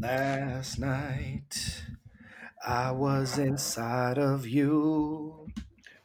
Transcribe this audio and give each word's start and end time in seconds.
Last 0.00 0.78
night 0.78 1.84
I 2.66 2.90
was 2.92 3.38
inside 3.38 4.18
of 4.18 4.46
you. 4.46 5.48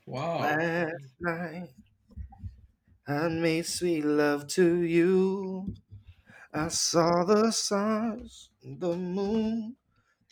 Wow. 0.05 0.39
Last 0.39 1.15
night 1.19 1.69
I 3.07 3.27
made 3.29 3.65
sweet 3.65 4.05
love 4.05 4.47
to 4.49 4.81
you. 4.83 5.73
I 6.53 6.69
saw 6.69 7.23
the 7.25 7.51
stars, 7.51 8.49
the 8.63 8.95
moon, 8.97 9.77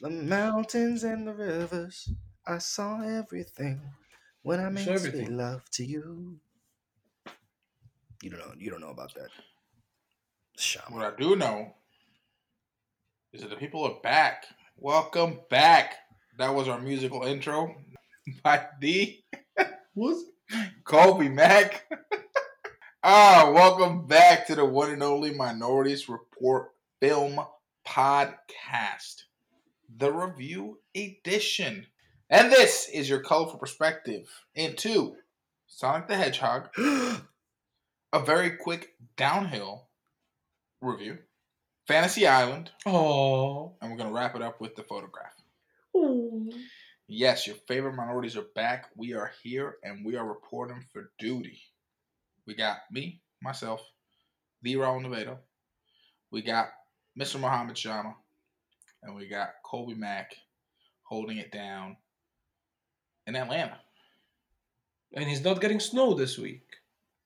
the 0.02 0.10
mountains, 0.10 1.04
and 1.04 1.28
the 1.28 1.34
rivers. 1.34 2.10
I 2.48 2.60
saw 2.60 3.02
everything 3.02 3.82
when 4.44 4.60
I 4.60 4.70
made 4.70 4.98
sweet 4.98 5.28
everything. 5.28 5.38
love 5.38 5.70
to 5.72 5.86
you. 5.86 6.42
You 8.24 8.30
don't 8.32 8.40
know. 8.40 8.54
You 8.58 8.72
don't 8.72 8.82
know 8.82 8.90
about 8.90 9.14
that. 9.16 9.30
Shaman. 10.58 10.94
What 10.94 11.14
I 11.14 11.16
do 11.16 11.36
know 11.36 11.76
is 13.34 13.42
that 13.42 13.50
the 13.50 13.56
people 13.56 13.84
are 13.84 14.00
back. 14.04 14.46
Welcome 14.78 15.40
back. 15.50 15.96
That 16.38 16.54
was 16.54 16.68
our 16.68 16.80
musical 16.80 17.24
intro 17.24 17.76
by 18.44 18.68
D. 18.80 19.26
What? 19.96 20.18
Kobe 20.84 21.30
Mack. 21.30 21.84
ah, 23.04 23.52
welcome 23.54 24.08
back 24.08 24.48
to 24.48 24.56
the 24.56 24.66
one 24.66 24.92
and 24.92 25.04
only 25.04 25.34
Minorities 25.34 26.10
Report 26.10 26.70
Film 27.00 27.40
Podcast, 27.88 29.24
the 29.96 30.12
review 30.12 30.80
edition. 30.96 31.88
And 32.30 32.52
this 32.52 32.90
is 32.92 33.10
your 33.10 33.20
colorful 33.20 33.60
perspective 33.60 34.28
into 34.56 35.16
Sonic 35.68 36.08
the 36.08 36.16
Hedgehog, 36.16 36.70
a 36.78 38.20
very 38.24 38.52
quick 38.52 38.96
downhill 39.16 39.90
review, 40.82 41.20
Fantasy 41.88 42.28
Island, 42.28 42.72
Oh. 42.86 43.76
and 43.82 43.92
we're 43.92 43.98
going 43.98 44.10
to 44.10 44.16
wrap 44.16 44.36
it 44.36 44.42
up 44.42 44.62
with 44.62 44.76
the 44.76 44.84
photograph. 44.84 45.34
Yes, 47.08 47.46
your 47.46 47.58
favorite 47.68 47.94
minorities 47.96 48.38
are 48.38 48.46
back. 48.56 48.86
We 48.96 49.14
are 49.14 49.32
here 49.44 49.78
and 49.84 50.06
we 50.06 50.16
are 50.16 50.26
reporting 50.26 50.84
for 50.92 51.12
duty. 51.20 51.62
We 52.48 52.56
got 52.56 52.78
me, 52.92 53.22
myself, 53.42 53.82
the 54.62 54.76
Raul 54.76 55.02
Nevado. 55.06 55.38
We 56.32 56.42
got 56.42 56.70
Mr. 57.20 57.40
Muhammad 57.40 57.78
Shama. 57.78 58.16
And 59.04 59.16
we 59.16 59.28
got 59.28 59.50
Colby 59.66 59.96
Mack 59.96 60.34
holding 61.04 61.38
it 61.38 61.52
down 61.52 61.98
in 63.28 63.36
Atlanta. 63.36 63.78
And 65.14 65.26
he's 65.28 65.44
not 65.44 65.60
getting 65.60 65.82
snow 65.82 66.14
this 66.14 66.38
week. 66.38 66.64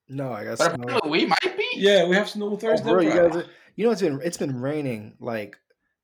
No, 0.08 0.32
I 0.32 0.44
got 0.44 0.58
But 0.58 0.74
snow. 0.74 1.00
we 1.08 1.24
might 1.26 1.56
be. 1.56 1.68
Yeah, 1.76 2.06
we 2.08 2.16
have 2.16 2.28
snow 2.28 2.50
Oh, 2.52 2.56
Thursday. 2.56 2.90
bro, 2.90 3.00
you 3.00 3.10
Friday. 3.12 3.34
guys, 3.42 3.48
you 3.78 3.84
know 3.86 3.92
it's 3.92 4.02
been 4.02 4.20
it's 4.24 4.36
been 4.36 4.60
raining 4.60 5.14
like 5.20 5.56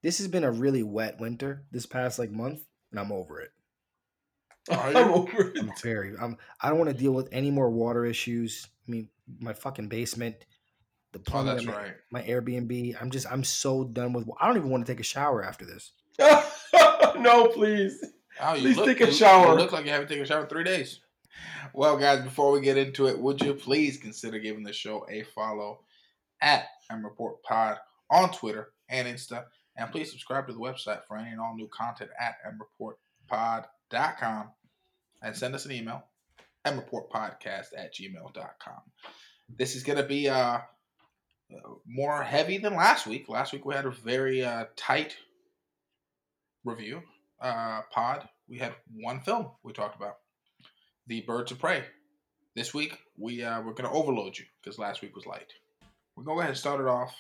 this 0.04 0.18
has 0.18 0.28
been 0.28 0.44
a 0.44 0.50
really 0.52 0.84
wet 0.84 1.18
winter 1.18 1.64
this 1.72 1.86
past 1.86 2.20
like 2.20 2.30
month, 2.30 2.60
and 2.92 3.00
I'm 3.00 3.10
over 3.10 3.40
it. 3.40 3.50
Oh, 4.70 4.74
I'm 4.94 5.10
over 5.12 5.48
it. 5.48 5.58
I'm 5.58 5.72
very 5.82 6.14
I'm 6.20 6.36
I 6.60 6.68
don't 6.68 6.78
want 6.78 6.90
to 6.90 6.96
deal 6.96 7.12
with 7.12 7.28
any 7.32 7.50
more 7.50 7.68
water 7.70 8.04
issues. 8.06 8.68
I 8.86 8.90
mean, 8.92 9.08
my 9.40 9.54
fucking 9.54 9.88
basement, 9.88 10.36
the 11.12 11.18
Oh, 11.18 11.22
plumbing, 11.26 11.54
that's 11.56 11.66
my, 11.66 11.72
right. 11.76 11.94
my 12.12 12.22
Airbnb. 12.22 12.94
I'm 13.02 13.10
just 13.10 13.26
I'm 13.28 13.42
so 13.42 13.82
done 13.82 14.12
with. 14.12 14.28
I 14.40 14.46
don't 14.46 14.56
even 14.56 14.70
want 14.70 14.86
to 14.86 14.92
take 14.92 15.00
a 15.00 15.04
shower 15.04 15.42
after 15.42 15.64
this. 15.64 15.90
no, 17.18 17.48
please. 17.48 18.04
Oh, 18.40 18.54
you 18.54 18.60
Please 18.62 18.76
look, 18.76 18.86
take 18.86 19.00
a 19.00 19.06
you- 19.06 19.12
shower. 19.12 19.48
You 19.48 19.58
look 19.58 19.72
like 19.72 19.84
you 19.84 19.90
haven't 19.90 20.08
taken 20.08 20.22
a 20.22 20.26
shower 20.26 20.42
in 20.42 20.46
three 20.48 20.64
days. 20.64 21.00
Well, 21.72 21.96
guys, 21.96 22.22
before 22.22 22.52
we 22.52 22.60
get 22.60 22.76
into 22.76 23.08
it, 23.08 23.18
would 23.18 23.40
you 23.42 23.54
please 23.54 23.96
consider 23.96 24.38
giving 24.38 24.62
the 24.62 24.72
show 24.72 25.04
a 25.10 25.22
follow 25.22 25.80
at 26.44 26.68
M 26.90 27.04
Report 27.04 27.42
Pod 27.42 27.78
on 28.10 28.30
Twitter 28.30 28.72
and 28.88 29.08
Insta, 29.08 29.44
and 29.76 29.90
please 29.90 30.10
subscribe 30.10 30.46
to 30.46 30.52
the 30.52 30.58
website 30.58 31.00
for 31.08 31.16
any 31.16 31.30
and 31.30 31.40
all 31.40 31.56
new 31.56 31.68
content 31.72 32.10
at 32.20 32.36
mreportpod.com 32.80 34.50
and 35.22 35.36
send 35.36 35.54
us 35.54 35.64
an 35.64 35.72
email 35.72 36.04
mreportpodcast 36.66 37.66
at 37.76 37.94
gmail.com. 37.94 38.80
This 39.48 39.74
is 39.74 39.82
going 39.82 39.98
to 39.98 40.04
be 40.04 40.28
uh, 40.28 40.60
more 41.86 42.22
heavy 42.22 42.58
than 42.58 42.74
last 42.74 43.06
week. 43.06 43.28
Last 43.28 43.52
week 43.52 43.66
we 43.66 43.74
had 43.74 43.84
a 43.86 43.90
very 43.90 44.42
uh, 44.42 44.66
tight 44.76 45.16
review 46.64 47.02
uh, 47.40 47.82
pod, 47.90 48.28
we 48.48 48.58
had 48.58 48.74
one 48.94 49.20
film 49.20 49.50
we 49.62 49.72
talked 49.72 49.96
about, 49.96 50.16
The 51.06 51.20
Birds 51.22 51.52
of 51.52 51.58
Prey. 51.58 51.84
This 52.56 52.72
week 52.72 52.96
we 53.18 53.42
uh, 53.42 53.60
we're 53.62 53.72
gonna 53.72 53.92
overload 53.92 54.38
you 54.38 54.44
because 54.62 54.78
last 54.78 55.02
week 55.02 55.14
was 55.14 55.26
light. 55.26 55.52
We're 56.16 56.24
gonna 56.24 56.36
go 56.36 56.40
ahead 56.40 56.50
and 56.50 56.58
start 56.58 56.80
it 56.80 56.86
off 56.86 57.14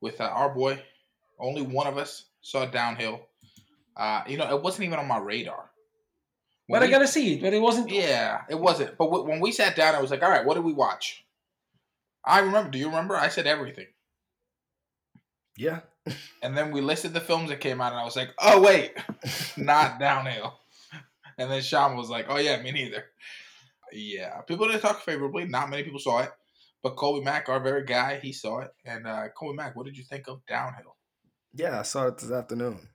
with 0.00 0.20
uh, 0.20 0.24
our 0.24 0.48
boy. 0.54 0.82
Only 1.38 1.62
one 1.62 1.86
of 1.86 1.98
us 1.98 2.26
saw 2.40 2.64
Downhill. 2.66 3.20
Uh, 3.96 4.22
you 4.26 4.36
know, 4.38 4.54
it 4.54 4.62
wasn't 4.62 4.86
even 4.86 4.98
on 4.98 5.08
my 5.08 5.18
radar. 5.18 5.70
When 6.66 6.80
But 6.80 6.86
I 6.86 6.90
gotta 6.90 7.08
see 7.08 7.34
it. 7.34 7.42
But 7.42 7.52
it 7.52 7.60
wasn't. 7.60 7.90
yeah, 7.90 8.42
it 8.48 8.58
wasn't. 8.58 8.96
But 8.96 9.06
w- 9.06 9.24
when 9.28 9.40
we 9.40 9.52
sat 9.52 9.76
down, 9.76 9.94
I 9.94 10.00
was 10.00 10.10
like, 10.10 10.22
"All 10.22 10.30
right, 10.30 10.44
what 10.44 10.54
did 10.54 10.64
we 10.64 10.72
watch?" 10.72 11.24
I 12.24 12.38
remember. 12.40 12.70
Do 12.70 12.78
you 12.78 12.86
remember? 12.86 13.16
I 13.16 13.28
said 13.28 13.46
everything. 13.46 13.86
Yeah, 15.58 15.80
And 16.42 16.56
then 16.56 16.72
we 16.72 16.80
listed 16.80 17.12
the 17.12 17.20
films 17.20 17.50
that 17.50 17.60
came 17.60 17.80
out, 17.80 17.92
and 17.92 18.00
I 18.00 18.04
was 18.04 18.16
like, 18.16 18.30
"Oh 18.38 18.60
wait, 18.62 18.94
not 19.56 19.98
downhill." 20.00 20.58
And 21.36 21.50
then 21.50 21.60
Sean 21.62 21.96
was 21.96 22.08
like, 22.08 22.26
"Oh 22.28 22.38
yeah, 22.38 22.60
me 22.62 22.70
neither." 22.72 23.04
Yeah, 23.92 24.40
people 24.42 24.66
didn't 24.66 24.80
talk 24.80 25.02
favorably. 25.02 25.44
Not 25.44 25.68
many 25.68 25.82
people 25.82 25.98
saw 26.00 26.20
it, 26.20 26.32
but 26.82 26.96
Colby 26.96 27.24
Mack, 27.24 27.48
our 27.48 27.60
very 27.60 27.84
guy, 27.84 28.18
he 28.20 28.32
saw 28.32 28.60
it. 28.60 28.70
And 28.84 29.06
uh, 29.06 29.28
Colby 29.36 29.56
Mack, 29.56 29.76
what 29.76 29.86
did 29.86 29.96
you 29.96 30.04
think 30.04 30.28
of 30.28 30.44
Downhill? 30.46 30.96
yeah. 31.54 31.78
I 31.80 31.82
saw 31.82 32.06
it 32.08 32.18
this 32.18 32.30
afternoon. 32.30 32.88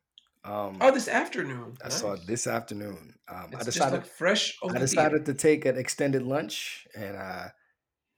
Um, 0.44 0.78
Oh, 0.80 0.92
this 0.92 1.08
afternoon. 1.08 1.76
I 1.84 1.90
saw 1.90 2.14
it 2.14 2.26
this 2.26 2.48
afternoon. 2.48 3.16
Um, 3.28 3.38
I 3.38 3.56
It's 3.56 3.66
just 3.66 3.78
decided 3.78 3.98
like 4.00 4.06
fresh. 4.06 4.58
I 4.64 4.72
the 4.72 4.80
decided 4.80 5.26
to 5.26 5.34
take 5.34 5.66
an 5.66 5.78
extended 5.78 6.24
lunch, 6.24 6.88
and 6.96 7.18
uh, 7.18 7.48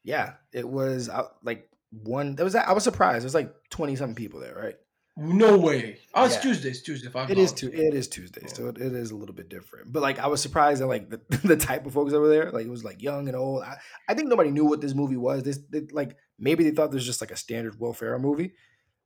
yeah, 0.04 0.34
it 0.54 0.68
was 0.68 1.10
uh, 1.10 1.24
like 1.44 1.68
one. 1.92 2.36
There 2.36 2.44
was 2.46 2.54
I 2.56 2.72
was 2.74 2.84
surprised. 2.84 3.22
There 3.22 3.28
was 3.28 3.34
like 3.34 3.54
twenty 3.70 3.96
something 3.96 4.16
people 4.16 4.40
there, 4.40 4.56
right? 4.56 4.76
No 5.20 5.58
way. 5.58 6.00
Oh, 6.14 6.26
it's 6.26 6.36
Yeah. 6.36 6.42
Tuesday. 6.42 6.70
It's 6.70 6.82
Tuesday. 6.82 7.10
Five 7.10 7.30
It 7.30 7.38
is 7.38 7.52
tu- 7.52 7.68
It 7.72 7.94
is 7.94 8.08
Tuesday, 8.08 8.48
so 8.48 8.68
it, 8.68 8.78
it 8.78 8.94
is 8.94 9.12
a 9.12 9.16
little 9.16 9.36
bit 9.36 9.50
different. 9.50 9.92
But 9.92 10.02
like, 10.02 10.18
I 10.20 10.28
was 10.28 10.42
surprised 10.42 10.82
at 10.82 10.88
like 10.88 11.10
the, 11.10 11.20
the 11.44 11.58
type 11.58 11.86
of 11.86 11.94
folks 11.94 12.12
that 12.14 12.20
were 12.20 12.30
there. 12.30 12.52
Like, 12.52 12.66
it 12.66 12.70
was 12.70 12.84
like 12.86 13.02
young 13.02 13.28
and 13.28 13.36
old. 13.36 13.64
I, 13.64 13.78
I 14.08 14.14
think 14.14 14.30
nobody 14.30 14.50
knew 14.52 14.66
what 14.66 14.82
this 14.82 14.94
movie 14.96 15.18
was. 15.18 15.44
This 15.44 15.60
they, 15.70 15.82
like 15.92 16.16
maybe 16.40 16.64
they 16.64 16.72
thought 16.72 16.92
this 16.92 17.00
was 17.00 17.06
just 17.06 17.22
like 17.22 17.32
a 17.32 17.36
standard 17.36 17.80
Will 17.80 17.94
Ferrell 17.94 18.20
movie. 18.20 18.54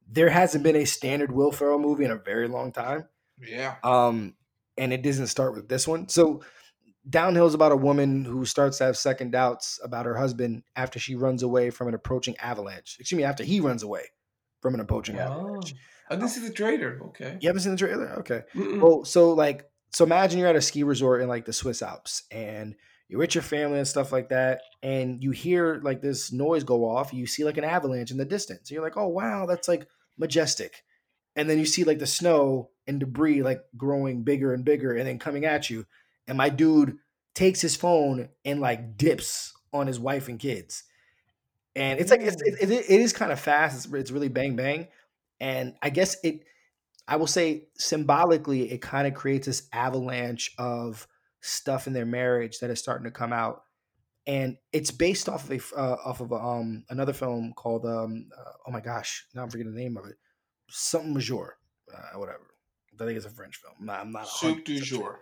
There 0.08 0.30
hasn't 0.30 0.64
been 0.64 0.76
a 0.76 0.86
standard 0.86 1.32
Will 1.32 1.52
Ferrell 1.52 1.80
movie 1.80 2.06
in 2.06 2.12
a 2.12 2.18
very 2.18 2.48
long 2.48 2.72
time. 2.72 3.06
Yeah, 3.42 3.76
Um, 3.84 4.36
and 4.78 4.94
it 4.94 5.02
doesn't 5.02 5.28
start 5.28 5.56
with 5.56 5.68
this 5.68 5.88
one. 5.88 6.08
So 6.10 6.44
Downhill 7.10 7.48
is 7.48 7.54
about 7.54 7.72
a 7.72 7.76
woman 7.78 8.24
who 8.24 8.46
starts 8.46 8.78
to 8.78 8.86
have 8.86 8.98
second 8.98 9.32
doubts 9.32 9.80
about 9.84 10.06
her 10.06 10.16
husband 10.16 10.64
after 10.76 11.00
she 11.00 11.16
runs 11.16 11.42
away 11.44 11.70
from 11.70 11.88
an 11.88 11.94
approaching 11.96 12.38
avalanche. 12.38 12.98
Excuse 13.00 13.18
me, 13.18 13.24
after 13.24 13.44
he 13.44 13.60
runs 13.60 13.82
away 13.84 14.04
from 14.62 14.74
an 14.76 14.80
approaching 14.80 15.18
Oh. 15.18 15.22
avalanche. 15.22 15.74
Oh, 16.10 16.16
I 16.16 16.20
didn't 16.20 16.32
see 16.32 16.48
the 16.48 16.54
trailer. 16.54 17.00
Okay. 17.08 17.38
You 17.40 17.50
haven't 17.50 17.62
seen 17.62 17.72
the 17.74 17.78
trailer? 17.78 18.10
Okay. 18.20 18.42
Mm-mm. 18.56 18.82
Well, 18.82 19.06
so 19.06 19.34
like, 19.34 19.70
so 19.92 20.04
imagine 20.04 20.40
you're 20.40 20.50
at 20.50 20.56
a 20.56 20.62
ski 20.62 20.84
resort 20.84 21.22
in 21.22 21.28
like 21.28 21.46
the 21.46 21.54
Swiss 21.54 21.82
Alps 21.82 22.24
and 22.32 22.76
you're 23.10 23.20
with 23.20 23.36
your 23.36 23.44
family 23.44 23.78
and 23.78 23.88
stuff 23.88 24.12
like 24.12 24.30
that, 24.30 24.62
and 24.82 25.22
you 25.22 25.32
hear 25.32 25.80
like 25.84 26.02
this 26.02 26.32
noise 26.32 26.64
go 26.64 26.90
off. 26.90 27.14
You 27.14 27.28
see 27.28 27.44
like 27.44 27.58
an 27.58 27.64
avalanche 27.64 28.10
in 28.10 28.18
the 28.18 28.26
distance. 28.26 28.72
You're 28.72 28.82
like, 28.82 28.98
oh 28.98 29.08
wow, 29.08 29.46
that's 29.46 29.68
like 29.68 29.88
majestic. 30.18 30.84
And 31.36 31.50
then 31.50 31.60
you 31.60 31.66
see 31.66 31.84
like 31.84 32.00
the 32.00 32.08
snow 32.08 32.70
and 32.88 33.00
debris 33.00 33.44
like 33.44 33.62
growing 33.78 34.24
bigger 34.24 34.54
and 34.54 34.66
bigger 34.66 34.96
and 34.96 35.08
then 35.08 35.20
coming 35.20 35.46
at 35.46 35.70
you. 35.70 35.86
And 36.28 36.38
my 36.38 36.50
dude 36.50 36.98
takes 37.36 37.62
his 37.62 37.76
phone 37.76 38.30
and 38.46 38.60
like 38.60 38.98
dips 38.98 39.54
on 39.74 39.86
his 39.88 40.00
wife 40.00 40.28
and 40.28 40.40
kids. 40.40 40.84
And 41.76 42.00
it's 42.00 42.10
like 42.10 42.22
it's, 42.22 42.42
it, 42.42 42.72
it, 42.72 42.72
it 42.72 43.02
is 43.02 43.14
kind 43.14 43.32
of 43.32 43.40
fast. 43.40 43.86
It's, 43.86 43.94
it's 43.94 44.12
really 44.12 44.30
bang 44.30 44.56
bang. 44.56 44.88
And 45.40 45.76
I 45.82 45.90
guess 45.90 46.18
it 46.24 46.42
I 47.08 47.18
will 47.18 47.28
say 47.28 47.68
symbolically, 47.78 48.72
it 48.72 48.82
kind 48.82 49.08
of 49.08 49.14
creates 49.14 49.48
this 49.48 49.68
avalanche 49.74 50.54
of 50.58 51.08
stuff 51.42 51.88
in 51.88 51.94
their 51.94 52.06
marriage 52.06 52.60
that 52.60 52.70
is 52.70 52.80
starting 52.80 53.04
to 53.04 53.12
come 53.12 53.34
out, 53.34 53.64
and 54.26 54.58
it's 54.72 54.92
based 54.92 55.28
off 55.28 55.50
of 55.50 55.52
a 55.52 55.76
uh, 55.78 55.98
off 56.06 56.22
of 56.22 56.32
a, 56.32 56.36
um 56.36 56.86
another 56.90 57.14
film 57.14 57.54
called 57.56 57.86
um 57.86 58.30
uh, 58.38 58.52
oh 58.68 58.72
my 58.72 58.80
gosh 58.82 59.26
now 59.34 59.44
I'm 59.44 59.50
forgetting 59.50 59.74
the 59.74 59.82
name 59.82 59.98
of 59.98 60.06
it 60.06 60.16
something 60.70 61.14
Majeure 61.14 61.58
uh, 61.94 62.18
whatever 62.18 62.48
I 63.00 63.06
think 63.06 63.18
it's 63.18 63.26
a 63.26 63.30
French 63.30 63.58
film 63.58 63.76
I'm 63.80 63.86
not, 63.86 64.00
I'm 64.00 64.12
not 64.12 64.28
soup 64.28 64.64
du 64.66 64.80
100% 64.80 64.84
sure. 64.84 64.98
jour. 64.98 65.20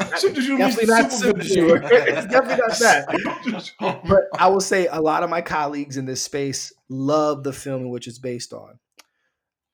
Soup 0.16 0.32
du 0.32 0.40
jour 0.40 0.58
definitely 0.58 0.94
not 0.94 1.12
soup 1.12 1.20
soup 1.20 1.36
of 1.36 1.42
the 1.42 1.48
du 1.48 1.54
jour. 1.54 1.82
It's 1.92 2.26
definitely 2.26 2.56
not 2.56 2.78
that. 2.78 3.72
that. 3.80 4.02
but 4.08 4.40
I 4.40 4.48
will 4.48 4.60
say 4.60 4.86
a 4.86 5.00
lot 5.00 5.22
of 5.22 5.30
my 5.30 5.40
colleagues 5.40 5.96
in 5.96 6.06
this 6.06 6.22
space 6.22 6.72
love 6.88 7.42
the 7.42 7.52
film 7.52 7.82
in 7.82 7.90
which 7.90 8.06
it's 8.06 8.18
based 8.18 8.52
on. 8.52 8.78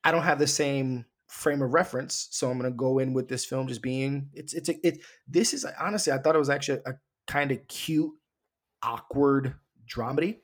I 0.05 0.12
don't 0.12 0.23
have 0.23 0.39
the 0.39 0.47
same 0.47 1.06
frame 1.27 1.62
of 1.62 1.73
reference, 1.73 2.29
so 2.31 2.51
I'm 2.51 2.59
going 2.59 2.71
to 2.71 2.77
go 2.77 2.99
in 2.99 3.12
with 3.12 3.29
this 3.29 3.45
film 3.45 3.67
just 3.67 3.83
being 3.83 4.29
it's 4.33 4.53
it's 4.53 4.69
a, 4.69 4.87
it. 4.87 5.01
This 5.27 5.55
is 5.55 5.67
honestly, 5.81 6.12
I 6.12 6.19
thought 6.19 6.37
it 6.37 6.39
was 6.39 6.51
actually 6.51 6.81
a 6.87 6.95
kind 7.27 7.51
of 7.51 7.67
cute, 7.67 8.12
awkward 8.83 9.55
dramedy. 9.89 10.39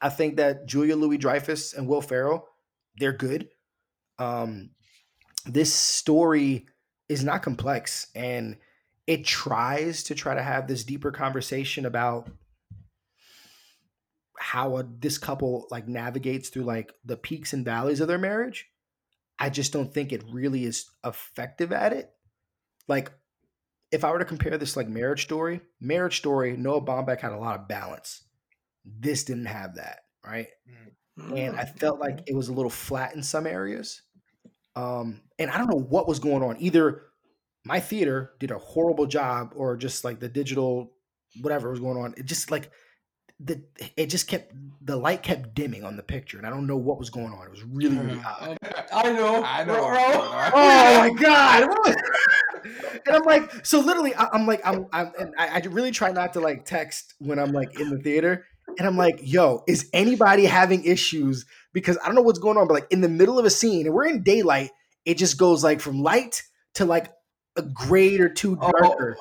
I 0.00 0.08
think 0.08 0.36
that 0.36 0.66
Julia 0.66 0.96
Louis 0.96 1.18
Dreyfus 1.18 1.74
and 1.74 1.86
Will 1.86 2.00
Ferrell, 2.00 2.46
they're 2.98 3.12
good. 3.12 3.48
Um, 4.18 4.70
this 5.46 5.72
story 5.72 6.66
is 7.08 7.24
not 7.24 7.42
complex 7.42 8.08
and 8.14 8.56
it 9.06 9.24
tries 9.24 10.04
to 10.04 10.14
try 10.14 10.34
to 10.34 10.42
have 10.42 10.68
this 10.68 10.84
deeper 10.84 11.10
conversation 11.10 11.86
about 11.86 12.30
how 14.40 14.76
a, 14.76 14.84
this 15.00 15.18
couple 15.18 15.66
like 15.70 15.86
navigates 15.86 16.48
through 16.48 16.64
like 16.64 16.92
the 17.04 17.16
peaks 17.16 17.52
and 17.52 17.64
valleys 17.64 18.00
of 18.00 18.08
their 18.08 18.18
marriage 18.18 18.68
i 19.38 19.50
just 19.50 19.72
don't 19.72 19.92
think 19.92 20.12
it 20.12 20.24
really 20.32 20.64
is 20.64 20.90
effective 21.04 21.72
at 21.72 21.92
it 21.92 22.10
like 22.88 23.12
if 23.92 24.04
i 24.04 24.10
were 24.10 24.18
to 24.18 24.24
compare 24.24 24.56
this 24.56 24.76
like 24.76 24.88
marriage 24.88 25.22
story 25.22 25.60
marriage 25.80 26.16
story 26.16 26.56
noah 26.56 26.80
baumbach 26.80 27.20
had 27.20 27.32
a 27.32 27.38
lot 27.38 27.58
of 27.58 27.68
balance 27.68 28.24
this 28.84 29.24
didn't 29.24 29.46
have 29.46 29.74
that 29.74 30.00
right 30.24 30.48
and 31.28 31.56
I 31.56 31.64
felt 31.64 32.00
like 32.00 32.20
it 32.26 32.34
was 32.34 32.48
a 32.48 32.52
little 32.52 32.70
flat 32.70 33.14
in 33.14 33.22
some 33.22 33.46
areas. 33.46 34.02
Um, 34.76 35.20
and 35.38 35.50
I 35.50 35.58
don't 35.58 35.70
know 35.70 35.80
what 35.80 36.08
was 36.08 36.18
going 36.18 36.42
on. 36.42 36.56
Either 36.60 37.02
my 37.64 37.80
theater 37.80 38.32
did 38.38 38.50
a 38.50 38.58
horrible 38.58 39.06
job, 39.06 39.52
or 39.56 39.76
just 39.76 40.04
like 40.04 40.20
the 40.20 40.28
digital 40.28 40.92
whatever 41.40 41.70
was 41.70 41.80
going 41.80 41.98
on. 41.98 42.14
It 42.16 42.26
just 42.26 42.50
like 42.50 42.70
the 43.42 43.62
it 43.96 44.06
just 44.06 44.28
kept 44.28 44.52
the 44.82 44.96
light 44.96 45.22
kept 45.22 45.54
dimming 45.54 45.84
on 45.84 45.96
the 45.96 46.02
picture, 46.02 46.36
and 46.36 46.46
I 46.46 46.50
don't 46.50 46.66
know 46.66 46.76
what 46.76 46.98
was 46.98 47.10
going 47.10 47.32
on. 47.32 47.46
It 47.46 47.50
was 47.50 47.64
really 47.64 47.96
really 47.96 48.18
mm-hmm. 48.18 48.50
odd. 48.50 48.58
I 48.92 49.12
know. 49.12 49.42
I 49.42 49.64
know. 49.64 49.74
Bro. 49.74 49.98
Oh 50.54 50.98
my 50.98 51.10
god! 51.20 51.96
and 53.06 53.16
I'm 53.16 53.22
like, 53.22 53.64
so 53.64 53.80
literally, 53.80 54.14
I, 54.14 54.28
I'm 54.32 54.46
like, 54.46 54.60
I'm, 54.64 54.86
I'm, 54.92 55.12
and 55.18 55.34
I, 55.38 55.48
I 55.48 55.58
really 55.70 55.90
try 55.90 56.12
not 56.12 56.34
to 56.34 56.40
like 56.40 56.64
text 56.64 57.14
when 57.18 57.38
I'm 57.38 57.52
like 57.52 57.80
in 57.80 57.90
the 57.90 57.98
theater, 57.98 58.46
and 58.78 58.86
I'm 58.86 58.96
like, 58.96 59.20
yo, 59.22 59.64
is 59.66 59.88
anybody 59.92 60.44
having 60.44 60.84
issues? 60.84 61.46
Because 61.72 61.96
I 62.02 62.06
don't 62.06 62.14
know 62.14 62.22
what's 62.22 62.38
going 62.38 62.58
on, 62.58 62.66
but 62.66 62.74
like 62.74 62.88
in 62.90 63.00
the 63.00 63.08
middle 63.08 63.38
of 63.38 63.44
a 63.46 63.50
scene, 63.50 63.86
and 63.86 63.94
we're 63.94 64.06
in 64.06 64.22
daylight, 64.22 64.70
it 65.04 65.16
just 65.16 65.38
goes 65.38 65.64
like 65.64 65.80
from 65.80 66.02
light 66.02 66.42
to 66.74 66.84
like 66.84 67.10
a 67.56 67.62
grade 67.62 68.20
or 68.20 68.28
two 68.28 68.58
oh. 68.60 68.72
darker. 68.72 69.16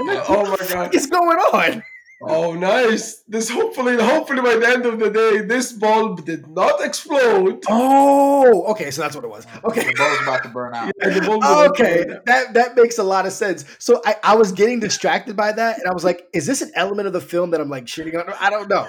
I'm 0.00 0.06
like, 0.06 0.30
oh 0.30 0.42
my 0.42 0.56
God. 0.56 0.66
fuck 0.68 0.94
is 0.94 1.06
going 1.06 1.38
on? 1.38 1.82
Oh, 2.24 2.54
nice. 2.54 3.22
This 3.28 3.48
hopefully, 3.50 3.96
hopefully 3.96 4.40
by 4.42 4.56
the 4.56 4.68
end 4.68 4.86
of 4.86 4.98
the 4.98 5.10
day, 5.10 5.40
this 5.42 5.72
bulb 5.72 6.24
did 6.24 6.46
not 6.48 6.84
explode. 6.84 7.62
Oh, 7.68 8.64
okay, 8.72 8.90
so 8.90 9.02
that's 9.02 9.14
what 9.14 9.24
it 9.24 9.30
was. 9.30 9.46
Okay. 9.64 9.84
The 9.84 9.94
bulb's 9.94 10.22
about 10.22 10.42
to 10.44 10.48
burn 10.50 10.74
out. 10.74 10.92
Yeah, 11.02 11.08
the 11.10 11.20
bulb 11.22 11.42
did 11.42 11.50
okay 11.70 12.00
explode. 12.02 12.22
that 12.26 12.54
that 12.54 12.76
makes 12.76 12.98
a 12.98 13.02
lot 13.02 13.26
of 13.26 13.32
sense 13.32 13.64
so 13.78 14.00
I, 14.04 14.16
I 14.22 14.36
was 14.36 14.52
getting 14.52 14.80
distracted 14.80 15.36
by 15.36 15.52
that 15.52 15.78
and 15.78 15.88
i 15.88 15.92
was 15.92 16.04
like 16.04 16.26
is 16.32 16.46
this 16.46 16.62
an 16.62 16.70
element 16.74 17.06
of 17.06 17.12
the 17.12 17.20
film 17.20 17.50
that 17.50 17.60
i'm 17.60 17.68
like 17.68 17.84
shitting 17.84 18.18
on 18.18 18.32
i 18.40 18.50
don't 18.50 18.68
know 18.68 18.88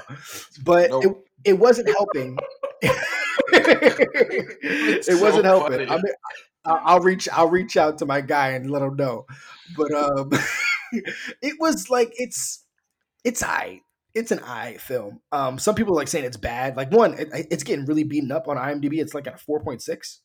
but 0.63 0.89
Nope. 0.89 1.03
it, 1.43 1.51
it 1.51 1.53
wasn't 1.59 1.89
helping 1.89 2.37
it 3.51 5.05
so 5.05 5.21
wasn't 5.21 5.45
helping. 5.45 5.89
I 5.89 5.95
mean, 5.95 6.13
I'll, 6.65 6.81
I'll 6.83 6.99
reach 6.99 7.27
i'll 7.29 7.49
reach 7.49 7.77
out 7.77 7.97
to 7.99 8.05
my 8.05 8.21
guy 8.21 8.49
and 8.49 8.69
let 8.69 8.81
him 8.81 8.95
know 8.95 9.25
but 9.77 9.91
um 9.91 10.31
it 11.41 11.59
was 11.59 11.89
like 11.89 12.13
it's 12.15 12.62
it's 13.23 13.43
i 13.43 13.81
it's 14.15 14.31
an 14.31 14.39
I 14.39 14.77
film. 14.77 15.21
Um, 15.31 15.57
some 15.57 15.73
people 15.73 15.93
are 15.93 15.95
like 15.95 16.07
saying 16.07 16.25
it's 16.25 16.37
bad. 16.37 16.77
Like 16.77 16.91
one, 16.91 17.15
it, 17.15 17.29
it's 17.49 17.63
getting 17.63 17.85
really 17.85 18.03
beaten 18.03 18.31
up 18.31 18.47
on 18.47 18.57
IMDb. 18.57 18.99
It's 19.01 19.15
like 19.15 19.25
at 19.25 19.33
a 19.33 19.37
four 19.37 19.59
point 19.59 19.81
six 19.81 20.19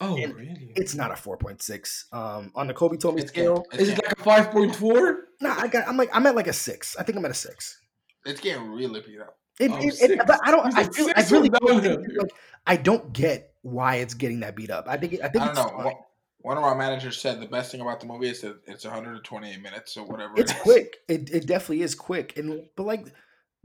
Oh, 0.00 0.14
And 0.16 0.34
really? 0.34 0.72
it's 0.76 0.94
not 0.94 1.10
a 1.10 1.14
4.6 1.14 2.12
um 2.12 2.52
on 2.54 2.66
the 2.66 2.74
kobe 2.74 2.98
told 2.98 3.14
me 3.14 3.22
It's 3.22 3.30
scale 3.30 3.64
getting, 3.70 3.86
Is 3.86 3.88
it 3.88 4.02
like 4.04 4.12
a 4.12 4.16
5.4? 4.16 5.16
no 5.40 5.50
i 5.56 5.68
got 5.68 5.88
i'm 5.88 5.96
like 5.96 6.10
i'm 6.12 6.26
at 6.26 6.34
like 6.36 6.48
a 6.48 6.52
six 6.52 6.96
i 6.98 7.02
think 7.02 7.16
i'm 7.16 7.24
at 7.24 7.30
a 7.30 7.34
six 7.34 7.80
it's 8.26 8.38
getting 8.40 8.70
really 8.72 9.00
beat 9.00 9.20
up. 9.22 9.38
it, 9.58 9.70
Oh, 9.70 9.78
it, 9.80 9.94
it- 10.10 10.20
but 10.26 10.38
i 10.44 10.50
don't 10.50 10.66
He's 10.66 10.76
i 10.76 10.82
at 10.82 10.94
feel 10.94 11.08
i 11.16 11.22
really 11.30 11.48
don't 11.48 11.80
think, 11.82 12.02
like 12.18 12.30
i 12.66 12.76
don't 12.76 13.10
get 13.14 13.54
why 13.62 13.96
it's 13.96 14.12
getting 14.12 14.40
that 14.40 14.54
beat 14.54 14.70
up 14.70 14.84
i 14.86 14.98
think 14.98 15.14
it, 15.14 15.20
i 15.22 15.28
think 15.28 15.44
I 15.44 15.46
don't 15.46 15.56
it's 15.56 15.72
know. 15.72 15.82
fine. 15.82 15.94
One- 16.46 16.56
One 16.56 16.58
of 16.58 16.64
our 16.64 16.76
managers 16.76 17.18
said 17.20 17.40
the 17.40 17.46
best 17.46 17.72
thing 17.72 17.80
about 17.80 17.98
the 18.00 18.06
movie 18.06 18.28
is 18.28 18.40
that 18.42 18.56
it's 18.66 18.84
128 18.84 19.60
minutes 19.60 19.96
or 19.96 20.06
whatever. 20.06 20.34
it's 20.36 20.52
it 20.52 20.56
is. 20.56 20.62
quick 20.62 20.96
it, 21.08 21.30
it 21.34 21.46
definitely 21.46 21.82
is 21.82 21.94
quick 21.96 22.36
and 22.38 22.62
but 22.76 22.84
like 22.86 23.06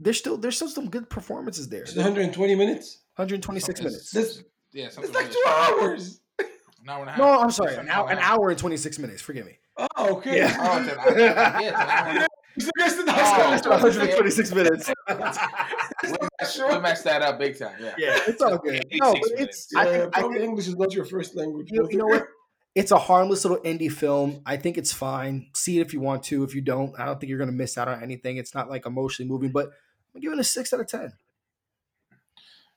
there's 0.00 0.18
still 0.18 0.36
there's 0.36 0.56
still 0.56 0.68
some 0.68 0.88
good 0.90 1.08
performances 1.08 1.68
there 1.68 1.82
It's 1.82 1.94
120 1.94 2.54
minutes? 2.56 2.98
126 3.16 3.78
It's- 3.80 3.84
minutes 3.92 4.10
This- 4.10 4.42
yeah, 4.72 4.86
It's 4.86 5.14
like 5.14 5.30
two 5.30 5.44
hours. 5.46 6.20
An 6.40 6.88
hour 6.88 7.00
and 7.02 7.08
a 7.10 7.12
half. 7.12 7.18
no 7.18 7.40
i'm 7.40 7.50
sorry 7.52 7.76
an 7.76 7.88
hour, 7.88 8.10
an 8.10 8.18
hour 8.18 8.50
and 8.50 8.58
26 8.58 8.98
minutes 8.98 9.22
forgive 9.22 9.46
me 9.46 9.58
Oh, 9.78 10.16
okay. 10.16 10.36
Yeah. 10.36 10.54
Oh, 10.60 10.82
it's 10.82 10.92
an 10.92 10.98
hour. 10.98 11.18
Yeah, 11.18 11.60
it's 11.60 11.80
an 11.80 11.88
hour. 11.88 12.08
and 12.08 12.18
a- 12.18 12.60
So 12.60 12.70
guess 12.78 12.94
Oh, 12.98 13.04
next 13.04 13.58
it's 13.58 13.66
one. 13.68 13.80
126 13.80 14.54
minutes 14.54 14.90
We 15.08 16.78
messed, 16.78 17.04
we 17.04 17.10
that 17.10 17.22
up 17.22 17.38
big 17.38 17.58
time. 17.58 17.76
Yeah. 17.80 17.94
yeah 17.96 18.18
it's 18.26 18.42
all 18.42 18.58
good 18.58 18.84
no 18.92 19.12
but 19.12 19.30
it's 19.38 19.68
Yeah, 19.72 19.80
i 19.80 19.84
think 19.84 20.04
I 20.16 20.20
probably 20.20 20.38
think 20.38 20.48
English 20.50 20.66
is 20.68 20.76
not 20.76 20.92
your 20.92 21.04
first 21.04 21.36
language. 21.36 21.68
you, 21.70 21.86
you 21.90 21.98
know 21.98 22.06
what? 22.06 22.26
It's 22.74 22.90
a 22.90 22.98
harmless 22.98 23.44
little 23.44 23.62
indie 23.62 23.92
film. 23.92 24.40
I 24.46 24.56
think 24.56 24.78
it's 24.78 24.92
fine. 24.92 25.48
See 25.54 25.78
it 25.78 25.86
if 25.86 25.92
you 25.92 26.00
want 26.00 26.22
to. 26.24 26.42
If 26.42 26.54
you 26.54 26.62
don't, 26.62 26.98
I 26.98 27.04
don't 27.04 27.20
think 27.20 27.28
you're 27.28 27.38
going 27.38 27.50
to 27.50 27.56
miss 27.56 27.76
out 27.76 27.88
on 27.88 28.02
anything. 28.02 28.38
It's 28.38 28.54
not 28.54 28.70
like 28.70 28.86
emotionally 28.86 29.28
moving, 29.28 29.52
but 29.52 29.70
I'm 30.14 30.20
giving 30.20 30.38
it 30.38 30.40
a 30.40 30.44
six 30.44 30.72
out 30.72 30.80
of 30.80 30.86
ten. 30.86 31.12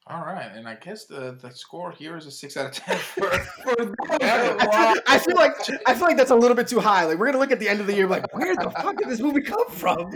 All 0.07 0.21
right, 0.21 0.51
and 0.53 0.67
I 0.67 0.75
guess 0.75 1.05
the 1.05 1.35
the 1.41 1.49
score 1.49 1.91
here 1.91 2.15
is 2.15 2.27
a 2.27 2.31
six 2.31 2.57
out 2.57 2.67
of 2.67 2.73
ten 2.73 2.95
for. 2.97 3.23
Yeah, 4.21 4.55
I 4.59 4.93
feel, 4.93 5.01
I 5.07 5.17
feel 5.17 5.35
like 5.35 5.55
I 5.87 5.95
feel 5.95 6.07
like 6.07 6.17
that's 6.17 6.29
a 6.29 6.35
little 6.35 6.55
bit 6.55 6.67
too 6.67 6.79
high. 6.79 7.05
Like 7.05 7.17
we're 7.17 7.25
gonna 7.25 7.39
look 7.39 7.51
at 7.51 7.59
the 7.59 7.67
end 7.67 7.81
of 7.81 7.87
the 7.87 7.95
year, 7.95 8.07
like 8.07 8.31
where 8.31 8.55
the 8.55 8.69
fuck 8.69 8.97
did 8.97 9.09
this 9.09 9.19
movie 9.19 9.41
come 9.41 9.67
from? 9.69 10.07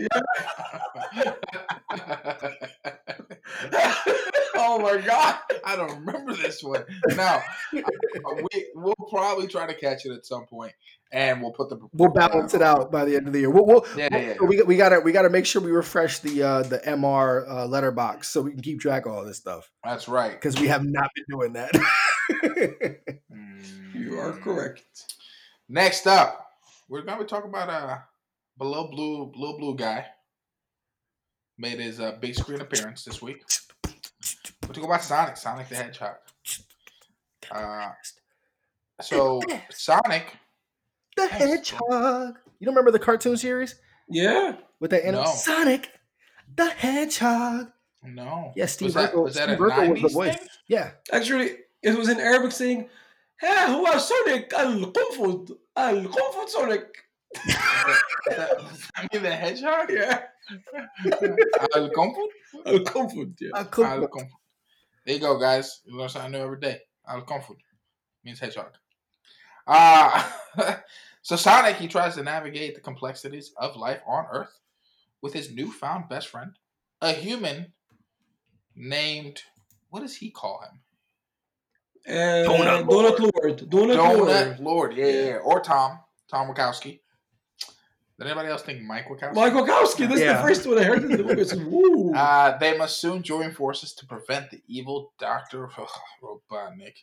oh 4.69 4.79
my 4.79 5.01
god, 5.01 5.35
I 5.65 5.75
don't 5.75 5.99
remember 6.05 6.33
this 6.35 6.61
one. 6.63 6.83
Now 7.15 7.41
we 7.73 8.67
we'll 8.75 8.93
probably 9.09 9.47
try 9.47 9.65
to 9.67 9.73
catch 9.73 10.05
it 10.05 10.11
at 10.11 10.25
some 10.25 10.45
point, 10.45 10.73
and 11.11 11.41
we'll 11.41 11.51
put 11.51 11.69
the 11.69 11.79
We'll 11.93 12.11
balance 12.11 12.53
it 12.53 12.61
out 12.61 12.91
by 12.91 13.05
the 13.05 13.15
end 13.15 13.25
of 13.27 13.33
the 13.33 13.39
year. 13.39 13.49
We'll, 13.49 13.65
we'll, 13.65 13.85
Yeah, 13.97 14.09
yeah, 14.11 14.35
we'll- 14.39 14.49
we, 14.49 14.61
we 14.63 14.77
gotta 14.77 14.99
we 14.99 15.11
gotta 15.11 15.29
make 15.29 15.45
sure 15.45 15.61
we 15.61 15.71
refresh 15.71 16.19
the 16.19 16.43
uh, 16.43 16.63
the 16.63 16.79
MR 16.79 17.45
uh, 17.47 17.67
Letterboxd 17.67 18.25
so 18.25 18.41
we 18.41 18.51
can 18.51 18.61
keep 18.61 18.79
track 18.79 19.05
of 19.05 19.13
all 19.13 19.25
this 19.25 19.37
stuff 19.37 19.69
That's 19.83 20.07
right. 20.07 20.31
because 20.31 20.59
we 20.59 20.67
have 20.67 20.85
not 20.85 21.09
been 21.15 21.25
doing 21.29 21.53
that. 21.53 21.71
You 23.93 24.17
are 24.19 24.31
correct. 24.33 24.83
Next 25.67 26.07
up, 26.07 26.47
we're 26.87 27.01
going 27.01 27.19
to 27.19 27.25
talk 27.25 27.43
about 27.43 27.69
uh 27.69 27.97
below 28.57 28.87
blue 28.87 29.31
blue 29.33 29.57
blue 29.57 29.75
guy 29.75 30.05
made 31.57 31.79
his 31.79 31.99
uh, 31.99 32.13
big 32.21 32.35
screen 32.35 32.61
appearance 32.61 33.03
this 33.03 33.21
week. 33.21 33.43
We're 34.77 34.85
about 34.85 35.03
Sonic, 35.03 35.35
Sonic 35.35 35.67
the 35.67 35.75
Hedgehog. 35.75 36.15
Uh, 37.51 37.89
so 39.01 39.41
Sonic 39.71 40.35
the 41.17 41.27
Hedgehog. 41.27 42.37
You 42.59 42.65
don't 42.65 42.75
remember 42.75 42.91
the 42.91 42.99
cartoon 42.99 43.35
series? 43.35 43.75
Yeah. 44.07 44.57
With 44.79 44.91
that 44.91 45.05
animal 45.05 45.25
no. 45.25 45.31
Sonic 45.31 45.89
the 46.55 46.69
Hedgehog. 46.69 47.71
No. 48.03 48.53
Yeah, 48.55 48.67
Steve 48.67 48.87
was 48.87 48.93
that, 48.93 49.13
Urkel 49.13 49.23
was, 49.23 49.35
that 49.35 49.49
Steve 49.49 49.59
nineties 49.59 50.03
was 50.03 50.13
the 50.13 50.19
voice. 50.19 50.35
Thing? 50.35 50.47
Yeah. 50.67 50.91
Actually, 51.11 51.51
it 51.81 51.97
was 51.97 52.07
in 52.07 52.19
Arabic 52.19 52.51
saying, 52.51 52.89
"Ha, 53.41 53.65
who 53.69 53.87
are 53.87 53.99
Sonic? 53.99 54.53
Al 54.53 54.91
Kumfud, 54.91 55.51
Al 55.75 55.95
Kumfud 56.03 56.47
Sonic." 56.47 56.95
I 57.45 59.07
mean 59.11 59.23
the 59.23 59.31
hedgehog, 59.31 59.89
yeah. 59.91 60.21
Al 61.75 61.89
Kumfud, 61.89 62.29
Al 62.65 62.79
Kumfud, 62.79 63.33
yeah. 63.39 63.49
Al 63.55 63.65
Kumfud. 63.65 64.29
There 65.09 65.15
you 65.15 65.23
go, 65.23 65.39
guys. 65.39 65.81
You 65.85 65.97
learn 65.97 66.07
something 66.07 66.33
new 66.33 66.37
every 66.37 66.59
day. 66.59 66.81
Al 67.07 67.23
Comfort 67.23 67.57
means 68.23 68.39
hedgehog. 68.39 68.73
Uh, 69.65 70.23
so 71.23 71.35
Sonic, 71.35 71.77
he 71.77 71.87
tries 71.87 72.13
to 72.13 72.21
navigate 72.21 72.75
the 72.75 72.81
complexities 72.81 73.51
of 73.57 73.75
life 73.75 74.01
on 74.05 74.27
Earth 74.31 74.59
with 75.23 75.33
his 75.33 75.51
newfound 75.51 76.09
best 76.09 76.27
friend, 76.27 76.51
a 77.01 77.11
human 77.11 77.73
named, 78.75 79.41
what 79.89 80.01
does 80.01 80.15
he 80.17 80.29
call 80.29 80.61
him? 80.61 80.79
Uh, 82.07 82.47
Donut 82.47 82.83
Donut 82.83 83.19
Lord. 83.19 83.57
Donut 83.67 83.97
Lord. 83.97 84.59
Lord. 84.59 84.95
Yeah, 84.95 85.05
yeah, 85.07 85.23
yeah. 85.23 85.35
Or 85.37 85.59
Tom. 85.59 86.01
Tom 86.29 86.53
Wachowski. 86.53 86.99
Did 88.19 88.27
anybody 88.27 88.49
else 88.49 88.63
think 88.63 88.81
Mike 88.81 89.07
Wazowski? 89.07 89.33
Mike 89.33 89.53
Wazowski. 89.53 90.09
This 90.09 90.19
is 90.19 90.27
the 90.27 90.41
first 90.41 90.67
one 90.67 90.77
I 90.77 90.83
heard 90.83 91.03
in 91.03 91.11
the 91.11 91.23
movie. 91.23 91.49
I 91.49 91.63
woo. 91.63 92.13
Uh, 92.13 92.57
they 92.57 92.77
must 92.77 92.99
soon 92.99 93.23
join 93.23 93.51
forces 93.51 93.93
to 93.93 94.05
prevent 94.05 94.51
the 94.51 94.61
evil 94.67 95.13
Dr. 95.19 95.69
Robotnik 96.21 96.97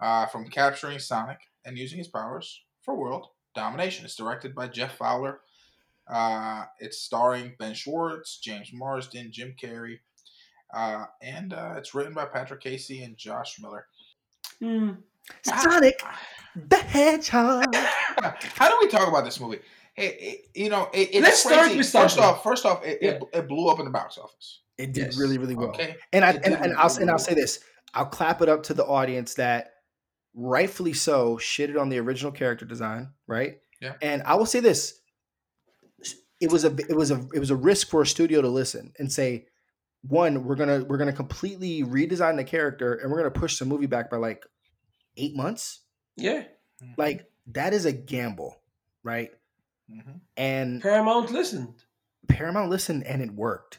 uh, 0.00 0.24
from 0.26 0.48
capturing 0.48 0.98
Sonic 0.98 1.40
and 1.66 1.76
using 1.76 1.98
his 1.98 2.08
powers 2.08 2.62
for 2.80 2.96
world 2.96 3.26
domination. 3.54 4.06
It's 4.06 4.16
directed 4.16 4.54
by 4.54 4.68
Jeff 4.68 4.96
Fowler. 4.96 5.40
Uh, 6.08 6.64
it's 6.78 7.00
starring 7.00 7.54
Ben 7.58 7.74
Schwartz, 7.74 8.38
James 8.38 8.70
Marsden, 8.72 9.32
Jim 9.32 9.54
Carrey, 9.62 9.98
uh, 10.74 11.04
and 11.20 11.52
uh, 11.52 11.74
it's 11.76 11.94
written 11.94 12.14
by 12.14 12.24
Patrick 12.24 12.62
Casey 12.62 13.02
and 13.02 13.18
Josh 13.18 13.58
Miller. 13.60 13.86
Hmm. 14.60 14.92
Sonic 15.42 16.00
the 16.68 16.76
Hedgehog. 16.76 17.74
How 17.74 18.70
do 18.70 18.78
we 18.80 18.88
talk 18.88 19.08
about 19.08 19.24
this 19.24 19.38
movie? 19.40 19.58
It, 19.96 20.16
it, 20.20 20.40
you 20.54 20.68
know, 20.68 20.88
it, 20.92 21.08
it's 21.12 21.20
Let's 21.22 21.38
start 21.40 21.60
crazy. 21.62 21.78
with 21.78 21.90
first 21.90 22.18
off. 22.18 22.42
First 22.42 22.66
off, 22.66 22.84
it, 22.84 22.98
it, 23.02 23.22
it 23.32 23.48
blew 23.48 23.68
up 23.68 23.78
in 23.78 23.84
the 23.86 23.90
box 23.90 24.18
office. 24.18 24.60
It 24.76 24.92
did 24.92 25.06
Yes. 25.06 25.18
really, 25.18 25.38
really 25.38 25.54
well. 25.54 25.68
Okay, 25.68 25.96
And 26.12 26.24
I 26.24 26.30
It 26.30 26.34
and, 26.36 26.44
did 26.44 26.52
and 26.52 26.62
really, 26.62 26.74
I'll 26.74 26.88
really 26.88 27.02
and 27.02 27.10
I'll 27.10 27.18
say 27.18 27.34
this. 27.34 27.60
I'll 27.94 28.06
clap 28.06 28.42
it 28.42 28.48
up 28.50 28.64
to 28.64 28.74
the 28.74 28.84
audience 28.84 29.34
that 29.34 29.70
rightfully 30.34 30.92
so, 30.92 31.36
shitted 31.38 31.80
on 31.80 31.88
the 31.88 31.98
original 31.98 32.30
character 32.30 32.66
design, 32.66 33.08
right? 33.26 33.56
Yeah. 33.80 33.94
And 34.02 34.22
I 34.24 34.34
will 34.34 34.44
say 34.44 34.60
this: 34.60 35.00
it 36.40 36.52
was 36.52 36.64
a 36.66 36.74
it 36.90 36.94
was 36.96 37.10
a 37.10 37.26
it 37.34 37.38
was 37.38 37.50
a 37.50 37.56
risk 37.56 37.88
for 37.88 38.02
a 38.02 38.06
studio 38.06 38.42
to 38.42 38.48
listen 38.48 38.92
and 38.98 39.10
say, 39.10 39.46
one, 40.02 40.44
we're 40.44 40.56
gonna 40.56 40.84
we're 40.84 40.98
gonna 40.98 41.12
completely 41.14 41.82
redesign 41.82 42.36
the 42.36 42.44
character 42.44 42.94
and 42.94 43.10
we're 43.10 43.16
gonna 43.18 43.30
push 43.30 43.58
the 43.58 43.64
movie 43.64 43.86
back 43.86 44.10
by 44.10 44.18
like 44.18 44.44
eight 45.16 45.34
months. 45.34 45.80
Yeah. 46.16 46.44
Hmm. 46.82 46.92
Like 46.98 47.30
that 47.52 47.72
is 47.72 47.86
a 47.86 47.92
gamble, 47.92 48.60
right? 49.02 49.30
Mhm. 49.90 50.20
And 50.36 50.82
Paramount 50.82 51.30
listened. 51.30 51.74
Paramount 52.28 52.70
listened 52.70 53.04
and 53.04 53.22
it 53.22 53.30
worked. 53.32 53.78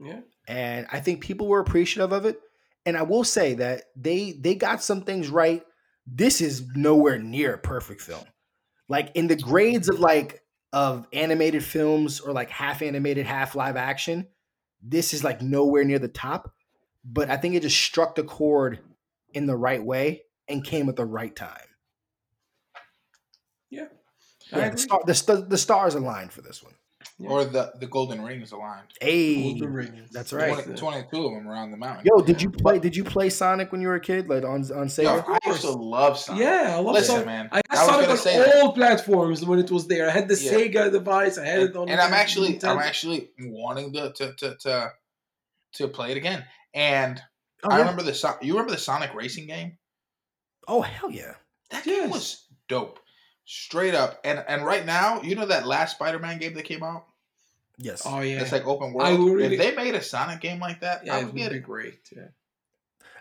Yeah. 0.00 0.20
and 0.48 0.86
I 0.90 0.98
think 0.98 1.20
people 1.20 1.46
were 1.46 1.60
appreciative 1.60 2.10
of 2.10 2.24
it. 2.26 2.40
And 2.84 2.96
I 2.96 3.02
will 3.02 3.22
say 3.22 3.54
that 3.54 3.84
they 3.94 4.32
they 4.32 4.56
got 4.56 4.82
some 4.82 5.02
things 5.02 5.28
right. 5.28 5.64
This 6.06 6.40
is 6.40 6.66
nowhere 6.74 7.18
near 7.18 7.54
a 7.54 7.58
perfect 7.58 8.00
film. 8.00 8.24
Like 8.88 9.12
in 9.14 9.28
the 9.28 9.36
grades 9.36 9.88
of 9.88 10.00
like 10.00 10.42
of 10.72 11.06
animated 11.12 11.62
films 11.62 12.18
or 12.18 12.32
like 12.32 12.50
half 12.50 12.82
animated, 12.82 13.26
half 13.26 13.54
live 13.54 13.76
action, 13.76 14.26
this 14.82 15.14
is 15.14 15.22
like 15.22 15.40
nowhere 15.40 15.84
near 15.84 16.00
the 16.00 16.08
top. 16.08 16.52
But 17.04 17.30
I 17.30 17.36
think 17.36 17.54
it 17.54 17.62
just 17.62 17.76
struck 17.80 18.16
the 18.16 18.24
chord 18.24 18.80
in 19.32 19.46
the 19.46 19.56
right 19.56 19.82
way 19.84 20.22
and 20.48 20.64
came 20.64 20.88
at 20.88 20.96
the 20.96 21.04
right 21.04 21.34
time. 21.34 21.68
I 24.52 24.58
Yeah, 24.58 24.70
the, 24.70 24.78
star, 24.78 25.00
the, 25.06 25.46
the 25.48 25.58
stars 25.58 25.94
aligned 25.94 26.32
for 26.32 26.42
this 26.42 26.62
one. 26.62 26.74
Yeah. 27.18 27.28
Or 27.30 27.44
the 27.44 27.72
the 27.78 27.86
golden 27.86 28.22
rings 28.24 28.52
aligned. 28.52 28.86
Hey, 29.00 29.52
Golden 29.52 29.72
Rings. 29.72 30.10
that's 30.12 30.32
right. 30.32 30.54
Twenty- 30.76 30.78
22 31.08 31.24
of 31.26 31.32
them 31.34 31.48
around 31.48 31.70
the 31.72 31.76
mountain. 31.76 32.04
Yo, 32.06 32.22
did 32.22 32.40
you 32.40 32.48
play? 32.50 32.78
Did 32.78 32.96
you 32.96 33.04
play 33.04 33.28
Sonic 33.28 33.70
when 33.70 33.80
you 33.80 33.88
were 33.88 33.96
a 33.96 34.00
kid, 34.00 34.28
like 34.28 34.44
on 34.44 34.60
on 34.72 34.86
Sega? 34.86 35.02
Yo, 35.04 35.18
Of 35.18 35.24
I 35.28 35.38
used 35.46 35.60
to 35.62 35.70
love 35.72 36.18
Sonic. 36.18 36.42
Yeah, 36.42 36.74
I 36.76 36.80
love 36.80 36.94
Listen, 36.94 37.14
Sonic. 37.14 37.26
man. 37.26 37.48
I 37.52 37.56
had 37.56 37.64
was 37.70 37.78
Sonic 37.80 38.00
gonna 38.02 38.10
on 38.12 38.18
say 38.18 38.38
that. 38.38 38.56
all 38.62 38.72
platforms 38.72 39.44
when 39.44 39.58
it 39.58 39.70
was 39.70 39.86
there. 39.88 40.08
I 40.08 40.12
had 40.12 40.28
the 40.28 40.36
Yeah. 40.40 40.52
Sega 40.52 40.90
device. 40.92 41.38
I 41.38 41.44
had 41.44 41.58
and, 41.60 41.70
it 41.70 41.76
on. 41.76 41.88
and 41.88 42.00
I'm 42.00 42.10
the 42.12 42.16
actually 42.16 42.58
I'm 42.64 42.78
actually 42.78 43.30
wanting 43.40 43.92
to 43.94 44.12
to 44.12 44.32
to 44.34 44.56
to, 44.58 44.92
to 45.74 45.88
play 45.88 46.12
it 46.12 46.16
again. 46.16 46.44
And 46.74 47.20
Oh, 47.64 47.68
I 47.70 47.74
yeah. 47.74 47.80
remember 47.80 48.02
the 48.02 48.14
So- 48.14 48.38
you 48.42 48.54
remember 48.54 48.72
the 48.72 48.78
Sonic 48.78 49.12
racing 49.14 49.46
game? 49.48 49.76
Oh 50.68 50.80
hell 50.82 51.10
yeah! 51.10 51.34
That 51.70 51.84
game 51.84 52.10
was 52.10 52.46
dope, 52.68 53.00
straight 53.44 53.94
up. 53.94 54.20
And 54.24 54.42
and 54.46 54.64
right 54.64 54.84
now, 54.84 55.22
you 55.22 55.34
know 55.34 55.46
that 55.46 55.66
last 55.66 55.96
Spider-Man 55.96 56.38
game 56.38 56.54
that 56.54 56.64
came 56.64 56.82
out? 56.82 57.06
Yes. 57.78 58.02
Oh 58.06 58.20
yeah, 58.20 58.40
It's 58.40 58.52
like 58.52 58.66
open 58.66 58.94
I 59.00 59.14
world. 59.14 59.36
really- 59.36 59.56
if 59.56 59.60
they 59.60 59.74
made 59.74 59.94
a 59.94 60.02
Sonic 60.02 60.40
game 60.40 60.60
like 60.60 60.80
that, 60.80 61.04
yeah, 61.06 61.14
I 61.14 61.18
it 61.20 61.24
would 61.24 61.34
would 61.34 61.38
get 61.40 61.50
be 61.52 61.56
it. 61.58 61.62
great. 61.62 62.08
Yeah. 62.14 62.28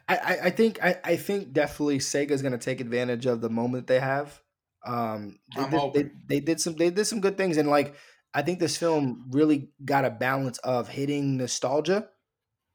I, 0.10 0.16
I, 0.18 0.40
I 0.46 0.50
think 0.50 0.84
I, 0.84 1.00
I 1.04 1.16
think 1.16 1.54
definitely 1.54 2.00
Sega's 2.00 2.42
gonna 2.42 2.58
take 2.58 2.82
advantage 2.82 3.26
of 3.26 3.42
the 3.42 3.50
moment 3.50 3.88
they 3.88 4.00
have. 4.00 4.42
Um, 4.86 5.40
they, 5.56 5.62
I'm 5.62 5.92
did, 5.92 5.94
they, 5.94 6.12
they 6.28 6.40
did 6.40 6.60
some 6.60 6.76
they 6.76 6.90
did 6.90 7.06
some 7.06 7.22
good 7.22 7.38
things, 7.38 7.58
and 7.58 7.70
like 7.70 7.96
I 8.34 8.42
think 8.42 8.60
this 8.60 8.78
film 8.78 9.26
really 9.32 9.70
got 9.86 10.06
a 10.06 10.10
balance 10.10 10.58
of 10.60 10.88
hitting 10.90 11.38
nostalgia 11.38 12.10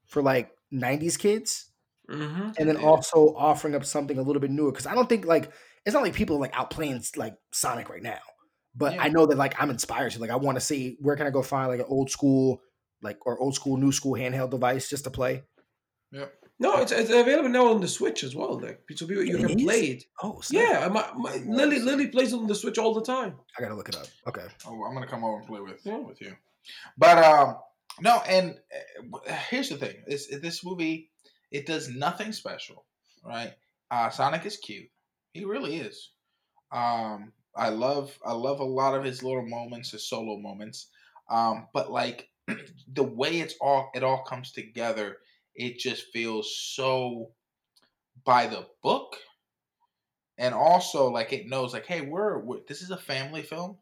for 0.06 0.22
like 0.22 0.52
'90s 0.72 1.18
kids, 1.18 1.70
Mm-hmm. 2.08 2.50
and 2.58 2.68
then 2.68 2.80
Yeah. 2.80 2.86
also 2.86 3.34
offering 3.36 3.74
up 3.74 3.84
something 3.84 4.16
a 4.18 4.22
little 4.22 4.40
bit 4.40 4.52
newer. 4.52 4.70
Because 4.70 4.86
I 4.86 4.94
don't 4.94 5.08
think 5.08 5.26
like 5.26 5.50
it's 5.86 5.94
not 5.94 6.02
like 6.02 6.12
people 6.14 6.36
are, 6.36 6.40
like 6.40 6.52
outplaying 6.52 7.16
like 7.16 7.36
Sonic 7.52 7.88
right 7.88 8.02
now, 8.02 8.18
but 8.74 8.94
Yeah. 8.94 9.02
I 9.04 9.08
know 9.08 9.24
that 9.26 9.38
like 9.38 9.54
I'm 9.60 9.70
inspired 9.70 10.12
to 10.12 10.18
like 10.20 10.30
I 10.30 10.36
want 10.36 10.56
to 10.56 10.60
see 10.60 10.98
where 11.00 11.16
can 11.16 11.26
I 11.26 11.30
go 11.30 11.42
find 11.42 11.68
like 11.68 11.80
an 11.80 11.86
old 11.88 12.10
school 12.10 12.60
like 13.02 13.18
or 13.24 13.38
old 13.38 13.54
school 13.54 13.76
new 13.78 13.92
school 13.92 14.12
handheld 14.14 14.50
device 14.50 14.90
just 14.90 15.04
to 15.04 15.10
play. 15.10 15.44
Yep. 16.12 16.32
No, 16.58 16.76
it's, 16.80 16.90
it's 16.90 17.10
available 17.10 17.50
now 17.50 17.66
on 17.68 17.80
the 17.82 17.88
Switch 17.88 18.24
as 18.24 18.34
well. 18.34 18.58
Like 18.58 18.80
so, 18.94 19.06
people 19.06 19.22
you 19.24 19.36
It 19.36 19.40
can 19.46 19.58
is? 19.58 19.64
play 19.64 19.80
it. 19.88 20.04
Oh, 20.22 20.40
snap. 20.40 20.62
Yeah, 20.70 20.88
my, 20.88 21.06
my, 21.14 21.36
Lily 21.46 21.78
Lily 21.80 22.08
plays 22.08 22.32
it 22.32 22.36
on 22.36 22.46
the 22.46 22.54
Switch 22.54 22.78
all 22.78 22.94
the 22.94 23.02
time. 23.02 23.34
I 23.58 23.62
gotta 23.62 23.74
look 23.74 23.88
it 23.90 23.96
up. 23.96 24.06
Okay. 24.26 24.46
Oh, 24.66 24.84
I'm 24.84 24.94
gonna 24.94 25.06
come 25.06 25.22
over 25.24 25.38
and 25.38 25.46
play 25.46 25.60
with 25.60 25.80
Yeah. 25.84 25.98
with 25.98 26.20
you. 26.20 26.34
But 26.96 27.18
um, 27.22 27.56
no, 28.00 28.22
and 28.26 28.56
uh, 29.28 29.32
here's 29.50 29.68
the 29.68 29.76
thing: 29.76 29.96
this 30.06 30.28
this 30.28 30.64
movie 30.64 31.10
it 31.52 31.66
does 31.66 31.88
nothing 31.90 32.32
special, 32.32 32.86
right? 33.24 33.52
Uh, 33.90 34.08
Sonic 34.10 34.44
is 34.46 34.56
cute. 34.56 34.88
He 35.36 35.44
really 35.44 35.76
is. 35.76 36.10
Um, 36.72 37.32
I 37.54 37.70
love 37.70 38.18
I 38.24 38.32
love 38.32 38.60
a 38.60 38.64
lot 38.64 38.94
of 38.94 39.04
his 39.04 39.22
little 39.22 39.46
moments, 39.46 39.90
his 39.92 40.08
solo 40.08 40.38
moments. 40.38 40.88
Um, 41.30 41.68
but 41.72 41.90
like 41.90 42.28
the 42.92 43.02
way 43.02 43.40
it's 43.40 43.54
all 43.60 43.90
it 43.94 44.02
all 44.04 44.24
comes 44.24 44.52
together, 44.52 45.18
it 45.54 45.78
just 45.78 46.06
feels 46.12 46.56
so 46.56 47.32
by 48.24 48.46
the 48.46 48.66
book. 48.82 49.16
And 50.38 50.54
also, 50.54 51.08
like 51.08 51.32
it 51.32 51.48
knows, 51.48 51.72
like, 51.72 51.86
hey, 51.86 52.02
we're, 52.02 52.38
we're 52.40 52.60
this 52.68 52.82
is 52.82 52.90
a 52.90 52.96
family 52.98 53.42
film 53.42 53.78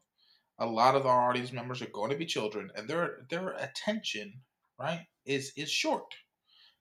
a 0.58 0.66
lot 0.66 0.94
of 0.94 1.06
our 1.06 1.28
audience 1.28 1.52
members 1.52 1.82
are 1.82 1.86
going 1.86 2.10
to 2.10 2.16
be 2.16 2.26
children 2.26 2.70
and 2.76 2.88
their 2.88 3.26
their 3.30 3.50
attention 3.50 4.40
right 4.78 5.06
is 5.26 5.52
is 5.56 5.70
short 5.70 6.14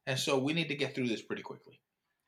and 0.05 0.19
so 0.19 0.37
we 0.37 0.53
need 0.53 0.67
to 0.67 0.75
get 0.75 0.93
through 0.93 1.07
this 1.07 1.21
pretty 1.21 1.41
quickly 1.41 1.79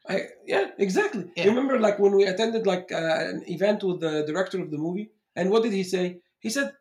I, 0.07 0.21
yeah, 0.45 0.67
exactly. 0.77 1.25
Yeah. 1.35 1.45
Remember, 1.47 1.79
like 1.79 1.97
when 1.99 2.15
we 2.15 2.25
attended 2.25 2.67
like 2.67 2.91
uh, 2.91 3.17
an 3.31 3.43
event 3.47 3.83
with 3.83 3.99
the 4.01 4.23
director 4.25 4.61
of 4.61 4.69
the 4.71 4.77
movie, 4.77 5.11
and 5.35 5.49
what 5.49 5.63
did 5.63 5.73
he 5.73 5.83
say? 5.83 6.19
He 6.39 6.49
said, 6.49 6.73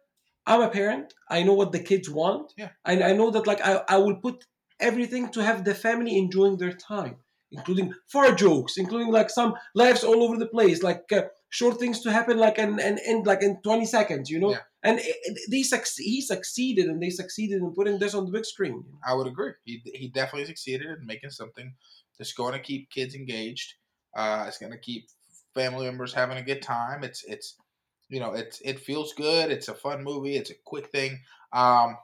"I'm 0.47 0.61
a 0.61 0.69
parent. 0.69 1.15
I 1.31 1.43
know 1.43 1.55
what 1.55 1.73
the 1.73 1.81
kids 1.81 2.09
want. 2.11 2.53
Yeah. 2.57 2.71
and 2.85 3.03
I 3.03 3.13
know 3.13 3.31
that 3.31 3.47
like 3.47 3.61
I, 3.63 3.83
I 3.89 3.97
will 3.99 4.17
put 4.17 4.45
everything 4.81 5.31
to 5.33 5.43
have 5.43 5.65
the 5.65 5.75
family 5.75 6.19
enjoying 6.19 6.59
their 6.59 6.73
time, 6.75 7.17
including 7.51 7.95
far 8.13 8.35
jokes, 8.35 8.77
including 8.77 9.11
like 9.11 9.31
some 9.31 9.55
laughs 9.75 10.05
all 10.05 10.23
over 10.23 10.37
the 10.37 10.47
place, 10.57 10.83
like 10.83 11.05
uh, 11.13 11.23
short 11.49 11.79
things 11.79 12.01
to 12.03 12.13
happen 12.13 12.37
like 12.37 12.59
and 12.59 12.79
and 12.81 12.99
end 13.07 13.27
like 13.27 13.43
in 13.43 13.61
20 13.63 13.87
seconds, 13.87 14.29
you 14.29 14.39
know. 14.39 14.51
Yeah. 14.51 14.65
And 14.83 14.99
it, 14.99 15.17
it- 15.29 15.51
they 15.51 15.63
suc- 15.63 15.97
he 15.97 16.21
succeeded, 16.21 16.87
and 16.91 17.03
they 17.03 17.11
succeeded 17.11 17.63
in 17.63 17.73
putting 17.73 17.99
this 17.99 18.15
on 18.15 18.27
the 18.27 18.33
big 18.33 18.45
screen. 18.45 18.85
i 19.11 19.15
would 19.15 19.27
agree 19.27 19.53
he, 19.65 19.81
he 19.95 20.09
definitely 20.09 20.45
succeeded 20.53 20.89
in 20.99 21.07
making 21.07 21.31
something 21.31 21.75
that's 22.19 22.33
going 22.33 22.53
to 22.53 22.59
keep 22.61 22.91
kids 22.91 23.15
engaged 23.15 23.75
uh 24.17 24.45
it's 24.49 24.59
going 24.59 24.73
to 24.73 24.79
keep 24.79 25.07
family 25.55 25.87
members 25.87 26.13
having 26.13 26.39
a 26.39 26.43
good 26.43 26.63
time 26.63 27.05
it's 27.05 27.25
it's 27.25 27.57
you 28.09 28.21
know 28.21 28.33
it's 28.33 28.61
it 28.61 28.81
feels 28.81 29.13
good 29.15 29.51
it's 29.51 29.69
a 29.69 29.75
fun 29.75 30.03
movie 30.05 30.37
it's 30.37 30.51
a 30.51 30.55
quick 30.65 30.89
thing 30.91 31.19
um 31.53 31.97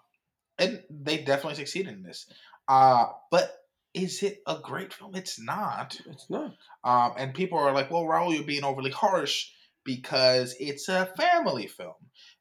and 0.59 0.83
they 0.91 1.19
definitely 1.19 1.55
succeeded 1.57 1.93
in 1.95 2.03
this 2.03 2.27
uh 2.69 3.07
but 3.31 3.53
is 3.95 4.23
it 4.23 4.43
a 4.47 4.59
great 4.63 4.93
film 4.93 5.15
it's 5.15 5.41
not 5.41 5.99
It's 6.07 6.31
not. 6.31 6.55
Um, 6.85 7.15
and 7.19 7.35
people 7.35 7.59
are 7.59 7.73
like, 7.73 7.91
well, 7.91 8.05
Raul, 8.05 8.33
you're 8.35 8.45
being 8.45 8.65
overly 8.65 8.93
harsh 8.93 9.49
because 9.85 10.55
it's 10.61 10.89
a 10.89 11.07
family 11.17 11.67
film. 11.67 11.95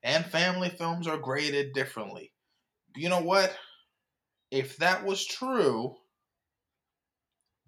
And 0.03 0.23
family 0.25 0.69
films 0.69 1.07
are 1.07 1.17
graded 1.17 1.73
differently. 1.73 2.31
You 2.95 3.09
know 3.09 3.21
what? 3.21 3.55
If 4.51 4.77
that 4.77 5.05
was 5.05 5.25
true, 5.25 5.95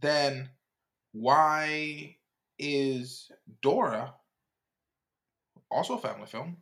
then 0.01 0.50
why 1.13 2.15
is 2.60 3.31
Dora, 3.62 4.13
also 5.70 5.96
a 5.98 6.01
family 6.01 6.27
film, 6.27 6.58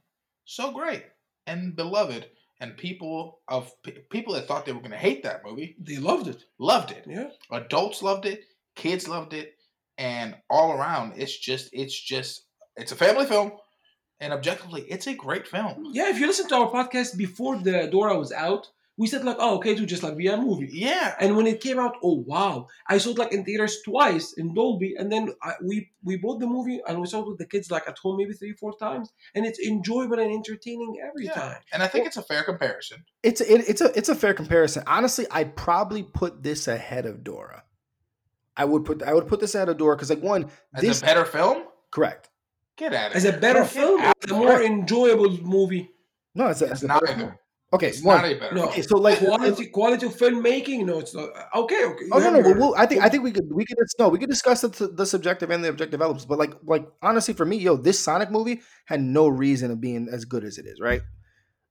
so 0.46 0.72
great 0.72 1.04
and 1.48 1.76
beloved? 1.76 2.26
And 2.62 2.76
people 2.76 3.40
of 3.48 3.72
people 4.10 4.34
that 4.34 4.46
thought 4.46 4.66
they 4.66 4.74
were 4.74 4.80
going 4.80 4.92
to 4.92 4.98
hate 4.98 5.24
that 5.24 5.46
movie 5.46 5.78
They 5.80 5.96
loved 5.98 6.28
it. 6.28 6.44
loved 6.58 6.92
it 6.92 7.06
Yeah. 7.08 7.30
adults 7.52 8.04
loved 8.04 8.26
it 8.26 8.44
kids 8.76 9.08
loved 9.08 9.34
it 9.34 9.56
and 9.98 10.36
all 10.50 10.74
around 10.74 11.14
it's 11.16 11.38
just 11.38 11.70
it's 11.72 11.98
just 11.98 12.44
it's 12.76 12.92
a 12.92 12.98
family 12.98 13.26
film 13.26 13.54
and 14.20 14.34
objectively 14.34 14.82
it's 14.90 15.08
a 15.08 15.14
great 15.14 15.48
film 15.48 15.86
Yeah, 15.94 16.10
if 16.10 16.20
you 16.20 16.28
listen 16.28 16.50
to 16.50 16.56
our 16.56 16.70
podcast 16.70 17.16
before 17.16 17.56
the 17.60 17.88
Dora 17.90 18.20
was 18.20 18.34
out, 18.34 18.68
we 19.00 19.08
said 19.08 19.24
like, 19.24 19.38
oh, 19.40 19.56
okay, 19.58 19.74
to 19.76 19.86
just 19.86 20.04
like 20.04 20.18
be 20.18 20.28
a 20.28 20.36
movie. 20.38 20.70
yeah 20.72 21.16
And 21.22 21.38
when 21.38 21.48
it 21.48 21.62
came 21.62 21.80
out, 21.80 21.96
oh 22.04 22.18
wow! 22.28 22.68
I 22.88 22.98
saw 23.00 23.12
it 23.12 23.18
like 23.18 23.32
in 23.32 23.46
theaters 23.46 23.78
twice 23.86 24.34
in 24.34 24.54
Dolby, 24.54 24.96
and 25.00 25.10
then 25.12 25.34
I, 25.42 25.54
we 25.64 25.90
we 26.04 26.18
bought 26.18 26.40
the 26.40 26.48
movie 26.48 26.82
and 26.86 27.00
we 27.02 27.08
saw 27.08 27.22
it 27.22 27.28
with 27.30 27.38
the 27.40 27.46
kids 27.48 27.72
like 27.72 27.88
at 27.88 27.98
home 27.98 28.18
maybe 28.18 28.34
three 28.34 28.54
four 28.54 28.74
times, 28.78 29.10
and 29.34 29.46
it's 29.46 29.60
enjoyable 29.60 30.20
and 30.20 30.32
entertaining 30.32 30.98
every 31.08 31.26
yeah 31.26 31.34
time. 31.34 31.62
and 31.74 31.82
i 31.82 31.88
think 31.88 32.06
it's 32.08 32.18
a 32.18 32.24
fair 32.32 32.44
comparison 32.44 32.98
It's 33.24 33.42
it, 33.42 33.62
it's 33.72 33.82
a 33.82 33.98
it's 33.98 34.10
a 34.10 34.16
fair 34.16 34.34
comparison. 34.34 34.84
Honestly, 34.86 35.26
I'd 35.32 35.56
probably 35.56 36.04
put 36.04 36.44
this 36.44 36.68
ahead 36.68 37.06
of 37.06 37.24
Dora. 37.24 37.64
I 38.58 38.66
would 38.66 38.84
put 38.84 39.02
I 39.04 39.14
would 39.14 39.28
put 39.32 39.40
this 39.40 39.56
ahead 39.56 39.70
of 39.70 39.78
Dora 39.78 39.96
because 39.96 40.10
like 40.10 40.22
one 40.22 40.50
as 40.76 40.82
this 40.82 41.02
a 41.02 41.06
better 41.06 41.26
film 41.26 41.64
correct. 41.92 42.30
get 42.78 42.92
at 42.94 43.12
it 43.12 43.16
As 43.18 43.26
a 43.26 43.32
better 43.34 43.62
Get 43.64 43.70
film, 43.72 44.02
it's 44.22 44.32
a 44.32 44.36
more 44.36 44.62
enjoyable 44.62 45.32
movie. 45.58 45.90
No, 46.36 46.48
it's, 46.48 46.62
a, 46.62 46.66
it's 46.66 46.74
it's 46.74 46.84
a 46.84 46.88
not 46.88 47.02
better 47.02 47.14
either 47.14 47.22
film. 47.28 47.38
Okay, 47.72 47.90
it's 47.90 48.02
one. 48.04 48.18
not 48.18 48.26
a 48.26 48.34
better 48.36 48.56
No. 48.56 48.66
okay, 48.70 48.82
so 48.82 48.98
like 48.98 49.20
Quality 49.20 49.68
quality 49.68 50.06
of 50.08 50.16
filmmaking, 50.16 50.86
no, 50.86 51.00
it's 51.00 51.14
not. 51.14 51.30
Okay, 51.56 51.86
okay. 51.86 52.04
you 52.06 52.10
Oh 52.12 52.18
no, 52.18 52.24
have 52.34 52.34
no. 52.44 52.50
your- 52.50 52.58
Well, 52.60 52.76
I 52.76 52.86
think 52.88 53.04
I 53.04 53.10
think 53.10 53.24
we 53.24 53.32
could 53.32 53.52
we 53.54 53.64
could 53.64 53.78
no 54.00 54.10
we 54.10 54.18
could 54.18 54.30
discuss 54.30 54.62
the, 54.62 54.70
the 54.88 55.06
subjective 55.06 55.52
and 55.52 55.64
the 55.64 55.70
objective 55.70 56.02
elements, 56.02 56.26
but 56.26 56.40
like 56.40 56.54
like 56.66 56.88
honestly 57.04 57.34
for 57.36 57.46
me, 57.46 57.58
yo, 57.58 57.76
this 57.78 58.00
Sonic 58.00 58.32
movie 58.32 58.62
had 58.86 59.02
no 59.02 59.28
reason 59.28 59.70
of 59.70 59.80
being 59.80 60.10
as 60.12 60.26
good 60.26 60.44
as 60.44 60.58
it 60.58 60.66
is, 60.66 60.80
right? 60.80 61.02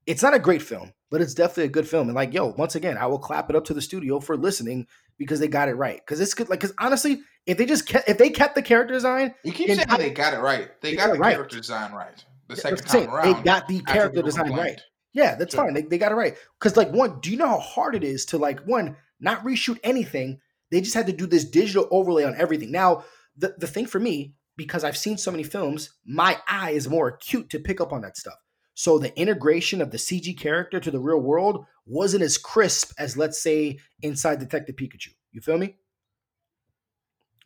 It's 0.07 0.23
not 0.23 0.35
a 0.35 0.39
great 0.39 0.63
film, 0.63 0.93
but 1.11 1.21
it's 1.21 1.35
definitely 1.35 1.65
a 1.65 1.69
good 1.69 1.87
film. 1.87 2.09
And 2.09 2.15
like, 2.15 2.33
yo, 2.33 2.47
once 2.57 2.75
again, 2.77 2.97
I 2.97 3.07
will 3.07 3.19
clap 3.19 3.51
it 3.51 3.57
up 3.57 3.65
to 3.67 3.75
the 3.75 3.83
studio 3.83 4.21
for 4.21 4.37
listening 4.39 4.87
because 5.19 5.39
they 5.41 5.49
got 5.49 5.69
it 5.69 5.75
right. 5.75 6.01
Because 6.01 6.19
it's 6.21 6.33
good. 6.33 6.49
Like, 6.49 6.61
because 6.61 6.75
honestly, 6.79 7.21
if 7.45 7.59
they 7.59 7.67
just 7.67 7.87
kept, 7.87 8.09
if 8.09 8.17
they 8.17 8.31
kept 8.31 8.55
the 8.55 8.63
character 8.63 8.95
design, 8.95 9.35
You 9.45 9.53
keep 9.53 9.69
in 9.69 9.77
saying 9.77 9.89
time- 9.89 9.99
they 9.99 10.09
got 10.11 10.33
it 10.33 10.39
right. 10.39 10.71
They, 10.81 10.93
They 10.93 10.97
got 10.97 11.09
got 11.09 11.13
the 11.15 11.19
right. 11.19 11.35
character 11.35 11.57
design 11.59 11.93
right. 11.93 12.25
The 12.47 12.57
second 12.57 12.77
what 12.79 12.83
I'm 12.85 12.89
saying. 12.89 13.07
time 13.09 13.15
around. 13.17 13.37
they 13.37 13.43
got 13.43 13.69
the 13.69 13.81
character 13.81 14.23
design 14.23 14.47
complained. 14.47 14.67
right. 14.69 14.81
Yeah, 15.19 15.35
that's 15.35 15.55
Sure. 15.55 15.65
fine. 15.65 15.75
They, 15.75 15.83
they 15.83 15.99
got 15.99 16.13
it 16.13 16.15
right. 16.15 16.37
Because 16.59 16.77
like 16.77 16.91
one, 16.93 17.19
do 17.21 17.31
you 17.31 17.37
know 17.37 17.49
how 17.49 17.59
hard 17.59 17.97
it 17.97 18.05
is 18.05 18.25
to 18.27 18.39
like 18.39 18.61
one 18.61 18.97
not 19.19 19.45
reshoot 19.45 19.79
anything? 19.83 20.41
They 20.71 20.81
just 20.81 20.95
had 20.95 21.07
to 21.07 21.13
do 21.13 21.27
this 21.27 21.45
digital 21.45 21.89
overlay 21.91 22.25
on 22.25 22.37
everything. 22.37 22.71
Now, 22.71 23.05
the 23.37 23.55
the 23.59 23.67
thing 23.67 23.87
for 23.87 23.99
me, 23.99 24.35
because 24.57 24.85
I've 24.85 24.97
seen 24.97 25.19
so 25.19 25.33
many 25.33 25.43
films, 25.43 25.91
my 26.07 26.39
eye 26.47 26.71
is 26.71 26.89
more 26.89 27.09
acute 27.09 27.51
to 27.51 27.59
pick 27.59 27.81
up 27.81 27.93
on 27.93 28.03
that 28.03 28.17
stuff. 28.17 28.37
So 28.75 28.97
the 28.99 29.19
integration 29.19 29.83
of 29.83 29.91
the 29.91 29.97
CG 29.99 30.39
character 30.39 30.79
to 30.79 30.91
the 30.93 31.01
real 31.01 31.21
world 31.21 31.65
wasn't 31.85 32.23
as 32.23 32.39
crisp 32.39 32.93
as 32.97 33.17
let's 33.17 33.43
say 33.43 33.81
inside 34.03 34.39
Detective 34.39 34.77
Pikachu. 34.77 35.09
You 35.33 35.41
feel 35.41 35.59
me? 35.59 35.77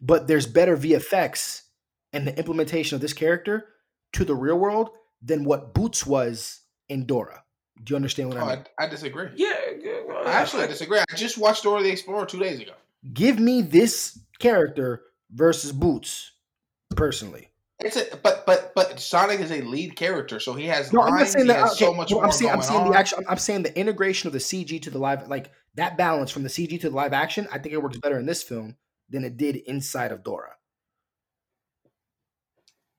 But 0.00 0.26
there's 0.26 0.46
better 0.46 0.76
VFX 0.76 1.62
and 2.12 2.26
the 2.26 2.36
implementation 2.38 2.96
of 2.96 3.00
this 3.00 3.14
character 3.14 3.66
to 4.12 4.24
the 4.26 4.34
real 4.34 4.58
world 4.58 4.90
than 5.22 5.44
what 5.44 5.72
Boots 5.72 6.04
was 6.04 6.60
in 6.88 7.06
Dora. 7.06 7.44
Do 7.82 7.92
you 7.92 7.96
understand 7.96 8.28
what 8.28 8.38
Oh, 8.38 8.44
I 8.44 8.56
mean? 8.56 8.64
I, 8.78 8.84
I 8.84 8.88
disagree. 8.88 9.28
Yeah, 9.36 9.52
Actually, 10.26 10.64
I 10.64 10.66
disagree. 10.66 10.98
I 10.98 11.04
just 11.16 11.38
watched 11.38 11.62
Dora 11.64 11.82
the 11.82 11.90
Explorer 11.90 12.26
two 12.26 12.38
days 12.38 12.60
ago. 12.60 12.72
Give 13.12 13.38
me 13.40 13.62
this 13.62 14.18
character 14.38 15.02
versus 15.30 15.72
Boots, 15.72 16.32
personally. 16.94 17.48
It's 17.80 17.96
a 17.96 18.16
but 18.22 18.46
but 18.46 18.72
but 18.76 19.00
Sonic 19.00 19.40
is 19.40 19.50
a 19.50 19.62
lead 19.62 19.96
character, 19.96 20.38
so 20.38 20.52
he 20.54 20.66
has 20.66 20.92
No, 20.92 21.02
I'm 21.02 21.16
not 21.18 21.26
saying 21.26 21.46
he 21.46 21.52
that. 21.52 21.60
has 21.62 21.72
okay, 21.72 21.86
so 21.86 21.94
much 21.94 22.12
no, 22.12 22.20
I'm 22.22 22.30
saying, 22.30 22.52
I'm 22.52 22.62
saying 22.62 22.80
on. 22.82 22.90
the 22.92 22.96
actual. 22.98 23.18
I'm, 23.18 23.24
I'm 23.30 23.38
saying 23.38 23.64
the 23.64 23.76
integration 23.76 24.28
of 24.28 24.32
the 24.32 24.38
CG 24.38 24.80
to 24.82 24.90
the 24.90 24.98
live, 25.00 25.26
like 25.28 25.50
that 25.74 25.96
balance 25.96 26.30
from 26.30 26.44
the 26.44 26.48
CG 26.48 26.80
to 26.82 26.90
the 26.90 26.94
live 26.94 27.12
action. 27.12 27.48
I 27.50 27.58
think 27.58 27.72
it 27.74 27.82
works 27.82 27.98
better 27.98 28.18
in 28.20 28.26
this 28.26 28.42
film 28.44 28.76
than 29.10 29.24
it 29.24 29.36
did 29.36 29.56
inside 29.56 30.12
of 30.12 30.22
Dora. 30.22 30.52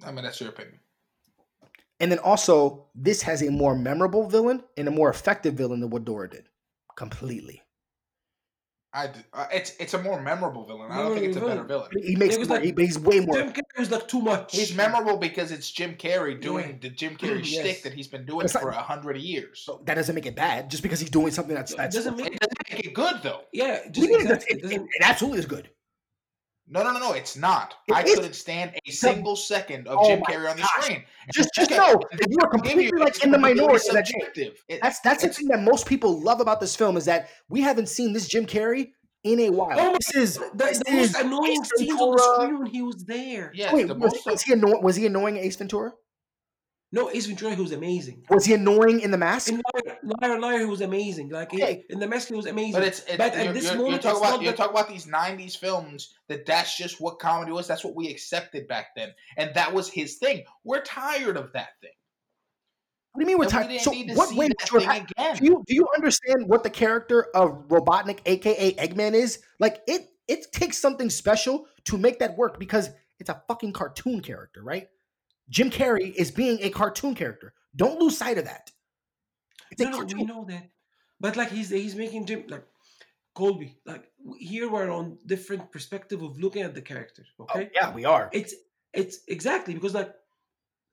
I 0.06 0.12
mean, 0.12 0.25
that's 0.25 0.42
your 0.42 0.50
opinion. 0.50 0.80
And 2.03 2.12
then 2.12 2.19
also, 2.19 2.88
this 2.93 3.22
has 3.22 3.41
a 3.41 3.50
more 3.50 3.75
memorable 3.75 4.27
villain 4.27 4.62
and 4.75 4.89
a 4.89 4.91
more 4.91 5.10
effective 5.10 5.53
villain 5.53 5.79
than 5.79 5.89
what 5.89 6.03
Dora 6.03 6.29
did. 6.29 6.50
Completely. 6.98 7.62
I 8.95 9.07
d- 9.07 9.22
uh, 9.33 9.48
it's 9.51 9.72
it's 9.79 9.93
a 9.95 10.01
more 10.03 10.22
memorable 10.22 10.65
villain. 10.67 10.91
I 10.91 10.98
don't 10.98 11.13
think 11.15 11.25
it's 11.27 11.38
a 11.38 11.41
better 11.41 11.63
villain. 11.63 11.89
He 12.03 12.15
makes 12.15 12.36
more, 12.38 12.45
like- 12.45 12.63
he- 12.63 12.72
but 12.74 12.83
he's 12.86 13.00
way 13.00 13.22
more. 13.22 13.38
Jim 13.38 13.51
Carrey 13.53 13.79
was 13.79 13.89
like 13.89 14.07
too 14.07 14.22
much. 14.22 14.55
He's 14.55 14.75
memorable 14.75 15.17
because 15.17 15.51
it's 15.51 15.72
Jim 15.72 15.95
Carrey 15.95 16.39
doing 16.39 16.69
Yeah. 16.69 16.75
the 16.81 16.89
Jim 16.89 17.15
Carrey 17.22 17.39
Yes. 17.43 17.62
shtick 17.65 17.83
that 17.83 17.93
he's 17.93 18.07
been 18.07 18.25
doing 18.25 18.43
It's 18.45 18.53
for 18.53 18.69
a 18.69 18.74
hundred 18.75 19.17
years. 19.17 19.62
So 19.65 19.81
that 19.86 19.95
doesn't 19.95 20.13
make 20.13 20.25
it 20.27 20.36
bad 20.36 20.69
just 20.69 20.83
because 20.83 21.00
he's 21.00 21.10
doing 21.10 21.31
something 21.31 21.55
that's 21.55 21.72
It 21.72 21.77
doesn't 21.91 22.17
make 22.17 22.33
It 22.36 22.39
doesn't 22.39 22.57
make 22.72 22.86
it 22.86 22.93
good 22.93 23.24
though. 23.24 23.41
yeah. 23.53 23.79
Just 23.89 23.98
you 23.98 24.10
mean 24.15 24.27
it, 24.27 24.31
exactly, 24.31 24.60
it, 24.60 24.65
it 24.65 24.72
it, 24.74 24.81
it 24.81 25.01
absolutely 25.01 25.39
is 25.39 25.45
good. 25.48 25.69
No, 26.67 26.82
no, 26.84 26.91
no, 26.93 27.00
no. 27.00 27.12
It's 27.13 27.36
not. 27.36 27.75
It 27.88 27.93
I 27.93 28.03
is. 28.03 28.15
couldn't 28.15 28.34
stand 28.36 28.72
a 28.88 28.91
single 28.91 29.36
second 29.36 29.88
of 29.88 29.98
Oh 30.01 30.08
Jim 30.08 30.22
Carrey 30.22 30.50
on 30.50 30.55
the 30.55 30.62
gosh. 30.63 30.86
screen. 30.86 31.03
Just 31.34 31.50
just 31.55 31.72
Okay, 31.72 31.77
know 31.77 32.00
that 32.12 32.27
you 32.29 32.38
are 32.41 32.50
completely 32.50 32.86
you- 32.86 32.91
like 33.00 33.24
in 33.24 33.32
the 33.32 33.38
minority 33.38 33.88
in 33.89 33.96
that 33.96 34.05
change. 34.05 34.24
subjective. 34.25 34.63
It- 34.70 34.82
That's 34.82 35.00
that's 35.01 35.24
the 35.24 35.29
thing 35.29 35.48
that 35.50 35.62
most 35.62 35.86
people 35.88 36.20
love 36.22 36.39
about 36.39 36.60
this 36.62 36.75
film 36.75 36.96
is 36.98 37.05
that 37.05 37.29
we 37.50 37.62
haven't 37.62 37.89
seen 37.89 38.13
this 38.13 38.27
Jim 38.27 38.46
Carrey 38.46 38.91
in 39.24 39.39
a 39.41 39.50
while. 39.50 39.77
Oh 39.79 39.98
this 39.98 40.15
is 40.15 40.36
The, 40.38 40.50
this 40.55 40.79
the 40.79 40.91
most 40.91 41.10
is 41.10 41.15
annoying 41.15 41.51
Ace 41.62 41.70
scenes 41.77 42.01
on 42.01 42.12
the 42.15 42.22
screen 42.36 42.60
when 42.60 42.67
he 42.67 42.82
was 42.82 43.03
there. 43.05 43.51
Yes, 43.53 43.74
Wait, 43.74 43.88
the 43.88 43.93
was, 43.96 44.13
most 44.13 44.25
was 44.25 44.41
he 44.41 44.53
annoying? 44.53 44.82
Was 44.82 44.96
he 44.96 45.05
annoying 45.05 45.38
Ace 45.38 45.55
Ventura? 45.58 45.91
No, 46.94 47.10
Ace 47.10 47.26
Ventura, 47.26 47.56
he 47.56 47.62
was 47.62 47.72
amazing. 47.72 48.24
Was 48.30 48.46
he 48.46 48.54
annoying 48.54 49.00
in 49.00 49.10
the 49.10 49.18
mask? 49.18 49.50
In 49.50 49.64
Liar, 49.74 49.98
Liar, 50.22 50.40
Liar, 50.40 50.60
he 50.60 50.66
was 50.66 50.82
amazing. 50.82 51.30
Like 51.30 51.52
he- 51.52 51.64
Okay. 51.64 51.84
in 51.90 52.00
the 52.00 52.08
mask, 52.08 52.28
he 52.28 52.36
was 52.36 52.46
amazing. 52.46 52.74
But 52.74 52.84
it's, 52.84 53.00
it's 53.00 53.18
But 53.18 53.34
at 53.34 53.46
you're, 53.46 53.54
this 53.54 53.64
you're, 53.64 53.74
moment, 53.78 53.92
you're 53.94 54.00
talking 54.14 54.22
about 54.22 54.32
not 54.36 54.42
you're 54.44 54.54
talking 54.54 54.76
about 54.78 54.90
these 54.90 55.08
'90s 55.08 55.58
films 55.58 56.14
that 56.28 56.46
that's 56.46 56.78
just 56.78 57.02
what 57.02 57.18
comedy 57.18 57.52
was. 57.52 57.68
That's 57.68 57.84
what 57.84 57.96
we 57.96 58.10
accepted 58.10 58.68
back 58.68 58.96
then, 58.96 59.12
and 59.38 59.52
that 59.56 59.74
was 59.74 59.90
his 59.90 60.18
thing. 60.18 60.44
We're 60.64 60.84
tired 60.84 61.36
of 61.36 61.52
that 61.54 61.70
thing. 61.82 61.90
What 63.14 63.20
do 63.20 63.22
you 63.24 63.27
mean 63.27 63.38
we're 63.40 63.46
And 63.46 63.70
we 63.72 63.77
tired? 63.79 63.96
didn't 63.96 64.10
So 64.10 64.16
what 64.16 64.29
see 64.29 64.38
way? 64.38 64.48
that 64.50 64.70
thing 64.70 64.90
again. 64.90 65.36
Do 65.38 65.46
you 65.46 65.64
do 65.66 65.74
you 65.75 65.88
understand 65.96 66.48
what 66.48 66.62
the 66.64 66.70
character 66.70 67.25
of 67.36 67.68
Robotnik, 67.70 68.20
aka 68.27 68.74
Eggman, 68.75 69.14
is? 69.14 69.40
Like 69.60 69.82
it 69.88 70.10
it 70.27 70.51
takes 70.51 70.77
something 70.77 71.10
special 71.10 71.66
to 71.86 71.98
make 71.98 72.20
that 72.20 72.38
work 72.38 72.60
because 72.60 72.92
it's 73.20 73.32
a 73.32 73.42
fucking 73.48 73.74
cartoon 73.74 74.22
character, 74.22 74.62
right? 74.62 74.90
Jim 75.50 75.70
Carrey 75.70 76.14
is 76.14 76.32
being 76.32 76.60
a 76.62 76.70
cartoon 76.70 77.16
character. 77.16 77.53
Don't 77.75 78.00
lose 78.00 78.18
sight 78.18 78.38
of 78.38 78.46
that. 78.46 78.72
It's 79.72 79.82
no, 79.82 79.90
no, 79.90 80.06
we 80.06 80.24
know 80.24 80.46
that. 80.50 80.70
But 81.20 81.36
like 81.36 81.50
he's 81.50 81.70
he's 81.70 81.96
making 81.96 82.25
Jim 82.25 82.44
like 82.48 82.66
Colby. 83.34 83.77
Like 83.86 84.12
here 84.38 84.70
we're 84.70 84.92
on 84.92 85.18
different 85.25 85.72
perspective 85.72 86.22
of 86.22 86.38
looking 86.38 86.62
at 86.62 86.75
the 86.75 86.82
character. 86.82 87.25
Oh, 87.40 87.44
Okay. 87.46 87.70
yeah, 87.74 87.94
we 87.94 88.06
are. 88.06 88.29
It's 88.34 88.53
it's 88.94 89.20
exactly 89.27 89.74
because 89.74 89.94
like 89.94 90.14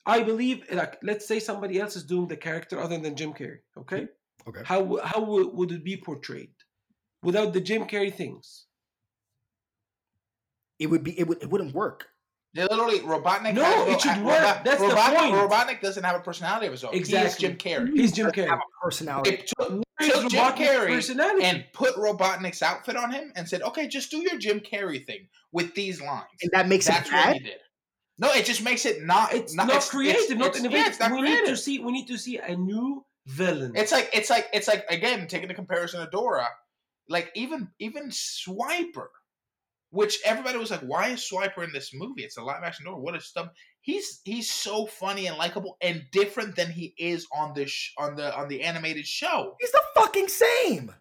I 0.07 0.23
believe 0.23 0.65
like 0.73 0.99
let's 1.03 1.27
say 1.27 1.41
somebody 1.41 1.79
else 1.79 1.97
is 1.97 2.05
doing 2.05 2.29
the 2.29 2.37
character 2.37 2.81
other 2.81 2.99
than 2.99 3.17
Jim 3.17 3.33
Carrey. 3.35 3.59
Okay. 3.77 4.03
Mm-hmm. 4.03 4.49
Okay. 4.49 4.63
How 4.65 4.99
how 5.05 5.23
would 5.23 5.73
it 5.73 5.85
be 5.85 5.97
portrayed 5.99 6.55
without 7.23 7.53
the 7.53 7.61
Jim 7.61 7.85
Carrey 7.87 8.13
things? 8.15 8.67
It 10.79 10.87
would 10.87 11.05
be 11.05 11.19
it 11.19 11.29
would 11.29 11.43
it 11.43 11.51
wouldn't 11.51 11.75
work. 11.75 12.09
They 12.55 12.63
literally 12.63 12.99
Robotnik. 13.01 13.55
No, 13.55 13.63
has 13.63 13.89
it 13.95 14.01
should 14.01 14.11
uh, 14.19 14.25
work. 14.25 14.39
Robot- 14.41 14.65
That's 14.65 14.81
the 14.81 14.87
Robotnik, 14.89 15.31
point. 15.31 15.51
Robotnik 15.51 15.81
doesn't 15.81 16.03
have 16.03 16.17
a 16.17 16.21
personality 16.21 16.67
of 16.67 16.73
his 16.73 16.83
own. 16.85 16.95
Exactly. 16.95 17.21
He 17.21 17.27
is 17.27 17.37
Jim 17.37 17.57
Carrey. 17.57 17.91
He's 17.97 18.13
Jim 18.13 18.27
Doesn't 18.27 18.45
Carrey. 18.45 18.49
Have 18.49 18.59
a 18.59 18.85
personality. 18.85 19.31
They 19.31 19.37
took, 19.37 19.69
took 19.69 20.31
Jim 20.31 20.41
Robotnik's 20.41 20.59
Carrey 20.61 20.89
personality? 20.89 21.45
and 21.45 21.65
put 21.73 21.95
Robotnik's 21.97 22.63
outfit 22.63 22.97
on 22.97 23.13
him 23.13 23.33
and 23.37 23.49
said, 23.49 23.63
"Okay, 23.63 23.87
just 23.87 24.11
do 24.11 24.19
your 24.19 24.37
Jim 24.39 24.59
Carrey 24.61 25.07
thing 25.07 25.29
with 25.53 25.75
these 25.75 26.01
lines." 26.03 26.25
and 26.43 26.51
that 26.53 26.67
makes 26.69 26.87
That's 26.87 27.09
it 27.09 27.13
what 27.13 27.25
bad. 27.25 27.33
he 27.35 27.41
did. 27.45 27.59
No, 28.19 28.31
it 28.33 28.45
just 28.45 28.63
makes 28.65 28.85
it 28.85 29.03
not. 29.03 29.33
it's 29.33 29.55
not, 29.55 29.69
not, 29.69 29.77
it's- 29.77 29.89
creative, 29.91 30.23
it's- 30.23 30.37
not 30.37 30.49
it's- 30.49 30.59
innovative. 30.61 30.85
Yeah, 30.85 30.89
it's 30.91 31.01
not 31.01 31.13
we 31.13 31.21
creative. 31.21 31.45
need 31.45 31.51
to 31.51 31.57
see 31.57 31.79
we 31.79 31.93
need 31.93 32.09
to 32.09 32.19
see 32.19 32.37
a 32.39 32.57
new 32.57 33.05
villain. 33.27 33.73
It's 33.77 33.93
like 33.93 34.11
it's 34.13 34.29
like 34.29 34.49
it's 34.53 34.67
like 34.67 34.85
again 34.91 35.29
taking 35.29 35.47
the 35.49 35.55
comparison 35.55 36.01
to 36.05 36.11
Dora, 36.11 36.49
like 37.09 37.31
even 37.37 37.69
even 37.79 38.11
Swiper, 38.11 39.07
which 39.90 40.20
everybody 40.24 40.59
was 40.59 40.70
like, 40.70 40.81
why 40.81 41.09
is 41.09 41.29
Swiper 41.31 41.64
in 41.64 41.72
this 41.72 41.92
movie? 41.92 42.22
It's 42.22 42.37
a 42.37 42.42
live 42.42 42.62
action. 42.62 42.87
What 42.87 43.16
is 43.16 43.26
stuff? 43.26 43.48
He's 43.81 44.20
he's 44.24 44.50
so 44.50 44.87
funny 44.87 45.26
and 45.26 45.37
likable 45.37 45.76
and 45.81 46.05
different 46.12 46.57
than 46.57 46.70
he 46.70 46.94
is 46.98 47.26
on 47.37 47.55
the 47.55 47.66
sh- 47.66 47.92
on 47.98 48.16
the 48.16 48.37
on 48.37 48.48
the 48.48 48.62
animated 48.62 49.07
show. 49.07 49.57
He's 49.61 49.72
the 49.72 49.83
fucking 49.94 50.29
same. 50.29 50.92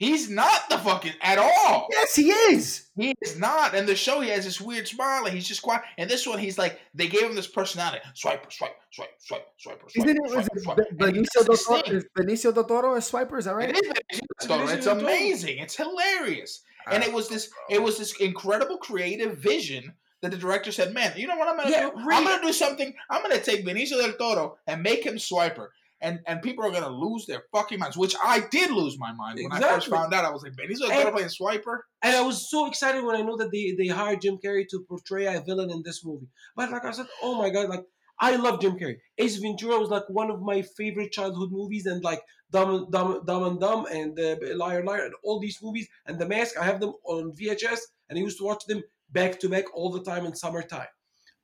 He's 0.00 0.30
not 0.30 0.70
the 0.70 0.78
fucking 0.78 1.12
at 1.20 1.36
all. 1.36 1.86
Yes, 1.90 2.16
he 2.16 2.30
is. 2.30 2.86
He 2.96 3.14
is 3.20 3.38
not. 3.38 3.74
And 3.74 3.86
the 3.86 3.94
show, 3.94 4.22
he 4.22 4.30
has 4.30 4.46
this 4.46 4.58
weird 4.58 4.88
smile, 4.88 5.26
and 5.26 5.34
he's 5.34 5.46
just 5.46 5.60
quiet. 5.60 5.82
And 5.98 6.08
this 6.08 6.26
one, 6.26 6.38
he's 6.38 6.56
like, 6.56 6.80
they 6.94 7.06
gave 7.06 7.24
him 7.24 7.34
this 7.34 7.46
personality: 7.46 8.00
swiper, 8.14 8.50
swipe, 8.50 8.76
swipe, 8.90 9.10
swipe, 9.18 9.46
swiper, 9.62 9.94
Isn't 9.94 10.08
it? 10.08 10.16
swiper, 10.26 10.46
it 10.56 10.64
swiper. 10.64 10.84
He 10.88 10.96
Benicio 10.96 11.44
del 11.44 11.56
Toro? 11.56 11.96
Is 11.98 12.06
Benicio 12.18 12.54
del 12.54 12.64
Toro 12.64 12.94
a 12.94 12.98
swiper? 13.00 13.38
Is 13.40 13.44
that 13.44 13.54
right? 13.54 13.68
It 13.68 13.76
is 13.76 13.90
Benicio 13.90 14.48
del 14.48 14.58
Toro. 14.58 14.68
It's 14.72 14.86
amazing. 14.86 15.58
It's 15.58 15.76
hilarious. 15.76 16.62
And 16.90 17.02
it 17.02 17.12
was 17.12 17.28
this, 17.28 17.50
it 17.68 17.82
was 17.82 17.98
this 17.98 18.14
incredible 18.20 18.78
creative 18.78 19.38
vision 19.38 19.94
that 20.22 20.30
the 20.30 20.36
director 20.36 20.70
said, 20.72 20.92
"Man, 20.92 21.12
you 21.16 21.26
know 21.26 21.36
what 21.36 21.48
I'm 21.48 21.56
gonna 21.56 21.70
Yeah, 21.70 21.90
do? 21.90 21.96
I'm 21.96 22.24
gonna 22.24 22.42
do 22.42 22.52
something. 22.52 22.94
I'm 23.08 23.22
gonna 23.22 23.40
take 23.40 23.64
Benicio 23.64 23.98
del 23.98 24.12
Toro 24.14 24.58
and 24.66 24.82
make 24.82 25.04
him 25.04 25.14
swiper." 25.16 25.68
And, 26.02 26.20
and 26.26 26.40
people 26.40 26.64
are 26.64 26.70
gonna 26.70 26.88
lose 26.88 27.26
their 27.26 27.42
fucking 27.52 27.78
minds, 27.78 27.96
which 27.96 28.14
I 28.22 28.40
did 28.50 28.70
lose 28.70 28.98
my 28.98 29.12
mind 29.12 29.38
when 29.42 29.52
I 29.52 29.60
first 29.60 29.88
found 29.88 30.14
out. 30.14 30.24
I 30.24 30.30
was 30.30 30.42
like, 30.42 30.52
Benicio 30.52 30.80
del 30.88 30.92
And- 30.92 31.00
Toro 31.02 31.12
playing 31.12 31.28
swiper. 31.28 31.80
And 32.02 32.16
I 32.16 32.22
was 32.22 32.48
so 32.50 32.66
excited 32.66 33.04
when 33.04 33.16
I 33.16 33.20
know 33.22 33.36
that 33.36 33.50
they, 33.52 33.72
they 33.76 33.86
hired 33.88 34.22
Jim 34.22 34.38
Carrey 34.42 34.66
to 34.70 34.80
portray 34.88 35.26
a 35.26 35.40
villain 35.42 35.70
in 35.70 35.82
this 35.84 36.02
movie. 36.04 36.28
But 36.56 36.70
like 36.70 36.84
I 36.86 36.92
said, 36.92 37.06
oh 37.22 37.34
my 37.36 37.50
god, 37.50 37.68
like 37.68 37.84
I 38.20 38.36
love 38.36 38.60
Jim 38.60 38.78
Carrey. 38.78 38.96
Ace 39.18 39.36
Ventura 39.36 39.78
was 39.78 39.88
like 39.88 40.08
one 40.08 40.30
of 40.30 40.42
my 40.42 40.62
favorite 40.62 41.10
childhood 41.12 41.50
movies, 41.50 41.86
and 41.86 42.04
like 42.04 42.20
Dumb, 42.50 42.88
Dumb, 42.90 43.22
Dumb 43.26 43.44
and 43.44 43.60
Dumb 43.60 43.86
and 43.86 44.18
uh, 44.18 44.36
Liar 44.56 44.84
Liar 44.84 45.06
and 45.06 45.14
all 45.24 45.40
these 45.40 45.58
movies 45.62 45.88
and 46.06 46.18
The 46.18 46.26
Mask. 46.26 46.58
I 46.58 46.64
have 46.64 46.80
them 46.80 46.92
on 47.04 47.32
VHS, 47.32 47.78
and 48.08 48.18
I 48.18 48.22
used 48.22 48.38
to 48.38 48.44
watch 48.44 48.64
them 48.66 48.82
back 49.10 49.40
to 49.40 49.48
back 49.48 49.64
all 49.74 49.90
the 49.90 50.02
time 50.02 50.26
in 50.26 50.34
summertime. 50.34 50.86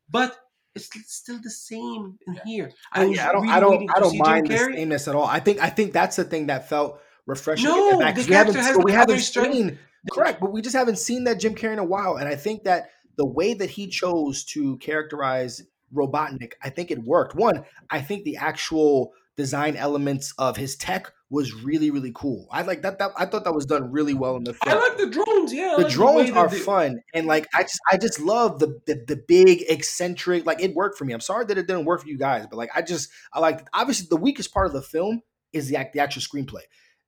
But 0.09 0.37
it's 0.75 0.91
still 1.13 1.39
the 1.43 1.51
same 1.51 2.19
in 2.27 2.35
Yeah. 2.35 2.41
here. 2.45 2.73
I, 2.93 3.05
yeah, 3.05 3.29
I 3.29 3.33
don't, 3.33 3.43
really 3.43 3.55
I 3.55 3.61
don't, 3.61 3.91
I 3.97 4.01
don't 4.01 4.19
mind 4.19 4.47
the 4.49 4.59
sameness 4.59 5.09
at 5.09 5.15
all. 5.15 5.25
I 5.25 5.41
think, 5.41 5.61
I 5.61 5.71
think 5.71 5.93
that's 5.93 6.17
the 6.17 6.25
thing 6.25 6.49
that 6.49 6.69
felt 6.69 7.01
refreshing. 7.27 7.71
No, 7.71 7.99
back, 7.99 8.15
the 8.15 8.27
we 8.29 8.35
haven't, 8.35 8.53
character 8.55 8.75
has 8.75 8.85
we 8.85 8.93
haven't 8.93 9.21
seen 9.21 9.79
correct, 10.13 10.41
but 10.41 10.53
we 10.53 10.61
just 10.61 10.77
haven't 10.77 10.99
seen 10.99 11.25
that 11.25 11.41
Jim 11.41 11.55
Carrey 11.55 11.73
in 11.73 11.79
a 11.79 11.85
while, 11.85 12.17
and 12.17 12.29
I 12.29 12.37
think 12.37 12.65
that 12.65 12.91
the 13.17 13.27
way 13.27 13.55
that 13.55 13.71
he 13.71 13.89
chose 13.89 14.45
to 14.45 14.77
characterize 14.79 15.63
Robotnik, 15.97 16.53
I 16.63 16.71
think 16.71 16.91
it 16.91 17.03
worked. 17.03 17.35
One, 17.35 17.65
I 17.91 18.01
think 18.01 18.25
the 18.25 18.37
actual 18.37 19.13
design 19.37 19.77
elements 19.77 20.33
of 20.39 20.57
his 20.57 20.77
tech 20.77 21.13
was 21.29 21.53
really 21.53 21.91
really 21.91 22.13
cool. 22.15 22.47
I 22.53 22.63
like 22.63 22.83
that. 22.83 22.99
That 22.99 23.11
I 23.19 23.27
thought 23.27 23.45
that 23.45 23.55
was 23.55 23.67
done 23.67 23.91
really 23.91 24.15
well 24.15 24.37
in 24.37 24.45
the 24.45 24.55
film. 24.55 24.77
I 24.77 24.89
like 24.89 24.97
the 24.97 25.09
drones. 25.09 25.53
Yeah, 25.53 25.75
the 25.77 25.83
like 25.85 25.93
drones 25.93 26.17
way 26.17 26.31
that 26.31 26.37
are 26.37 26.49
they- 26.49 26.59
fun, 26.59 27.01
and 27.15 27.27
like 27.27 27.47
I 27.55 27.63
just 27.63 27.81
I 27.91 27.97
just 27.97 28.21
love 28.21 28.61
the, 28.61 28.79
the 28.87 29.05
the 29.07 29.17
big 29.27 29.65
eccentric. 29.69 30.47
Like 30.47 30.63
it 30.63 30.75
worked 30.75 30.99
for 30.99 31.05
me. 31.05 31.13
I'm 31.13 31.21
sorry 31.21 31.45
that 31.47 31.59
it 31.59 31.67
didn't 31.67 31.85
work 31.85 32.03
for 32.03 32.09
you 32.09 32.19
guys, 32.19 32.47
but 32.49 32.57
like 32.57 32.71
I 32.75 32.83
just 32.83 33.11
I 33.33 33.41
like 33.41 33.67
obviously 33.75 34.07
the 34.09 34.17
weakest 34.17 34.53
part 34.55 34.67
of 34.67 34.73
the 34.73 34.83
film 34.83 35.23
is 35.53 35.69
the 35.69 35.77
act 35.77 35.95
the 35.95 36.01
actual 36.01 36.23
screenplay. 36.23 36.63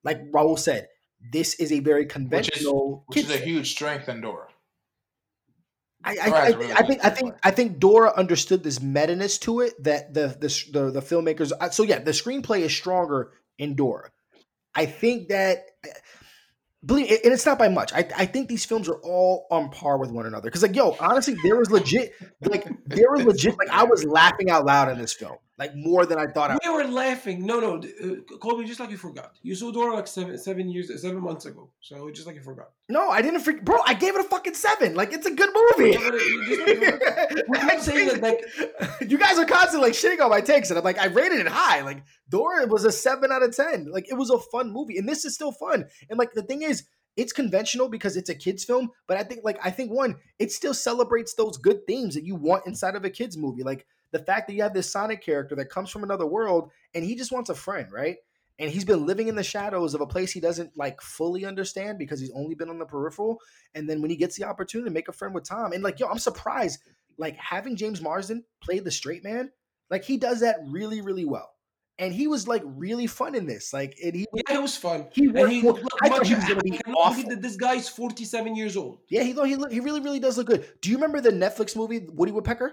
Like 0.04 0.20
Raul 0.32 0.58
said, 0.58 0.88
this 1.32 1.54
is 1.54 1.72
a 1.72 1.80
very 1.80 2.06
conventional 2.06 3.04
Which 3.06 3.18
is 3.18 3.28
kids 3.28 3.40
a 3.40 3.44
huge 3.44 3.70
strength 3.70 4.08
in 4.08 4.20
Dora. 4.20 4.48
I, 6.04 6.16
I, 6.16 6.28
I, 6.28 6.48
really 6.50 6.72
I 6.72 6.82
think 6.82 7.04
I 7.04 7.10
think. 7.10 7.34
I 7.42 7.50
think 7.50 7.78
Dora 7.78 8.12
understood 8.16 8.62
this 8.62 8.80
meta-ness 8.80 9.38
to 9.38 9.60
it 9.60 9.82
that 9.82 10.14
the 10.14 10.28
the 10.28 10.48
the, 10.72 10.90
the 10.92 11.00
filmmakers. 11.00 11.52
uh, 11.58 11.70
So 11.70 11.82
yeah, 11.82 11.98
the 11.98 12.12
screenplay 12.12 12.60
is 12.60 12.74
stronger 12.74 13.32
in 13.58 13.74
Dora. 13.74 14.10
I 14.74 14.86
think 14.86 15.28
that 15.28 15.64
believe 16.84 17.10
and 17.10 17.32
it's 17.32 17.44
not 17.44 17.58
by 17.58 17.68
much. 17.68 17.92
I, 17.92 18.08
I 18.16 18.26
think 18.26 18.48
these 18.48 18.64
films 18.64 18.88
are 18.88 19.00
all 19.02 19.46
on 19.50 19.70
par 19.70 19.98
with 19.98 20.12
one 20.12 20.26
another. 20.26 20.44
Because 20.44 20.62
like 20.62 20.76
yo, 20.76 20.96
honestly, 21.00 21.36
there 21.42 21.56
was 21.56 21.70
legit 21.70 22.12
like 22.42 22.66
there 22.86 23.10
was 23.10 23.24
legit 23.26 23.58
like 23.58 23.68
I 23.68 23.84
was 23.84 24.04
laughing 24.04 24.50
out 24.50 24.64
loud 24.64 24.90
in 24.90 24.98
this 24.98 25.12
film 25.12 25.36
like 25.58 25.74
more 25.74 26.06
than 26.06 26.18
I 26.18 26.26
thought. 26.26 26.52
I 26.52 26.58
We 26.64 26.72
were 26.72 26.84
laughing. 26.84 27.44
No, 27.44 27.58
no, 27.58 27.76
uh, 27.78 28.36
Colby, 28.38 28.64
just 28.64 28.78
like 28.78 28.90
you 28.90 28.96
forgot. 28.96 29.36
You 29.42 29.56
saw 29.56 29.72
Dora 29.72 29.94
like 29.96 30.06
seven, 30.06 30.38
seven 30.38 30.68
years, 30.68 30.90
seven 31.02 31.20
months 31.20 31.46
ago. 31.46 31.68
So 31.80 32.08
just 32.10 32.26
like 32.28 32.36
you 32.36 32.42
forgot. 32.42 32.70
no, 32.88 33.10
I 33.10 33.20
didn't. 33.22 33.40
Freak, 33.40 33.64
bro, 33.64 33.78
I 33.84 33.94
gave 33.94 34.14
it 34.14 34.20
a 34.24 34.28
fucking 34.28 34.54
seven. 34.54 34.94
Like 34.94 35.12
it's 35.12 35.26
a 35.26 35.34
good 35.34 35.50
movie. 35.52 35.90
Yeah, 35.90 36.10
but 36.10 36.20
you 36.20 37.44
We're 37.48 37.64
not 37.66 37.82
saying 37.82 38.08
that, 38.08 38.22
like 38.22 39.10
you 39.10 39.18
guys 39.18 39.36
are 39.38 39.44
constantly 39.44 39.88
like 39.88 39.96
shitting 39.96 40.22
on 40.22 40.30
my 40.30 40.40
takes, 40.40 40.70
and 40.70 40.78
I'm 40.78 40.84
like, 40.84 40.98
I 40.98 41.06
rated 41.06 41.40
it 41.40 41.48
high. 41.48 41.82
Like 41.82 42.04
Dora 42.28 42.66
was 42.66 42.84
a 42.84 42.92
seven 42.92 43.32
out 43.32 43.42
of 43.42 43.54
ten. 43.54 43.90
Like 43.90 44.08
it 44.08 44.14
was 44.14 44.30
a 44.30 44.38
fun 44.38 44.72
movie, 44.72 44.96
and 44.96 45.08
this 45.08 45.24
is 45.24 45.34
still 45.34 45.52
fun. 45.52 45.86
And 46.08 46.18
like 46.18 46.32
the 46.34 46.42
thing 46.42 46.62
is, 46.62 46.84
it's 47.16 47.32
conventional 47.32 47.88
because 47.88 48.16
it's 48.16 48.30
a 48.30 48.34
kids 48.34 48.62
film, 48.62 48.90
but 49.08 49.16
I 49.16 49.24
think 49.24 49.40
like 49.42 49.58
I 49.60 49.70
think 49.70 49.90
one, 49.90 50.16
it 50.38 50.52
still 50.52 50.72
celebrates 50.72 51.34
those 51.34 51.56
good 51.58 51.84
themes 51.84 52.14
that 52.14 52.24
you 52.24 52.36
want 52.36 52.66
inside 52.68 52.94
of 52.94 53.04
a 53.04 53.10
kids 53.10 53.36
movie, 53.36 53.64
like 53.64 53.86
the 54.12 54.18
fact 54.18 54.46
that 54.48 54.54
you 54.54 54.62
have 54.62 54.74
this 54.74 54.90
Sonic 54.90 55.22
character 55.22 55.54
that 55.56 55.70
comes 55.70 55.90
from 55.90 56.02
another 56.02 56.26
world 56.26 56.70
and 56.94 57.04
he 57.04 57.14
just 57.14 57.32
wants 57.32 57.50
a 57.50 57.54
friend, 57.54 57.92
right? 57.92 58.16
And 58.60 58.70
he's 58.70 58.84
been 58.84 59.06
living 59.06 59.28
in 59.28 59.36
the 59.36 59.44
shadows 59.44 59.94
of 59.94 60.00
a 60.00 60.06
place 60.06 60.32
he 60.32 60.40
doesn't 60.40 60.76
like 60.76 61.00
fully 61.00 61.44
understand 61.44 61.98
because 61.98 62.18
he's 62.18 62.32
only 62.34 62.54
been 62.56 62.70
on 62.70 62.78
the 62.78 62.86
peripheral. 62.86 63.38
And 63.74 63.88
then 63.88 64.00
when 64.02 64.10
he 64.10 64.16
gets 64.16 64.36
the 64.36 64.44
opportunity 64.44 64.88
to 64.90 64.94
make 64.94 65.08
a 65.08 65.12
friend 65.12 65.32
with 65.34 65.44
Tom, 65.44 65.72
and 65.72 65.82
like, 65.82 66.00
yo, 66.00 66.08
I'm 66.08 66.18
surprised, 66.18 66.80
like 67.18 67.36
having 67.36 67.76
James 67.76 68.00
Marsden 68.02 68.44
play 68.60 68.80
the 68.80 68.90
straight 68.90 69.22
man, 69.22 69.50
like 69.90 70.04
he 70.04 70.16
does 70.16 70.40
that 70.40 70.56
really, 70.66 71.00
really 71.02 71.24
well. 71.24 71.50
And 72.00 72.12
he 72.14 72.26
was 72.28 72.46
like 72.48 72.62
really 72.64 73.06
fun 73.08 73.34
in 73.34 73.46
this. 73.46 73.72
Like, 73.72 73.96
and 74.04 74.14
he, 74.14 74.26
Yeah, 74.32 74.56
it 74.58 74.62
was 74.62 74.76
fun. 74.76 75.06
he 75.12 75.28
worked. 75.28 75.52
he 75.52 75.62
looked 75.62 75.84
I 76.02 76.08
thought 76.08 76.18
much 76.18 76.28
he 76.28 76.34
was 76.34 76.44
gonna 76.44 76.62
be 76.62 76.80
awful. 76.96 77.28
that 77.28 77.42
this 77.42 77.56
guy's 77.56 77.88
47 77.88 78.54
years 78.56 78.76
old. 78.76 79.00
Yeah, 79.08 79.22
he 79.22 79.32
he 79.32 79.56
he 79.70 79.80
really, 79.80 80.00
really 80.00 80.20
does 80.20 80.36
look 80.38 80.46
good. 80.46 80.64
Do 80.80 80.90
you 80.90 80.96
remember 80.96 81.20
the 81.20 81.30
Netflix 81.30 81.74
movie 81.76 82.06
Woody 82.08 82.32
Woodpecker? 82.32 82.72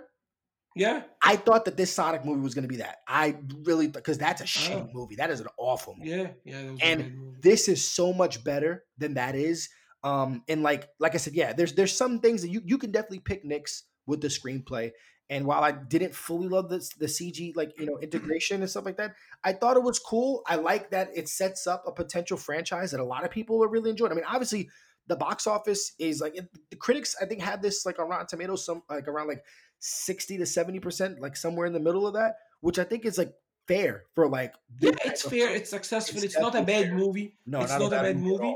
Yeah? 0.75 1.03
I 1.23 1.37
thought 1.37 1.65
that 1.65 1.77
this 1.77 1.93
Sonic 1.93 2.25
movie 2.25 2.41
was 2.41 2.53
going 2.53 2.63
to 2.63 2.67
be 2.69 2.77
that. 2.77 2.97
I 3.07 3.37
really 3.63 3.87
because 3.87 4.17
that's 4.17 4.41
a 4.41 4.45
shitty 4.45 4.89
Oh. 4.89 4.89
movie. 4.93 5.15
That 5.15 5.29
is 5.31 5.39
an 5.39 5.47
awful 5.57 5.95
movie. 5.97 6.09
Yeah, 6.11 6.27
yeah. 6.43 6.61
That 6.63 6.71
was 6.71 6.81
a 6.81 6.85
And. 6.85 7.35
This 7.41 7.67
is 7.67 7.89
so 7.89 8.11
much 8.13 8.43
better 8.43 8.83
than 8.97 9.13
that 9.15 9.35
is. 9.35 9.69
Um, 10.03 10.43
and 10.47 10.61
like 10.63 10.89
like 10.99 11.15
I 11.15 11.17
said, 11.17 11.33
yeah, 11.33 11.53
there's 11.53 11.73
there's 11.73 11.95
some 11.95 12.19
things 12.19 12.41
that 12.41 12.49
you 12.49 12.61
you 12.65 12.77
can 12.77 12.91
definitely 12.91 13.19
pick 13.19 13.43
nicks 13.45 13.83
with 14.05 14.21
the 14.21 14.27
screenplay. 14.27 14.91
And 15.31 15.45
while 15.47 15.63
I 15.63 15.71
didn't 15.71 16.13
fully 16.13 16.47
love 16.47 16.69
the 16.69 16.77
the 16.99 17.07
CG 17.07 17.55
like 17.55 17.79
you 17.79 17.85
know 17.87 17.97
integration 17.99 18.61
and 18.61 18.69
stuff 18.69 18.85
like 18.85 18.97
that, 18.97 19.15
I 19.43 19.53
thought 19.53 19.77
it 19.77 19.83
was 19.83 19.97
cool. 19.97 20.43
I 20.45 20.57
like 20.57 20.91
that 20.91 21.09
it 21.15 21.27
sets 21.29 21.65
up 21.65 21.85
a 21.87 21.91
potential 21.91 22.37
franchise 22.37 22.91
that 22.91 22.99
a 22.99 23.03
lot 23.05 23.23
of 23.23 23.31
people 23.31 23.63
are 23.63 23.67
really 23.67 23.89
enjoying. 23.89 24.11
I 24.11 24.15
mean, 24.15 24.25
obviously 24.27 24.69
the 25.07 25.15
box 25.15 25.47
office 25.47 25.93
is 25.99 26.19
like 26.21 26.35
it- 26.35 26.49
the 26.69 26.75
critics 26.75 27.15
I 27.19 27.25
think 27.25 27.41
have 27.41 27.61
this 27.63 27.85
like 27.85 27.97
on 27.99 28.07
Rotten 28.09 28.27
Tomatoes 28.27 28.63
some 28.65 28.83
like 28.89 29.07
around 29.07 29.27
like 29.27 29.43
60 29.85 30.37
to 30.39 30.45
70 30.45 30.79
percent 30.79 31.19
like 31.21 31.35
somewhere 31.37 31.67
in 31.67 31.73
the 31.73 31.79
middle 31.79 32.07
of 32.07 32.13
that 32.15 32.37
which 32.61 32.79
I 32.79 32.83
think 32.83 33.05
is 33.05 33.17
like 33.17 33.33
fair 33.67 34.03
for 34.15 34.27
like 34.27 34.53
Yeah, 34.79 34.91
it's 35.05 35.21
fair. 35.23 35.49
It's 35.55 35.69
successful. 35.69 36.17
It's 36.17 36.33
It's, 36.35 36.39
not 36.39 36.55
a 36.55 36.61
bad 36.63 36.85
fair. 36.85 36.95
movie. 36.95 37.37
no 37.45 37.61
it's 37.61 37.71
not, 37.71 37.81
not, 37.81 37.87
a 37.87 37.89
bad 37.91 38.05
at 38.05 38.17
movie. 38.17 38.55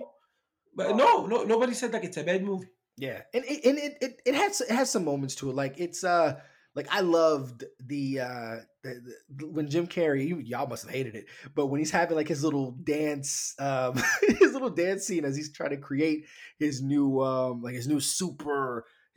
But 0.76 0.96
No. 0.96 1.26
no, 1.26 1.26
no, 1.28 1.44
nobody 1.44 1.74
said 1.74 1.94
like 1.94 2.04
it's 2.04 2.18
a 2.18 2.24
bad 2.24 2.44
movie. 2.44 2.68
Yeah, 2.98 3.22
and 3.34 3.46
it, 3.46 3.66
and 3.66 3.78
it, 3.78 3.98
it 4.02 4.22
it 4.26 4.36
has 4.36 4.60
it 4.62 4.72
has 4.72 4.90
some 4.92 5.06
moments 5.06 5.36
to 5.36 5.50
it. 5.50 5.56
Like 5.56 5.80
it's 5.80 6.04
uh 6.04 6.40
like 6.76 6.88
I 6.92 7.00
loved 7.02 7.64
the 7.80 8.20
uh 8.20 8.56
the, 8.84 9.02
the, 9.36 9.48
when 9.48 9.70
Jim 9.70 9.88
Carrey 9.88 10.28
you, 10.28 10.38
y'all 10.40 10.68
must 10.68 10.84
have 10.86 10.94
hated 10.94 11.16
it, 11.16 11.26
but 11.56 11.68
when 11.68 11.80
he's 11.80 11.92
having 11.92 12.18
like 12.18 12.28
his 12.28 12.44
little 12.44 12.72
dance 12.72 13.56
um 13.58 13.96
his 14.40 14.54
little 14.54 14.70
dance 14.70 15.06
scene 15.06 15.24
as 15.26 15.36
he's 15.36 15.52
trying 15.52 15.72
to 15.72 15.78
create 15.78 16.26
his 16.60 16.82
new 16.82 17.22
um 17.22 17.62
like 17.62 17.74
his 17.76 17.88
new 17.88 18.00
super 18.00 18.59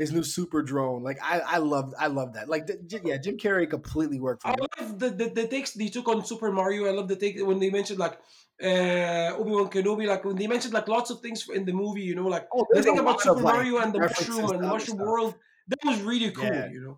his 0.02 0.12
new 0.12 0.24
super 0.24 0.62
drone. 0.62 1.02
Like 1.08 1.18
I 1.22 1.40
I 1.56 1.58
loved 1.58 1.94
I 1.98 2.08
love 2.18 2.34
that. 2.34 2.48
Like 2.48 2.66
the, 2.66 2.74
yeah, 3.04 3.18
Jim 3.24 3.36
Carrey 3.38 3.68
completely 3.76 4.18
worked 4.26 4.42
for 4.42 4.48
I 4.48 4.52
me. 4.52 4.66
love 4.78 4.98
the, 4.98 5.10
the, 5.10 5.26
the 5.38 5.46
takes 5.54 5.70
they 5.72 5.88
took 5.88 6.08
on 6.08 6.24
Super 6.24 6.50
Mario. 6.52 6.86
I 6.90 6.92
love 6.98 7.08
the 7.08 7.16
take 7.16 7.34
when 7.50 7.58
they 7.62 7.70
mentioned 7.70 8.00
like 8.06 8.18
uh, 8.62 9.38
Obi 9.38 9.52
Wan 9.56 9.68
Kenobi, 9.74 10.06
like 10.06 10.24
when 10.24 10.36
they 10.36 10.48
mentioned 10.54 10.74
like 10.74 10.88
lots 10.88 11.10
of 11.10 11.20
things 11.20 11.48
in 11.58 11.64
the 11.64 11.72
movie. 11.72 12.02
You 12.02 12.16
know, 12.16 12.28
like 12.36 12.46
Oh, 12.52 12.66
the 12.70 12.82
thing 12.82 12.98
about 12.98 13.20
Super 13.20 13.40
Mario 13.40 13.78
and 13.78 13.92
the 13.92 14.00
mushroom 14.00 14.50
and 14.50 14.62
the 14.64 14.68
mushroom 14.74 14.98
world. 14.98 15.34
That 15.68 15.78
was 15.84 16.00
really 16.02 16.30
cool. 16.32 16.44
Yeah. 16.44 16.68
You 16.70 16.80
know. 16.84 16.96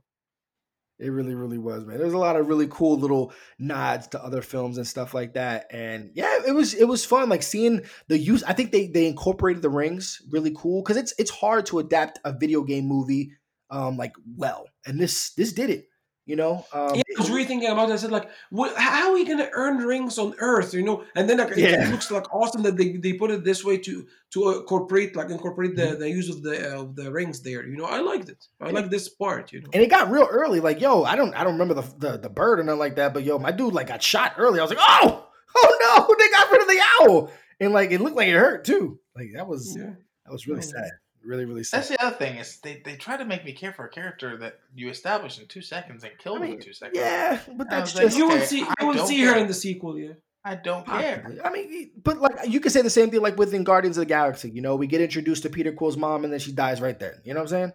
It 0.98 1.08
really, 1.08 1.34
really 1.34 1.58
was, 1.58 1.84
man. 1.84 1.98
There's 1.98 2.12
a 2.12 2.18
lot 2.18 2.36
of 2.36 2.46
really 2.46 2.68
cool 2.70 2.96
little 2.98 3.32
nods 3.58 4.06
to 4.08 4.22
other 4.22 4.42
films 4.42 4.78
and 4.78 4.86
stuff 4.86 5.12
like 5.12 5.34
that. 5.34 5.66
And 5.70 6.10
yeah, 6.14 6.38
it 6.46 6.52
was 6.52 6.72
it 6.72 6.84
was 6.84 7.04
fun. 7.04 7.28
Like 7.28 7.42
seeing 7.42 7.82
the 8.08 8.16
use. 8.16 8.44
I 8.44 8.52
think 8.52 8.70
they 8.70 8.86
they 8.86 9.06
incorporated 9.06 9.62
the 9.62 9.70
rings 9.70 10.22
really 10.30 10.52
cool 10.56 10.82
because 10.82 10.96
it's 10.96 11.12
it's 11.18 11.32
hard 11.32 11.66
to 11.66 11.80
adapt 11.80 12.20
a 12.24 12.32
video 12.32 12.62
game 12.62 12.86
movie 12.86 13.32
um 13.70 13.96
like 13.96 14.12
well, 14.36 14.66
and 14.86 15.00
this 15.00 15.32
this 15.34 15.52
did 15.52 15.70
it. 15.70 15.88
You 16.26 16.36
know, 16.36 16.64
um, 16.72 16.94
yeah, 16.94 17.02
I 17.16 17.20
was 17.20 17.28
really 17.28 17.44
thinking 17.44 17.68
about 17.68 17.90
it. 17.90 17.92
I 17.92 17.96
said, 17.96 18.10
like, 18.10 18.30
what, 18.48 18.74
how 18.78 19.08
are 19.08 19.12
we 19.14 19.26
gonna 19.26 19.50
earn 19.52 19.76
rings 19.76 20.18
on 20.18 20.34
Earth? 20.38 20.72
You 20.72 20.82
know, 20.82 21.04
and 21.14 21.28
then 21.28 21.36
like, 21.36 21.50
it, 21.50 21.58
Yeah. 21.58 21.86
it 21.86 21.90
looks 21.90 22.10
like 22.10 22.32
awesome 22.34 22.62
that 22.62 22.78
they, 22.78 22.92
they 22.96 23.12
put 23.12 23.30
it 23.30 23.44
this 23.44 23.62
way 23.62 23.76
to 23.78 24.06
to 24.30 24.50
incorporate 24.58 25.14
like 25.16 25.28
incorporate 25.28 25.76
Mm-hmm. 25.76 25.90
the, 25.92 25.96
the 25.98 26.08
use 26.10 26.30
of 26.30 26.42
the 26.42 26.74
of 26.78 26.96
the 26.96 27.12
rings 27.12 27.42
there. 27.42 27.66
You 27.66 27.76
know, 27.76 27.84
I 27.84 28.00
liked 28.00 28.30
it. 28.30 28.42
I 28.58 28.70
like 28.70 28.88
this 28.88 29.10
part. 29.10 29.52
You 29.52 29.60
know, 29.60 29.68
and 29.74 29.82
it 29.82 29.90
got 29.90 30.10
real 30.10 30.26
early. 30.30 30.60
Like, 30.60 30.80
yo, 30.80 31.04
I 31.04 31.14
don't 31.14 31.34
I 31.34 31.44
don't 31.44 31.58
remember 31.58 31.74
the 31.74 31.94
the, 31.98 32.16
the 32.18 32.30
bird 32.30 32.58
or 32.58 32.64
nothing 32.64 32.78
like 32.78 32.96
that, 32.96 33.12
but 33.12 33.22
yo, 33.22 33.38
my 33.38 33.52
dude 33.52 33.74
like 33.74 33.88
got 33.88 34.02
shot 34.02 34.32
early. 34.38 34.60
I 34.60 34.62
was 34.62 34.70
like, 34.70 34.80
oh, 34.80 35.26
oh 35.56 35.78
no, 36.08 36.14
they 36.18 36.30
got 36.30 36.50
rid 36.50 36.62
of 36.62 36.68
the 36.68 36.80
owl, 37.00 37.30
and 37.60 37.74
like 37.74 37.90
it 37.90 38.00
looked 38.00 38.16
like 38.16 38.28
it 38.28 38.32
hurt 38.32 38.64
too. 38.64 38.98
Like 39.14 39.28
that 39.34 39.46
was 39.46 39.76
yeah. 39.78 39.90
that 40.24 40.32
was 40.32 40.46
really 40.46 40.60
Oh. 40.60 40.62
sad, 40.62 40.90
really 41.24 41.44
really 41.44 41.64
sad. 41.64 41.78
That's 41.78 41.88
the 41.88 42.02
other 42.04 42.16
thing 42.16 42.36
is 42.36 42.58
they, 42.58 42.82
they 42.84 42.96
try 42.96 43.16
to 43.16 43.24
make 43.24 43.44
me 43.44 43.52
care 43.52 43.72
for 43.72 43.84
a 43.84 43.88
character 43.88 44.36
that 44.38 44.60
you 44.74 44.90
establish 44.90 45.38
in 45.38 45.46
two 45.46 45.62
seconds 45.62 46.04
and 46.04 46.12
kill 46.18 46.34
I 46.34 46.38
them 46.38 46.48
mean, 46.48 46.58
in 46.58 46.62
two 46.64 46.72
seconds. 46.72 46.98
Yeah, 46.98 47.38
but 47.56 47.70
that's 47.70 47.92
was 47.92 47.94
like, 47.94 48.04
just 48.06 48.18
You 48.18 48.28
will 48.28 48.36
Okay, 48.36 48.46
see. 48.46 48.62
I 48.62 48.74
You 48.80 48.86
will 48.86 48.94
don't 48.94 49.06
see 49.06 49.22
her 49.22 49.36
in 49.36 49.46
the 49.46 49.54
sequel. 49.54 49.98
Yeah. 49.98 50.12
I 50.46 50.56
don't 50.56 50.86
care. 50.86 51.22
Possibly. 51.24 51.40
I 51.40 51.50
mean, 51.50 51.90
but 52.02 52.20
like 52.20 52.34
you 52.46 52.60
could 52.60 52.70
say 52.70 52.82
the 52.82 52.90
same 52.90 53.10
thing 53.10 53.22
like 53.22 53.38
within 53.38 53.64
Guardians 53.64 53.96
of 53.96 54.02
the 54.02 54.06
Galaxy. 54.06 54.50
You 54.50 54.60
know, 54.60 54.76
we 54.76 54.86
get 54.86 55.00
introduced 55.00 55.42
to 55.44 55.48
Peter 55.50 55.72
Quill's 55.72 55.96
mom, 55.96 56.22
and 56.24 56.32
then 56.32 56.40
she 56.40 56.52
dies 56.52 56.82
right 56.82 56.98
there. 56.98 57.22
You 57.24 57.32
know 57.32 57.40
what 57.40 57.44
I'm 57.44 57.48
saying? 57.48 57.72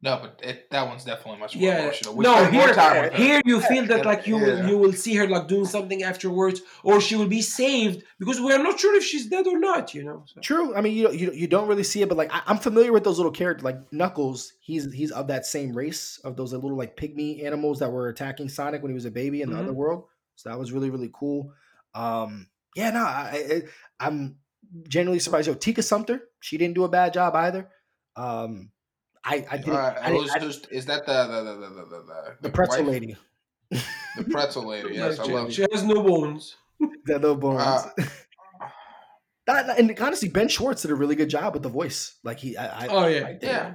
No, 0.00 0.20
but 0.22 0.40
it, 0.48 0.70
that 0.70 0.86
one's 0.86 1.04
definitely 1.04 1.40
much 1.40 1.56
more 1.56 1.64
Yeah. 1.64 1.82
emotional. 1.82 2.14
We 2.14 2.22
No, 2.22 2.34
spend 2.36 2.52
more 2.52 2.66
here, 2.66 2.74
time 2.74 3.12
here 3.14 3.40
you 3.44 3.60
feel 3.60 3.84
that 3.86 4.06
like 4.06 4.28
you 4.28 4.36
will 4.36 4.58
Yeah. 4.58 4.68
you 4.68 4.78
will 4.78 4.92
see 4.92 5.14
her 5.16 5.26
like 5.26 5.48
doing 5.48 5.64
something 5.64 6.04
afterwards, 6.04 6.60
or 6.84 7.00
she 7.00 7.16
will 7.16 7.26
be 7.26 7.42
saved 7.42 8.04
because 8.20 8.40
we 8.40 8.52
are 8.52 8.62
not 8.62 8.78
sure 8.78 8.94
if 8.94 9.02
she's 9.02 9.26
dead 9.26 9.48
or 9.48 9.58
not. 9.58 9.94
You 9.94 10.04
know. 10.04 10.22
So. 10.26 10.40
True. 10.40 10.72
I 10.76 10.82
mean, 10.82 10.94
you 10.94 11.10
you, 11.10 11.32
you 11.32 11.48
don't 11.48 11.66
really 11.66 11.82
see 11.82 12.00
it, 12.02 12.08
but 12.08 12.16
like 12.16 12.32
I, 12.32 12.42
I'm 12.46 12.58
familiar 12.58 12.92
with 12.92 13.02
those 13.02 13.16
little 13.18 13.32
characters, 13.32 13.64
like 13.64 13.92
Knuckles. 13.92 14.52
He's 14.60 14.92
he's 14.92 15.10
of 15.10 15.26
that 15.28 15.46
same 15.46 15.72
race 15.76 16.20
of 16.22 16.36
those 16.36 16.52
little 16.52 16.76
like 16.76 16.96
pygmy 16.96 17.44
animals 17.44 17.80
that 17.80 17.90
were 17.90 18.08
attacking 18.08 18.48
Sonic 18.50 18.82
when 18.82 18.90
he 18.90 18.94
was 18.94 19.04
a 19.04 19.10
baby 19.10 19.42
in 19.42 19.50
the 19.50 19.56
Mhm. 19.56 19.64
other 19.64 19.72
world. 19.72 20.04
So 20.36 20.48
that 20.48 20.58
was 20.60 20.70
really 20.70 20.90
really 20.90 21.10
cool. 21.12 21.52
Um, 21.94 22.46
yeah, 22.76 22.90
no, 22.90 23.00
I, 23.00 23.44
I 23.50 24.06
I'm 24.06 24.36
genuinely 24.86 25.18
surprised. 25.18 25.48
Yo, 25.48 25.54
Tika 25.54 25.82
Sumpter, 25.82 26.22
she 26.38 26.56
didn't 26.56 26.74
do 26.76 26.84
a 26.84 26.88
bad 26.88 27.12
job 27.14 27.34
either. 27.34 27.68
Um, 28.14 28.70
I 29.24 29.44
I 29.50 29.56
didn't. 29.58 29.74
Uh, 29.74 29.94
I 30.00 30.06
didn't- 30.10 30.22
who's, 30.22 30.30
I- 30.30 30.38
who's, 30.40 30.64
is 30.70 30.86
that 30.86 31.06
the 31.06 31.26
the 31.26 31.42
the 31.42 31.54
the, 31.54 31.68
the, 31.68 31.84
the, 32.02 32.36
the 32.42 32.50
pretzel 32.50 32.84
wife? 32.84 32.92
lady. 32.92 33.16
The 33.70 34.24
pretzel 34.30 34.66
lady. 34.66 34.94
Yes, 34.94 35.18
I 35.18 35.24
she, 35.26 35.32
love. 35.32 35.52
she 35.52 35.66
has 35.72 35.84
no 35.84 36.02
bones. 36.02 36.56
That 37.06 37.20
little 37.22 37.36
bones. 37.36 37.62
Uh, 37.62 37.90
That- 39.46 39.78
and 39.78 39.98
honestly, 40.00 40.28
Ben 40.28 40.48
Schwartz 40.48 40.82
did 40.82 40.90
a 40.90 40.94
really 40.94 41.14
good 41.16 41.30
job 41.30 41.54
with 41.54 41.62
the 41.62 41.70
voice. 41.70 42.16
Like 42.22 42.38
he, 42.38 42.56
I, 42.56 42.84
I 42.84 42.86
Oh 42.88 43.06
yeah, 43.06 43.20
liked 43.22 43.42
it. 43.44 43.46
Yeah. 43.46 43.74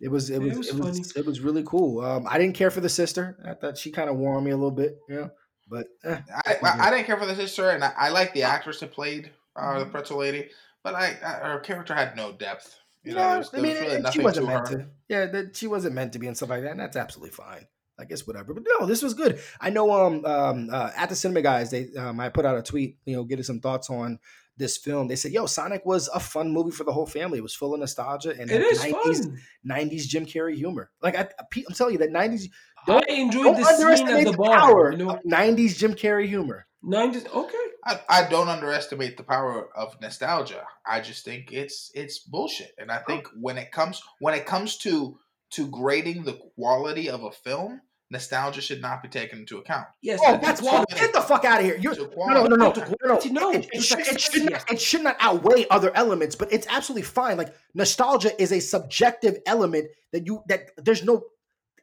It 0.00 0.08
was 0.08 0.30
it 0.30 0.40
was 0.40 0.52
it 0.52 0.56
was 0.58 0.68
it 0.68 0.76
was 0.78 1.12
it 1.16 1.26
was 1.26 1.40
really 1.40 1.62
cool. 1.64 2.00
Um, 2.04 2.26
I 2.28 2.38
didn't 2.38 2.54
care 2.54 2.70
for 2.70 2.80
the 2.80 2.88
sister. 2.88 3.36
I 3.44 3.54
thought 3.54 3.76
she 3.76 3.90
kind 3.90 4.08
of 4.08 4.16
wore 4.16 4.36
on 4.36 4.44
me 4.44 4.52
a 4.52 4.56
little 4.56 4.70
bit, 4.70 4.96
you 5.08 5.16
know. 5.16 5.30
But 5.68 5.88
eh, 6.04 6.18
I, 6.46 6.56
I, 6.62 6.86
I 6.86 6.90
didn't 6.90 7.04
care 7.06 7.18
for 7.18 7.26
the 7.26 7.34
sister, 7.34 7.70
and 7.70 7.84
I, 7.84 7.92
I 7.98 8.08
like 8.10 8.32
the 8.32 8.44
actress 8.44 8.80
that 8.80 8.92
played 8.92 9.30
uh, 9.56 9.80
the 9.80 9.86
pretzel 9.86 10.18
lady, 10.18 10.48
but 10.82 10.94
I, 10.94 11.16
I 11.22 11.48
her 11.48 11.58
character 11.60 11.94
had 11.94 12.16
no 12.16 12.32
depth. 12.32 12.74
You 13.08 13.14
know, 13.14 13.20
no, 13.22 13.28
there 13.30 13.38
was, 13.38 13.50
I 13.54 13.60
mean, 13.60 13.76
really 13.76 14.12
she 14.12 14.20
wasn't 14.20 14.46
to 14.46 14.52
meant 14.52 14.68
her. 14.68 14.76
to. 14.78 14.86
Yeah, 15.08 15.26
that 15.26 15.56
she 15.56 15.66
wasn't 15.66 15.94
meant 15.94 16.12
to 16.12 16.18
be 16.18 16.26
and 16.26 16.36
stuff 16.36 16.50
like 16.50 16.62
that. 16.62 16.70
And 16.72 16.80
that's 16.80 16.96
absolutely 16.96 17.30
fine. 17.32 17.66
I 18.00 18.04
guess 18.04 18.26
whatever. 18.26 18.54
But 18.54 18.64
no, 18.78 18.86
this 18.86 19.02
was 19.02 19.14
good. 19.14 19.40
I 19.60 19.70
know 19.70 19.90
um 19.92 20.24
um 20.24 20.68
uh, 20.72 20.90
at 20.96 21.08
the 21.08 21.16
cinema 21.16 21.42
guys, 21.42 21.70
they 21.70 21.88
um 21.96 22.20
I 22.20 22.28
put 22.28 22.44
out 22.46 22.56
a 22.56 22.62
tweet, 22.62 22.98
you 23.06 23.16
know, 23.16 23.24
getting 23.24 23.42
some 23.44 23.60
thoughts 23.60 23.90
on 23.90 24.18
this 24.56 24.76
film. 24.76 25.08
They 25.08 25.16
said, 25.16 25.32
"Yo, 25.32 25.46
Sonic 25.46 25.84
was 25.84 26.08
a 26.08 26.20
fun 26.20 26.52
movie 26.52 26.70
for 26.70 26.84
the 26.84 26.92
whole 26.92 27.06
family. 27.06 27.38
It 27.38 27.42
was 27.42 27.54
full 27.54 27.74
of 27.74 27.80
nostalgia 27.80 28.34
and 28.38 28.50
It 28.50 28.60
is 28.62 28.80
90s 28.82 29.24
fun. 29.24 29.38
90s 29.68 30.06
Jim 30.06 30.26
Carrey 30.26 30.54
humor. 30.54 30.90
Like 31.02 31.16
I, 31.16 31.28
I'm 31.40 31.74
telling 31.74 31.94
you 31.94 31.98
that 32.00 32.10
90s 32.10 32.48
I 32.88 33.00
enjoyed 33.08 33.44
don't 33.44 33.56
the 33.56 33.64
scene 33.64 33.74
underestimate 33.74 34.14
at 34.14 34.24
the, 34.26 34.30
the 34.32 34.36
bar. 34.36 34.58
power 34.58 34.92
You 34.92 34.98
know, 34.98 35.10
of 35.10 35.22
90s 35.24 35.76
Jim 35.76 35.94
Carrey 35.94 36.28
humor. 36.28 36.66
90s. 36.84 37.26
Okay. 37.34 37.58
I, 37.88 38.00
I 38.08 38.28
don't 38.28 38.48
underestimate 38.48 39.16
the 39.16 39.22
power 39.24 39.68
of 39.74 39.98
nostalgia. 40.00 40.64
I 40.86 41.00
just 41.00 41.24
think 41.24 41.52
it's 41.52 41.90
it's 41.94 42.18
bullshit. 42.18 42.72
And 42.78 42.90
I 42.92 42.98
think 42.98 43.26
when 43.40 43.56
it 43.56 43.72
comes 43.72 44.02
when 44.20 44.34
it 44.34 44.44
comes 44.46 44.76
to 44.78 45.18
to 45.52 45.66
grading 45.68 46.24
the 46.24 46.34
quality 46.54 47.08
of 47.08 47.22
a 47.24 47.30
film, 47.30 47.80
nostalgia 48.10 48.60
should 48.60 48.82
not 48.82 49.02
be 49.02 49.08
taken 49.08 49.38
into 49.40 49.56
account. 49.58 49.86
Yes. 50.02 50.20
Oh, 50.22 50.36
that's 50.36 50.60
quality- 50.60 50.94
get 50.96 51.14
the 51.14 51.22
fuck 51.22 51.44
out 51.46 51.60
of 51.60 51.64
here. 51.64 51.78
You're, 51.80 51.94
To 51.94 52.10
no, 52.16 52.26
no, 52.26 52.44
no, 52.44 52.56
no, 52.56 52.72
no, 52.72 52.94
no. 53.04 53.18
no. 53.30 53.50
It, 53.52 53.68
it, 53.72 53.82
should, 53.82 54.00
it, 54.00 54.20
should 54.20 54.50
not, 54.50 54.70
it 54.70 54.80
should 54.80 55.02
not 55.02 55.16
outweigh 55.20 55.66
other 55.70 55.90
elements, 55.94 56.34
but 56.34 56.52
it's 56.52 56.66
absolutely 56.68 57.02
fine. 57.02 57.38
Like 57.38 57.54
nostalgia 57.74 58.40
is 58.40 58.52
a 58.52 58.60
subjective 58.60 59.38
element 59.46 59.88
that 60.12 60.26
you 60.26 60.42
that 60.48 60.70
there's 60.76 61.02
no. 61.04 61.22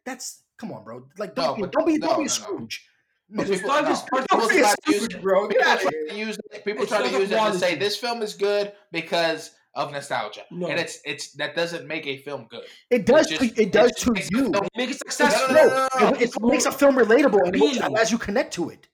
That's 0.06 0.44
come 0.60 0.72
on, 0.72 0.84
bro. 0.84 1.08
Like 1.18 1.34
don't 1.34 1.46
No, 1.46 1.56
be, 1.56 1.62
but- 1.62 1.72
don't 1.72 1.88
be 1.88 1.98
no, 1.98 2.08
don't 2.08 2.18
be 2.18 2.24
no, 2.26 2.26
a 2.26 2.26
no. 2.26 2.28
Scrooge. 2.28 2.88
But 3.30 3.50
It's 3.50 3.62
people, 3.62 3.70
not 3.70 3.86
part 3.86 4.06
people 4.06 4.20
of 4.20 4.28
Don't 4.30 4.50
be 4.50 4.58
a 4.58 4.62
try 4.62 4.74
to 4.86 4.92
use 4.94 5.04
it- 5.06 5.22
bro. 5.22 5.48
People 5.48 5.64
try 5.66 5.76
to 6.10 6.16
use 6.16 6.38
it- 6.54 6.66
people 6.66 6.86
try 6.86 7.02
to 7.02 7.10
use 7.20 7.32
it 7.32 7.36
to 7.52 7.58
say 7.60 7.76
this 7.76 7.98
film 7.98 8.22
is 8.22 8.34
good 8.36 8.74
because 8.92 9.52
of 9.74 9.92
nostalgia, 9.92 10.44
No. 10.52 10.68
and 10.68 10.80
it's 10.80 11.00
it's 11.06 11.32
that 11.34 11.56
doesn't 11.56 11.86
make 11.88 12.06
a 12.08 12.18
film 12.18 12.48
good. 12.50 12.64
It 12.90 13.06
does. 13.06 13.30
It 13.32 13.40
just- 13.42 13.60
it 13.60 13.72
does 13.72 13.90
it 13.90 13.94
just 13.96 14.06
to 14.06 14.12
makes 14.14 14.32
you. 14.32 14.44
the 14.50 14.54
film- 14.54 14.68
Make 14.78 14.90
it 14.92 14.94
No, 14.94 14.98
successful. 15.10 15.54
no, 15.56 15.68
no, 15.68 15.68
no, 16.00 16.10
no, 16.12 16.16
It, 16.18 16.22
it 16.22 16.42
makes 16.42 16.66
a 16.66 16.72
film 16.72 16.96
relatable 16.96 17.42
and 17.46 17.98
as 17.98 18.12
you 18.12 18.18
connect 18.18 18.54
to 18.54 18.70
it. 18.70 18.88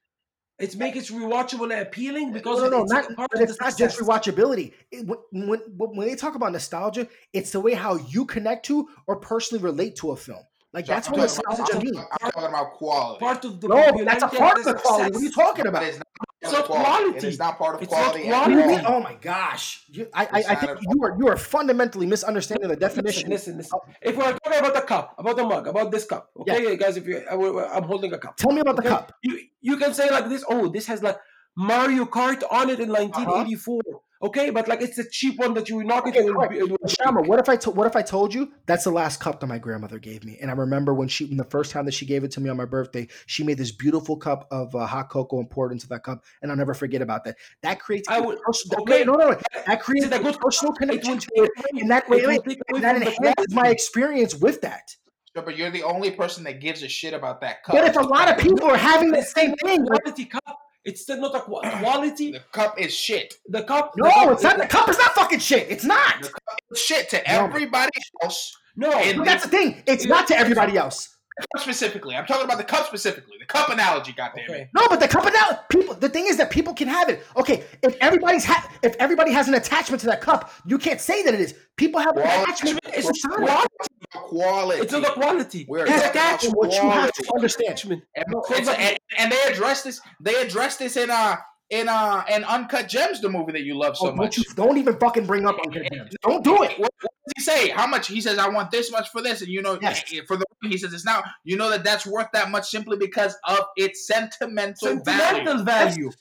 It's 0.59 0.75
make 0.75 0.95
it 0.95 1.03
rewatchable 1.05 1.71
and 1.73 1.81
appealing 1.81 2.31
because 2.33 2.59
no, 2.59 2.69
no, 2.69 2.77
no, 2.77 2.83
it's 2.83 2.91
not, 2.93 3.15
part 3.15 3.31
but 3.31 3.41
of 3.41 3.49
it's 3.49 3.57
the 3.57 3.65
not 3.65 3.77
just 3.77 3.99
rewatchability. 3.99 4.73
It, 4.91 5.07
when, 5.07 5.17
when 5.49 5.59
when 5.95 6.07
they 6.07 6.15
talk 6.15 6.35
about 6.35 6.51
nostalgia, 6.51 7.07
it's 7.33 7.51
the 7.51 7.59
way 7.59 7.73
how 7.73 7.95
you 7.95 8.25
connect 8.25 8.65
to 8.67 8.87
or 9.07 9.15
personally 9.17 9.63
relate 9.63 9.95
to 9.97 10.11
a 10.11 10.15
film. 10.15 10.43
Like 10.73 10.85
So 10.85 10.93
that's 10.93 11.07
I'm 11.09 11.13
what 11.13 11.27
talking 11.29 11.43
about- 11.45 11.57
nostalgia 11.59 11.77
I'm, 11.77 11.83
means. 11.83 11.97
I'm 12.21 12.31
talking 12.31 12.49
about 12.49 12.73
quality. 12.73 13.19
Part 13.19 13.45
of 13.45 13.59
the 13.61 13.67
No, 13.67 14.03
that's 14.05 14.23
a 14.23 14.27
part 14.29 14.57
of 14.59 14.63
the 14.65 14.73
quality. 14.75 15.11
What 15.11 15.19
are 15.21 15.23
you 15.23 15.31
talking 15.31 15.67
about? 15.67 15.83
it's 15.83 15.97
not 15.97 16.07
It's 16.41 16.51
part 16.51 16.63
of 16.63 16.69
not 16.69 16.83
quality. 16.85 17.17
It 17.17 17.23
is 17.25 17.39
not 17.39 17.57
part 17.57 17.75
of 17.75 17.81
It's 17.81 17.91
not 17.91 17.97
quality. 18.03 18.27
at 18.29 18.39
What 18.39 18.47
do 18.47 18.53
you 18.55 18.63
quality. 18.63 18.85
Oh 18.87 18.99
my 19.01 19.15
gosh! 19.15 19.83
You, 19.89 20.07
I, 20.13 20.23
I, 20.25 20.43
I 20.49 20.55
think 20.55 20.79
you 20.81 21.03
are 21.03 21.17
you 21.19 21.27
are 21.27 21.35
fundamentally 21.37 22.05
misunderstanding 22.05 22.69
the 22.69 22.75
definition. 22.77 23.29
listen, 23.29 23.57
listen. 23.57 23.77
If 24.01 24.15
we're 24.15 24.31
talking 24.31 24.59
about 24.59 24.73
the 24.73 24.81
cup, 24.81 25.15
about 25.17 25.35
the 25.35 25.43
mug, 25.43 25.67
about 25.67 25.91
this 25.91 26.05
cup, 26.05 26.29
okay, 26.39 26.77
guys. 26.77 26.95
If 26.97 27.05
you, 27.05 27.17
I, 27.29 27.75
I'm 27.75 27.83
holding 27.83 28.13
a 28.13 28.17
cup. 28.17 28.37
Tell 28.37 28.51
me 28.53 28.61
about 28.61 28.77
the 28.77 28.83
cup. 28.83 29.13
You 29.23 29.39
you 29.59 29.75
can 29.77 29.93
say 29.93 30.09
like 30.09 30.29
this. 30.29 30.43
Oh, 30.47 30.69
this 30.69 30.85
has 30.87 31.03
like 31.03 31.17
Mario 31.57 32.05
Kart 32.05 32.41
on 32.49 32.69
it 32.69 32.79
in 32.79 32.89
uh-huh. 32.91 33.03
1984. 33.03 33.81
Okay, 34.23 34.51
but 34.51 34.67
like 34.67 34.81
it's 34.81 34.97
a 34.99 35.09
cheap 35.09 35.39
one 35.39 35.53
that 35.55 35.67
you 35.67 35.83
knock 35.83 36.05
Okay, 36.05 36.19
it. 36.19 36.25
it 36.25 36.25
will 36.25 36.33
right. 36.35 36.49
be- 36.49 36.57
it 36.59 36.69
will 36.69 36.77
But 36.81 36.91
Shammer, 36.91 37.21
what 37.25 37.39
if 37.39 37.49
I 37.49 37.55
to, 37.57 37.71
what 37.71 37.87
if 37.87 37.95
I 37.95 38.01
told 38.03 38.33
you 38.33 38.51
that's 38.67 38.83
the 38.83 38.91
last 38.91 39.19
cup 39.19 39.39
that 39.39 39.47
my 39.47 39.57
grandmother 39.57 39.97
gave 39.99 40.23
me? 40.23 40.37
And 40.41 40.51
I 40.51 40.53
remember 40.53 40.93
when 40.93 41.07
she, 41.07 41.25
when 41.25 41.37
the 41.37 41.43
first 41.43 41.71
time 41.71 41.85
that 41.85 41.93
she 41.93 42.05
gave 42.05 42.23
it 42.23 42.31
to 42.31 42.41
me 42.41 42.49
on 42.49 42.57
my 42.57 42.65
birthday, 42.65 43.07
she 43.25 43.43
made 43.43 43.57
this 43.57 43.71
beautiful 43.71 44.15
cup 44.17 44.47
of 44.51 44.75
uh, 44.75 44.85
hot 44.85 45.09
cocoa 45.09 45.39
and 45.39 45.49
poured 45.49 45.71
into 45.71 45.87
that 45.89 46.03
cup, 46.03 46.23
and 46.41 46.51
I'll 46.51 46.57
never 46.57 46.73
forget 46.75 47.01
about 47.01 47.23
that. 47.25 47.37
That 47.63 47.79
creates 47.79 48.07
I 48.09 48.17
a 48.17 48.23
would- 48.23 48.39
personal, 48.41 48.81
okay. 48.83 49.03
no, 49.03 49.13
no, 49.13 49.29
no, 49.31 49.39
that 49.65 49.81
creates 49.81 50.05
Is 50.05 50.11
it 50.11 50.15
a 50.17 50.19
a 50.19 50.23
good- 50.23 50.39
personal 50.39 50.73
connection 50.73 51.13
will 51.13 51.19
to 51.19 51.29
it, 51.35 51.49
and 51.81 51.89
that 51.89 52.03
it 52.03 52.09
way, 52.09 52.25
will 52.25 52.41
take 52.43 52.59
that 52.59 52.65
from 52.67 52.83
enhances 53.03 53.53
my 53.55 53.69
experience 53.69 54.35
with 54.35 54.61
that. 54.61 54.95
Sure, 55.35 55.43
but 55.43 55.57
you're 55.57 55.71
the 55.71 55.83
only 55.83 56.11
person 56.11 56.43
that 56.43 56.59
gives 56.59 56.83
a 56.83 56.87
shit 56.89 57.13
about 57.13 57.41
that 57.41 57.63
cup. 57.63 57.73
But 57.75 57.85
if 57.85 57.95
a 57.95 58.01
lot 58.01 58.29
of 58.29 58.37
people 58.37 58.69
are 58.69 58.77
having 58.77 59.11
the 59.11 59.23
same 59.23 59.55
thing, 59.55 59.83
not 59.83 59.91
like, 59.91 60.03
quality 60.03 60.25
cup. 60.25 60.57
It's 60.83 61.01
still 61.01 61.19
not 61.21 61.35
a 61.35 61.41
qu- 61.41 61.61
quality. 61.79 62.31
the 62.31 62.39
cup 62.51 62.79
is 62.79 62.93
shit. 62.93 63.35
The 63.47 63.63
cup. 63.63 63.93
the 63.95 64.03
no, 64.03 64.09
cup- 64.11 64.31
it's 64.31 64.43
not. 64.43 64.57
The 64.57 64.67
cup 64.67 64.89
is 64.89 64.97
not 64.97 65.11
fucking 65.13 65.39
shit. 65.39 65.69
It's 65.69 65.83
not. 65.85 66.21
The 66.21 66.29
cup 66.29 66.43
is 66.71 66.79
shit 66.79 67.09
to 67.09 67.17
No. 67.17 67.23
everybody 67.27 67.91
else. 68.23 68.55
No, 68.75 68.89
But 68.91 69.25
that's 69.25 69.43
the 69.43 69.49
thing. 69.49 69.83
It's 69.85 70.05
not 70.05 70.27
to 70.27 70.37
everybody 70.37 70.77
else. 70.77 71.17
Cup 71.53 71.61
specifically, 71.63 72.15
I'm 72.15 72.25
talking 72.25 72.45
about 72.45 72.57
the 72.57 72.63
cup 72.63 72.85
specifically. 72.87 73.35
The 73.39 73.45
cup 73.45 73.69
analogy, 73.69 74.13
goddamn 74.13 74.49
it. 74.49 74.69
No, 74.75 74.87
but 74.89 74.99
the 74.99 75.07
cup 75.07 75.25
now 75.33 75.59
people. 75.69 75.93
The 75.95 76.09
thing 76.09 76.27
is 76.27 76.37
that 76.37 76.49
people 76.51 76.73
can 76.73 76.87
have 76.87 77.09
it. 77.09 77.23
Okay, 77.37 77.63
if 77.83 77.95
everybody's 78.01 78.45
ha- 78.45 78.69
if 78.83 78.95
everybody 78.99 79.31
has 79.31 79.47
an 79.47 79.53
attachment 79.55 79.99
to 80.01 80.07
that 80.07 80.21
cup, 80.21 80.51
you 80.65 80.77
can't 80.77 81.01
say 81.01 81.23
that 81.23 81.33
it 81.33 81.39
is. 81.39 81.53
People 81.77 81.99
have 81.99 82.15
an 82.17 82.23
attachment. 82.23 82.79
It's 82.87 83.21
to 83.21 83.27
not 83.29 83.39
Sonic. 83.47 83.67
Quality. 84.13 84.81
It's 84.81 84.91
not 84.91 85.01
the 85.03 85.09
quality. 85.09 85.65
We're 85.67 85.85
it's 85.85 85.91
talking 85.91 86.09
about 86.11 86.15
attachment. 86.15 86.57
What 86.57 86.73
you 86.73 86.89
have 86.89 87.11
to 87.13 87.31
understand. 87.35 87.81
And, 88.15 88.25
No, 88.27 88.43
it's- 88.49 88.65
but- 88.67 88.79
and, 88.79 88.97
and 89.17 89.31
they 89.31 89.41
address 89.51 89.83
this. 89.83 90.01
They 90.19 90.35
address 90.35 90.77
this 90.77 90.97
in 90.97 91.09
uh 91.09 91.37
in 91.71 91.89
uh 91.89 92.23
in 92.31 92.43
Uncut 92.43 92.87
Gems, 92.87 93.19
the 93.21 93.29
movie 93.29 93.51
that 93.53 93.63
you 93.63 93.75
love 93.75 93.97
so 93.97 94.05
Oh, 94.05 94.09
don't 94.09 94.17
much. 94.17 94.37
you 94.37 94.43
don't 94.55 94.77
even 94.77 94.97
fucking 94.99 95.25
bring 95.25 95.45
up 95.47 95.57
Uncut 95.65 95.87
Gems. 95.91 96.11
Don't 96.21 96.43
do 96.43 96.61
it. 96.63 96.77
What, 96.79 96.91
what 97.01 97.11
does 97.25 97.33
he 97.37 97.41
say? 97.43 97.69
How 97.69 97.87
much? 97.87 98.07
He 98.07 98.21
says, 98.21 98.37
"I 98.37 98.47
want 98.49 98.69
this 98.71 98.91
much 98.91 99.09
for 99.09 99.21
this," 99.21 99.41
and 99.41 99.49
you 99.49 99.61
know, 99.61 99.79
Yes. 99.81 100.03
for 100.27 100.37
the 100.37 100.45
he 100.63 100.77
says 100.77 100.93
it's 100.93 101.05
now. 101.05 101.23
You 101.43 101.57
know 101.57 101.69
that 101.71 101.83
that's 101.83 102.05
worth 102.05 102.27
that 102.33 102.51
much 102.51 102.69
simply 102.69 102.97
because 102.97 103.35
of 103.47 103.59
its 103.77 104.05
sentimental, 104.05 104.75
Sentimental 105.03 105.63
value. 105.63 105.65
value. 105.65 106.11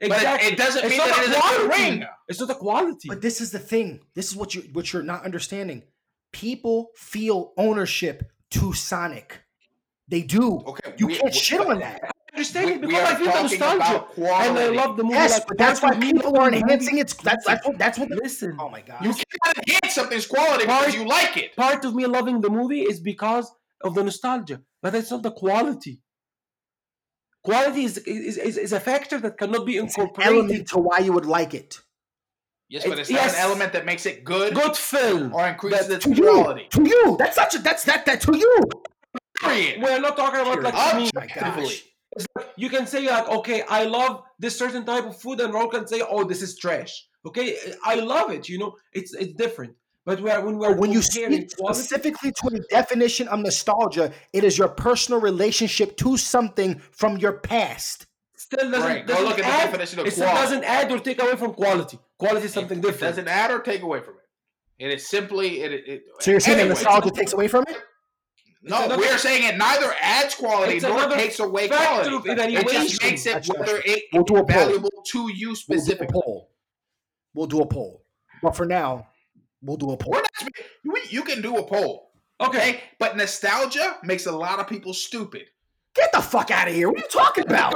But 0.00 0.12
Exactly. 0.12 0.46
it, 0.46 0.52
it 0.52 0.56
doesn't 0.56 0.84
It's 0.84 0.90
mean 0.90 0.98
not 0.98 1.08
that 1.08 1.18
it 1.18 1.22
is 1.22 1.28
a 1.30 1.32
good 1.32 1.40
quality. 1.70 1.82
ring. 1.98 2.04
It's 2.28 2.40
not 2.40 2.50
a 2.50 2.54
quality. 2.54 3.08
But 3.08 3.20
this 3.20 3.40
is 3.40 3.50
the 3.50 3.58
thing. 3.58 4.00
This 4.14 4.28
is 4.30 4.36
what 4.36 4.54
you 4.54 4.62
what 4.72 4.92
you're 4.92 5.02
not 5.02 5.24
understanding. 5.24 5.82
People 6.32 6.90
feel 6.94 7.52
ownership 7.56 8.30
to 8.52 8.72
Sonic. 8.74 9.40
They 10.06 10.22
do. 10.22 10.62
Okay, 10.66 10.94
You 10.98 11.06
we- 11.08 11.14
can't 11.16 11.32
we- 11.34 11.38
shit 11.38 11.60
on 11.60 11.80
that. 11.80 12.12
I 12.38 12.40
understand 12.40 12.70
it 12.70 12.80
because 12.80 13.08
I 13.08 13.12
are 13.12 13.16
feel 13.16 13.32
the 13.32 13.42
nostalgia. 13.42 14.04
And 14.16 14.58
I 14.58 14.68
love 14.68 14.96
the 14.96 15.02
movie. 15.02 15.14
Yes, 15.16 15.32
like, 15.38 15.46
but 15.48 15.58
that's 15.58 15.82
why 15.82 15.88
part 15.90 15.96
of 15.98 16.02
me 16.04 16.12
people 16.12 16.38
are 16.38 16.48
enhancing 16.52 16.94
movie- 16.94 17.00
its. 17.00 17.14
That's 17.14 17.44
that's 17.46 17.66
what 17.66 17.78
that's 17.78 17.98
what. 17.98 18.08
The, 18.08 18.16
Listen, 18.16 18.56
oh 18.60 18.68
my 18.68 18.80
god. 18.80 19.04
You 19.04 19.12
cannot 19.12 19.58
enhance 19.68 19.94
something's 19.94 20.26
quality 20.26 20.64
because 20.66 20.94
you 20.94 21.04
like 21.06 21.36
it. 21.36 21.56
part 21.56 21.84
of 21.84 21.94
me 21.94 22.06
loving 22.06 22.40
the 22.40 22.50
movie 22.50 22.82
is 22.82 23.00
because 23.00 23.50
of 23.82 23.94
the 23.94 24.04
nostalgia, 24.04 24.60
but 24.82 24.94
it's 24.94 25.10
not 25.10 25.22
the 25.22 25.32
quality. 25.32 26.00
Quality 27.44 27.84
is 27.84 27.98
is, 27.98 28.36
is, 28.38 28.56
is 28.58 28.72
a 28.72 28.80
factor 28.80 29.18
that 29.20 29.38
cannot 29.38 29.64
be 29.66 29.76
It's 29.78 29.96
an 29.96 30.02
incorporated. 30.02 30.34
element 30.38 30.68
to 30.68 30.78
why 30.78 30.98
you 30.98 31.12
would 31.12 31.26
like 31.26 31.54
it. 31.54 31.80
Yes, 32.68 32.84
but 32.84 32.98
It- 32.98 33.00
it's 33.02 33.10
not 33.10 33.22
yes. 33.22 33.34
an 33.34 33.40
element 33.40 33.72
that 33.72 33.86
makes 33.86 34.04
it 34.06 34.24
good, 34.24 34.54
Good 34.54 34.76
film. 34.76 35.34
or 35.34 35.46
increases 35.48 35.88
That- 35.88 35.94
its 35.96 36.04
To 36.04 36.12
you, 36.14 36.30
quality. 36.42 36.66
to 36.70 36.82
you. 36.88 37.16
That's 37.18 37.34
such 37.36 37.54
a. 37.54 37.58
That's 37.60 37.84
that. 37.84 38.04
That 38.06 38.20
to 38.22 38.36
you. 38.36 38.58
Period. 39.40 39.80
We're 39.82 40.00
not 40.00 40.16
talking 40.16 40.40
about 40.40 40.62
like 40.62 40.74
Period. 40.74 40.94
I 40.94 40.98
mean, 40.98 41.10
Oh 41.16 41.20
my 41.20 41.26
gosh. 41.62 41.84
It's 42.18 42.26
like 42.36 42.48
you 42.56 42.68
can 42.68 42.86
say 42.86 43.06
like, 43.10 43.28
okay, 43.28 43.62
I 43.68 43.84
love 43.84 44.22
this 44.38 44.58
certain 44.58 44.84
type 44.84 45.04
of 45.06 45.20
food, 45.20 45.40
and 45.40 45.52
Raul 45.54 45.70
can 45.70 45.86
say, 45.86 46.02
oh, 46.08 46.24
this 46.24 46.42
is 46.42 46.56
trash. 46.58 46.92
Okay, 47.26 47.56
I 47.84 47.94
love 47.96 48.30
it. 48.30 48.48
You 48.48 48.58
know, 48.58 48.76
it's 48.92 49.14
it's 49.14 49.32
different. 49.34 49.74
But 50.04 50.22
we 50.22 50.30
are, 50.30 50.40
when 50.44 50.56
we're 50.58 50.74
when 50.74 50.90
you 50.90 51.02
speak 51.02 51.54
quality, 51.56 51.80
specifically 51.80 52.32
to 52.40 52.46
a 52.56 52.60
definition 52.70 53.28
of 53.28 53.40
nostalgia, 53.40 54.10
it 54.32 54.42
is 54.42 54.56
your 54.56 54.68
personal 54.68 55.20
relationship 55.20 55.96
to 55.98 56.16
something 56.16 56.80
from 56.92 57.18
your 57.18 57.34
past. 57.40 58.06
still 58.34 58.70
doesn't, 58.70 58.88
Right, 58.88 59.06
go 59.06 59.12
doesn't 59.14 59.28
look 59.28 59.38
at 59.38 59.44
the 59.44 59.50
add, 59.50 59.66
definition 59.66 59.98
of 60.00 60.06
it 60.06 60.14
quality. 60.14 60.34
doesn't 60.40 60.64
add 60.64 60.90
or 60.92 60.98
take 60.98 61.20
away 61.22 61.36
from 61.36 61.52
quality. 61.52 61.98
Quality 62.18 62.46
is 62.46 62.52
something 62.54 62.78
It 62.78 62.82
different. 62.82 63.00
doesn't 63.16 63.28
add 63.28 63.50
or 63.50 63.58
take 63.60 63.82
away 63.82 64.00
from 64.00 64.14
it. 64.14 64.84
It 64.84 64.94
is 64.94 65.06
simply 65.08 65.60
it. 65.60 65.72
it 65.86 66.02
So 66.20 66.30
you're 66.30 66.40
saying 66.40 66.56
that 66.56 66.62
anyway, 66.64 66.74
nostalgia 66.82 67.10
takes 67.10 67.32
away 67.34 67.48
from 67.48 67.64
it? 67.68 67.76
No, 68.62 68.84
another- 68.84 68.98
we're 68.98 69.18
saying 69.18 69.44
it 69.44 69.56
neither 69.56 69.94
adds 70.00 70.34
quality 70.34 70.80
nor 70.80 71.08
takes 71.10 71.38
away 71.38 71.68
factor 71.68 72.10
quality. 72.10 72.30
of 72.32 72.38
It 72.48 72.68
just 72.68 73.02
makes 73.02 73.26
it 73.26 73.34
That's- 73.34 73.48
whether 73.48 73.80
it 73.84 74.04
We'll 74.12 74.24
do 74.24 74.36
a 74.36 74.40
is 74.40 74.46
poll. 74.52 74.64
valuable 74.64 74.90
to 75.12 75.30
you 75.32 75.56
We'll 75.68 75.84
do 75.84 75.92
a 75.92 76.06
poll. 76.06 76.50
We'll 77.34 77.46
do 77.46 77.60
a 77.60 77.66
poll. 77.66 78.04
But 78.42 78.56
for 78.56 78.66
now, 78.66 79.06
we'll 79.62 79.76
do 79.76 79.90
a 79.92 79.96
poll. 79.96 80.12
We're 80.12 80.22
not. 80.22 80.48
You, 80.82 80.96
you 81.08 81.22
can 81.22 81.40
do 81.40 81.56
a 81.56 81.62
poll, 81.62 82.10
okay, 82.40 82.58
okay? 82.58 82.80
But 82.98 83.16
nostalgia 83.16 83.98
makes 84.02 84.26
a 84.26 84.32
lot 84.32 84.58
of 84.58 84.66
people 84.68 84.92
stupid. 84.94 85.46
Get 85.94 86.10
the 86.12 86.20
fuck 86.20 86.50
out 86.50 86.68
of 86.68 86.74
here. 86.74 86.88
What 86.88 86.98
are 86.98 87.02
you 87.02 87.08
talking 87.08 87.44
about? 87.44 87.74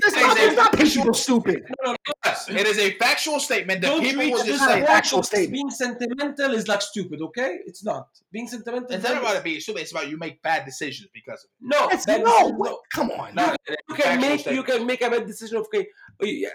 There's 0.00 0.12
It's 0.14 0.22
not, 0.22 0.32
a 0.36 0.40
there's 0.40 0.56
not 0.56 0.72
factual- 0.76 1.02
people 1.02 1.14
stupid. 1.14 1.64
no, 1.84 1.92
no, 1.92 1.96
Yes, 2.24 2.48
it 2.48 2.66
is 2.66 2.78
a 2.78 2.90
factual 2.98 3.40
statement 3.40 3.80
that 3.82 3.88
don't 3.88 4.02
people 4.02 4.22
reach 4.22 4.32
will 4.32 4.38
this 4.44 4.58
just 4.58 4.64
say. 4.64 4.84
factual 4.84 5.22
statement. 5.22 5.52
Being 5.52 5.70
sentimental 5.70 6.52
is 6.54 6.68
like 6.68 6.82
stupid. 6.82 7.20
Okay, 7.22 7.58
it's 7.66 7.84
not 7.84 8.08
being 8.32 8.48
sentimental. 8.48 8.90
It's 8.92 9.04
not 9.04 9.18
about 9.18 9.36
it 9.36 9.44
being 9.44 9.60
stupid. 9.60 9.82
It's 9.82 9.90
about 9.92 10.08
you 10.08 10.16
make 10.16 10.40
bad 10.42 10.64
decisions 10.64 11.10
because 11.12 11.44
of 11.44 11.50
it. 11.50 11.66
no. 11.74 11.88
That's, 11.90 12.06
that 12.06 12.22
no, 12.24 12.46
is- 12.48 12.52
what? 12.56 12.78
come 12.92 13.10
on. 13.10 13.28
it. 13.30 13.34
Not 13.34 13.56
a 13.68 13.76
you 13.88 13.94
can 13.94 14.20
factual 14.20 14.28
make 14.30 14.46
you 14.46 14.62
can 14.62 14.86
make 14.86 15.02
a 15.02 15.10
bad 15.10 15.26
decision 15.26 15.56
of 15.58 15.66
okay 15.66 15.86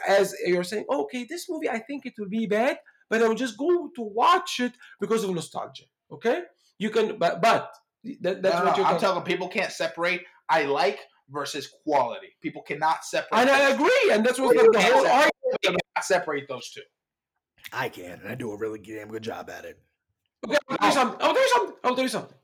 as 0.08 0.34
you're 0.46 0.64
saying 0.64 0.86
okay 0.90 1.26
this 1.30 1.50
movie 1.50 1.70
i 1.70 1.80
think 1.80 2.06
it 2.06 2.14
will 2.18 2.30
be 2.30 2.46
bad 2.48 2.78
but 3.10 3.22
i 3.22 3.28
will 3.28 3.36
just 3.36 3.58
go 3.58 3.90
to 3.96 4.02
watch 4.02 4.60
it 4.62 4.74
because 5.02 5.24
of 5.24 5.30
nostalgia 5.34 5.84
okay 6.12 6.44
you 6.78 6.90
can 6.90 7.18
but 7.18 7.42
but 7.42 7.72
that, 8.22 8.42
that's 8.42 8.56
No, 8.56 8.60
no, 8.64 8.66
what 8.70 8.78
you're 8.78 8.86
I'm 8.86 8.92
talking 8.94 9.00
telling 9.02 9.24
people 9.24 9.48
can't 9.50 9.72
separate 9.72 10.22
I 10.48 10.64
like 10.64 11.00
versus 11.32 11.68
quality. 11.84 12.30
People 12.42 12.62
cannot 12.62 13.04
separate. 13.06 13.40
and 13.40 13.50
i 13.50 13.66
those. 13.66 13.76
agree 13.76 14.10
and 14.12 14.26
that's 14.26 14.40
what 14.40 14.56
Well, 14.56 14.72
the 14.72 14.80
you 14.80 14.94
whole 14.94 15.06
argument 15.08 15.34
You 15.52 15.58
cannot 15.64 16.04
separate 16.04 16.48
those 16.48 16.70
two. 16.72 16.82
I 17.74 17.90
can, 17.90 18.20
and 18.22 18.28
I 18.30 18.36
do 18.36 18.52
a 18.52 18.58
really 18.58 18.80
damn 18.80 19.10
good 19.10 19.24
job 19.24 19.50
at 19.50 19.66
it. 19.66 19.78
okay, 20.48 20.58
I'll 20.70 20.78
tell 20.78 20.88
you 20.90 20.94
something 20.94 21.18
i'll 21.22 21.34
tell 21.34 21.44
you 21.44 21.50
something 21.56 21.76
i'll 21.84 21.96
tell 21.96 22.04
you 22.04 22.10
something 22.10 22.38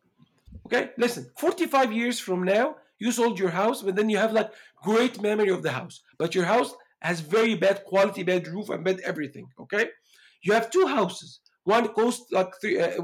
okay 0.66 0.90
listen 0.98 1.30
45 1.38 1.94
years 1.94 2.20
from 2.20 2.44
now 2.44 2.76
You 2.98 3.12
sold 3.12 3.38
your 3.44 3.52
house, 3.52 3.82
but 3.86 3.96
then 3.98 4.10
you 4.10 4.18
have 4.18 4.32
like 4.32 4.52
great 4.90 5.16
memory 5.22 5.50
of 5.56 5.62
the 5.64 5.72
house, 5.80 5.96
but 6.18 6.34
your 6.36 6.46
house 6.46 6.72
has 7.08 7.20
very 7.20 7.54
bad 7.66 7.78
quality, 7.84 8.24
bad 8.24 8.48
roof, 8.48 8.70
and 8.74 8.86
bad 8.88 9.00
everything. 9.12 9.48
Okay, 9.64 9.86
you 10.46 10.54
have 10.58 10.72
two 10.76 10.88
houses. 10.88 11.30
One 11.66 11.86
costs 11.98 12.32
like 12.32 12.52
three 12.62 12.80
uh, 12.80 12.96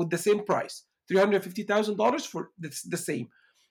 with 0.00 0.10
the 0.10 0.18
same 0.28 0.40
price, 0.50 0.84
three 1.08 1.16
hundred 1.22 1.40
fifty 1.48 1.64
thousand 1.64 1.96
dollars 1.96 2.24
for 2.32 2.42
the, 2.62 2.68
the 2.94 3.00
same, 3.10 3.26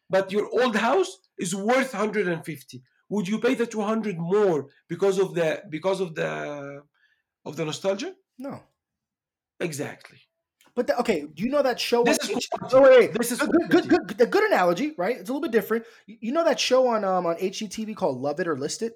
but 0.09 0.31
your 0.31 0.49
old 0.51 0.75
house 0.75 1.19
is 1.37 1.55
worth 1.55 1.91
hundred 1.93 2.27
and 2.27 2.43
fifty. 2.45 2.81
Would 3.09 3.27
you 3.27 3.39
pay 3.39 3.55
the 3.55 3.65
two 3.65 3.81
hundred 3.81 4.17
more 4.17 4.67
because 4.87 5.17
of 5.19 5.33
the 5.33 5.63
because 5.69 6.01
of 6.01 6.15
the 6.15 6.83
of 7.45 7.55
the 7.55 7.65
nostalgia? 7.65 8.13
No. 8.37 8.61
Exactly. 9.59 10.19
But 10.75 10.85
the, 10.85 10.99
okay, 10.99 11.25
do 11.33 11.43
you 11.43 11.49
know 11.49 11.63
that 11.63 11.79
show? 11.79 12.03
This 12.03 12.19
on 12.19 12.37
is 12.37 12.47
oh, 12.71 12.81
wait, 12.83 12.99
wait. 12.99 13.13
This 13.13 13.31
is 13.31 13.39
good, 13.39 13.69
good, 13.69 13.89
good, 13.89 14.07
good, 14.07 14.21
a 14.21 14.27
good 14.27 14.43
analogy, 14.43 14.93
right? 14.95 15.17
It's 15.17 15.27
a 15.29 15.33
little 15.33 15.41
bit 15.41 15.51
different. 15.51 15.85
You 16.05 16.17
you 16.21 16.31
know 16.31 16.43
that 16.43 16.59
show 16.59 16.87
on 16.87 17.03
um 17.03 17.25
on 17.25 17.35
HGTV 17.37 17.95
called 17.95 18.21
Love 18.21 18.39
It 18.39 18.47
or 18.47 18.55
List 18.55 18.83
It? 18.83 18.93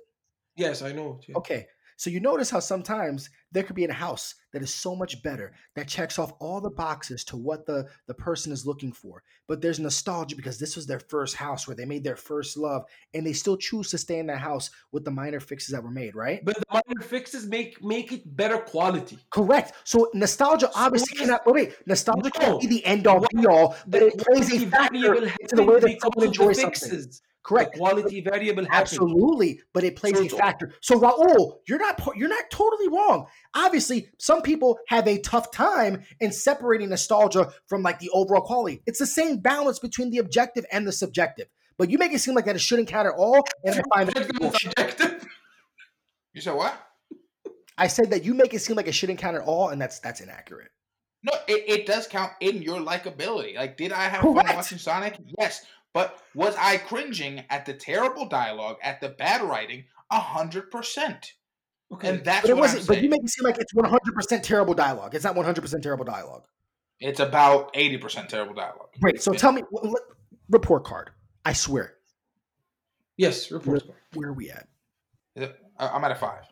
Yes, 0.56 0.84
I 0.84 0.92
know. 0.92 1.20
yeah. 1.28 1.38
Okay, 1.38 1.68
so 2.02 2.10
you 2.10 2.20
notice 2.20 2.50
how 2.50 2.60
sometimes 2.60 3.30
there 3.52 3.62
could 3.62 3.76
be 3.76 3.86
a 3.86 3.94
house 3.94 4.34
that 4.54 4.64
is 4.64 4.74
so 4.74 4.96
much 4.96 5.22
better 5.22 5.54
that 5.76 5.88
checks 5.88 6.18
off 6.18 6.34
all 6.40 6.60
the 6.60 6.72
boxes 6.72 7.24
to 7.26 7.38
what 7.38 7.68
the 7.68 7.88
the 8.08 8.14
person 8.16 8.52
is 8.52 8.66
looking 8.66 8.92
for, 8.92 9.22
but 9.48 9.62
there's 9.62 9.80
nostalgia 9.80 10.36
because 10.36 10.58
this 10.58 10.76
was 10.76 10.88
their 10.88 11.00
first 11.00 11.36
house 11.36 11.68
where 11.68 11.76
they 11.76 11.86
made 11.86 12.04
their 12.04 12.16
first 12.16 12.58
love, 12.58 12.86
and 13.14 13.24
they 13.24 13.34
still 13.34 13.56
choose 13.56 13.92
to 13.92 14.00
stay 14.00 14.18
in 14.18 14.26
that 14.26 14.40
house 14.40 14.72
with 14.92 15.06
the 15.06 15.12
minor 15.12 15.40
fixes 15.40 15.74
that 15.74 15.84
were 15.84 15.92
made, 15.92 16.16
right? 16.16 16.44
But 16.44 16.56
the 16.56 16.64
minor 16.72 17.02
fixes 17.04 17.46
make 17.46 17.84
make 17.84 18.12
it 18.12 18.36
better 18.36 18.58
quality. 18.58 19.20
Correct. 19.30 19.74
So 19.84 20.10
nostalgia 20.16 20.72
obviously 20.74 21.20
cannot. 21.20 21.46
Wait, 21.46 21.54
wait. 21.54 21.76
Nostalgia 21.86 22.32
No. 22.34 22.40
can't 22.42 22.62
be 22.62 22.66
the 22.66 22.84
end 22.84 23.06
all 23.06 23.24
be 23.32 23.46
all, 23.46 23.76
but 23.86 24.02
it 24.02 24.18
plays 24.18 24.52
a 24.52 24.66
factor 24.66 25.14
into 25.14 25.56
the 25.56 25.64
way 25.64 25.80
that 25.80 26.02
someone 26.02 26.26
enjoys 26.26 26.60
something. 26.60 27.12
Fixes. 27.44 27.72
Correct. 27.72 27.74
The 27.74 27.80
quality 27.80 28.22
variable 28.22 28.64
happened. 28.64 28.82
Absolutely, 28.82 29.62
but 29.74 29.84
it 29.84 29.96
plays 29.96 30.18
So 30.18 30.26
a 30.26 30.30
factor. 30.30 30.74
So 30.82 31.00
Raul, 31.00 31.58
you're 31.68 31.80
not 31.80 32.02
you're 32.16 32.30
not 32.30 32.50
totally 32.52 32.88
wrong. 32.88 33.28
Obviously, 33.56 34.10
some 34.20 34.42
people 34.42 34.80
have 34.88 35.08
a 35.08 35.20
tough 35.20 35.52
time 35.52 36.04
in 36.20 36.32
separating 36.32 36.90
nostalgia 36.90 37.52
from 37.68 37.82
like 37.84 38.00
the 38.00 38.10
overall 38.14 38.42
quality. 38.42 38.82
It's 38.86 39.00
the 39.00 39.06
same 39.08 39.38
balance 39.38 39.80
between 39.80 40.10
the 40.12 40.20
objective 40.20 40.66
and 40.72 40.88
the 40.88 40.92
subjective. 40.92 41.48
But 41.78 41.90
you 41.90 41.98
make 41.98 42.14
it 42.14 42.20
seem 42.20 42.36
like 42.36 42.46
that 42.46 42.56
it 42.56 42.62
shouldn't 42.62 42.88
count 42.90 43.08
at 43.08 43.14
all, 43.16 43.44
and 43.64 43.76
I 43.76 43.82
find 43.96 44.10
that 44.10 44.18
Objective 44.18 44.30
and 44.30 44.40
bullshit. 44.40 44.74
subjective. 44.78 45.28
You 46.34 46.40
said 46.40 46.54
what? 46.56 46.74
I 47.78 47.88
said 47.88 48.12
that 48.12 48.24
you 48.24 48.34
make 48.34 48.54
it 48.54 48.60
seem 48.60 48.78
like 48.78 48.88
it 48.88 48.94
shouldn't 48.94 49.20
count 49.20 49.36
at 49.36 49.42
all, 49.42 49.68
and 49.70 49.82
that's 49.82 50.00
that's 50.00 50.22
inaccurate. 50.22 50.70
No, 51.24 51.34
it, 51.48 51.66
it 51.68 51.86
does 51.86 52.08
count 52.08 52.32
in 52.40 52.62
your 52.62 52.80
likability. 52.80 53.56
Like, 53.56 53.76
did 53.76 53.92
I 53.92 54.04
have 54.06 54.22
fun 54.22 54.36
watching 54.36 54.78
Sonic? 54.78 55.18
Yes. 55.38 55.66
But 55.94 56.18
was 56.36 56.56
I 56.58 56.78
cringing 56.78 57.44
at 57.50 57.66
the 57.66 57.74
terrible 57.74 58.26
dialogue, 58.28 58.78
at 58.82 59.02
the 59.02 59.10
bad 59.10 59.42
writing? 59.42 59.86
A 60.10 60.20
hundred 60.20 60.72
percent. 60.72 61.34
Okay. 61.92 62.10
And 62.10 62.24
that's 62.26 62.42
But 62.44 62.50
it 62.52 62.54
what 62.54 62.70
I'm 62.70 62.76
wasn't. 62.76 62.88
But 62.88 63.02
you 63.02 63.10
make 63.10 63.22
it 63.24 63.30
seem 63.30 63.44
like 63.46 63.58
it's 63.60 63.74
100 63.74 64.00
percent 64.16 64.44
terrible 64.46 64.74
dialogue. 64.74 65.14
It's 65.16 65.26
not 65.26 65.36
100 65.36 65.62
percent 65.62 65.84
terrible 65.84 66.06
dialogue. 66.06 66.46
it's 67.00 67.20
about 67.20 67.72
eighty 67.74 67.98
percent 67.98 68.30
terrible 68.30 68.54
dialogue. 68.54 68.90
Great. 69.02 69.22
So 69.22 69.32
Yeah. 69.34 69.38
tell 69.40 69.52
me, 69.52 69.64
report 70.50 70.84
card. 70.86 71.10
I 71.44 71.54
swear, 71.54 71.96
yes, 73.18 73.52
report. 73.52 73.84
where 74.14 74.30
are 74.30 74.34
we 74.34 74.52
at? 74.52 74.68
I- 75.38 75.54
uh, 75.80 75.90
I'm 75.94 76.04
at 76.04 76.12
a 76.12 76.16
five. 76.16 76.44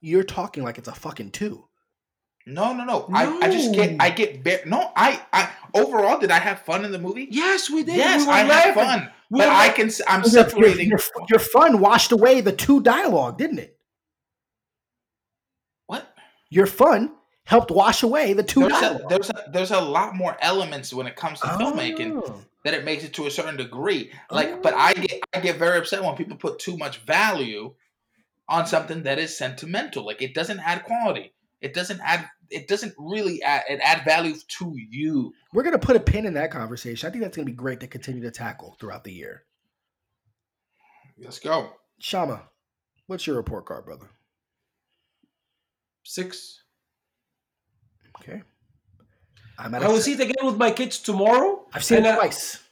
You're 0.00 0.24
talking 0.24 0.62
like 0.64 0.78
it's 0.78 0.88
a 0.88 0.94
fucking 0.94 1.32
two. 1.32 1.67
No, 2.48 2.72
no, 2.72 2.84
no. 2.84 3.08
I, 3.12 3.26
I 3.42 3.50
just 3.50 3.74
get 3.74 3.96
I 4.00 4.08
get 4.10 4.42
bare 4.42 4.62
no, 4.64 4.90
I 4.96 5.20
I 5.32 5.50
overall 5.74 6.18
did 6.18 6.30
I 6.30 6.38
have 6.38 6.62
fun 6.62 6.84
in 6.84 6.92
the 6.92 6.98
movie? 6.98 7.28
Yes, 7.30 7.68
we 7.70 7.82
did. 7.84 7.96
Yes, 7.96 8.22
we 8.22 8.26
were 8.26 8.32
I 8.32 8.38
had 8.42 8.74
fun. 8.74 9.10
We 9.30 9.40
but 9.40 9.48
were 9.48 9.54
I 9.54 9.68
can 9.68 9.90
I'm 10.08 10.22
Your, 10.22 10.30
your, 10.32 10.44
separating 10.48 10.88
your, 10.88 10.98
your 11.28 11.38
fun 11.40 11.78
washed 11.80 12.10
away 12.12 12.40
the 12.40 12.52
two 12.52 12.80
dialogue, 12.82 13.36
didn't 13.36 13.58
it? 13.58 13.76
what? 15.86 16.14
Your 16.50 16.66
fun 16.66 17.12
helped 17.44 17.70
wash 17.70 18.02
away 18.02 18.32
the 18.32 18.42
two 18.42 18.60
There's 18.60 18.72
a, 18.72 18.80
dialogue. 18.80 19.08
there's 19.10 19.30
a 19.30 19.44
there's 19.52 19.70
a 19.70 19.80
lot 19.80 20.14
more 20.16 20.36
elements 20.40 20.92
when 20.94 21.06
it 21.06 21.16
comes 21.16 21.40
to 21.40 21.46
filmmaking 21.48 22.22
Oh. 22.24 22.40
that 22.64 22.74
it 22.74 22.84
makes 22.84 23.04
it 23.04 23.12
to 23.14 23.26
a 23.26 23.30
certain 23.30 23.56
degree. 23.56 24.10
Like, 24.30 24.62
but 24.62 24.72
oh. 24.74 24.78
I 24.78 24.94
get 24.94 25.20
I 25.34 25.40
get 25.40 25.56
very 25.58 25.78
upset 25.78 26.02
when 26.02 26.14
people 26.16 26.36
put 26.36 26.58
too 26.58 26.76
much 26.78 26.98
value 27.00 27.74
on 28.48 28.66
something 28.66 29.02
that 29.02 29.18
is 29.18 29.36
sentimental. 29.36 30.06
Like 30.06 30.22
it 30.22 30.32
doesn't 30.34 30.60
add 30.60 30.84
quality. 30.84 31.32
It 31.60 31.74
doesn't 31.74 32.00
add. 32.02 32.28
It 32.50 32.68
doesn't 32.68 32.94
really 32.98 33.42
add. 33.42 33.64
It 33.68 33.80
add 33.82 34.04
value 34.04 34.34
to 34.58 34.74
you. 34.76 35.32
We're 35.52 35.64
gonna 35.64 35.78
put 35.78 35.96
a 35.96 36.00
pin 36.00 36.26
in 36.26 36.34
that 36.34 36.50
conversation. 36.50 37.08
I 37.08 37.10
think 37.10 37.22
that's 37.22 37.36
gonna 37.36 37.46
be 37.46 37.52
great 37.52 37.80
to 37.80 37.86
continue 37.86 38.22
to 38.22 38.30
tackle 38.30 38.76
throughout 38.78 39.04
the 39.04 39.12
year. 39.12 39.44
Let's 41.18 41.40
go. 41.40 41.72
Shama, 41.98 42.42
what's 43.06 43.26
your 43.26 43.36
report 43.36 43.66
card, 43.66 43.84
brother? 43.84 44.08
Six. 46.04 46.62
Okay. 48.20 48.42
I'm 49.58 49.74
at 49.74 49.82
I 49.82 49.86
a 49.86 49.90
will 49.90 49.98
see 50.00 50.12
it 50.12 50.20
again 50.20 50.46
with 50.46 50.56
my 50.56 50.70
kids 50.70 50.98
tomorrow. 50.98 51.66
I've 51.74 51.84
seen 51.84 52.04
it 52.04 52.14
twice. 52.14 52.56
are 52.56 52.67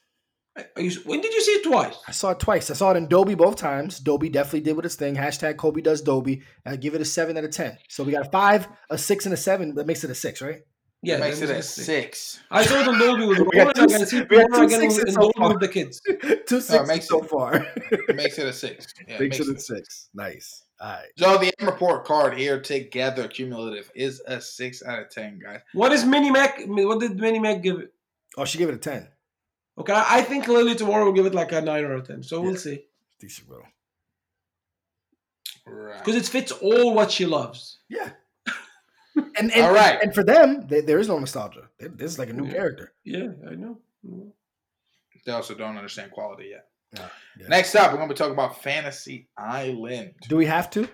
you- 0.77 0.91
when 1.05 1.21
did 1.21 1.33
you 1.35 1.41
see 1.43 1.53
it 1.53 1.65
twice? 1.65 1.95
I 2.09 2.13
saw 2.13 2.31
it 2.31 2.41
twice. 2.41 2.71
I 2.71 2.75
saw 2.75 2.91
it 2.93 2.97
in 2.97 3.09
Dolby 3.09 3.35
both 3.35 3.57
times. 3.57 3.99
Dolby 4.01 4.29
definitely 4.29 4.61
did 4.61 4.77
with 4.77 4.85
its 4.87 4.95
thing. 4.95 5.15
Hashtag 5.17 5.57
Kobe 5.57 5.81
does 5.81 6.01
Dolby. 6.03 6.43
I 6.65 6.77
give 6.77 6.95
it 6.95 7.01
a 7.01 7.05
seven 7.05 7.37
out 7.37 7.45
of 7.45 7.51
ten. 7.51 7.77
So 7.89 8.05
we 8.05 8.13
got 8.13 8.27
a 8.27 8.31
five, 8.31 8.69
a 8.91 8.99
six, 8.99 9.25
and 9.27 9.35
a 9.35 9.37
seven. 9.37 9.75
That 9.75 9.87
makes 9.87 10.05
it 10.05 10.11
a 10.11 10.15
six, 10.15 10.41
right? 10.41 10.61
Yeah, 11.03 11.17
it 11.17 11.21
makes 11.21 11.41
it 11.43 11.51
a 11.51 11.63
six. 11.63 11.87
six. 11.87 12.41
I 12.51 12.65
saw 12.65 12.83
the 12.83 12.93
in 12.93 12.99
Dolby 12.99 13.27
with 13.27 13.39
We 13.53 13.59
got 13.59 13.77
two- 13.77 13.87
gonna 13.87 14.07
see 14.07 14.23
we 14.23 14.39
got 14.39 14.45
tomorrow 14.47 14.67
two 14.69 14.75
again 14.77 14.91
sixes 14.91 15.05
in 15.05 15.13
so 15.23 15.31
far. 15.37 15.49
with 15.51 15.61
the 15.61 15.69
kids. 15.69 16.01
Two 16.47 16.61
sixes 16.61 16.89
makes 16.89 17.09
so 17.09 17.23
it- 17.23 17.29
far. 17.31 17.55
It 17.91 18.17
makes 18.17 18.39
it 18.39 18.47
a 18.47 18.53
six. 18.53 18.93
Yeah, 19.07 19.19
makes 19.19 19.39
makes 19.39 19.49
it 19.49 19.53
it 19.53 19.57
a 19.59 19.61
six. 19.61 20.09
Nice. 20.15 20.65
All 20.81 20.89
right. 20.89 21.07
So 21.17 21.39
the 21.39 21.53
M 21.61 21.67
report 21.67 22.05
card 22.07 22.37
here 22.37 22.61
together 22.61 23.29
cumulative 23.29 23.91
is 23.95 24.21
a 24.27 24.41
six 24.41 24.83
out 24.85 24.99
of 25.01 25.11
ten, 25.11 25.39
guys. 25.43 25.61
What 25.75 25.93
is 25.93 26.05
Mini 26.05 26.31
Mac? 26.31 26.61
What 26.67 27.01
did 27.01 27.17
Mini 27.21 27.39
Mac 27.41 27.63
give 27.63 27.79
it? 27.79 27.93
Oh, 28.37 28.45
she 28.45 28.59
gave 28.59 28.69
it 28.69 28.75
a 28.75 28.79
ten. 28.79 29.09
Okay, 29.79 29.93
I 29.93 30.19
I 30.19 30.23
think 30.23 30.49
Lily 30.49 30.75
tomorrow 30.75 31.05
will 31.05 31.13
give 31.13 31.27
it 31.27 31.35
like 31.35 31.53
a 31.53 31.61
nine 31.61 31.85
or 31.85 31.97
a 31.97 32.03
ten. 32.03 32.23
So 32.23 32.41
we'll 32.41 32.53
Yeah. 32.53 32.59
see 32.59 32.85
Decent, 33.21 33.49
bro. 33.49 33.63
Right. 35.67 35.99
because 35.99 36.15
it 36.17 36.27
fits 36.27 36.53
all 36.53 36.95
what 36.95 37.11
she 37.11 37.27
loves. 37.27 37.79
Yeah. 37.89 38.11
And 39.39 39.51
and, 39.53 39.65
All 39.65 39.73
right. 39.73 39.99
and 40.03 40.15
for 40.15 40.23
them, 40.23 40.67
there, 40.69 40.83
there 40.83 40.99
is 40.99 41.09
no 41.09 41.19
nostalgia. 41.19 41.71
They- 41.79 41.89
This 41.89 42.13
is 42.13 42.19
like 42.19 42.29
a 42.29 42.35
new 42.35 42.45
Yeah. 42.47 42.53
character. 42.53 42.93
Yeah, 43.03 43.29
I 43.51 43.55
know. 43.55 43.81
They 45.25 45.33
also 45.33 45.55
don't 45.55 45.77
understand 45.79 46.11
quality 46.13 46.49
yet. 46.51 46.69
Yeah, 46.93 47.09
yeah. 47.41 47.49
Next 47.49 47.75
up, 47.75 47.91
we're 47.93 47.99
gonna 47.99 48.11
be 48.13 48.15
talking 48.15 48.35
about 48.35 48.63
Fantasy 48.63 49.29
Island. 49.37 50.15
Do 50.29 50.37
we 50.37 50.45
have 50.47 50.69
to? 50.71 50.87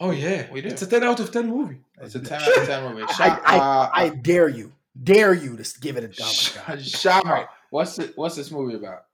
Oh 0.00 0.10
yeah, 0.10 0.50
We 0.50 0.60
do. 0.62 0.68
It's 0.68 0.82
a 0.82 0.86
ten 0.86 1.04
out 1.04 1.20
of 1.20 1.30
ten 1.30 1.46
movie. 1.48 1.80
It's 2.00 2.14
a 2.16 2.20
ten 2.20 2.42
out 2.42 2.56
of 2.58 2.66
ten 2.66 2.82
movie. 2.92 3.04
I, 3.20 3.28
I, 3.46 3.58
uh, 3.58 3.90
I 3.94 4.08
dare 4.08 4.48
you, 4.48 4.72
dare 5.02 5.34
you 5.34 5.56
to 5.56 5.80
give 5.80 5.96
it 5.96 6.04
a. 6.04 6.22
My 6.22 6.74
god! 6.76 6.84
Shama, 6.84 7.48
what's 7.70 7.98
it, 7.98 8.12
what's 8.16 8.36
this 8.36 8.50
movie 8.50 8.76
about? 8.76 9.06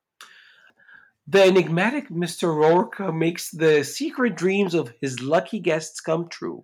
The 1.29 1.42
enigmatic 1.42 2.09
Mr. 2.09 2.55
Rourke 2.55 3.01
makes 3.12 3.51
the 3.51 3.83
secret 3.83 4.37
dreams 4.37 4.75
of 4.75 4.92
his 5.01 5.20
lucky 5.20 5.59
guests 5.59 6.01
come 6.01 6.29
true 6.29 6.62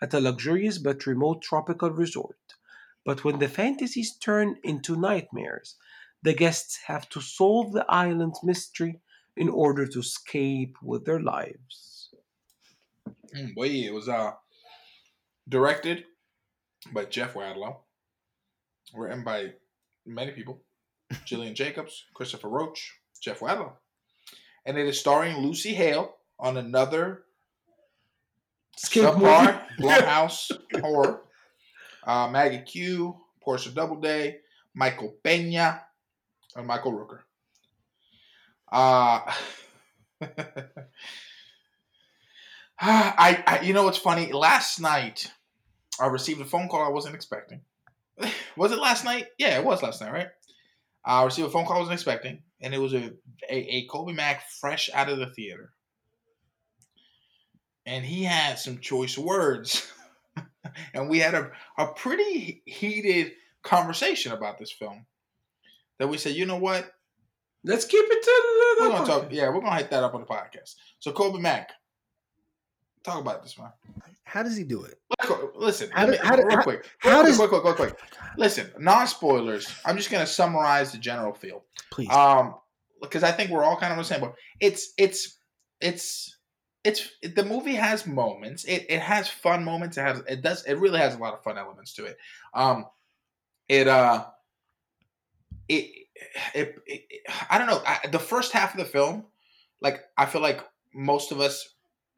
at 0.00 0.14
a 0.14 0.20
luxurious 0.20 0.78
but 0.78 1.06
remote 1.06 1.42
tropical 1.42 1.90
resort. 1.90 2.36
But 3.04 3.24
when 3.24 3.38
the 3.38 3.48
fantasies 3.48 4.16
turn 4.16 4.56
into 4.62 4.96
nightmares, 4.96 5.76
the 6.22 6.32
guests 6.32 6.78
have 6.86 7.08
to 7.10 7.20
solve 7.20 7.72
the 7.72 7.84
island's 7.88 8.40
mystery 8.42 9.00
in 9.36 9.48
order 9.48 9.86
to 9.86 9.98
escape 9.98 10.76
with 10.80 11.04
their 11.04 11.20
lives. 11.20 12.14
Mm, 13.36 13.54
boy, 13.54 13.68
it 13.68 13.92
was 13.92 14.08
uh 14.08 14.32
directed 15.48 16.04
by 16.92 17.04
Jeff 17.04 17.34
Wadlow, 17.34 17.83
written 18.94 19.24
by 19.24 19.52
many 20.06 20.32
people: 20.32 20.62
Jillian 21.26 21.54
Jacobs, 21.54 22.04
Christopher 22.14 22.48
Roach, 22.48 22.94
Jeff 23.20 23.40
Wadlow, 23.40 23.72
and 24.64 24.78
it 24.78 24.86
is 24.86 24.98
starring 24.98 25.38
Lucy 25.38 25.74
Hale 25.74 26.14
on 26.38 26.56
another 26.56 27.24
subpar 28.78 29.62
Blumhouse 29.78 30.50
horror. 30.80 31.20
Uh, 32.06 32.28
Maggie 32.28 32.60
Q, 32.60 33.16
Portia 33.42 33.70
Doubleday, 33.70 34.40
Michael 34.74 35.14
Pena, 35.22 35.82
and 36.54 36.66
Michael 36.66 36.92
Rooker. 36.92 37.20
Uh, 38.70 39.20
I, 42.78 43.42
I, 43.46 43.60
you 43.62 43.72
know 43.72 43.84
what's 43.84 43.98
funny? 43.98 44.32
Last 44.32 44.80
night, 44.80 45.32
I 46.00 46.06
received 46.06 46.40
a 46.40 46.44
phone 46.44 46.68
call 46.68 46.82
I 46.82 46.88
wasn't 46.88 47.14
expecting. 47.14 47.60
was 48.56 48.72
it 48.72 48.78
last 48.78 49.04
night? 49.04 49.26
Yeah, 49.38 49.58
it 49.58 49.64
was 49.64 49.82
last 49.82 50.00
night, 50.00 50.12
right? 50.12 50.28
I 51.04 51.24
received 51.24 51.48
a 51.48 51.50
phone 51.50 51.66
call 51.66 51.76
I 51.76 51.80
wasn't 51.80 51.94
expecting, 51.94 52.42
and 52.60 52.74
it 52.74 52.78
was 52.78 52.94
a, 52.94 53.12
a, 53.50 53.56
a 53.56 53.86
Kobe 53.86 54.12
Mac 54.12 54.48
fresh 54.48 54.88
out 54.94 55.08
of 55.08 55.18
the 55.18 55.26
theater. 55.26 55.70
And 57.86 58.04
he 58.04 58.24
had 58.24 58.58
some 58.58 58.78
choice 58.78 59.18
words. 59.18 59.90
and 60.94 61.10
we 61.10 61.18
had 61.18 61.34
a, 61.34 61.50
a 61.76 61.88
pretty 61.88 62.62
heated 62.64 63.32
conversation 63.62 64.32
about 64.32 64.58
this 64.58 64.72
film. 64.72 65.04
That 65.98 66.08
we 66.08 66.16
said, 66.16 66.34
you 66.34 66.46
know 66.46 66.56
what? 66.56 66.90
Let's 67.62 67.84
keep 67.84 68.04
it 68.06 68.22
to 68.22 68.76
We're 68.80 68.88
the 68.88 68.94
gonna 68.94 69.06
talk. 69.06 69.28
Yeah, 69.30 69.48
we're 69.48 69.60
gonna 69.60 69.76
hit 69.76 69.90
that 69.90 70.02
up 70.02 70.14
on 70.14 70.20
the 70.20 70.26
podcast. 70.26 70.74
So 70.98 71.12
Kobe 71.12 71.40
Mack, 71.40 71.70
talk 73.04 73.20
about 73.20 73.42
this, 73.42 73.58
man. 73.58 73.70
How 74.24 74.42
does 74.42 74.56
he 74.56 74.64
do 74.64 74.82
it? 74.84 74.98
Listen, 75.54 75.90
How 75.92 76.06
do- 76.06 76.16
how 76.22 76.34
do- 76.36 76.44
real 76.46 76.56
how- 76.56 76.62
quick, 76.62 76.88
how 76.98 77.10
real 77.10 77.22
does- 77.24 77.36
quick, 77.36 77.50
quick, 77.50 77.62
quick, 77.62 77.76
quick. 77.76 77.98
Listen, 78.36 78.72
non 78.78 79.06
spoilers. 79.06 79.72
I'm 79.84 79.96
just 79.96 80.10
gonna 80.10 80.26
summarize 80.26 80.90
the 80.92 80.98
general 80.98 81.32
feel. 81.34 81.64
Please. 81.90 82.10
Um, 82.10 82.56
because 83.00 83.22
I 83.22 83.30
think 83.32 83.50
we're 83.50 83.62
all 83.64 83.76
kind 83.76 83.92
of 83.92 83.98
on 83.98 84.02
the 84.02 84.08
same 84.08 84.20
boat. 84.20 84.34
It's 84.60 84.92
it's 84.98 85.38
it's 85.80 86.36
it's 86.82 87.08
the 87.22 87.44
movie 87.44 87.74
has 87.74 88.06
moments. 88.06 88.64
It 88.64 88.86
it 88.88 89.00
has 89.00 89.28
fun 89.28 89.62
moments. 89.64 89.96
It 89.98 90.02
has 90.02 90.22
it 90.26 90.42
does 90.42 90.64
it 90.64 90.74
really 90.78 90.98
has 90.98 91.14
a 91.14 91.18
lot 91.18 91.34
of 91.34 91.42
fun 91.44 91.56
elements 91.58 91.92
to 91.94 92.06
it. 92.06 92.16
Um, 92.54 92.86
it 93.68 93.86
uh, 93.86 94.26
it 95.68 95.90
it, 96.54 96.76
it, 96.86 97.04
it 97.10 97.22
I 97.50 97.58
don't 97.58 97.66
know. 97.66 97.82
I, 97.86 98.06
the 98.08 98.18
first 98.18 98.52
half 98.52 98.72
of 98.74 98.78
the 98.80 98.86
film, 98.86 99.26
like 99.80 100.04
I 100.16 100.26
feel 100.26 100.40
like 100.42 100.60
most 100.94 101.30
of 101.32 101.40
us 101.40 101.73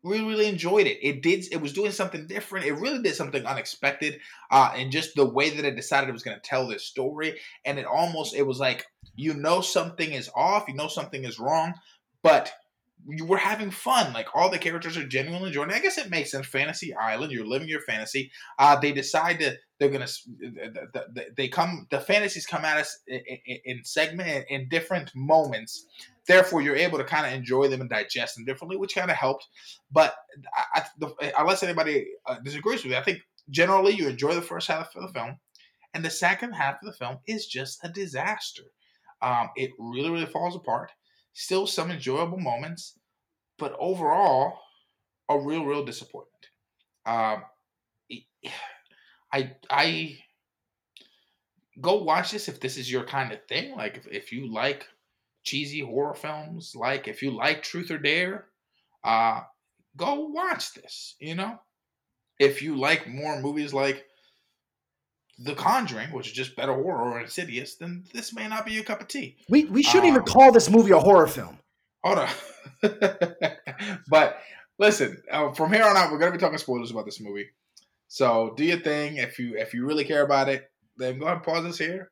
really 0.07 0.25
really 0.25 0.47
enjoyed 0.47 0.87
it. 0.87 0.99
It 1.03 1.23
did. 1.23 1.47
It 1.53 1.61
was 1.61 1.73
doing 1.73 1.93
something 1.93 2.27
different. 2.27 2.67
It 2.67 2.75
really 2.75 3.03
did 3.03 3.15
something 3.15 3.45
unexpected. 3.45 4.21
Uh, 4.51 4.73
and 4.77 4.93
just 4.93 5.15
the 5.15 5.25
way 5.25 5.51
that 5.51 5.65
it 5.65 5.77
decided 5.77 6.09
it 6.09 6.13
was 6.13 6.23
going 6.23 6.37
to 6.37 6.49
tell 6.49 6.67
this 6.67 6.85
story, 6.85 7.39
and 7.65 7.79
it 7.79 7.87
almost 7.87 8.35
it 8.35 8.47
was 8.47 8.59
like 8.59 8.87
you 9.17 9.35
know 9.35 9.61
something 9.61 10.13
is 10.13 10.31
off, 10.35 10.67
you 10.69 10.75
know 10.75 10.89
something 10.89 11.25
is 11.25 11.39
wrong, 11.39 11.75
but 12.23 12.53
were 13.05 13.37
having 13.37 13.71
fun. 13.71 14.13
Like 14.13 14.29
all 14.35 14.51
the 14.51 14.59
characters 14.59 14.97
are 14.97 15.07
genuinely 15.07 15.49
enjoying. 15.49 15.71
I 15.71 15.79
guess 15.79 15.99
it 15.99 16.11
makes 16.11 16.31
sense. 16.31 16.47
Fantasy 16.47 16.95
Island, 16.95 17.33
you're 17.33 17.47
living 17.47 17.69
your 17.69 17.81
fantasy. 17.83 18.31
Uh, 18.59 18.79
they 18.79 18.93
decide 18.93 19.39
to 19.41 19.57
they're 19.79 19.91
gonna 19.91 20.09
they 21.37 21.49
come 21.49 21.87
the 21.91 22.01
fantasies 22.01 22.47
come 22.47 22.65
at 22.65 22.79
us 22.79 22.99
in, 23.07 23.81
segment 23.85 24.47
in 24.49 24.69
different 24.69 25.13
moments. 25.15 25.87
Therefore, 26.27 26.61
you're 26.61 26.77
able 26.77 26.99
to 26.99 27.05
kind 27.05 27.27
of 27.27 27.33
enjoy 27.33 27.69
them 27.69 27.81
and 27.81 27.91
digest 27.91 28.35
them 28.35 28.45
differently, 28.45 28.77
which 28.77 28.95
kind 28.95 29.11
of 29.11 29.17
helped. 29.17 29.47
But 29.93 30.15
I, 30.75 30.83
unless 31.39 31.63
anybody 31.63 32.07
uh, 32.27 32.39
disagrees 32.41 32.83
with 32.83 32.93
me, 32.93 32.99
I 32.99 33.03
think 33.03 33.21
generally 33.51 33.93
you 33.95 34.09
enjoy 34.09 34.35
the 34.35 34.43
first 34.43 34.67
half 34.67 34.91
of 34.97 35.03
the 35.03 35.13
film, 35.13 35.39
and 35.95 36.05
the 36.05 36.11
second 36.11 36.53
half 36.53 36.77
of 36.83 36.87
the 36.87 36.93
film 36.93 37.19
is 37.29 37.47
just 37.47 37.79
a 37.85 37.89
disaster. 37.89 38.65
Um, 39.23 39.51
it 39.57 39.71
really, 39.79 40.11
really 40.11 40.27
falls 40.27 40.57
apart. 40.57 40.91
Still 41.39 41.67
some 41.67 41.91
enjoyable 41.91 42.39
moments, 42.39 42.99
but 43.59 43.77
overall, 43.79 44.59
a 45.29 45.39
real, 45.39 45.67
real 45.67 45.85
disappointment. 45.85 46.47
Um, 47.05 47.43
I, 49.35 49.55
I 49.69 50.19
go 51.79 52.03
watch 52.03 52.31
this 52.31 52.49
if 52.49 52.59
this 52.59 52.79
is 52.79 52.91
your 52.91 53.05
kind 53.05 53.33
of 53.33 53.45
thing. 53.49 53.77
Like 53.77 53.99
if, 53.99 54.07
if 54.07 54.33
you 54.33 54.51
like 54.51 54.87
cheesy 55.43 55.81
horror 55.81 56.15
films, 56.15 56.75
like 56.75 57.07
if 57.07 57.21
you 57.21 57.33
like 57.33 57.63
Truth 57.63 57.91
or 57.91 57.99
Dare, 57.99 58.47
uh, 59.05 59.43
go 59.95 60.29
watch 60.29 60.73
this. 60.73 61.17
You 61.21 61.35
know, 61.35 61.61
if 62.41 62.63
you 62.63 62.79
like 62.79 63.09
more 63.09 63.43
movies 63.43 63.75
like 63.75 64.07
the 65.39 65.55
Conjuring, 65.55 66.13
which 66.13 66.29
is 66.29 66.33
just 66.33 66.57
better 66.57 66.73
horror 66.73 67.13
or 67.13 67.21
Insidious, 67.21 67.77
then 67.77 68.05
this 68.13 68.35
may 68.35 68.49
not 68.49 68.65
be 68.65 68.73
your 68.73 68.85
cup 68.85 69.01
of 69.01 69.09
tea. 69.09 69.37
we 69.49 69.65
we 69.67 69.83
shouldn't 69.83 70.07
even 70.07 70.21
um, 70.21 70.27
call 70.27 70.53
this 70.53 70.71
movie 70.71 70.93
a 70.93 70.99
horror 70.99 71.27
film. 71.27 71.59
Hold 72.05 72.19
on. 72.19 72.29
but 74.09 74.39
listen, 74.79 75.23
uh, 75.31 75.53
from 75.53 75.73
here 75.73 75.85
on 75.85 75.97
out, 75.97 76.11
we're 76.11 76.19
gonna 76.19 76.33
be 76.33 76.39
talking 76.39 76.59
spoilers 76.59 76.91
about 76.91 77.05
this 77.05 77.21
movie. 77.21 77.49
So 78.09 78.55
do 78.57 78.65
your 78.65 78.79
thing. 78.79 79.17
If 79.17 79.39
you 79.39 79.57
if 79.57 79.75
you 79.75 79.87
really 79.87 80.05
care 80.05 80.23
about 80.23 80.49
it, 80.49 80.71
then 80.97 81.19
go 81.19 81.27
ahead 81.27 81.39
and 81.39 81.45
pause 81.45 81.65
this 81.65 81.79
here, 81.79 82.11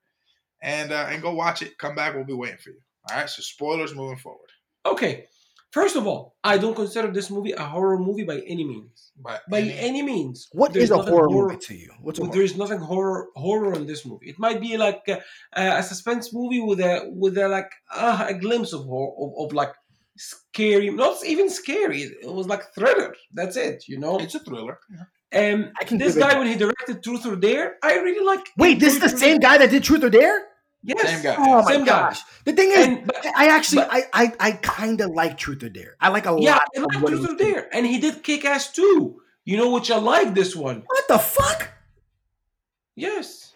and 0.63 0.93
uh, 0.93 1.07
and 1.09 1.23
go 1.23 1.33
watch 1.35 1.63
it. 1.63 1.79
Come 1.79 1.95
back. 1.95 2.15
We'll 2.15 2.25
be 2.25 2.33
waiting 2.35 2.59
for 2.59 2.71
you. 2.71 2.81
All 3.11 3.17
right. 3.17 3.29
So 3.29 3.43
spoilers 3.43 3.95
moving 3.95 4.19
forward. 4.19 4.49
Okay. 4.85 5.27
First 5.79 5.97
of 5.97 6.07
all, 6.07 6.23
I 6.53 6.55
don't 6.63 6.77
consider 6.83 7.09
this 7.19 7.29
movie 7.35 7.53
a 7.65 7.67
horror 7.75 7.99
movie 8.09 8.27
by 8.33 8.39
any 8.55 8.65
means. 8.73 8.97
But 9.27 9.39
By 9.55 9.61
any- 9.63 9.79
any 9.91 10.03
means. 10.13 10.37
What 10.53 10.73
There's 10.73 10.85
is 10.85 10.91
a 10.91 10.97
nothing 10.99 11.13
horror 11.15 11.31
movie 11.37 11.59
to 11.69 11.75
you? 11.83 11.91
What's 12.01 12.19
Well, 12.19 12.27
horror? 12.27 12.35
there 12.37 12.45
is 12.51 12.57
nothing 12.63 12.79
horror 12.91 13.21
horror 13.45 13.73
in 13.79 13.85
this 13.91 14.03
movie. 14.09 14.29
It 14.33 14.39
might 14.47 14.61
be 14.69 14.73
like 14.87 15.03
a, 15.09 15.17
a 15.81 15.83
suspense 15.83 16.27
movie 16.39 16.61
with 16.69 16.81
a 16.93 16.93
with 17.23 17.35
a 17.45 17.49
like 17.57 17.71
uh, 17.93 18.25
a 18.33 18.35
glimpse 18.45 18.73
of 18.77 18.81
horror 18.93 19.13
of, 19.23 19.31
of 19.43 19.49
like 19.61 19.73
scary, 20.17 20.91
not 20.91 21.17
even 21.33 21.51
scary. 21.51 22.01
It 22.03 22.33
was 22.41 22.47
like 22.47 22.63
thriller. 22.75 23.11
That's 23.39 23.57
it. 23.57 23.79
You 23.89 23.99
know. 23.99 24.15
it's 24.19 24.37
a 24.41 24.43
thriller. 24.49 24.79
Um, 25.41 25.73
I 25.81 25.85
this 25.85 26.15
give 26.15 26.17
it 26.19 26.21
guy 26.21 26.39
when 26.39 26.47
he 26.47 26.57
directed 26.65 27.03
Truth 27.03 27.27
or 27.27 27.35
Dare, 27.35 27.69
I 27.83 27.95
really 28.07 28.25
like. 28.25 28.45
Wait, 28.57 28.79
this 28.79 28.95
is 28.95 29.01
the 29.01 29.09
same 29.25 29.39
guy 29.47 29.59
that 29.59 29.71
did 29.71 29.83
Truth 29.83 30.05
or 30.05 30.11
Dare? 30.11 30.39
Yes. 30.87 31.01
Same 31.09 31.23
guy. 31.23 31.35
Oh 31.39 31.63
my 31.63 31.73
Same 31.73 31.85
guy. 31.85 32.09
gosh! 32.11 32.21
The 32.45 32.53
thing 32.53 32.71
is, 32.71 32.87
And 32.87 33.07
but, 33.07 33.17
I 33.35 33.49
actually, 33.49 33.79
but- 33.85 33.91
I, 33.91 34.03
I, 34.13 34.33
I 34.39 34.53
kind 34.53 35.01
of 35.01 35.11
like 35.13 35.39
Truth 35.39 35.63
or 35.63 35.71
Dare. 35.71 35.97
I 35.99 36.11
like 36.11 36.27
a 36.27 36.37
yeah, 36.39 36.53
lot. 36.53 36.63
I 36.77 36.81
like 36.99 37.07
Truth 37.07 37.31
or. 37.31 37.37
Dare, 37.37 37.75
and 37.75 37.87
he 37.87 37.99
did 37.99 38.23
Kick 38.23 38.45
Ass 38.45 38.71
too. 38.71 39.21
You 39.47 39.57
know 39.57 39.71
which 39.71 39.91
I 39.91 39.97
like 39.99 40.35
this 40.35 40.55
one. 40.55 40.83
What 40.87 41.09
the 41.09 41.19
fuck? 41.19 41.71
Yes. 42.97 43.53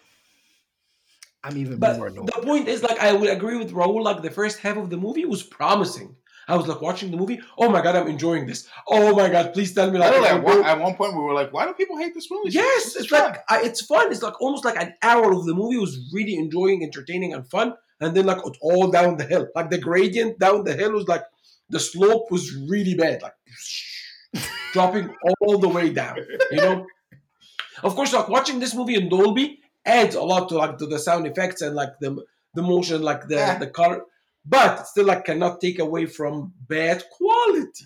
I'm 1.43 1.55
even 1.57 1.77
But 1.79 1.97
more 1.97 2.07
annoyed. 2.07 2.27
the 2.27 2.41
point 2.41 2.67
is, 2.67 2.83
like, 2.83 2.99
I 2.99 3.13
would 3.13 3.29
agree 3.29 3.57
with 3.57 3.71
Raul. 3.71 4.03
Like, 4.03 4.21
the 4.21 4.29
first 4.29 4.59
half 4.59 4.75
of 4.77 4.89
the 4.89 4.97
movie 4.97 5.23
was 5.25 5.41
promising. 5.41 6.15
I 6.49 6.55
was 6.57 6.67
like 6.67 6.81
watching 6.81 7.11
the 7.11 7.17
movie. 7.17 7.39
Oh 7.57 7.69
my 7.69 7.81
god, 7.81 7.95
I'm 7.95 8.07
enjoying 8.07 8.45
this. 8.47 8.67
Oh 8.87 9.15
my 9.15 9.29
god, 9.29 9.53
please 9.53 9.73
tell 9.73 9.89
me 9.91 9.99
like. 9.99 10.11
At, 10.13 10.43
one, 10.43 10.63
at 10.65 10.79
one 10.79 10.95
point, 10.95 11.13
we 11.13 11.21
were 11.21 11.33
like, 11.33 11.53
"Why 11.53 11.65
do 11.65 11.73
people 11.73 11.97
hate 11.97 12.13
this 12.15 12.29
movie?" 12.31 12.49
yes, 12.49 12.85
This 12.85 12.95
it's 13.03 13.11
like 13.11 13.35
fun. 13.35 13.43
I, 13.49 13.61
it's 13.67 13.81
fun. 13.85 14.11
It's 14.11 14.23
like 14.23 14.41
almost 14.41 14.65
like 14.65 14.77
an 14.85 14.93
hour 15.03 15.31
of 15.31 15.45
the 15.45 15.53
movie 15.53 15.77
was 15.77 15.93
really 16.13 16.35
enjoying, 16.35 16.83
entertaining, 16.83 17.33
and 17.35 17.47
fun. 17.49 17.73
And 18.01 18.15
then 18.15 18.25
like 18.25 18.39
it's 18.45 18.57
all 18.61 18.89
down 18.89 19.17
the 19.17 19.25
hill. 19.25 19.47
Like 19.55 19.69
the 19.69 19.77
gradient 19.77 20.39
down 20.39 20.63
the 20.63 20.73
hill 20.75 20.93
was 20.93 21.07
like 21.07 21.23
the 21.69 21.79
slope 21.79 22.31
was 22.31 22.53
really 22.67 22.95
bad, 22.95 23.21
like 23.21 23.35
dropping 24.73 25.15
all 25.41 25.57
the 25.59 25.67
way 25.69 25.89
down. 25.89 26.17
You 26.51 26.57
know. 26.57 26.85
Of 27.83 27.95
course, 27.95 28.11
like 28.11 28.27
watching 28.27 28.59
this 28.59 28.73
movie 28.75 28.95
in 28.95 29.07
Dolby 29.09 29.59
adds 29.85 30.15
a 30.15 30.21
lot 30.21 30.49
to 30.49 30.55
like 30.55 30.77
to 30.79 30.85
the 30.85 30.99
sound 30.99 31.25
effects 31.27 31.61
and 31.61 31.75
like 31.75 31.93
the 32.01 32.17
the 32.53 32.61
motion, 32.61 33.01
like 33.01 33.27
the 33.27 33.35
Yeah. 33.35 33.57
the 33.57 33.67
color, 33.67 34.01
but 34.49 34.87
still 34.87 35.11
I 35.11 35.21
cannot 35.21 35.61
take 35.61 35.79
away 35.79 36.05
from 36.07 36.53
bad 36.67 37.03
quality 37.11 37.85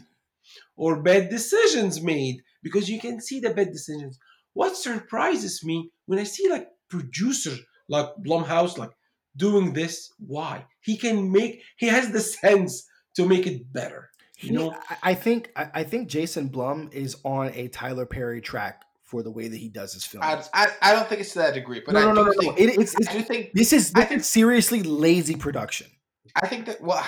or 0.76 1.02
bad 1.02 1.30
decisions 1.30 2.02
made 2.02 2.42
because 2.64 2.90
you 2.90 3.00
can 3.00 3.20
see 3.22 3.40
the 3.40 3.50
bad 3.54 3.72
decisions. 3.72 4.18
What 4.54 4.76
surprises 4.78 5.64
me 5.64 5.92
when 6.06 6.20
I 6.20 6.24
see 6.24 6.50
like 6.50 6.68
producer 6.90 7.56
like 7.90 8.08
Blumhouse 8.26 8.78
like 8.78 8.92
doing 9.36 9.74
this, 9.74 10.12
why 10.20 10.66
he 10.82 10.96
can 10.98 11.32
make 11.32 11.62
he 11.78 11.88
has 11.88 12.12
the 12.12 12.20
sense 12.22 12.88
to 13.16 13.28
make 13.28 13.46
it 13.46 13.72
better. 13.74 14.10
You 14.40 14.50
He- 14.50 14.56
know, 14.56 14.76
I, 14.90 15.12
I 15.12 15.14
think 15.16 15.52
I, 15.56 15.70
I 15.74 15.84
think 15.84 16.08
Jason 16.08 16.48
Blum 16.48 16.90
is 16.94 17.18
on 17.24 17.52
a 17.54 17.68
Tyler 17.68 18.06
Perry 18.06 18.42
track 18.42 18.84
for 19.04 19.22
the 19.24 19.32
way 19.32 19.48
that 19.48 19.58
he 19.58 19.70
does 19.70 19.94
his 19.94 20.06
films. 20.06 20.50
I, 20.54 20.66
I, 20.66 20.68
I 20.82 20.94
don't 20.94 21.08
think 21.08 21.22
it's 21.22 21.34
to 21.34 21.40
that 21.40 21.54
degree, 21.54 21.82
but 21.86 21.94
no, 21.94 22.00
I 22.00 22.14
no, 22.14 22.16
do 22.16 22.16
no, 22.16 22.32
no, 22.32 22.52
no. 22.52 22.58
It, 22.58 22.80
it's, 22.80 22.96
I 23.08 23.14
do 23.14 23.22
think 23.24 23.52
this 23.54 23.74
is 23.74 23.92
I 23.96 24.00
this 24.02 24.10
think- 24.10 24.22
is 24.22 24.28
seriously 24.28 24.82
lazy 24.84 25.36
production. 25.36 25.88
I 26.36 26.48
think 26.48 26.66
that 26.66 26.82
well, 26.82 27.04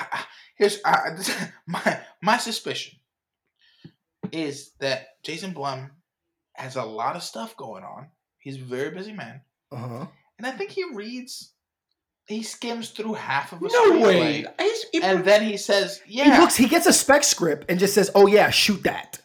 here's 0.57 0.80
uh, 0.86 1.17
my 1.67 1.99
my 2.21 2.38
suspicion 2.38 2.99
is 4.32 4.71
that 4.80 5.07
Jason 5.23 5.51
Blum 5.51 5.91
has 6.53 6.76
a 6.76 6.84
lot 6.84 7.15
of 7.15 7.23
stuff 7.23 7.55
going 7.57 7.84
on. 7.84 8.07
He's 8.39 8.57
a 8.57 8.63
very 8.63 8.91
busy 8.91 9.13
man, 9.13 9.41
Uh 9.71 9.78
huh. 9.78 10.05
and 10.38 10.45
I 10.47 10.51
think 10.51 10.71
he 10.71 10.84
reads, 10.93 11.53
he 12.28 12.43
skims 12.43 12.89
through 12.89 13.13
half 13.13 13.51
of 13.53 13.61
a 13.61 13.67
no 13.67 13.99
way. 13.99 14.43
screenplay, 14.43 14.53
I- 14.59 14.99
and 15.03 15.26
then 15.26 15.43
he 15.43 15.57
says, 15.57 16.01
"Yeah." 16.07 16.36
He 16.36 16.39
looks. 16.41 16.55
He 16.55 16.67
gets 16.67 16.86
a 16.86 16.93
spec 16.93 17.23
script 17.23 17.65
and 17.69 17.80
just 17.80 17.93
says, 17.95 18.11
"Oh 18.15 18.28
yeah, 18.28 18.49
shoot 18.51 18.84
that." 18.84 19.19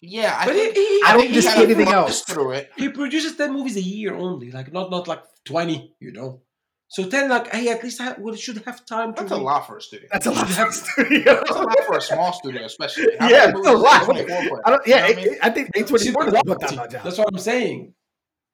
yeah." 0.00 0.36
I 0.38 0.44
but 0.46 0.54
think, 0.54 0.74
he, 0.76 0.84
he, 0.98 1.02
I 1.04 1.12
don't 1.12 1.20
think 1.22 1.34
he 1.34 1.40
just 1.40 1.54
kinda 1.56 1.72
anything 1.74 1.92
else. 1.94 2.22
through 2.22 2.52
it. 2.52 2.70
he 2.76 2.88
produces 2.88 3.36
10 3.36 3.52
movies 3.52 3.76
a 3.76 3.80
year 3.82 4.14
only 4.14 4.50
like 4.50 4.72
not 4.72 4.90
not 4.90 5.06
like 5.08 5.22
20 5.44 5.94
you 6.00 6.12
know 6.12 6.42
so 6.88 7.08
10 7.08 7.28
like 7.28 7.48
hey 7.52 7.68
at 7.68 7.82
least 7.82 8.00
have, 8.00 8.18
well, 8.18 8.34
should 8.34 8.58
have 8.64 8.86
time 8.86 9.12
to 9.14 9.20
That's 9.22 9.32
a 9.32 9.36
lot 9.36 9.66
for 9.66 9.78
a 9.78 9.82
studio. 9.82 10.08
That's 10.12 10.26
a 10.26 10.30
lot. 10.30 10.48
for 10.48 10.66
a 10.68 10.72
studio. 10.72 11.24
That's 11.24 11.50
a 11.50 11.54
lot 11.54 11.78
for 11.86 11.96
a 11.96 12.00
small 12.00 12.32
studio, 12.32 12.64
especially. 12.64 13.06
How 13.18 13.28
Yeah, 13.28 13.50
it's 13.54 13.66
a 13.66 13.72
lot. 13.72 14.06
does 14.06 14.16
A24 14.26 14.48
put 14.48 14.60
I 14.64 14.70
don't. 14.70 14.86
Yeah. 14.86 15.06
You 15.08 15.14
know 15.16 15.18
what 15.18 15.18
I 15.18 15.20
it- 15.22 15.30
mean? 15.30 15.38
I 15.42 15.50
think 15.50 15.70
A 15.74 15.78
See, 15.78 15.84
twenty 15.84 16.12
four 16.12 16.24
the 16.26 16.30
that 16.32 16.44
quality, 16.46 16.76
much 16.76 16.94
out. 16.94 17.04
that's 17.04 17.18
what 17.18 17.28
i'm 17.32 17.38
saying 17.38 17.92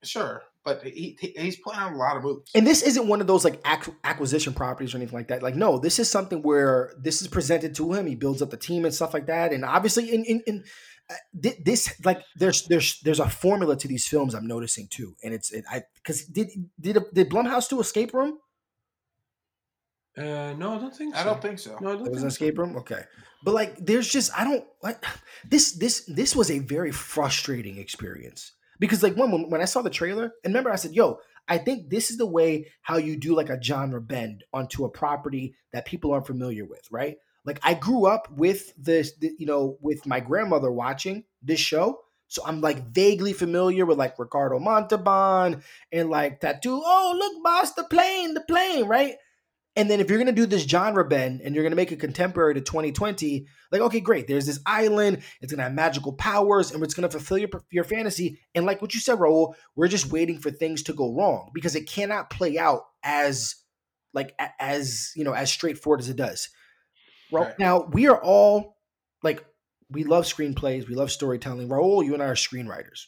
Sure, 0.04 0.42
but 0.64 0.82
he, 0.82 1.16
he 1.20 1.28
he's 1.38 1.56
putting 1.60 1.78
out 1.78 1.92
a 1.92 1.96
lot 1.96 2.16
of 2.16 2.24
movies. 2.24 2.48
And 2.56 2.66
this 2.66 2.82
isn't 2.82 3.06
one 3.06 3.20
of 3.20 3.28
those 3.28 3.44
like 3.44 3.60
ac- 3.64 3.92
acquisition 4.02 4.52
properties 4.52 4.92
or 4.92 4.96
anything 4.96 5.16
like 5.16 5.28
that. 5.28 5.44
Like, 5.44 5.54
no, 5.54 5.78
this 5.78 6.00
is 6.00 6.10
something 6.10 6.42
where 6.42 6.92
this 6.98 7.22
is 7.22 7.28
presented 7.28 7.76
to 7.76 7.92
him. 7.92 8.06
He 8.08 8.16
builds 8.16 8.42
up 8.42 8.50
the 8.50 8.56
team 8.56 8.84
and 8.84 8.92
stuff 8.92 9.14
like 9.14 9.26
that. 9.26 9.52
And 9.52 9.64
obviously, 9.64 10.12
in 10.12 10.24
in, 10.24 10.42
in 10.48 10.64
thi- 10.64 10.70
this 11.32 12.00
like 12.04 12.22
there's 12.36 12.66
there's 12.66 13.00
there's 13.00 13.20
a 13.20 13.28
formula 13.28 13.76
to 13.76 13.88
these 13.88 14.06
films. 14.06 14.34
I'm 14.34 14.46
noticing 14.46 14.88
too, 14.88 15.16
and 15.22 15.34
it's 15.34 15.50
it, 15.52 15.64
I 15.70 15.82
because 15.94 16.24
did 16.26 16.50
did 16.80 16.98
did 17.12 17.30
Blumhouse 17.30 17.68
do 17.68 17.80
Escape 17.80 18.12
Room? 18.14 18.38
uh 20.16 20.52
no 20.58 20.74
i 20.74 20.78
don't 20.78 20.94
think 20.94 21.14
so 21.14 21.20
I 21.20 21.24
don't 21.24 21.40
think 21.40 21.58
so. 21.58 21.78
no 21.80 21.92
i 21.92 21.96
don't 21.96 22.06
It 22.06 22.10
was 22.10 22.22
an 22.22 22.28
think 22.28 22.32
so. 22.38 22.44
escape 22.44 22.58
room. 22.58 22.76
Okay, 22.76 23.02
but 23.44 23.54
like, 23.54 23.76
there's 23.78 24.08
just 24.08 24.30
I 24.38 24.44
don't 24.44 24.64
like 24.82 25.02
this. 25.48 25.72
This 25.72 26.04
this 26.06 26.36
was 26.36 26.50
a 26.50 26.58
very 26.58 26.92
frustrating 26.92 27.78
experience 27.78 28.52
because 28.78 29.02
like 29.02 29.14
when 29.16 29.30
when- 29.30 29.48
when 29.50 29.62
I 29.62 29.64
saw 29.64 29.80
the 29.82 29.88
trailer, 29.90 30.24
and 30.44 30.52
remember 30.52 30.70
I 30.70 30.76
said, 30.76 30.92
"Yo, 30.94 31.18
I 31.48 31.56
think 31.58 31.88
this 31.88 32.10
is 32.10 32.18
the 32.18 32.26
way 32.26 32.70
how 32.82 32.98
you 32.98 33.16
do 33.16 33.34
like 33.34 33.48
a 33.48 33.60
genre 33.62 34.02
bend 34.02 34.44
onto 34.52 34.84
a 34.84 34.90
property 34.90 35.54
that 35.72 35.86
people 35.86 36.12
aren't 36.12 36.26
familiar 36.26 36.66
with, 36.66 36.86
right? 36.90 37.16
Like 37.44 37.60
I 37.62 37.74
grew 37.74 38.06
up 38.06 38.30
with 38.30 38.72
this, 38.76 39.12
you 39.20 39.46
know, 39.46 39.78
with 39.80 40.06
my 40.06 40.20
grandmother 40.20 40.70
watching 40.70 41.24
this 41.42 41.60
show. 41.60 42.00
So 42.28 42.42
I'm 42.46 42.60
like 42.60 42.88
vaguely 42.88 43.34
familiar 43.34 43.84
with 43.84 43.98
like 43.98 44.18
Ricardo 44.18 44.58
Montalban 44.58 45.62
and 45.90 46.10
like 46.10 46.40
dude. 46.40 46.56
Oh, 46.66 47.16
look, 47.18 47.42
boss, 47.42 47.74
the 47.74 47.84
plane, 47.84 48.34
the 48.34 48.40
plane, 48.42 48.86
right? 48.86 49.16
And 49.74 49.90
then 49.90 50.00
if 50.00 50.10
you're 50.10 50.18
gonna 50.18 50.32
do 50.32 50.46
this 50.46 50.64
genre 50.64 51.04
bend 51.04 51.40
and 51.42 51.54
you're 51.54 51.64
gonna 51.64 51.76
make 51.76 51.92
it 51.92 52.00
contemporary 52.00 52.54
to 52.54 52.60
2020, 52.60 53.46
like 53.70 53.80
okay, 53.80 54.00
great. 54.00 54.26
There's 54.26 54.46
this 54.46 54.60
island. 54.66 55.22
It's 55.40 55.52
gonna 55.52 55.62
have 55.62 55.72
magical 55.72 56.12
powers, 56.12 56.72
and 56.72 56.82
it's 56.84 56.94
gonna 56.94 57.10
fulfill 57.10 57.38
your 57.38 57.48
your 57.70 57.84
fantasy. 57.84 58.38
And 58.54 58.66
like 58.66 58.82
what 58.82 58.92
you 58.94 59.00
said, 59.00 59.18
Raul, 59.18 59.54
we're 59.74 59.88
just 59.88 60.12
waiting 60.12 60.38
for 60.38 60.50
things 60.50 60.82
to 60.84 60.92
go 60.92 61.14
wrong 61.14 61.50
because 61.54 61.74
it 61.74 61.88
cannot 61.88 62.28
play 62.28 62.58
out 62.58 62.82
as 63.02 63.56
like 64.12 64.34
as 64.60 65.10
you 65.16 65.24
know 65.24 65.32
as 65.32 65.50
straightforward 65.50 66.00
as 66.00 66.10
it 66.10 66.16
does. 66.16 66.50
Right. 67.32 67.58
now 67.58 67.82
we 67.92 68.08
are 68.08 68.20
all 68.22 68.76
like 69.22 69.44
we 69.90 70.04
love 70.04 70.24
screenplays, 70.24 70.88
we 70.88 70.94
love 70.94 71.10
storytelling. 71.10 71.68
Raul, 71.68 72.04
you 72.04 72.14
and 72.14 72.22
I 72.22 72.26
are 72.26 72.34
screenwriters. 72.34 73.06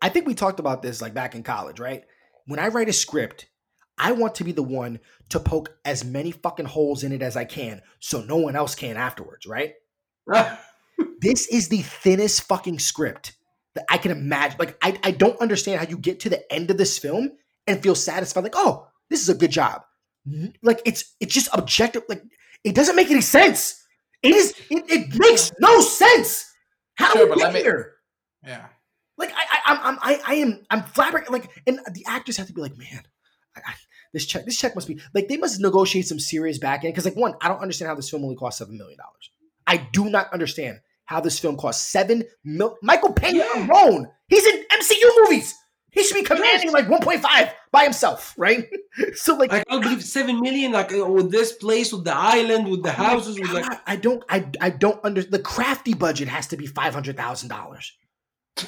I 0.00 0.08
think 0.08 0.26
we 0.26 0.34
talked 0.34 0.60
about 0.60 0.82
this 0.82 1.02
like 1.02 1.14
back 1.14 1.34
in 1.34 1.42
college, 1.42 1.80
right? 1.80 2.04
When 2.46 2.58
I 2.58 2.68
write 2.68 2.88
a 2.88 2.92
script, 2.92 3.46
I 3.98 4.12
want 4.12 4.36
to 4.36 4.44
be 4.44 4.52
the 4.52 4.62
one 4.62 5.00
to 5.30 5.40
poke 5.40 5.76
as 5.84 6.04
many 6.04 6.30
fucking 6.30 6.66
holes 6.66 7.02
in 7.02 7.12
it 7.12 7.22
as 7.22 7.36
I 7.36 7.44
can 7.44 7.82
so 7.98 8.22
no 8.22 8.36
one 8.36 8.56
else 8.56 8.74
can 8.74 8.96
afterwards, 8.96 9.46
right? 9.46 9.74
this 11.20 11.48
is 11.48 11.68
the 11.68 11.82
thinnest 11.82 12.42
fucking 12.42 12.78
script 12.78 13.36
that 13.74 13.84
I 13.90 13.98
can 13.98 14.12
imagine. 14.12 14.56
Like, 14.58 14.78
I, 14.82 14.98
I 15.02 15.10
don't 15.10 15.40
understand 15.40 15.80
how 15.80 15.88
you 15.88 15.98
get 15.98 16.20
to 16.20 16.30
the 16.30 16.50
end 16.52 16.70
of 16.70 16.78
this 16.78 16.98
film 16.98 17.32
and 17.66 17.82
feel 17.82 17.94
satisfied, 17.94 18.44
like, 18.44 18.54
oh, 18.56 18.86
this 19.10 19.20
is 19.20 19.28
a 19.28 19.34
good 19.34 19.50
job. 19.50 19.82
Like, 20.62 20.80
it's 20.84 21.14
it's 21.20 21.34
just 21.34 21.48
objective. 21.52 22.02
Like, 22.08 22.22
it 22.64 22.74
doesn't 22.74 22.96
make 22.96 23.10
any 23.10 23.20
sense. 23.20 23.82
It 24.22 24.34
is 24.34 24.54
it, 24.70 24.84
it 24.88 25.18
makes 25.18 25.52
no 25.60 25.80
sense. 25.80 26.52
How 26.94 27.12
sure, 27.12 27.28
we 27.28 27.36
get 27.36 27.54
here? 27.54 27.94
Yeah. 28.44 28.66
Like 29.16 29.32
I, 29.32 29.58
I, 29.66 29.80
I'm, 29.82 29.98
I, 30.00 30.20
I 30.26 30.34
am, 30.34 30.64
I'm 30.70 30.82
flabbergasted. 30.82 31.32
Like, 31.32 31.62
and 31.66 31.80
the 31.92 32.04
actors 32.06 32.36
have 32.36 32.46
to 32.46 32.52
be 32.52 32.60
like, 32.60 32.76
man, 32.76 33.02
I, 33.56 33.60
I, 33.66 33.74
this 34.12 34.26
check, 34.26 34.44
this 34.44 34.56
check 34.56 34.74
must 34.74 34.88
be 34.88 35.00
like 35.14 35.28
they 35.28 35.36
must 35.36 35.60
negotiate 35.60 36.06
some 36.06 36.18
serious 36.18 36.58
back 36.58 36.84
end 36.84 36.94
because 36.94 37.04
like 37.04 37.16
one, 37.16 37.34
I 37.40 37.48
don't 37.48 37.60
understand 37.60 37.88
how 37.88 37.94
this 37.94 38.10
film 38.10 38.24
only 38.24 38.36
cost 38.36 38.58
seven 38.58 38.78
million 38.78 38.98
dollars. 38.98 39.30
I 39.66 39.88
do 39.92 40.08
not 40.08 40.32
understand 40.32 40.80
how 41.04 41.20
this 41.20 41.38
film 41.38 41.56
cost 41.56 41.90
seven 41.90 42.24
mil. 42.44 42.76
Michael 42.82 43.12
Pena 43.12 43.38
yeah. 43.38 43.66
alone, 43.66 44.08
he's 44.28 44.46
in 44.46 44.64
MCU 44.72 45.10
movies. 45.20 45.54
He 45.98 46.04
should 46.04 46.14
be 46.14 46.22
commanding 46.22 46.70
like 46.70 46.86
1.5 46.86 47.50
by 47.72 47.82
himself, 47.82 48.32
right? 48.38 48.68
so 49.14 49.34
like 49.34 49.52
I 49.52 49.64
can't 49.64 49.82
believe 49.82 50.04
seven 50.04 50.40
million, 50.40 50.70
like 50.70 50.92
uh, 50.92 51.04
with 51.04 51.32
this 51.32 51.52
place, 51.52 51.92
with 51.92 52.04
the 52.04 52.14
island, 52.14 52.68
with 52.68 52.84
the 52.84 52.90
oh 52.90 52.92
houses, 52.92 53.40
with 53.40 53.50
like 53.50 53.66
I 53.84 53.96
don't, 53.96 54.22
I, 54.28 54.46
I 54.60 54.70
don't 54.70 55.00
under 55.02 55.24
the 55.24 55.40
crafty 55.40 55.94
budget 55.94 56.28
has 56.28 56.46
to 56.48 56.56
be 56.56 56.66
five 56.66 56.94
hundred 56.94 57.16
thousand 57.16 57.48
dollars. 57.48 57.92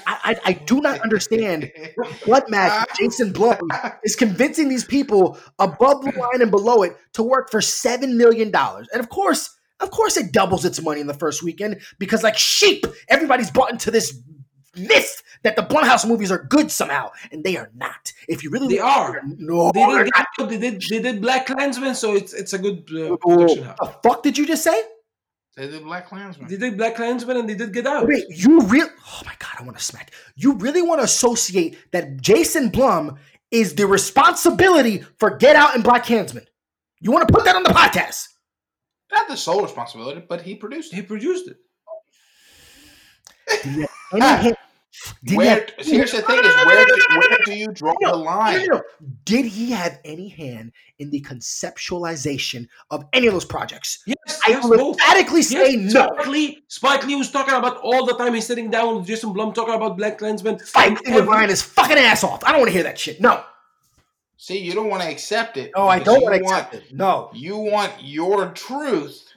I, 0.06 0.18
I, 0.24 0.50
I, 0.50 0.52
do 0.54 0.80
not 0.80 1.00
understand 1.00 1.70
what 2.24 2.50
magic 2.50 2.94
Jason 2.96 3.32
Blum 3.32 3.58
is 4.02 4.16
convincing 4.16 4.68
these 4.68 4.84
people 4.84 5.38
above 5.60 6.04
the 6.04 6.12
line 6.12 6.42
and 6.42 6.50
below 6.50 6.82
it 6.82 6.96
to 7.12 7.22
work 7.22 7.50
for 7.50 7.60
seven 7.60 8.18
million 8.18 8.50
dollars. 8.50 8.88
And 8.92 9.00
of 9.00 9.08
course, 9.08 9.56
of 9.78 9.92
course, 9.92 10.16
it 10.16 10.32
doubles 10.32 10.64
its 10.64 10.82
money 10.82 11.00
in 11.00 11.06
the 11.06 11.14
first 11.14 11.44
weekend 11.44 11.80
because, 12.00 12.24
like 12.24 12.36
sheep, 12.36 12.86
everybody's 13.08 13.52
bought 13.52 13.70
into 13.70 13.92
this 13.92 14.20
myth 14.76 15.22
that 15.42 15.56
the 15.56 15.62
Blumhouse 15.62 16.06
movies 16.06 16.30
are 16.30 16.44
good 16.44 16.70
somehow, 16.70 17.10
and 17.32 17.44
they 17.44 17.56
are 17.56 17.70
not. 17.74 18.12
If 18.28 18.44
you 18.44 18.50
really, 18.50 18.68
they 18.68 18.80
are. 18.80 19.20
No, 19.24 19.70
they 19.72 19.84
did, 19.84 20.10
they, 20.48 20.58
did, 20.58 20.82
they 20.88 21.02
did 21.02 21.22
BlacKkKlansman, 21.22 21.94
so 21.94 22.14
it's 22.14 22.32
it's 22.32 22.52
a 22.52 22.58
good 22.58 22.88
uh, 22.94 23.16
production 23.16 23.64
house. 23.64 23.76
The 23.80 23.94
fuck 24.02 24.22
did 24.22 24.38
you 24.38 24.46
just 24.46 24.62
say? 24.62 24.82
They 25.56 25.68
did 25.68 25.82
BlacKkKlansman. 25.82 26.48
They 26.48 26.56
did 26.56 26.78
BlacKkKlansman 26.78 27.40
and 27.40 27.48
they 27.48 27.54
did 27.54 27.72
Get 27.72 27.86
Out. 27.86 28.06
Wait, 28.06 28.24
you 28.30 28.60
really? 28.62 28.90
Oh 29.06 29.22
my 29.26 29.34
god, 29.38 29.50
I 29.58 29.62
want 29.62 29.76
to 29.76 29.84
smack. 29.84 30.12
You 30.36 30.54
really 30.54 30.82
want 30.82 31.00
to 31.00 31.04
associate 31.04 31.76
that 31.92 32.20
Jason 32.20 32.68
Blum 32.68 33.18
is 33.50 33.74
the 33.74 33.86
responsibility 33.86 35.04
for 35.18 35.36
Get 35.36 35.56
Out 35.56 35.74
and 35.74 35.84
BlacKkKlansman? 35.84 36.46
You 37.00 37.10
want 37.10 37.26
to 37.26 37.34
put 37.34 37.44
that 37.44 37.56
on 37.56 37.62
the 37.62 37.70
podcast? 37.70 38.28
Not 39.10 39.26
the 39.26 39.36
sole 39.36 39.62
responsibility, 39.62 40.22
but 40.28 40.42
he 40.42 40.54
produced. 40.54 40.92
It. 40.92 40.96
He 40.96 41.02
produced 41.02 41.48
it. 41.48 41.56
any, 43.64 43.86
ah, 44.20 44.52
did 45.24 45.36
where, 45.36 45.50
have, 45.50 45.70
here's 45.78 46.12
the 46.12 46.22
thing: 46.22 46.38
is 46.38 46.54
where 46.66 46.84
do, 46.84 46.96
where 47.10 47.38
do 47.44 47.54
you 47.54 47.68
draw 47.68 47.94
no, 48.00 48.10
the 48.10 48.16
line? 48.16 48.66
No, 48.66 48.76
no, 48.76 48.82
Did 49.24 49.46
he 49.46 49.70
have 49.70 49.98
any 50.04 50.28
hand 50.28 50.72
in 50.98 51.10
the 51.10 51.20
conceptualization 51.22 52.68
of 52.90 53.04
any 53.12 53.26
of 53.26 53.32
those 53.32 53.44
projects? 53.44 54.02
Yes, 54.06 54.40
I 54.46 54.50
yes, 54.50 54.64
will 54.64 54.92
emphatically 54.92 55.42
say 55.42 55.76
yes, 55.76 55.94
no. 55.94 56.08
Spike 56.12 56.26
Lee, 56.26 56.62
Spike 56.68 57.06
Lee 57.06 57.16
was 57.16 57.30
talking 57.30 57.54
about 57.54 57.78
all 57.78 58.04
the 58.04 58.14
time. 58.14 58.34
He's 58.34 58.46
sitting 58.46 58.70
down 58.70 58.96
with 58.96 59.06
Jason 59.06 59.32
Blum 59.32 59.52
talking 59.52 59.74
about 59.74 59.96
BlacKkKlansman. 59.96 60.60
Spike 60.66 61.00
Lee 61.06 61.20
Ryan 61.20 61.50
his 61.50 61.62
fucking 61.62 61.98
ass 61.98 62.24
off. 62.24 62.44
I 62.44 62.50
don't 62.50 62.60
want 62.60 62.68
to 62.68 62.74
hear 62.74 62.84
that 62.84 62.98
shit. 62.98 63.20
No. 63.20 63.44
See, 64.36 64.58
you 64.58 64.72
don't 64.72 64.88
want 64.88 65.02
to 65.02 65.08
accept 65.08 65.56
it. 65.56 65.70
Oh, 65.74 65.86
I 65.86 65.98
don't 65.98 66.22
want 66.22 66.34
to 66.34 66.40
accept 66.40 66.74
it. 66.74 66.94
No. 66.94 67.30
You 67.34 67.56
want 67.58 67.92
your 68.00 68.50
truth 68.52 69.29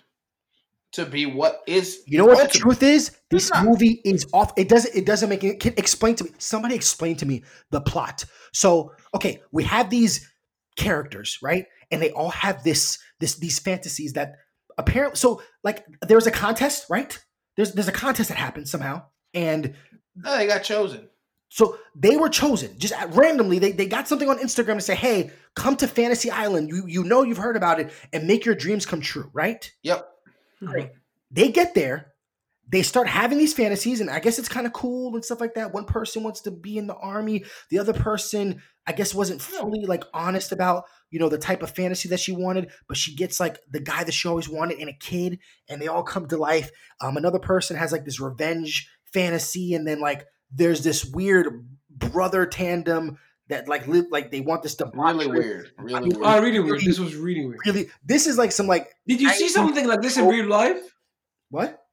to 0.94 1.06
be 1.06 1.26
what 1.26 1.62
is. 1.68 2.02
You 2.08 2.18
know 2.20 2.26
what 2.26 2.34
ultimate. 2.34 2.54
the 2.54 2.60
truth 2.60 2.84
is? 2.84 3.12
This 3.30 3.52
movie 3.64 4.02
is 4.06 4.26
off. 4.34 4.54
It 4.58 4.70
doesn't. 4.70 4.96
It 4.96 5.06
doesn't 5.06 5.30
make 5.30 5.44
it. 5.44 5.60
Can 5.60 5.74
explain 5.78 6.16
to 6.16 6.24
me. 6.24 6.32
Somebody 6.38 6.76
explain 6.76 7.16
to 7.18 7.26
me 7.26 7.44
the 7.72 7.82
plot. 7.82 8.26
So 8.54 8.94
okay, 9.14 9.42
we 9.52 9.64
have 9.64 9.90
these 9.90 10.30
characters, 10.76 11.40
right? 11.42 11.66
And 11.92 12.02
they 12.02 12.12
all 12.12 12.30
have 12.30 12.64
this 12.64 13.00
this 13.20 13.36
these 13.36 13.60
fantasies 13.60 14.14
that 14.14 14.36
apparently. 14.78 15.18
So 15.18 15.42
like, 15.64 15.86
there's 16.08 16.28
a 16.28 16.32
contest, 16.32 16.86
right? 16.90 17.18
There's 17.56 17.74
there's 17.74 17.88
a 17.88 17.94
contest 17.94 18.30
that 18.30 18.38
happens 18.38 18.72
somehow, 18.72 19.04
and 19.34 19.76
no, 20.16 20.38
they 20.38 20.48
got 20.48 20.64
chosen. 20.64 21.10
So 21.50 21.78
they 21.96 22.18
were 22.18 22.30
chosen 22.30 22.80
just 22.80 22.96
randomly. 23.10 23.60
They, 23.60 23.72
they 23.74 23.86
got 23.86 24.08
something 24.08 24.28
on 24.28 24.40
Instagram 24.40 24.76
to 24.76 24.82
say, 24.82 24.96
"Hey, 24.96 25.30
come 25.56 25.76
to 25.78 25.88
Fantasy 25.88 26.32
Island. 26.32 26.70
You 26.70 26.86
you 26.88 27.04
know 27.04 27.22
you've 27.22 27.38
heard 27.38 27.56
about 27.56 27.80
it, 27.80 27.92
and 28.12 28.26
make 28.26 28.46
your 28.46 28.56
dreams 28.56 28.88
come 28.88 29.02
true." 29.02 29.30
Right? 29.34 29.72
Yep. 29.84 30.13
They 31.32 31.52
get 31.52 31.74
there, 31.74 32.14
they 32.70 32.82
start 32.82 33.08
having 33.08 33.38
these 33.38 33.54
fantasies, 33.54 34.02
and 34.02 34.10
I 34.10 34.20
guess 34.20 34.40
it's 34.40 34.50
kind 34.50 34.66
of 34.66 34.74
cool 34.74 35.14
and 35.16 35.24
stuff 35.24 35.42
like 35.42 35.56
that. 35.56 35.74
One 35.74 35.86
person 35.86 36.24
wants 36.24 36.42
to 36.42 36.52
be 36.52 36.78
in 36.78 36.88
the 36.88 36.96
army, 36.96 37.44
the 37.70 37.80
other 37.80 37.94
person, 37.94 38.62
I 38.88 38.94
guess, 38.94 39.14
wasn't 39.14 39.42
fully 39.42 39.86
like 39.86 40.04
honest 40.14 40.52
about 40.52 40.86
you 41.10 41.20
know 41.20 41.30
the 41.30 41.38
type 41.38 41.62
of 41.62 41.72
fantasy 41.72 42.10
that 42.10 42.20
she 42.20 42.32
wanted, 42.32 42.72
but 42.88 42.98
she 42.98 43.16
gets 43.16 43.40
like 43.40 43.60
the 43.70 43.80
guy 43.80 44.04
that 44.04 44.14
she 44.14 44.28
always 44.28 44.48
wanted 44.48 44.80
and 44.80 44.90
a 44.90 44.94
kid, 44.94 45.40
and 45.70 45.82
they 45.82 45.88
all 45.88 46.04
come 46.04 46.28
to 46.28 46.38
life. 46.38 46.72
Um, 47.02 47.18
another 47.18 47.40
person 47.40 47.76
has 47.78 47.92
like 47.92 48.06
this 48.06 48.20
revenge 48.20 48.90
fantasy, 49.12 49.74
and 49.74 49.88
then 49.88 50.00
like 50.00 50.26
there's 50.52 50.84
this 50.84 51.04
weird 51.04 51.68
brother 51.90 52.46
tandem 52.46 53.18
that 53.50 53.68
like 53.68 53.88
live 53.88 54.06
like 54.10 54.32
they 54.32 54.42
want 54.42 54.64
this 54.64 54.76
to 54.76 54.90
really 54.94 55.28
weird, 55.28 55.72
really 55.78 55.96
I 55.96 56.00
weird. 56.02 56.18
Oh, 56.22 56.42
really 56.42 56.60
weird. 56.60 56.82
This 56.82 57.00
was 57.00 57.16
really 57.16 57.46
weird. 57.46 57.60
Really, 57.66 57.90
this 58.06 58.28
is 58.28 58.38
like 58.38 58.52
some 58.52 58.68
like. 58.68 58.96
Did 59.08 59.22
you 59.22 59.30
see 59.30 59.50
something 59.50 59.88
like 59.88 60.02
this 60.02 60.18
in 60.18 60.28
real 60.28 60.48
life? 60.48 60.96
What? 61.50 61.86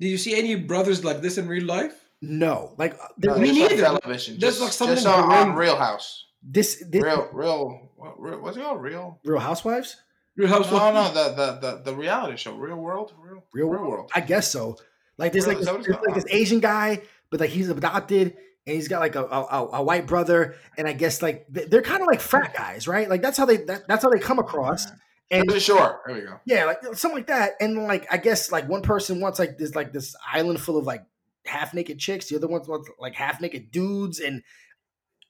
Did 0.00 0.08
you 0.08 0.18
see 0.18 0.36
any 0.36 0.54
brothers 0.54 1.04
like 1.04 1.20
this 1.20 1.38
in 1.38 1.48
real 1.48 1.64
life? 1.64 1.94
No, 2.20 2.74
like 2.78 2.94
uh, 2.94 3.08
no, 3.18 3.38
me 3.38 3.52
neither. 3.52 3.76
Television. 3.76 4.38
There's 4.38 4.54
just, 4.54 4.62
like 4.62 4.72
something 4.72 4.96
just 4.96 5.06
on, 5.06 5.30
on 5.30 5.54
Real 5.56 5.76
House. 5.76 6.26
This, 6.42 6.84
this 6.88 7.02
real, 7.02 7.28
real, 7.32 7.90
what, 7.96 8.20
real. 8.20 8.40
What's 8.40 8.56
it 8.56 8.62
called? 8.62 8.80
Real. 8.80 9.18
Real 9.24 9.40
Housewives. 9.40 9.96
Real 10.36 10.48
Housewives. 10.48 10.72
No, 10.72 10.92
no, 10.92 11.12
the 11.12 11.34
the 11.34 11.58
the, 11.60 11.82
the 11.90 11.94
reality 11.94 12.36
show, 12.36 12.54
Real 12.54 12.76
World, 12.76 13.12
Real, 13.18 13.44
Real, 13.52 13.68
real 13.68 13.82
World. 13.82 14.10
I 14.14 14.20
guess 14.20 14.50
so. 14.50 14.76
Like 15.18 15.32
there's 15.32 15.46
real, 15.46 15.56
like 15.56 15.64
this, 15.64 15.86
there's 15.86 16.00
like 16.06 16.14
this 16.14 16.26
Asian 16.30 16.60
guy, 16.60 17.02
but 17.30 17.40
like 17.40 17.50
he's 17.50 17.68
adopted 17.68 18.36
and 18.66 18.76
he's 18.76 18.88
got 18.88 19.00
like 19.00 19.16
a, 19.16 19.24
a, 19.24 19.68
a, 19.72 19.82
white 19.82 20.06
brother, 20.06 20.54
and 20.78 20.86
I 20.86 20.92
guess 20.92 21.20
like 21.20 21.46
they're 21.48 21.82
kind 21.82 22.00
of 22.00 22.06
like 22.06 22.20
frat 22.20 22.54
guys, 22.54 22.86
right? 22.86 23.08
Like 23.08 23.20
that's 23.20 23.36
how 23.36 23.44
they 23.44 23.58
that, 23.58 23.88
that's 23.88 24.04
how 24.04 24.10
they 24.10 24.20
come 24.20 24.38
across. 24.38 24.86
And 25.30 25.50
sure, 25.60 26.00
there 26.06 26.14
we 26.14 26.22
go. 26.22 26.40
Yeah, 26.44 26.66
like 26.66 26.82
something 26.94 27.18
like 27.18 27.26
that. 27.26 27.54
And 27.60 27.84
like 27.84 28.06
I 28.10 28.18
guess 28.18 28.52
like 28.52 28.68
one 28.68 28.82
person 28.82 29.20
wants 29.20 29.38
like 29.38 29.58
this 29.58 29.74
like 29.74 29.92
this 29.92 30.14
island 30.32 30.60
full 30.60 30.76
of 30.76 30.84
like 30.84 31.04
half 31.44 31.74
naked 31.74 31.98
chicks, 31.98 32.26
the 32.26 32.36
other 32.36 32.46
ones 32.46 32.68
want 32.68 32.86
like 33.00 33.14
half 33.14 33.40
naked 33.40 33.72
dudes, 33.72 34.20
and 34.20 34.42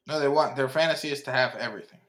no, 0.06 0.20
they 0.20 0.28
want 0.28 0.56
their 0.56 0.68
fantasy 0.68 1.08
is 1.08 1.22
to 1.22 1.32
have 1.32 1.54
everything, 1.54 2.00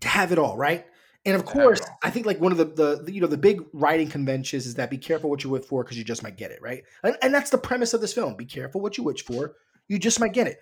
to 0.00 0.08
have 0.08 0.32
it 0.32 0.38
all, 0.38 0.56
right? 0.56 0.84
And 1.24 1.34
of 1.34 1.44
course, 1.44 1.80
I 2.02 2.10
think 2.10 2.26
like 2.26 2.40
one 2.40 2.52
of 2.52 2.58
the, 2.58 2.64
the, 2.64 3.02
the 3.04 3.12
you 3.12 3.20
know 3.20 3.26
the 3.26 3.38
big 3.38 3.62
writing 3.72 4.08
conventions 4.08 4.66
is 4.66 4.74
that 4.74 4.90
be 4.90 4.98
careful 4.98 5.30
what 5.30 5.44
you 5.44 5.50
wish 5.50 5.64
for 5.64 5.82
because 5.82 5.96
you 5.96 6.04
just 6.04 6.22
might 6.22 6.36
get 6.36 6.50
it, 6.50 6.60
right? 6.60 6.82
And, 7.02 7.16
and 7.22 7.32
that's 7.32 7.50
the 7.50 7.58
premise 7.58 7.94
of 7.94 8.00
this 8.02 8.12
film: 8.12 8.34
be 8.34 8.44
careful 8.44 8.82
what 8.82 8.98
you 8.98 9.04
wish 9.04 9.24
for 9.24 9.54
you 9.88 9.98
just 9.98 10.20
might 10.20 10.32
get 10.32 10.46
it. 10.46 10.58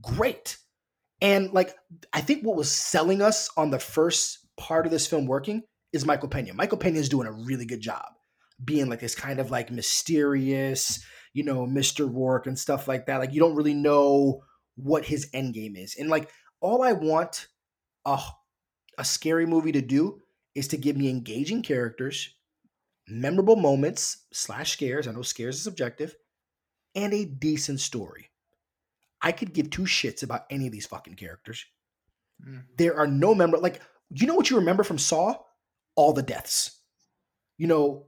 Great. 0.00 0.56
And 1.20 1.52
like, 1.52 1.74
I 2.12 2.20
think 2.20 2.44
what 2.44 2.56
was 2.56 2.70
selling 2.70 3.20
us 3.22 3.50
on 3.56 3.70
the 3.70 3.78
first 3.78 4.46
part 4.56 4.86
of 4.86 4.92
this 4.92 5.06
film 5.06 5.26
working 5.26 5.62
is 5.92 6.06
Michael 6.06 6.28
Pena. 6.28 6.54
Michael 6.54 6.78
Pena 6.78 6.98
is 6.98 7.08
doing 7.08 7.26
a 7.26 7.32
really 7.32 7.66
good 7.66 7.80
job 7.80 8.04
being 8.64 8.88
like 8.88 9.00
this 9.00 9.14
kind 9.14 9.38
of 9.38 9.50
like 9.50 9.70
mysterious, 9.70 11.04
you 11.32 11.44
know, 11.44 11.66
Mr. 11.66 12.12
Rourke 12.12 12.46
and 12.46 12.58
stuff 12.58 12.88
like 12.88 13.06
that. 13.06 13.18
Like, 13.18 13.32
you 13.32 13.40
don't 13.40 13.54
really 13.54 13.74
know 13.74 14.42
what 14.76 15.04
his 15.04 15.28
end 15.32 15.54
game 15.54 15.76
is. 15.76 15.96
And 15.98 16.08
like, 16.08 16.30
all 16.60 16.82
I 16.82 16.92
want 16.92 17.46
a, 18.04 18.20
a 18.98 19.04
scary 19.04 19.46
movie 19.46 19.72
to 19.72 19.82
do 19.82 20.20
is 20.54 20.68
to 20.68 20.76
give 20.76 20.96
me 20.96 21.08
engaging 21.08 21.62
characters, 21.62 22.34
memorable 23.06 23.56
moments 23.56 24.26
slash 24.32 24.72
scares. 24.72 25.06
I 25.06 25.12
know 25.12 25.22
scares 25.22 25.56
is 25.56 25.62
subjective, 25.62 26.16
and 26.94 27.12
a 27.12 27.24
decent 27.24 27.80
story. 27.80 28.30
I 29.20 29.32
could 29.32 29.52
give 29.52 29.70
two 29.70 29.82
shits 29.82 30.22
about 30.22 30.42
any 30.50 30.66
of 30.66 30.72
these 30.72 30.86
fucking 30.86 31.14
characters. 31.14 31.64
Mm. 32.46 32.62
There 32.76 32.96
are 32.96 33.06
no 33.06 33.34
member 33.34 33.58
like 33.58 33.80
you 34.10 34.26
know 34.26 34.34
what 34.34 34.50
you 34.50 34.56
remember 34.56 34.84
from 34.84 34.98
Saw? 34.98 35.36
All 35.96 36.12
the 36.12 36.22
deaths. 36.22 36.80
You 37.58 37.66
know, 37.66 38.06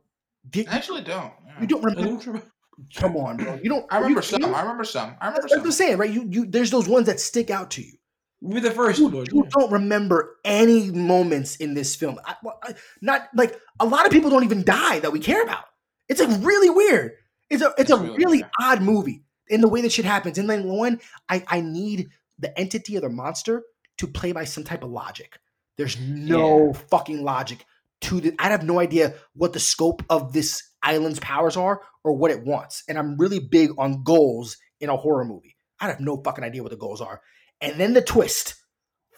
did, 0.48 0.68
I 0.68 0.76
actually 0.76 1.02
don't. 1.02 1.32
yeah. 1.44 1.60
you 1.60 1.66
don't 1.66 1.82
remember. 1.82 2.08
don't 2.08 2.26
remember. 2.26 2.46
Come 2.94 3.16
on, 3.16 3.36
bro. 3.36 3.58
You 3.62 3.68
don't. 3.68 3.84
I 3.90 3.96
remember 3.96 4.20
you, 4.20 4.22
some. 4.24 4.42
You, 4.42 4.48
I 4.54 4.60
remember 4.62 4.84
some. 4.84 5.14
I 5.20 5.26
remember 5.26 5.42
that's 5.48 5.56
what 5.56 5.66
I'm 5.66 5.72
saying, 5.72 5.98
right? 5.98 6.10
You, 6.10 6.26
you. 6.30 6.46
There's 6.46 6.70
those 6.70 6.88
ones 6.88 7.06
that 7.06 7.20
stick 7.20 7.50
out 7.50 7.72
to 7.72 7.82
you. 7.82 7.92
With 8.40 8.62
the 8.62 8.70
first 8.70 8.98
You, 8.98 9.08
one. 9.08 9.26
you 9.30 9.46
don't 9.50 9.70
remember 9.70 10.36
any 10.46 10.90
moments 10.90 11.56
in 11.56 11.74
this 11.74 11.94
film. 11.94 12.18
I, 12.24 12.36
I- 12.62 12.74
not 13.02 13.28
like 13.34 13.60
a 13.80 13.84
lot 13.84 14.06
of 14.06 14.12
people 14.12 14.30
don't 14.30 14.44
even 14.44 14.64
die 14.64 15.00
that 15.00 15.12
we 15.12 15.20
care 15.20 15.42
about. 15.42 15.64
It's 16.08 16.20
like 16.20 16.42
really 16.42 16.70
weird. 16.70 17.12
It's 17.50 17.62
a 17.62 17.66
it's, 17.76 17.80
It's 17.80 17.90
a 17.90 17.96
really 17.98 18.16
really 18.16 18.44
odd 18.58 18.80
movie 18.80 19.24
in 19.50 19.60
the 19.60 19.68
way 19.68 19.82
that 19.82 19.92
shit 19.92 20.04
happens. 20.04 20.38
And 20.38 20.48
then 20.48 20.64
one, 20.64 21.00
I 21.28 21.44
I 21.46 21.60
need 21.60 22.08
the 22.38 22.58
entity 22.58 22.96
or 22.96 23.00
the 23.00 23.10
monster 23.10 23.62
to 23.98 24.06
play 24.06 24.32
by 24.32 24.44
some 24.44 24.64
type 24.64 24.82
of 24.82 24.90
logic. 24.90 25.38
There's 25.76 25.98
no 26.00 26.72
fucking 26.72 27.22
logic 27.22 27.64
to 28.02 28.20
the. 28.20 28.34
I 28.38 28.48
have 28.48 28.64
no 28.64 28.78
idea 28.78 29.14
what 29.34 29.52
the 29.52 29.60
scope 29.60 30.02
of 30.08 30.32
this 30.32 30.62
island's 30.82 31.20
powers 31.20 31.56
are 31.56 31.82
or 32.04 32.16
what 32.16 32.30
it 32.30 32.44
wants. 32.44 32.82
And 32.88 32.98
I'm 32.98 33.18
really 33.18 33.40
big 33.40 33.70
on 33.78 34.02
goals 34.02 34.56
in 34.80 34.88
a 34.88 34.96
horror 34.96 35.24
movie. 35.24 35.56
I 35.78 35.88
have 35.88 36.00
no 36.00 36.22
fucking 36.22 36.44
idea 36.44 36.62
what 36.62 36.70
the 36.70 36.76
goals 36.78 37.00
are. 37.00 37.20
And 37.60 37.78
then 37.78 37.92
the 37.92 38.02
twist. 38.02 38.54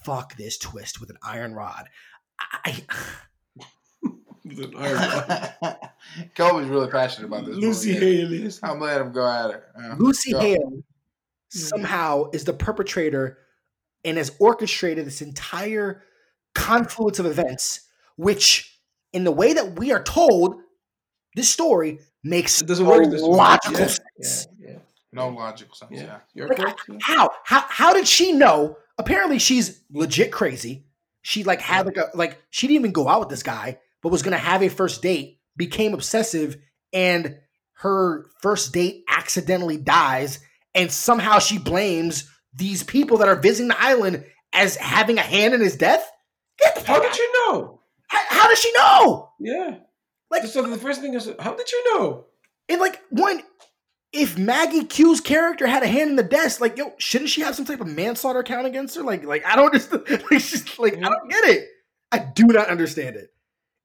Fuck 0.03 0.37
this 0.37 0.59
twist 0.59 1.01
with 1.01 1.11
an 1.11 1.19
iron 1.23 1.55
rod. 1.55 1.89
I, 2.41 2.59
iron- 2.65 2.87
Kobe's 6.35 6.69
really 6.69 6.91
passionate 6.91 7.27
about 7.29 7.47
this. 7.47 7.57
Lucy 7.57 7.93
movie. 7.95 8.17
Hale 8.17 8.33
is. 8.47 8.61
I'm 8.63 8.81
letting 8.81 9.07
him 9.07 9.13
go 9.13 9.27
at 9.27 9.51
it. 9.51 9.63
Yeah. 9.79 9.95
Lucy 9.99 10.33
Go. 10.33 10.41
Hale 10.41 10.83
somehow 11.49 12.31
is 12.33 12.45
the 12.45 12.53
perpetrator 12.53 13.39
and 14.05 14.17
has 14.17 14.33
orchestrated 14.39 15.07
this 15.07 15.23
entire 15.23 16.03
confluence 16.55 17.19
of 17.19 17.27
events, 17.27 17.89
which, 18.17 18.79
in 19.13 19.25
the 19.25 19.31
way 19.33 19.53
that 19.53 19.79
we 19.79 19.93
are 19.93 20.03
told, 20.03 20.57
this 21.37 21.49
story 21.49 22.01
makes 22.25 22.61
It 22.63 22.69
doesn't 22.69 22.87
work 22.87 23.05
no 23.05 23.11
this 23.11 23.23
logical 23.23 23.79
Yeah, 23.81 23.87
sense. 23.87 24.47
Yeah, 24.59 24.71
yeah, 24.71 24.79
No 25.13 25.29
logical 25.29 25.75
sense. 25.75 25.91
yeah. 25.93 26.03
Yeah. 26.03 26.19
You're 26.35 26.49
Like, 26.49 26.59
correct. 26.59 26.81
yeah. 26.89 26.97
How? 27.01 27.31
How? 27.45 27.65
How 27.69 27.93
did 27.93 28.07
she 28.09 28.33
know? 28.33 28.77
Apparently, 28.99 29.39
she's 29.39 29.81
legit 29.91 30.33
crazy. 30.33 30.85
She 31.23 31.45
like 31.45 31.61
had 31.61 31.87
like 31.87 31.97
a 31.97 32.11
like 32.15 32.39
she 32.51 32.67
didn't 32.67 32.81
even 32.81 32.93
go 32.93 33.09
out 33.09 33.21
with 33.21 33.29
this 33.29 33.43
guy, 33.43 33.79
but 34.03 34.11
was 34.11 34.23
gonna 34.23 34.37
have 34.37 34.63
a 34.63 34.69
first 34.69 35.03
date. 35.03 35.39
Became 35.57 35.93
obsessive, 35.95 36.57
and 36.93 37.37
her 37.75 38.27
first 38.41 38.73
date 38.73 39.05
accidentally 39.09 39.77
dies, 39.77 40.41
and 40.75 40.91
somehow 40.91 41.39
she 41.39 41.59
blames 41.59 42.29
these 42.55 42.83
people 42.83 43.19
that 43.19 43.29
are 43.29 43.37
visiting 43.37 43.69
the 43.69 43.81
island 43.83 44.25
as 44.53 44.77
having 44.77 45.19
a 45.19 45.23
hand 45.23 45.55
in 45.55 45.61
his 45.61 45.77
death. 45.77 46.09
Get 46.59 46.75
the 46.75 46.83
How 46.87 47.01
did 47.01 47.17
you 47.17 47.33
know? 47.49 47.81
How, 48.09 48.21
how 48.29 48.49
does 48.49 48.59
she 48.59 48.73
know? 48.75 49.31
Yeah. 49.41 49.77
Like- 50.31 50.45
so 50.47 50.63
the 50.63 50.77
first 50.77 51.01
thing 51.01 51.15
is, 51.15 51.31
how 51.39 51.55
did 51.55 51.71
you 51.71 51.95
know? 51.99 52.27
And 52.69 52.81
like 52.81 53.01
one, 53.11 53.43
if 54.13 54.39
Maggie 54.39 54.85
Q's 54.85 55.21
character 55.21 55.67
had 55.67 55.83
a 55.83 55.87
hand 55.87 56.11
in 56.11 56.17
the 56.17 56.23
death, 56.23 56.61
like 56.61 56.77
yo, 56.79 56.93
shouldn't 56.99 57.31
she 57.31 57.41
have 57.43 57.55
some 57.57 57.65
type 57.65 57.81
of 57.81 57.87
manslaughter 57.89 58.43
count 58.43 58.67
against 58.67 58.95
her? 58.97 59.03
Like, 59.03 59.25
like 59.25 59.45
I 59.47 59.57
don't 59.57 59.67
understand. 59.75 60.03
Like, 60.31 60.41
she's 60.41 60.79
like, 60.79 60.97
I 60.97 61.01
don't 61.01 61.31
get 61.31 61.45
it. 61.45 61.69
I 62.11 62.19
do 62.19 62.45
not 62.47 62.69
understand 62.69 63.17
it. 63.17 63.31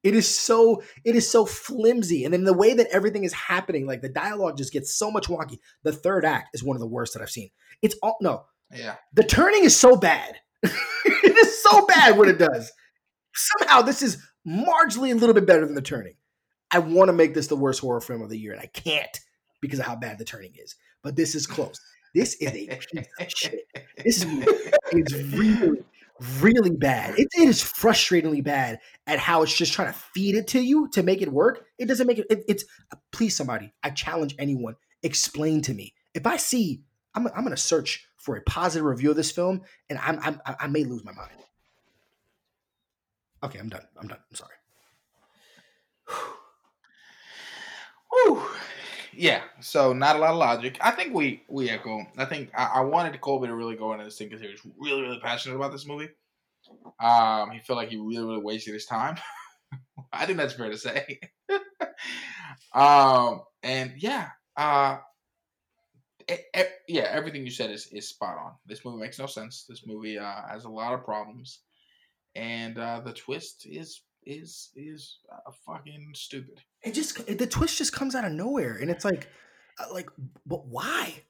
It 0.04 0.16
is 0.16 0.28
so 0.28 0.84
it 1.04 1.16
is 1.16 1.30
so 1.30 1.46
flimsy, 1.46 2.24
and 2.24 2.34
then 2.34 2.44
the 2.44 2.54
way 2.54 2.74
that 2.74 2.88
everything 2.92 3.24
is 3.24 3.34
happening, 3.34 3.86
like 3.88 4.02
the 4.02 4.10
dialogue 4.10 4.58
just 4.58 4.72
gets 4.72 4.94
so 4.94 5.10
much 5.12 5.28
wonky. 5.28 5.60
The 5.84 5.92
third 5.92 6.24
act 6.24 6.50
is 6.54 6.64
one 6.64 6.76
of 6.76 6.82
the 6.82 6.88
worst 6.88 7.14
that 7.14 7.22
I've 7.22 7.30
seen. 7.30 7.50
It's 7.82 7.96
all 8.02 8.18
no, 8.22 8.46
Yeah. 8.72 8.96
the 9.14 9.24
turning 9.24 9.64
is 9.64 9.76
so 9.76 9.96
bad. 9.96 10.38
it 10.64 11.38
is 11.38 11.62
so 11.64 11.86
bad 11.86 12.18
what 12.18 12.28
it 12.30 12.38
does. 12.38 12.72
Somehow 13.36 13.82
this 13.82 14.02
is 14.02 14.18
marginally 14.48 15.12
a 15.12 15.16
little 15.16 15.34
bit 15.36 15.46
better 15.46 15.66
than 15.66 15.76
the 15.76 15.82
turning. 15.82 16.16
I 16.72 16.80
want 16.80 17.10
to 17.10 17.14
make 17.14 17.34
this 17.34 17.48
the 17.48 17.56
worst 17.56 17.80
horror 17.80 18.02
film 18.02 18.22
of 18.22 18.30
the 18.30 18.38
year, 18.40 18.52
and 18.54 18.62
I 18.62 18.68
can't 18.68 19.20
because 19.62 19.80
of 19.80 19.86
how 19.86 19.96
bad 19.96 20.20
the 20.20 20.26
turning 20.26 20.54
is. 20.58 20.76
But 21.04 21.16
this 21.16 21.34
is 21.36 21.48
close. 21.48 21.80
This 22.14 22.36
is 22.36 22.52
a 22.52 22.80
shit. 23.30 23.64
This 24.04 24.24
is 24.24 25.14
really, 25.34 25.84
really 26.40 26.72
bad. 26.72 27.18
It, 27.18 27.28
it 27.38 27.48
is 27.48 27.62
frustratingly 27.62 28.44
bad 28.44 28.80
at 29.06 29.20
how 29.20 29.44
it's 29.44 29.56
just 29.56 29.74
trying 29.74 29.92
to 29.92 30.00
feed 30.00 30.36
it 30.36 30.48
to 30.50 30.60
you 30.60 30.90
to 30.94 31.04
make 31.04 31.22
it 31.22 31.32
work. 31.32 31.66
It 31.78 31.86
doesn't 31.88 32.08
make 32.08 32.20
it. 32.20 32.28
it 32.30 32.44
it's 32.48 32.66
please 33.12 33.36
somebody. 33.36 33.74
I 33.84 33.90
challenge 33.92 34.36
anyone. 34.40 34.76
Explain 35.04 35.62
to 35.64 35.74
me 35.74 35.94
if 36.14 36.26
I 36.26 36.38
see. 36.38 36.82
I'm, 37.16 37.28
I'm 37.28 37.44
going 37.44 37.50
to 37.50 37.58
search 37.58 38.08
for 38.18 38.36
a 38.36 38.42
positive 38.42 38.86
review 38.86 39.10
of 39.10 39.16
this 39.16 39.32
film, 39.32 39.62
and 39.90 39.98
I'm, 40.00 40.20
I'm 40.22 40.40
I 40.46 40.68
may 40.68 40.84
lose 40.84 41.04
my 41.04 41.14
mind. 41.14 41.32
Okay, 43.44 43.60
I'm 43.60 43.70
done. 43.70 43.88
I'm 44.00 44.08
done. 44.08 44.20
I'm 44.30 44.36
sorry. 44.36 44.54
Whew. 48.12 48.44
Yeah. 49.18 49.44
So 49.62 49.94
not 49.94 50.16
a 50.16 50.20
lot 50.20 50.32
of 50.32 50.38
logic. 50.38 50.78
I 50.82 50.92
think 50.92 51.14
we 51.14 51.44
we 51.48 51.70
echo. 51.70 52.06
I 52.18 52.26
think 52.26 52.52
I, 52.56 52.66
I 52.76 52.82
wanted 52.82 53.20
Colby 53.22 53.48
to 53.48 53.56
really 53.56 53.76
go 53.76 53.94
into 53.94 54.06
this 54.06 54.18
thing 54.18 54.28
because 54.30 54.42
he 54.42 54.48
was 54.48 54.62
really 54.78 55.02
really 55.02 55.20
passionate 55.20 55.56
about 55.56 55.72
this 55.72 55.88
movie. 55.88 56.10
Um, 57.00 57.52
he 57.52 57.60
felt 57.60 57.78
like 57.78 57.90
he 57.90 57.98
really 57.98 58.26
really 58.26 58.42
wasted 58.44 58.74
his 58.76 58.86
time. 58.86 59.18
I 60.14 60.26
think 60.26 60.38
that's 60.38 60.54
fair 60.56 60.72
to 60.72 60.78
say. 60.78 61.20
um, 62.74 63.42
and 63.64 63.94
yeah, 63.98 64.30
uh, 64.56 64.98
e- 66.30 66.46
e- 66.58 66.78
yeah, 66.88 67.04
everything 67.12 67.44
you 67.46 67.52
said 67.52 67.72
is 67.72 67.88
is 67.88 68.10
spot 68.10 68.38
on. 68.38 68.54
This 68.66 68.84
movie 68.86 69.02
makes 69.02 69.20
no 69.20 69.26
sense. 69.26 69.66
This 69.68 69.86
movie 69.86 70.18
uh, 70.18 70.42
has 70.48 70.66
a 70.66 70.70
lot 70.70 70.94
of 70.94 71.04
problems, 71.04 71.62
and 72.36 72.78
uh, 72.80 73.02
the 73.02 73.14
twist 73.14 73.68
is 73.68 74.02
is 74.28 74.70
is 74.76 75.20
uh, 75.32 75.52
fucking 75.66 76.12
stupid. 76.14 76.62
It 76.84 76.94
just 76.94 77.26
the 77.26 77.48
twist 77.48 77.78
just 77.78 77.94
comes 77.94 78.14
out 78.16 78.26
of 78.26 78.32
nowhere, 78.34 78.78
and 78.82 78.92
it's 78.92 79.06
like, 79.06 79.30
uh, 79.80 79.94
like, 79.94 80.10
but 80.46 80.68
why? 80.68 81.24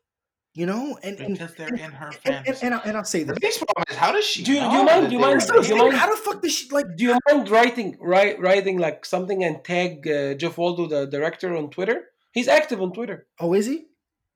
You 0.54 0.66
know, 0.66 0.98
and 1.04 1.20
and 1.20 1.34
Because 1.38 1.54
they're 1.54 1.68
in 1.68 1.91
her 1.91 2.12
and, 2.26 2.48
and, 2.48 2.58
and, 2.64 2.74
I'll, 2.74 2.82
and 2.84 2.98
I'll 2.98 3.04
say 3.06 3.22
The 3.22 3.34
this. 3.34 3.39
biggest 3.39 3.60
problem 3.60 3.86
is 3.91 3.95
how 3.95 4.12
does 4.12 4.26
she? 4.26 4.43
Do 4.43 4.54
you- 4.54 4.60
do 4.72 4.76
you 4.78 4.84
mind- 4.84 5.08
do 5.10 5.14
you 5.14 5.20
mind- 5.20 5.34
were 5.36 5.39
That's 5.39 5.50
what 5.52 5.58
I'm 5.60 5.64
do 5.64 5.70
you 5.70 5.84
mind- 5.84 5.98
How 5.98 6.10
the 6.10 6.18
fuck 6.26 6.41
does 6.41 6.52
she 6.52 6.68
like? 6.72 6.88
Do 6.98 7.04
you 7.04 7.20
mind 7.30 7.48
writing 7.50 7.95
write, 8.02 8.39
writing 8.41 8.80
like 8.80 9.06
something 9.06 9.43
and 9.43 9.64
tag 9.64 10.08
uh, 10.08 10.34
Jeff 10.34 10.56
Wadlow, 10.56 10.89
the 10.89 11.06
director, 11.06 11.56
on 11.56 11.70
Twitter? 11.70 12.06
He's 12.32 12.48
active 12.48 12.82
on 12.82 12.91
Twitter. 12.91 13.28
Oh, 13.39 13.54
is 13.54 13.68
he? 13.68 13.86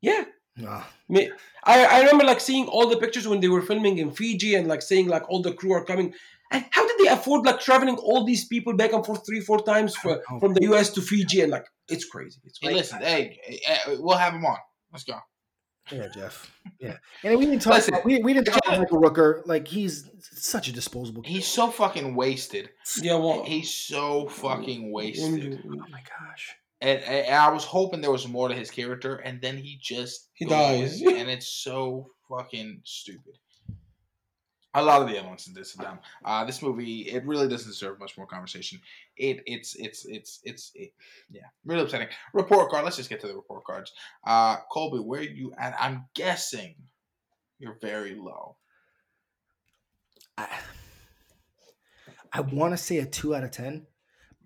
Yeah. 0.02 0.26
Nah. 0.58 0.84
Me, 1.10 1.32
I, 1.64 1.86
I 1.86 2.00
remember 2.02 2.24
like 2.24 2.40
seeing 2.40 2.68
all 2.68 2.88
the 2.88 2.98
pictures 2.98 3.28
when 3.28 3.40
they 3.40 3.48
were 3.48 3.62
filming 3.64 3.98
in 3.98 4.12
Fiji 4.12 4.54
and 4.56 4.68
like 4.68 4.84
seeing 4.84 5.08
like 5.08 5.28
all 5.30 5.42
the 5.42 5.54
crew 5.54 5.72
are 5.74 5.84
coming. 5.86 6.14
And 6.52 6.66
how 6.72 6.86
did 6.88 6.98
they 7.00 7.08
afford 7.10 7.46
like 7.46 7.60
traveling 7.62 7.96
all 7.98 8.26
these 8.26 8.46
people 8.48 8.74
back 8.76 8.94
and 8.94 9.06
forth 9.06 9.26
three, 9.26 9.40
four 9.40 9.62
times 9.64 9.96
for, 9.96 10.22
from 10.40 10.54
the 10.54 10.64
US 10.74 10.90
to 10.92 11.02
Fiji? 11.02 11.42
And 11.42 11.52
like, 11.52 11.66
it's 11.88 12.06
crazy. 12.06 12.40
It's 12.46 12.60
Hey, 12.62 12.74
listen, 12.74 13.00
hey, 13.00 13.40
hey, 13.44 13.60
hey, 13.64 13.96
we'll 13.98 14.18
have 14.18 14.34
him 14.34 14.46
on. 14.46 14.58
Let's 14.92 15.04
go. 15.06 15.18
Yeah, 15.92 16.08
Jeff. 16.14 16.52
Yeah, 16.80 16.98
and 17.24 17.38
we 17.40 17.46
didn't 17.46 17.62
talk. 17.64 17.74
Listen, 17.74 17.96
about, 17.96 18.06
we, 18.06 18.22
we 18.22 18.34
didn't 18.34 18.48
talk 18.48 18.64
Jeff- 18.64 18.74
about 18.76 18.80
Michael 18.80 19.02
Rooker. 19.02 19.42
Like 19.46 19.68
he's 19.68 20.10
such 20.34 20.68
a 20.68 20.72
disposable. 20.72 21.24
He's 21.26 21.46
so 21.48 21.70
fucking 21.72 22.16
wasted. 22.16 22.70
Yeah, 23.02 23.16
well, 23.16 23.44
He's 23.44 23.74
so 23.74 24.28
fucking 24.28 24.92
wasted. 24.92 25.60
oh 25.66 25.70
my 25.90 26.02
gosh. 26.02 26.56
And, 26.82 27.00
and 27.00 27.26
and 27.28 27.36
I 27.36 27.50
was 27.50 27.64
hoping 27.64 28.02
there 28.02 28.12
was 28.12 28.28
more 28.28 28.48
to 28.48 28.56
his 28.56 28.70
character, 28.72 29.16
and 29.16 29.42
then 29.42 29.58
he 29.58 29.80
just 29.82 30.30
He 30.34 30.46
goes, 30.46 31.00
dies. 31.00 31.02
and 31.02 31.30
it's 31.30 31.48
so 31.48 32.08
fucking 32.30 32.82
stupid. 32.86 33.34
A 34.74 34.82
lot 34.82 35.02
of 35.02 35.10
the 35.10 35.18
elements 35.18 35.48
in 35.48 35.54
this 35.54 35.78
are 35.78 35.84
dumb. 35.84 36.00
Uh, 36.24 36.46
this 36.46 36.62
movie, 36.62 37.02
it 37.02 37.26
really 37.26 37.48
doesn't 37.50 37.70
deserve 37.70 38.00
much 38.00 38.18
more 38.18 38.26
conversation. 38.26 38.80
It, 39.18 39.42
it's, 39.46 39.76
it's, 39.76 40.06
it's, 40.06 40.40
it's, 40.44 40.72
it, 40.76 40.94
yeah, 41.30 41.48
really 41.66 41.82
upsetting. 41.82 42.08
Report 42.34 42.70
card. 42.70 42.86
Let's 42.86 42.96
just 42.96 43.10
get 43.10 43.20
to 43.22 43.28
the 43.28 43.36
report 43.36 43.66
cards. 43.66 43.92
Uh, 44.26 44.58
Colby, 44.72 45.00
where 45.00 45.20
are 45.20 45.24
you 45.24 45.54
at? 45.60 45.76
I'm 45.78 46.06
guessing 46.16 46.76
you're 47.60 47.78
very 47.82 48.16
low. 48.16 48.56
I, 50.38 50.48
I 52.34 52.42
want 52.42 52.74
to 52.74 52.78
say 52.78 52.98
a 53.00 53.06
two 53.06 53.36
out 53.36 53.44
of 53.44 53.52
ten, 53.52 53.86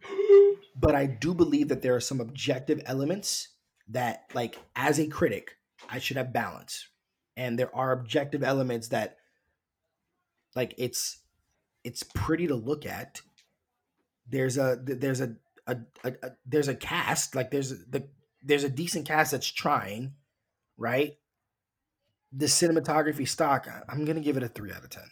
but 0.76 0.96
I 0.96 1.06
do 1.06 1.34
believe 1.34 1.70
that 1.70 1.82
there 1.82 1.96
are 1.96 2.02
some 2.02 2.20
objective 2.20 2.82
elements 2.86 3.50
that, 3.90 4.24
like, 4.34 4.58
as 4.76 5.00
a 5.00 5.08
critic, 5.08 5.58
I 5.90 6.00
should 6.00 6.18
have 6.18 6.34
balance, 6.34 6.90
and 7.38 7.58
there 7.58 7.74
are 7.76 7.92
objective 7.92 8.44
elements 8.44 8.88
that, 8.90 9.18
like, 10.56 10.74
it's 10.78 11.20
it's 11.84 12.04
pretty 12.04 12.48
to 12.48 12.56
look 12.56 12.86
at. 12.86 13.22
There's 14.28 14.58
a 14.58 14.78
there's 14.82 15.22
a 15.22 15.36
a, 15.68 15.78
a, 16.04 16.14
a 16.24 16.32
there's 16.46 16.68
a 16.68 16.76
cast 16.76 17.36
like 17.36 17.52
there's 17.52 17.70
the 17.86 18.08
there's 18.44 18.64
a 18.64 18.70
decent 18.70 19.08
cast 19.08 19.32
that's 19.32 19.48
trying, 19.52 20.14
right? 20.78 21.18
The 22.32 22.46
cinematography 22.48 23.28
stock, 23.28 23.68
I- 23.68 23.82
I'm 23.92 24.06
gonna 24.06 24.22
give 24.22 24.38
it 24.38 24.44
a 24.44 24.48
three 24.48 24.72
out 24.72 24.84
of 24.84 24.90
ten. 24.90 25.10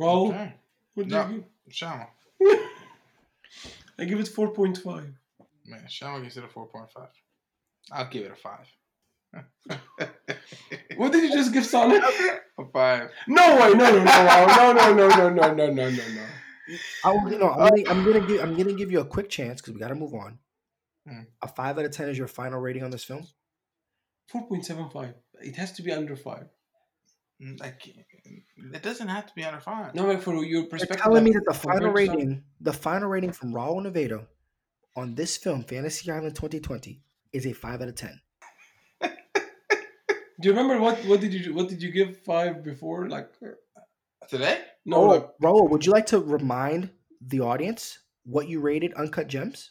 Raul, 0.00 0.28
Okay. 0.30 0.54
what 0.94 1.08
do 1.08 1.14
No. 1.14 1.28
you 1.28 1.44
Shama. 1.70 2.08
give? 2.40 2.60
I 3.98 4.04
give 4.04 4.20
it 4.20 4.26
4.5. 4.26 5.14
Man, 5.64 5.84
Shama 5.88 6.20
gives 6.22 6.36
it 6.36 6.44
a 6.44 6.48
4.5. 6.48 7.08
I'll 7.90 8.08
give 8.10 8.26
it 8.26 8.32
a 8.32 8.36
5. 8.36 9.78
What 10.96 11.12
did 11.12 11.22
you 11.24 11.32
just 11.32 11.52
give 11.52 11.64
Sonic? 11.66 12.02
a 12.58 12.64
5. 12.64 13.10
No 13.28 13.56
way, 13.56 13.72
no, 13.74 13.90
no, 13.90 14.04
no, 14.04 14.72
no, 14.72 14.72
no, 14.72 14.92
no, 14.94 15.08
no, 15.08 15.28
no, 15.28 15.28
no, 15.28 15.70
no, 15.70 15.90
no, 15.90 15.90
no. 15.90 16.26
I 17.04 17.12
will, 17.12 17.30
you 17.32 17.38
know, 17.38 17.50
I'm 17.50 17.68
gonna, 17.68 17.90
I'm 17.90 18.04
gonna 18.04 18.26
give 18.26 18.40
I'm 18.42 18.56
gonna 18.56 18.72
give 18.72 18.90
you 18.90 19.00
a 19.00 19.04
quick 19.04 19.28
chance 19.28 19.60
because 19.60 19.74
we 19.74 19.80
got 19.80 19.88
to 19.88 19.94
move 19.94 20.14
on. 20.14 20.38
Hmm. 21.06 21.20
A 21.42 21.46
five 21.48 21.78
out 21.78 21.84
of 21.84 21.92
ten 21.92 22.08
is 22.08 22.18
your 22.18 22.26
final 22.26 22.58
rating 22.60 22.82
on 22.82 22.90
this 22.90 23.04
film. 23.04 23.26
4.75. 24.34 25.14
It 25.40 25.54
has 25.56 25.72
to 25.72 25.82
be 25.82 25.92
under 25.92 26.16
5. 26.16 26.46
Mm, 27.40 27.60
It 28.74 28.82
doesn't 28.82 29.06
have 29.08 29.26
to 29.26 29.34
be 29.34 29.44
under 29.44 29.60
5. 29.60 29.94
No, 29.94 30.06
like 30.06 30.22
for 30.22 30.34
your 30.44 30.64
perspective, 30.64 30.96
You're 30.96 31.04
telling 31.04 31.22
me 31.24 31.30
that 31.32 31.44
the 31.46 31.54
final 31.54 31.92
to 31.92 32.06
Sonic- 32.06 32.10
rating, 32.18 32.44
the 32.60 32.72
final 32.72 33.08
rating 33.08 33.32
from 33.32 33.52
Raul 33.52 33.84
Nevado 33.86 34.26
on 34.96 35.14
this 35.14 35.36
film, 35.36 35.62
Fantasy 35.62 36.10
Island 36.10 36.34
2020, 36.34 37.02
is 37.32 37.46
a 37.46 37.52
five 37.52 37.82
out 37.82 37.88
of 37.88 37.94
ten. 37.94 38.18
Do 40.40 40.48
you 40.48 40.54
remember 40.54 40.80
what 40.80 40.98
what 41.06 41.20
did 41.20 41.32
you 41.32 41.54
what 41.54 41.68
did 41.68 41.82
you 41.82 41.90
give 41.90 42.18
five 42.18 42.62
before? 42.62 43.08
Like 43.08 43.30
Today? 44.28 44.60
no, 44.84 44.96
oh, 44.96 45.06
like 45.06 45.28
Raul, 45.42 45.70
would 45.70 45.86
you 45.86 45.92
like 45.92 46.06
to 46.06 46.18
remind 46.18 46.90
the 47.20 47.40
audience 47.40 48.00
what 48.24 48.48
you 48.48 48.60
rated 48.60 48.92
Uncut 48.94 49.28
Gems? 49.28 49.70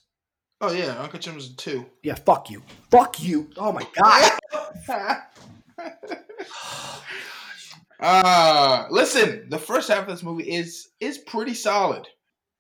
Oh, 0.62 0.72
yeah. 0.72 0.98
Uncut 1.02 1.20
Gems 1.20 1.52
a 1.52 1.56
2. 1.58 1.86
Yeah, 2.04 2.16
fuck 2.16 2.50
you, 2.50 2.64
fuck 2.90 3.22
you. 3.22 3.50
Oh 3.58 3.74
my 3.74 3.86
god. 4.02 4.32
uh 8.00 8.88
listen, 8.90 9.50
the 9.50 9.60
first 9.60 9.90
half 9.90 10.04
of 10.04 10.08
this 10.08 10.24
movie 10.24 10.50
is 10.50 10.90
is 11.00 11.18
pretty 11.18 11.54
solid. 11.54 12.08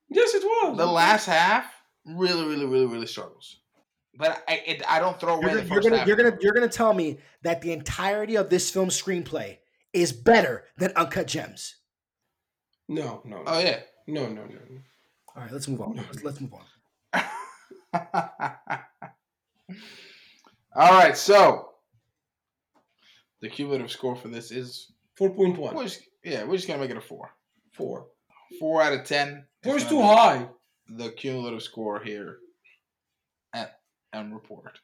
yes, 0.09 0.33
it 0.33 0.43
was. 0.43 0.77
The 0.77 0.85
last 0.85 1.25
half 1.25 1.65
really, 2.05 2.45
really, 2.45 2.65
really, 2.65 2.85
really 2.85 3.07
struggles. 3.07 3.61
But 4.18 4.43
I, 4.47 4.61
it, 4.66 4.82
I 4.89 4.99
don't 4.99 5.20
throw 5.20 5.36
away 5.36 5.51
You're, 5.51 5.61
the 5.61 5.68
gonna- 5.68 5.74
you're 5.74 5.82
gonna 5.82 5.97
half. 5.97 6.07
you're 6.07 6.16
gonna 6.18 6.38
you're 6.41 6.53
gonna 6.53 6.70
tell 6.70 6.93
me 6.93 7.18
that 7.41 7.61
the 7.61 7.72
entirety 7.74 8.36
of 8.36 8.49
this 8.49 8.70
film's 8.72 8.99
screenplay 9.01 9.57
is 9.93 10.13
better 10.13 10.66
than 10.78 10.91
Uncut 10.95 11.28
Gems. 11.28 11.76
No, 12.88 13.22
no, 13.26 13.38
no, 13.38 13.43
Oh 13.47 13.59
yeah. 13.59 13.80
no, 14.07 14.28
no, 14.28 14.43
no. 14.43 14.45
no. 14.45 14.80
All 15.36 15.41
right, 15.43 15.51
let's 15.51 15.68
move 15.68 15.82
on. 15.82 15.95
Let's, 15.97 16.24
let's 16.24 16.39
move 16.39 16.53
on. 16.53 16.63
All 20.76 20.91
right, 20.91 21.16
so 21.18 21.70
the 23.41 23.49
cumulative 23.49 23.91
score 23.91 24.16
for 24.16 24.28
this 24.28 24.51
is 24.51 24.91
Four 25.16 25.30
point 25.34 25.57
one. 25.57 25.76
we're 25.76 25.84
just, 25.84 26.01
yeah, 26.24 26.43
we're 26.43 26.55
just 26.57 26.68
gonna 26.68 26.80
make 26.82 26.89
it 26.91 26.97
a 26.97 27.01
four. 27.01 27.32
Four. 27.74 28.07
Four 28.59 28.82
out 28.82 28.93
of 28.93 29.05
ten. 29.05 29.45
Four 29.63 29.78
is 29.78 29.86
too 29.86 30.01
high. 30.01 30.47
The 30.89 31.09
cumulative 31.11 31.61
score 31.63 31.99
here 32.03 32.38
at 34.16 34.22
M 34.22 34.34
Report. 34.34 34.80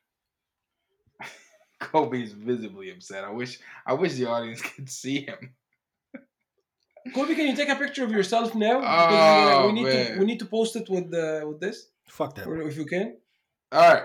Kobe's 1.80 2.34
visibly 2.34 2.92
upset. 2.92 3.24
I 3.24 3.32
wish 3.32 3.60
I 3.86 3.94
wish 3.94 4.14
the 4.14 4.28
audience 4.28 4.62
could 4.76 4.90
see 4.90 5.22
him. 5.22 5.54
Kobe, 7.16 7.34
can 7.34 7.48
you 7.48 7.56
take 7.56 7.70
a 7.70 7.76
picture 7.76 8.04
of 8.04 8.12
yourself 8.12 8.54
now? 8.54 8.80
Oh, 8.84 9.68
we, 9.68 9.74
we 9.74 9.82
need 9.82 9.92
to 9.92 10.20
we 10.20 10.26
need 10.26 10.40
to 10.40 10.46
post 10.46 10.76
it 10.76 10.88
with 10.90 11.10
the 11.10 11.44
with 11.48 11.60
this, 11.60 11.88
Fuck 12.08 12.36
that. 12.36 12.46
or 12.46 12.62
if 12.62 12.78
you 12.78 12.86
can. 12.86 13.18
All 13.72 13.94
right. 13.94 14.04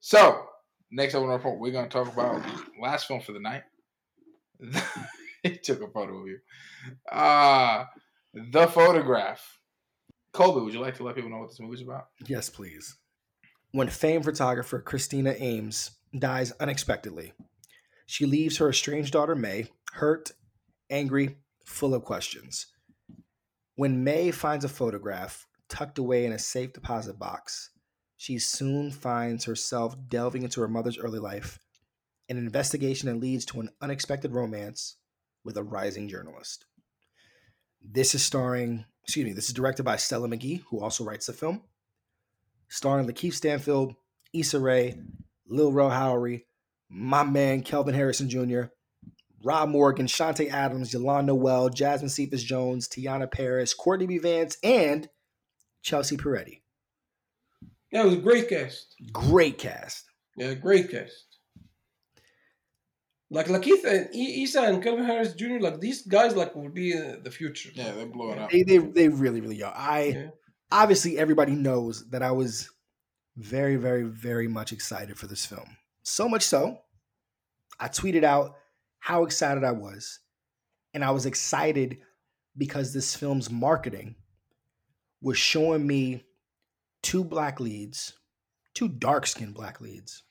So 0.00 0.46
next 0.90 1.14
up 1.14 1.22
on 1.22 1.28
our 1.28 1.36
report, 1.36 1.58
we're 1.58 1.72
gonna 1.72 1.88
talk 1.88 2.12
about 2.12 2.42
last 2.80 3.08
film 3.08 3.20
for 3.20 3.32
the 3.32 3.40
night. 3.40 3.64
he 5.42 5.56
took 5.56 5.82
a 5.82 5.88
photo 5.88 6.18
of 6.18 6.28
you. 6.28 6.38
Uh 7.10 7.86
the 8.34 8.66
photograph. 8.68 9.58
Colby, 10.32 10.60
would 10.60 10.74
you 10.74 10.80
like 10.80 10.96
to 10.96 11.02
let 11.02 11.14
people 11.14 11.30
know 11.30 11.38
what 11.38 11.48
this 11.48 11.58
movie's 11.60 11.80
about? 11.80 12.08
Yes, 12.26 12.50
please. 12.50 12.94
When 13.76 13.88
famed 13.90 14.24
photographer 14.24 14.80
Christina 14.80 15.34
Ames 15.36 15.90
dies 16.18 16.50
unexpectedly, 16.52 17.34
she 18.06 18.24
leaves 18.24 18.56
her 18.56 18.70
estranged 18.70 19.12
daughter 19.12 19.34
Mae 19.34 19.66
hurt, 19.92 20.30
angry, 20.88 21.36
full 21.66 21.92
of 21.92 22.02
questions. 22.02 22.68
When 23.74 24.02
Mae 24.02 24.30
finds 24.30 24.64
a 24.64 24.70
photograph 24.70 25.46
tucked 25.68 25.98
away 25.98 26.24
in 26.24 26.32
a 26.32 26.38
safe 26.38 26.72
deposit 26.72 27.18
box, 27.18 27.68
she 28.16 28.38
soon 28.38 28.92
finds 28.92 29.44
herself 29.44 29.94
delving 30.08 30.42
into 30.42 30.62
her 30.62 30.68
mother's 30.68 30.96
early 30.96 31.18
life, 31.18 31.58
an 32.30 32.38
investigation 32.38 33.10
that 33.10 33.20
leads 33.20 33.44
to 33.44 33.60
an 33.60 33.68
unexpected 33.82 34.32
romance 34.32 34.96
with 35.44 35.58
a 35.58 35.62
rising 35.62 36.08
journalist. 36.08 36.64
This 37.82 38.14
is 38.14 38.24
starring, 38.24 38.86
excuse 39.04 39.26
me, 39.26 39.34
this 39.34 39.48
is 39.48 39.54
directed 39.54 39.82
by 39.82 39.96
Stella 39.96 40.28
Meghie, 40.28 40.62
who 40.70 40.80
also 40.80 41.04
writes 41.04 41.26
the 41.26 41.34
film. 41.34 41.60
Starring 42.68 43.06
Lakeith 43.06 43.34
Stanfield, 43.34 43.94
Issa 44.32 44.58
Rae, 44.60 44.98
Lil 45.48 45.72
Rel 45.72 45.90
Howery, 45.90 46.44
my 46.88 47.22
man 47.24 47.62
Kelvin 47.62 47.94
Harrison 47.94 48.28
Jr., 48.28 48.64
Rob 49.44 49.68
Morgan, 49.68 50.06
Chanté 50.06 50.50
Adams, 50.50 50.92
Yolanda 50.92 51.32
Noel, 51.32 51.68
Jasmine 51.68 52.08
Cephas 52.08 52.42
Jones, 52.42 52.88
Teyonah 52.88 53.30
Parris, 53.30 53.74
Courtney 53.74 54.06
B. 54.06 54.18
Vance, 54.18 54.56
and 54.62 55.08
Chelsea 55.82 56.16
Peretti. 56.16 56.62
That 57.92 58.04
was 58.04 58.14
a 58.14 58.18
great 58.18 58.48
cast. 58.48 58.96
Great 59.12 59.58
cast. 59.58 60.04
Yeah, 60.36 60.54
great 60.54 60.90
cast. 60.90 61.38
Like 63.30 63.46
Lakeith 63.46 63.84
and 63.84 64.08
I- 64.14 64.42
Issa 64.42 64.62
and 64.62 64.82
Kelvin 64.82 65.04
Harris 65.04 65.34
Jr. 65.34 65.58
Like 65.60 65.80
these 65.80 66.02
guys, 66.02 66.34
like 66.36 66.54
will 66.54 66.68
be 66.68 66.94
uh, 66.94 67.16
the 67.22 67.30
future. 67.30 67.70
Yeah, 67.74 67.92
they're 67.92 68.06
blowing 68.06 68.38
up. 68.38 68.50
They, 68.50 68.62
they, 68.62 68.78
they 68.78 69.08
really, 69.08 69.40
really 69.40 69.62
are. 69.62 69.74
I 69.76 70.02
Yeah. 70.02 70.28
Obviously 70.70 71.18
everybody 71.18 71.52
knows 71.52 72.08
that 72.10 72.22
I 72.22 72.32
was 72.32 72.70
very, 73.36 73.76
very, 73.76 74.02
very 74.04 74.48
much 74.48 74.72
excited 74.72 75.18
for 75.18 75.26
this 75.26 75.44
film. 75.44 75.76
So 76.02 76.28
much 76.28 76.42
so, 76.42 76.80
I 77.78 77.88
tweeted 77.88 78.24
out 78.24 78.56
how 78.98 79.24
excited 79.24 79.64
I 79.64 79.72
was. 79.72 80.20
And 80.94 81.04
I 81.04 81.10
was 81.10 81.26
excited 81.26 81.98
because 82.56 82.92
this 82.94 83.14
film's 83.14 83.50
marketing 83.50 84.16
was 85.20 85.36
showing 85.36 85.86
me 85.86 86.24
two 87.02 87.22
black 87.22 87.60
leads, 87.60 88.14
two 88.74 88.88
dark 88.88 89.26
skinned 89.26 89.54
black 89.54 89.80
leads, 89.80 90.22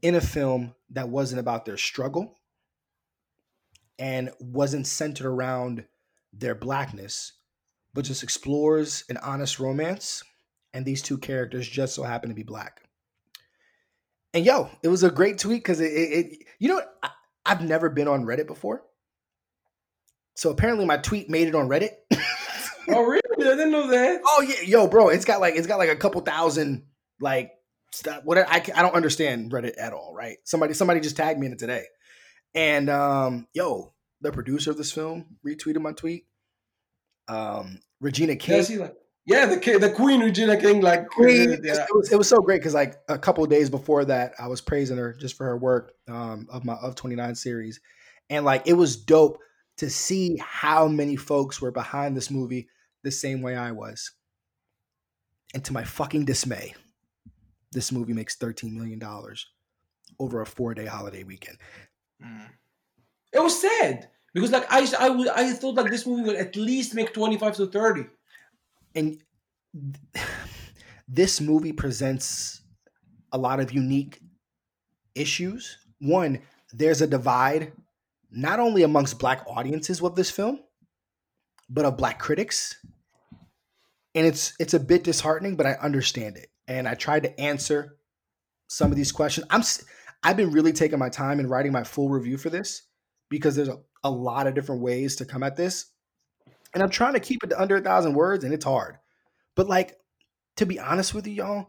in 0.00 0.14
a 0.14 0.20
film 0.20 0.74
that 0.90 1.08
wasn't 1.08 1.40
about 1.40 1.64
their 1.64 1.76
struggle 1.76 2.38
and 3.98 4.30
wasn't 4.40 4.86
centered 4.86 5.26
around 5.26 5.84
their 6.32 6.54
blackness, 6.54 7.32
but 7.96 8.04
just 8.04 8.22
explores 8.22 9.04
an 9.08 9.16
honest 9.16 9.58
romance. 9.58 10.22
And 10.72 10.84
these 10.84 11.02
two 11.02 11.18
characters 11.18 11.66
just 11.66 11.94
so 11.94 12.02
happen 12.02 12.28
to 12.28 12.34
be 12.34 12.42
black. 12.42 12.82
And 14.34 14.44
yo, 14.44 14.70
it 14.82 14.88
was 14.88 15.02
a 15.02 15.10
great 15.10 15.38
tweet 15.38 15.64
because 15.64 15.80
it, 15.80 15.90
it, 15.90 16.26
it, 16.26 16.38
you 16.60 16.68
know. 16.68 16.82
I, 17.02 17.10
I've 17.46 17.62
never 17.62 17.88
been 17.88 18.08
on 18.08 18.24
Reddit 18.24 18.48
before. 18.48 18.82
So 20.34 20.50
apparently 20.50 20.84
my 20.84 20.96
tweet 20.96 21.30
made 21.30 21.48
it 21.48 21.54
on 21.54 21.68
Reddit. 21.68 21.90
Oh 22.88 23.02
really? 23.02 23.20
I 23.40 23.56
didn't 23.56 23.72
know 23.72 23.88
that. 23.88 24.20
oh 24.24 24.42
yeah, 24.42 24.60
yo, 24.64 24.86
bro, 24.86 25.08
it's 25.08 25.24
got 25.24 25.40
like 25.40 25.56
it's 25.56 25.66
got 25.66 25.78
like 25.78 25.88
a 25.88 25.96
couple 25.96 26.20
thousand 26.20 26.84
like 27.20 27.50
stuff. 27.92 28.22
What 28.24 28.38
I, 28.38 28.62
I 28.74 28.82
don't 28.82 28.94
understand 28.94 29.50
Reddit 29.50 29.74
at 29.76 29.92
all. 29.92 30.14
Right? 30.14 30.36
Somebody 30.44 30.72
somebody 30.74 31.00
just 31.00 31.16
tagged 31.16 31.40
me 31.40 31.46
in 31.46 31.52
it 31.52 31.58
today, 31.58 31.84
and 32.54 32.88
um, 32.88 33.48
yo, 33.52 33.92
the 34.20 34.30
producer 34.30 34.70
of 34.70 34.76
this 34.76 34.92
film 34.92 35.36
retweeted 35.44 35.80
my 35.80 35.92
tweet. 35.92 36.26
Um, 37.28 37.80
Regina 38.00 38.36
King. 38.36 38.62
See, 38.62 38.78
like 38.78 38.94
yeah, 39.26 39.46
the 39.46 39.78
the 39.78 39.90
Queen 39.90 40.20
Regina 40.20 40.56
King, 40.56 40.80
like 40.80 41.08
Queen, 41.08 41.50
uh, 41.50 41.56
yeah. 41.62 41.82
it, 41.82 41.94
was, 41.94 42.12
it 42.12 42.16
was 42.16 42.28
so 42.28 42.38
great 42.40 42.60
because 42.60 42.74
like 42.74 42.96
a 43.08 43.18
couple 43.18 43.42
of 43.42 43.50
days 43.50 43.68
before 43.68 44.04
that, 44.04 44.34
I 44.38 44.46
was 44.46 44.60
praising 44.60 44.98
her 44.98 45.14
just 45.14 45.36
for 45.36 45.44
her 45.46 45.56
work 45.56 45.94
um, 46.08 46.46
of 46.48 46.64
my 46.64 46.74
of 46.74 46.94
twenty 46.94 47.16
nine 47.16 47.34
series, 47.34 47.80
and 48.30 48.44
like 48.44 48.62
it 48.66 48.74
was 48.74 48.96
dope 48.96 49.38
to 49.78 49.90
see 49.90 50.38
how 50.40 50.86
many 50.86 51.16
folks 51.16 51.60
were 51.60 51.72
behind 51.72 52.16
this 52.16 52.30
movie 52.30 52.68
the 53.02 53.10
same 53.10 53.42
way 53.42 53.56
I 53.56 53.72
was. 53.72 54.12
And 55.54 55.64
to 55.64 55.72
my 55.72 55.82
fucking 55.82 56.24
dismay, 56.24 56.74
this 57.72 57.90
movie 57.90 58.12
makes 58.12 58.36
thirteen 58.36 58.76
million 58.76 59.00
dollars 59.00 59.44
over 60.20 60.40
a 60.40 60.46
four 60.46 60.72
day 60.72 60.86
holiday 60.86 61.24
weekend. 61.24 61.58
Mm. 62.24 62.48
It 63.32 63.42
was 63.42 63.60
sad 63.60 64.08
because 64.36 64.52
like 64.52 64.66
I 64.70 64.86
I 64.98 65.08
would 65.08 65.28
I 65.28 65.50
thought 65.54 65.76
like 65.76 65.90
this 65.90 66.06
movie 66.06 66.22
would 66.24 66.36
at 66.36 66.56
least 66.56 66.94
make 66.94 67.14
twenty 67.14 67.38
five 67.38 67.56
to 67.56 67.66
thirty. 67.66 68.04
and 68.94 69.18
this 71.08 71.40
movie 71.40 71.72
presents 71.72 72.60
a 73.32 73.38
lot 73.38 73.60
of 73.60 73.72
unique 73.72 74.20
issues. 75.14 75.78
One, 76.00 76.42
there's 76.74 77.00
a 77.00 77.06
divide 77.06 77.72
not 78.30 78.60
only 78.60 78.82
amongst 78.82 79.18
black 79.18 79.42
audiences 79.48 80.02
with 80.02 80.16
this 80.16 80.30
film, 80.30 80.60
but 81.70 81.86
of 81.86 81.96
black 81.96 82.18
critics. 82.18 82.76
And 84.14 84.26
it's 84.26 84.52
it's 84.60 84.74
a 84.74 84.80
bit 84.80 85.02
disheartening, 85.02 85.56
but 85.56 85.64
I 85.64 85.78
understand 85.80 86.36
it. 86.36 86.50
And 86.68 86.86
I 86.86 86.94
tried 86.94 87.22
to 87.22 87.40
answer 87.40 87.96
some 88.68 88.90
of 88.90 88.98
these 88.98 89.12
questions. 89.12 89.46
I'm 89.48 89.62
I've 90.22 90.36
been 90.36 90.50
really 90.50 90.74
taking 90.74 90.98
my 90.98 91.08
time 91.08 91.40
in 91.40 91.48
writing 91.48 91.72
my 91.72 91.84
full 91.84 92.10
review 92.10 92.36
for 92.36 92.50
this 92.50 92.82
because 93.30 93.56
there's 93.56 93.68
a, 93.68 93.78
a 94.06 94.10
lot 94.10 94.46
of 94.46 94.54
different 94.54 94.82
ways 94.82 95.16
to 95.16 95.24
come 95.24 95.42
at 95.42 95.56
this. 95.56 95.86
And 96.74 96.82
I'm 96.82 96.90
trying 96.90 97.14
to 97.14 97.20
keep 97.20 97.42
it 97.42 97.48
to 97.48 97.60
under 97.60 97.76
a 97.76 97.80
thousand 97.80 98.14
words, 98.14 98.44
and 98.44 98.54
it's 98.54 98.64
hard. 98.64 98.98
But 99.54 99.68
like, 99.68 99.96
to 100.56 100.66
be 100.66 100.78
honest 100.78 101.14
with 101.14 101.26
you, 101.26 101.34
y'all, 101.34 101.66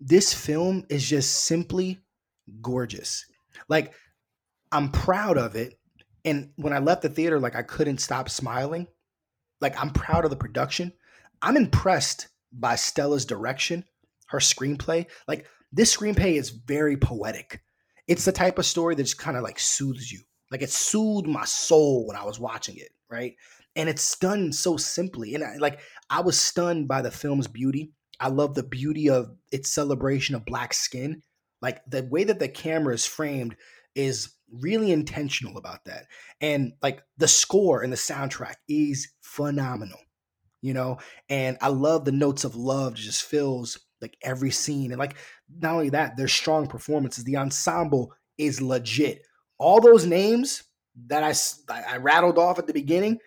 this 0.00 0.34
film 0.34 0.84
is 0.88 1.08
just 1.08 1.44
simply 1.44 2.00
gorgeous. 2.60 3.24
Like, 3.68 3.94
I'm 4.72 4.90
proud 4.90 5.38
of 5.38 5.56
it. 5.56 5.78
And 6.24 6.50
when 6.56 6.72
I 6.72 6.78
left 6.78 7.02
the 7.02 7.08
theater, 7.08 7.40
like 7.40 7.56
I 7.56 7.62
couldn't 7.62 7.98
stop 7.98 8.28
smiling. 8.28 8.86
Like 9.60 9.80
I'm 9.80 9.90
proud 9.90 10.24
of 10.24 10.30
the 10.30 10.36
production. 10.36 10.92
I'm 11.42 11.56
impressed 11.56 12.28
by 12.52 12.76
Stella's 12.76 13.24
direction, 13.24 13.84
her 14.28 14.38
screenplay. 14.38 15.06
Like 15.26 15.46
this 15.72 15.96
screenplay 15.96 16.34
is 16.34 16.50
very 16.50 16.96
poetic. 16.96 17.62
It's 18.06 18.24
the 18.24 18.32
type 18.32 18.58
of 18.58 18.66
story 18.66 18.94
that 18.94 19.02
just 19.02 19.18
kind 19.18 19.36
of 19.36 19.42
like 19.42 19.58
soothes 19.58 20.10
you. 20.10 20.20
Like 20.50 20.62
it 20.62 20.70
soothed 20.70 21.28
my 21.28 21.44
soul 21.44 22.06
when 22.06 22.16
I 22.16 22.24
was 22.24 22.40
watching 22.40 22.76
it, 22.76 22.90
right? 23.08 23.34
And 23.76 23.88
it's 23.88 24.18
done 24.18 24.52
so 24.52 24.76
simply. 24.76 25.34
And 25.34 25.44
I, 25.44 25.56
like 25.58 25.80
I 26.08 26.20
was 26.20 26.40
stunned 26.40 26.88
by 26.88 27.02
the 27.02 27.10
film's 27.10 27.46
beauty. 27.46 27.92
I 28.18 28.28
love 28.28 28.54
the 28.54 28.62
beauty 28.62 29.08
of 29.08 29.30
its 29.52 29.70
celebration 29.70 30.34
of 30.34 30.44
black 30.44 30.74
skin. 30.74 31.22
Like 31.62 31.80
the 31.86 32.02
way 32.10 32.24
that 32.24 32.38
the 32.38 32.48
camera 32.48 32.94
is 32.94 33.06
framed 33.06 33.56
is 33.94 34.34
really 34.52 34.90
intentional 34.90 35.56
about 35.56 35.84
that. 35.84 36.06
And 36.40 36.72
like 36.82 37.02
the 37.16 37.28
score 37.28 37.82
and 37.82 37.92
the 37.92 37.96
soundtrack 37.96 38.54
is 38.68 39.12
phenomenal, 39.22 40.00
you 40.62 40.74
know? 40.74 40.98
And 41.28 41.56
I 41.60 41.68
love 41.68 42.04
the 42.04 42.12
notes 42.12 42.44
of 42.44 42.56
love 42.56 42.94
just 42.94 43.22
fills 43.22 43.78
like 44.00 44.16
every 44.22 44.50
scene. 44.50 44.90
And 44.90 44.98
like 44.98 45.16
not 45.60 45.74
only 45.74 45.90
that, 45.90 46.16
there's 46.16 46.32
strong 46.32 46.66
performances. 46.66 47.24
The 47.24 47.36
ensemble 47.36 48.12
is 48.38 48.60
legit. 48.60 49.22
All 49.60 49.80
those 49.80 50.06
names 50.06 50.64
that 51.06 51.22
I, 51.22 51.82
I 51.82 51.98
rattled 51.98 52.38
off 52.38 52.58
at 52.58 52.66
the 52.66 52.72
beginning, 52.72 53.18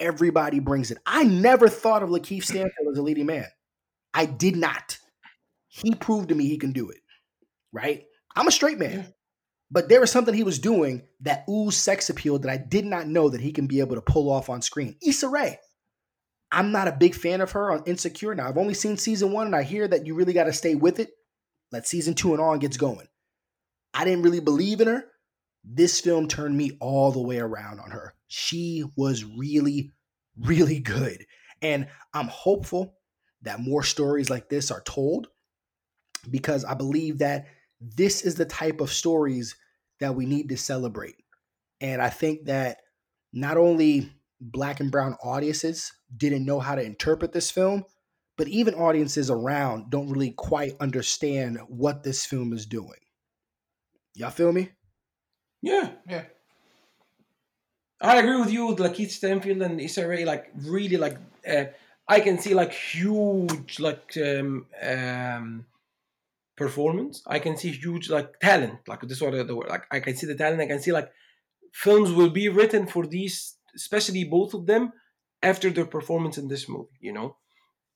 everybody 0.00 0.58
brings 0.58 0.90
it. 0.90 0.96
I 1.04 1.24
never 1.24 1.68
thought 1.68 2.02
of 2.02 2.08
Lakeith 2.08 2.44
Stanfield 2.44 2.88
as 2.90 2.98
a 2.98 3.02
leading 3.02 3.26
man. 3.26 3.46
I 4.14 4.24
did 4.24 4.56
not. 4.56 4.98
He 5.68 5.94
proved 5.94 6.30
to 6.30 6.34
me 6.34 6.48
he 6.48 6.56
can 6.56 6.72
do 6.72 6.88
it. 6.88 6.98
Right? 7.72 8.04
I'm 8.34 8.48
a 8.48 8.52
straight 8.52 8.78
man. 8.78 9.12
But 9.70 9.90
there 9.90 10.00
was 10.00 10.10
something 10.10 10.34
he 10.34 10.44
was 10.44 10.58
doing 10.58 11.02
that 11.20 11.44
oozed 11.48 11.78
sex 11.78 12.08
appeal 12.10 12.38
that 12.38 12.50
I 12.50 12.56
did 12.56 12.86
not 12.86 13.06
know 13.06 13.28
that 13.28 13.40
he 13.40 13.52
can 13.52 13.66
be 13.66 13.80
able 13.80 13.96
to 13.96 14.02
pull 14.02 14.30
off 14.30 14.48
on 14.48 14.62
screen. 14.62 14.96
Issa 15.06 15.28
Rae. 15.28 15.58
I'm 16.50 16.72
not 16.72 16.88
a 16.88 16.92
big 16.92 17.14
fan 17.14 17.40
of 17.40 17.52
her 17.52 17.70
on 17.70 17.84
Insecure. 17.84 18.34
Now, 18.34 18.48
I've 18.48 18.58
only 18.58 18.74
seen 18.74 18.96
season 18.98 19.32
one, 19.32 19.46
and 19.46 19.56
I 19.56 19.62
hear 19.62 19.88
that 19.88 20.06
you 20.06 20.14
really 20.14 20.34
got 20.34 20.44
to 20.44 20.52
stay 20.52 20.74
with 20.74 21.00
it. 21.00 21.10
Let 21.70 21.86
season 21.86 22.14
two 22.14 22.32
and 22.32 22.42
on 22.42 22.58
gets 22.58 22.76
going. 22.76 23.08
I 23.94 24.04
didn't 24.04 24.22
really 24.22 24.40
believe 24.40 24.82
in 24.82 24.88
her. 24.88 25.04
This 25.64 26.00
film 26.00 26.28
turned 26.28 26.56
me 26.56 26.76
all 26.80 27.12
the 27.12 27.22
way 27.22 27.38
around 27.38 27.80
on 27.80 27.90
her. 27.90 28.14
She 28.26 28.84
was 28.96 29.24
really, 29.24 29.92
really 30.36 30.80
good. 30.80 31.24
And 31.60 31.86
I'm 32.12 32.28
hopeful 32.28 32.96
that 33.42 33.60
more 33.60 33.82
stories 33.82 34.30
like 34.30 34.48
this 34.48 34.70
are 34.70 34.82
told 34.82 35.28
because 36.30 36.64
I 36.64 36.74
believe 36.74 37.18
that 37.18 37.46
this 37.80 38.22
is 38.22 38.34
the 38.34 38.44
type 38.44 38.80
of 38.80 38.92
stories 38.92 39.56
that 40.00 40.14
we 40.14 40.26
need 40.26 40.48
to 40.48 40.56
celebrate. 40.56 41.16
And 41.80 42.00
I 42.00 42.10
think 42.10 42.46
that 42.46 42.78
not 43.32 43.56
only 43.56 44.12
black 44.40 44.80
and 44.80 44.90
brown 44.90 45.16
audiences 45.22 45.92
didn't 46.16 46.44
know 46.44 46.60
how 46.60 46.74
to 46.74 46.82
interpret 46.82 47.32
this 47.32 47.50
film, 47.50 47.84
but 48.36 48.48
even 48.48 48.74
audiences 48.74 49.30
around 49.30 49.90
don't 49.90 50.10
really 50.10 50.32
quite 50.32 50.74
understand 50.80 51.58
what 51.68 52.02
this 52.02 52.24
film 52.26 52.52
is 52.52 52.66
doing. 52.66 52.98
Y'all 54.14 54.30
feel 54.30 54.52
me? 54.52 54.70
Yeah. 55.62 55.90
Yeah. 56.08 56.24
I 58.00 58.18
agree 58.18 58.38
with 58.40 58.52
you 58.52 58.66
with 58.66 58.78
Lakeith 58.78 59.10
Stanfield 59.10 59.62
and 59.62 59.80
Issa 59.80 60.06
Rae, 60.06 60.24
like 60.24 60.50
really 60.56 60.96
like 60.96 61.16
uh, 61.48 61.66
I 62.08 62.18
can 62.20 62.38
see 62.38 62.52
like 62.52 62.72
huge 62.72 63.78
like 63.78 64.16
um, 64.16 64.66
um 64.82 65.66
performance. 66.56 67.22
I 67.26 67.38
can 67.38 67.56
see 67.56 67.70
huge 67.70 68.10
like 68.10 68.40
talent. 68.40 68.80
Like 68.88 69.02
this 69.02 69.18
is 69.18 69.22
what 69.22 69.46
the 69.46 69.54
word. 69.54 69.68
Like 69.68 69.84
I 69.90 70.00
can 70.00 70.16
see 70.16 70.26
the 70.26 70.34
talent. 70.34 70.60
I 70.60 70.66
can 70.66 70.80
see 70.80 70.92
like 70.92 71.12
films 71.72 72.10
will 72.10 72.30
be 72.30 72.48
written 72.48 72.88
for 72.88 73.06
these, 73.06 73.56
especially 73.76 74.24
both 74.24 74.52
of 74.52 74.66
them, 74.66 74.92
after 75.40 75.70
their 75.70 75.86
performance 75.86 76.38
in 76.38 76.48
this 76.48 76.68
movie. 76.68 76.98
You 77.00 77.12
know, 77.12 77.36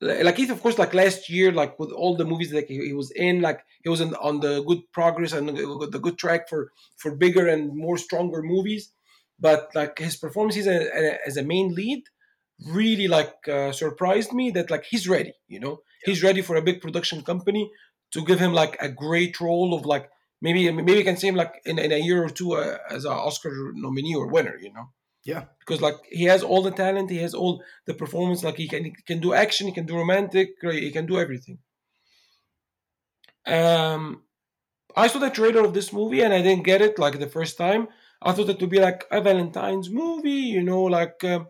like 0.01 0.35
Keith, 0.35 0.51
of 0.51 0.61
course, 0.61 0.77
like 0.77 0.93
last 0.93 1.29
year, 1.29 1.51
like 1.51 1.79
with 1.79 1.91
all 1.91 2.15
the 2.15 2.25
movies 2.25 2.51
that 2.51 2.67
he, 2.67 2.85
he 2.85 2.93
was 2.93 3.11
in, 3.11 3.41
like 3.41 3.61
he 3.83 3.89
was 3.89 4.01
in, 4.01 4.13
on 4.15 4.39
the 4.39 4.63
good 4.63 4.81
progress 4.91 5.33
and 5.33 5.49
the, 5.49 5.99
good 5.99 6.17
track 6.17 6.47
for 6.49 6.71
for 6.97 7.15
bigger 7.15 7.47
and 7.47 7.75
more 7.75 7.97
stronger 7.97 8.41
movies. 8.41 8.91
But 9.39 9.69
like 9.75 9.99
his 9.99 10.15
performances 10.15 10.67
as 10.67 10.87
a, 10.87 11.27
as 11.27 11.37
a 11.37 11.43
main 11.43 11.73
lead 11.73 12.03
really 12.65 13.07
like 13.07 13.35
uh, 13.47 13.71
surprised 13.71 14.33
me 14.33 14.49
that 14.49 14.71
like 14.71 14.83
he's 14.83 15.07
ready 15.07 15.31
you 15.47 15.59
know 15.59 15.77
he's 16.03 16.23
ready 16.23 16.41
for 16.41 16.55
a 16.55 16.61
big 16.61 16.81
production 16.81 17.21
company 17.21 17.69
to 18.11 18.25
give 18.25 18.39
him 18.39 18.51
like 18.51 18.75
a 18.81 18.89
great 18.89 19.39
role 19.39 19.73
of 19.73 19.85
like 19.85 20.09
maybe 20.41 20.71
maybe 20.71 20.93
you 20.93 21.03
can 21.03 21.17
see 21.17 21.27
him 21.27 21.35
like 21.35 21.61
in, 21.65 21.79
in 21.79 21.91
a 21.91 21.97
year 21.97 22.23
or 22.23 22.29
two 22.29 22.53
uh, 22.53 22.77
as 22.89 23.05
an 23.05 23.11
Oscar 23.11 23.71
nominee 23.73 24.15
or 24.15 24.27
winner, 24.27 24.57
you 24.57 24.71
know. 24.73 24.89
Yeah, 25.27 25.43
because 25.59 25.81
like 25.81 25.97
he 26.09 26.23
has 26.23 26.41
all 26.41 26.61
the 26.63 26.71
talent, 26.71 27.09
he 27.11 27.17
has 27.17 27.33
all 27.33 27.61
the 27.85 27.93
performance. 27.93 28.43
Like 28.45 28.55
he 28.55 28.67
can 28.69 28.85
he 28.85 28.91
can 29.05 29.19
do 29.19 29.33
action, 29.33 29.67
he 29.67 29.73
can 29.73 29.85
do 29.85 29.97
romantic, 29.97 30.51
he 30.61 30.91
can 30.91 31.05
do 31.05 31.19
everything. 31.19 31.59
Um, 33.45 34.23
I 34.95 35.07
saw 35.07 35.19
the 35.19 35.29
trailer 35.29 35.63
of 35.65 35.73
this 35.73 35.91
movie 35.91 36.21
and 36.21 36.33
I 36.33 36.41
didn't 36.41 36.63
get 36.63 36.81
it 36.81 36.97
like 36.97 37.19
the 37.19 37.27
first 37.37 37.57
time. 37.57 37.89
I 38.21 38.31
thought 38.31 38.49
it 38.49 38.61
would 38.61 38.69
be 38.69 38.79
like 38.79 39.05
a 39.11 39.21
Valentine's 39.21 39.89
movie, 39.89 40.47
you 40.55 40.63
know, 40.63 40.83
like 40.83 41.23
uh, 41.23 41.41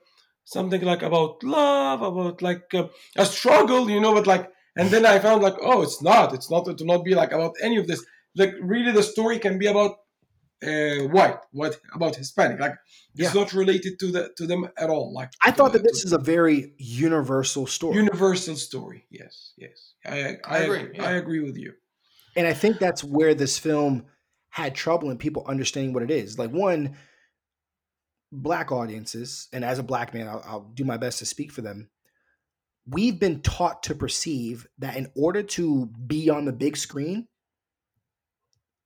something 0.43 0.81
like 0.81 1.03
about 1.03 1.43
love, 1.43 2.01
about 2.01 2.41
like 2.41 2.73
uh, 2.73 2.87
a 3.15 3.25
struggle, 3.27 3.89
you 3.91 4.01
know, 4.01 4.13
but 4.13 4.27
like 4.27 4.51
and 4.75 4.89
then 4.89 5.05
I 5.05 5.19
found 5.19 5.43
like, 5.43 5.55
oh, 5.61 5.83
it's 5.83 6.01
not. 6.01 6.33
It's 6.33 6.49
not 6.51 6.65
to 6.65 6.85
not 6.85 7.03
be 7.05 7.15
like 7.15 7.31
about 7.31 7.55
any 7.61 7.77
of 7.77 7.87
this. 7.87 8.03
Like 8.35 8.53
really, 8.61 8.91
the 8.91 9.03
story 9.03 9.39
can 9.39 9.59
be 9.59 9.67
about 9.67 9.97
uh, 10.65 11.07
white, 11.07 11.37
what 11.51 11.77
about 11.93 12.15
Hispanic. 12.15 12.59
Like 12.59 12.75
yeah. 13.13 13.25
it's 13.25 13.35
not 13.35 13.53
related 13.53 13.99
to 13.99 14.11
the 14.11 14.31
to 14.37 14.47
them 14.47 14.67
at 14.77 14.89
all. 14.89 15.13
Like 15.13 15.31
I 15.43 15.51
thought 15.51 15.73
that 15.73 15.83
this 15.83 16.03
is 16.03 16.13
a 16.13 16.17
very 16.17 16.73
universal 16.77 17.67
story. 17.67 17.95
Universal 17.95 18.55
story. 18.55 19.05
Yes, 19.09 19.53
yes. 19.57 19.93
I 20.05 20.11
I, 20.11 20.37
I 20.45 20.57
agree. 20.59 20.89
Yeah. 20.93 21.05
I 21.05 21.11
agree 21.13 21.41
with 21.41 21.57
you. 21.57 21.73
And 22.35 22.45
I 22.45 22.53
think 22.53 22.79
that's 22.79 23.03
where 23.03 23.33
this 23.33 23.57
film 23.57 24.05
had 24.49 24.75
trouble 24.75 25.09
in 25.09 25.17
people 25.17 25.43
understanding 25.47 25.93
what 25.93 26.03
it 26.03 26.11
is. 26.11 26.37
Like 26.37 26.51
one, 26.51 26.95
black 28.31 28.71
audiences, 28.71 29.47
and 29.51 29.65
as 29.65 29.79
a 29.79 29.83
black 29.83 30.13
man, 30.13 30.27
I'll, 30.27 30.43
I'll 30.45 30.71
do 30.73 30.83
my 30.83 30.97
best 30.97 31.19
to 31.19 31.25
speak 31.25 31.51
for 31.51 31.61
them 31.61 31.89
we've 32.87 33.19
been 33.19 33.41
taught 33.41 33.83
to 33.83 33.95
perceive 33.95 34.67
that 34.79 34.95
in 34.95 35.11
order 35.15 35.43
to 35.43 35.87
be 36.07 36.29
on 36.29 36.45
the 36.45 36.53
big 36.53 36.77
screen, 36.77 37.27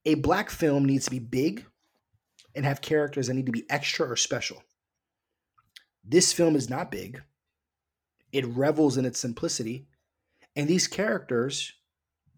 a 0.05 0.15
black 0.15 0.49
film 0.49 0.85
needs 0.85 1.05
to 1.05 1.11
be 1.11 1.19
big 1.19 1.65
and 2.55 2.65
have 2.65 2.81
characters 2.81 3.27
that 3.27 3.33
need 3.33 3.45
to 3.45 3.51
be 3.51 3.69
extra 3.69 4.07
or 4.07 4.15
special. 4.15 4.63
This 6.03 6.33
film 6.33 6.55
is 6.55 6.69
not 6.69 6.91
big. 6.91 7.21
It 8.31 8.45
revels 8.47 8.97
in 8.97 9.05
its 9.05 9.19
simplicity, 9.19 9.87
and 10.55 10.67
these 10.67 10.87
characters 10.87 11.73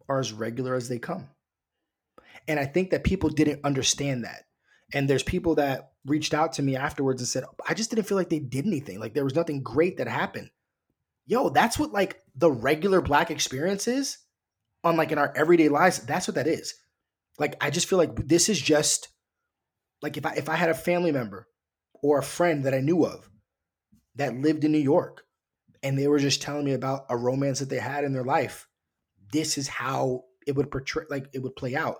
are 0.10 0.20
as 0.20 0.34
regular 0.34 0.76
as 0.76 0.90
they 0.90 1.00
come. 1.00 1.30
And 2.48 2.60
I 2.60 2.66
think 2.66 2.90
that 2.90 3.04
people 3.04 3.30
didn't 3.30 3.64
understand 3.64 4.26
that. 4.26 4.44
And 4.94 5.10
there's 5.10 5.24
people 5.24 5.56
that 5.56 5.94
reached 6.06 6.34
out 6.34 6.54
to 6.54 6.62
me 6.62 6.76
afterwards 6.76 7.22
and 7.22 7.28
said, 7.28 7.46
I 7.68 7.74
just 7.74 7.90
didn't 7.90 8.08
feel 8.08 8.18
like 8.18 8.30
they 8.30 8.40
did 8.40 8.68
anything. 8.68 9.00
Like 9.00 9.14
there 9.14 9.24
was 9.24 9.36
nothing 9.36 9.64
great 9.64 9.98
that 9.98 10.08
happened 10.08 10.50
yo, 11.26 11.50
that's 11.50 11.80
what 11.80 11.94
like 11.94 12.22
the 12.36 12.52
regular 12.52 13.02
black 13.02 13.32
experience 13.32 13.88
is 13.88 14.18
on 14.84 14.98
like 14.98 15.12
in 15.12 15.18
our 15.18 15.34
everyday 15.36 15.70
lives. 15.70 16.00
That's 16.00 16.28
what 16.28 16.36
that 16.36 16.48
is. 16.48 16.74
Like 17.40 17.56
I 17.62 17.70
just 17.70 17.90
feel 17.90 17.98
like 17.98 18.16
this 18.16 18.50
is 18.50 18.60
just 18.60 19.10
like 20.02 20.18
if 20.18 20.26
I 20.26 20.34
if 20.34 20.50
I 20.50 20.56
had 20.56 20.70
a 20.70 20.76
family 20.76 21.12
member 21.12 21.48
or 21.94 22.20
a 22.20 22.24
friend 22.24 22.64
that 22.66 22.74
I 22.74 22.80
knew 22.80 23.06
of 23.06 23.30
that 24.16 24.36
lived 24.36 24.64
in 24.64 24.72
New 24.72 24.78
York 24.78 25.24
and 25.82 25.98
they 25.98 26.08
were 26.08 26.20
just 26.20 26.42
telling 26.42 26.66
me 26.66 26.74
about 26.74 27.06
a 27.10 27.18
romance 27.18 27.60
that 27.60 27.70
they 27.70 27.80
had 27.80 28.04
in 28.04 28.14
their 28.14 28.24
life, 28.24 28.68
this 29.32 29.58
is 29.58 29.68
how 29.68 30.24
it 30.46 30.56
would 30.56 30.72
portray 30.72 31.06
like 31.10 31.28
it 31.34 31.42
would 31.42 31.56
play 31.56 31.76
out. 31.76 31.98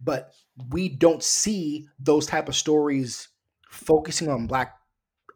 But 0.00 0.32
we 0.70 0.88
don't 0.88 1.22
see 1.22 1.88
those 1.98 2.26
type 2.26 2.48
of 2.48 2.56
stories 2.56 3.28
focusing 3.70 4.28
on 4.28 4.46
black 4.46 4.74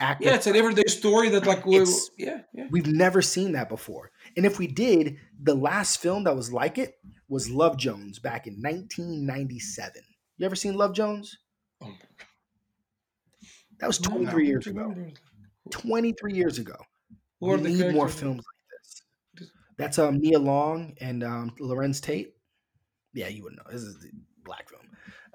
actors. 0.00 0.26
Yeah, 0.26 0.34
it's 0.34 0.46
an 0.46 0.56
everyday 0.56 0.84
story 0.86 1.28
that 1.30 1.46
like 1.46 1.64
we 1.64 1.84
yeah, 2.16 2.40
yeah. 2.52 2.66
We've 2.70 2.86
never 2.86 3.22
seen 3.22 3.52
that 3.52 3.68
before. 3.68 4.10
And 4.36 4.46
if 4.46 4.58
we 4.58 4.66
did, 4.66 5.16
the 5.40 5.54
last 5.54 6.00
film 6.00 6.24
that 6.24 6.36
was 6.36 6.52
like 6.52 6.78
it 6.78 6.94
was 7.28 7.50
Love 7.50 7.76
Jones 7.76 8.18
back 8.18 8.46
in 8.46 8.54
1997. 8.54 10.02
You 10.38 10.46
ever 10.46 10.56
seen 10.56 10.74
Love 10.74 10.94
Jones? 10.94 11.38
Oh. 11.82 11.92
That 13.80 13.86
was 13.86 13.98
23 13.98 14.46
years 14.46 14.66
ago. 14.66 14.94
23 15.70 16.32
years 16.32 16.58
ago. 16.58 16.76
we 17.40 17.56
need 17.56 17.92
more 17.92 18.08
films 18.08 18.38
like 18.38 18.80
this. 18.80 19.50
That's 19.76 19.98
um, 19.98 20.18
Nia 20.18 20.38
Long 20.38 20.94
and 21.00 21.22
um, 21.22 21.54
Larenz 21.60 22.00
Tate. 22.00 22.34
Yeah, 23.14 23.28
you 23.28 23.42
wouldn't 23.42 23.60
know. 23.64 23.72
This 23.72 23.82
is 23.82 23.98
the 23.98 24.10
black 24.44 24.68
film. 24.68 24.82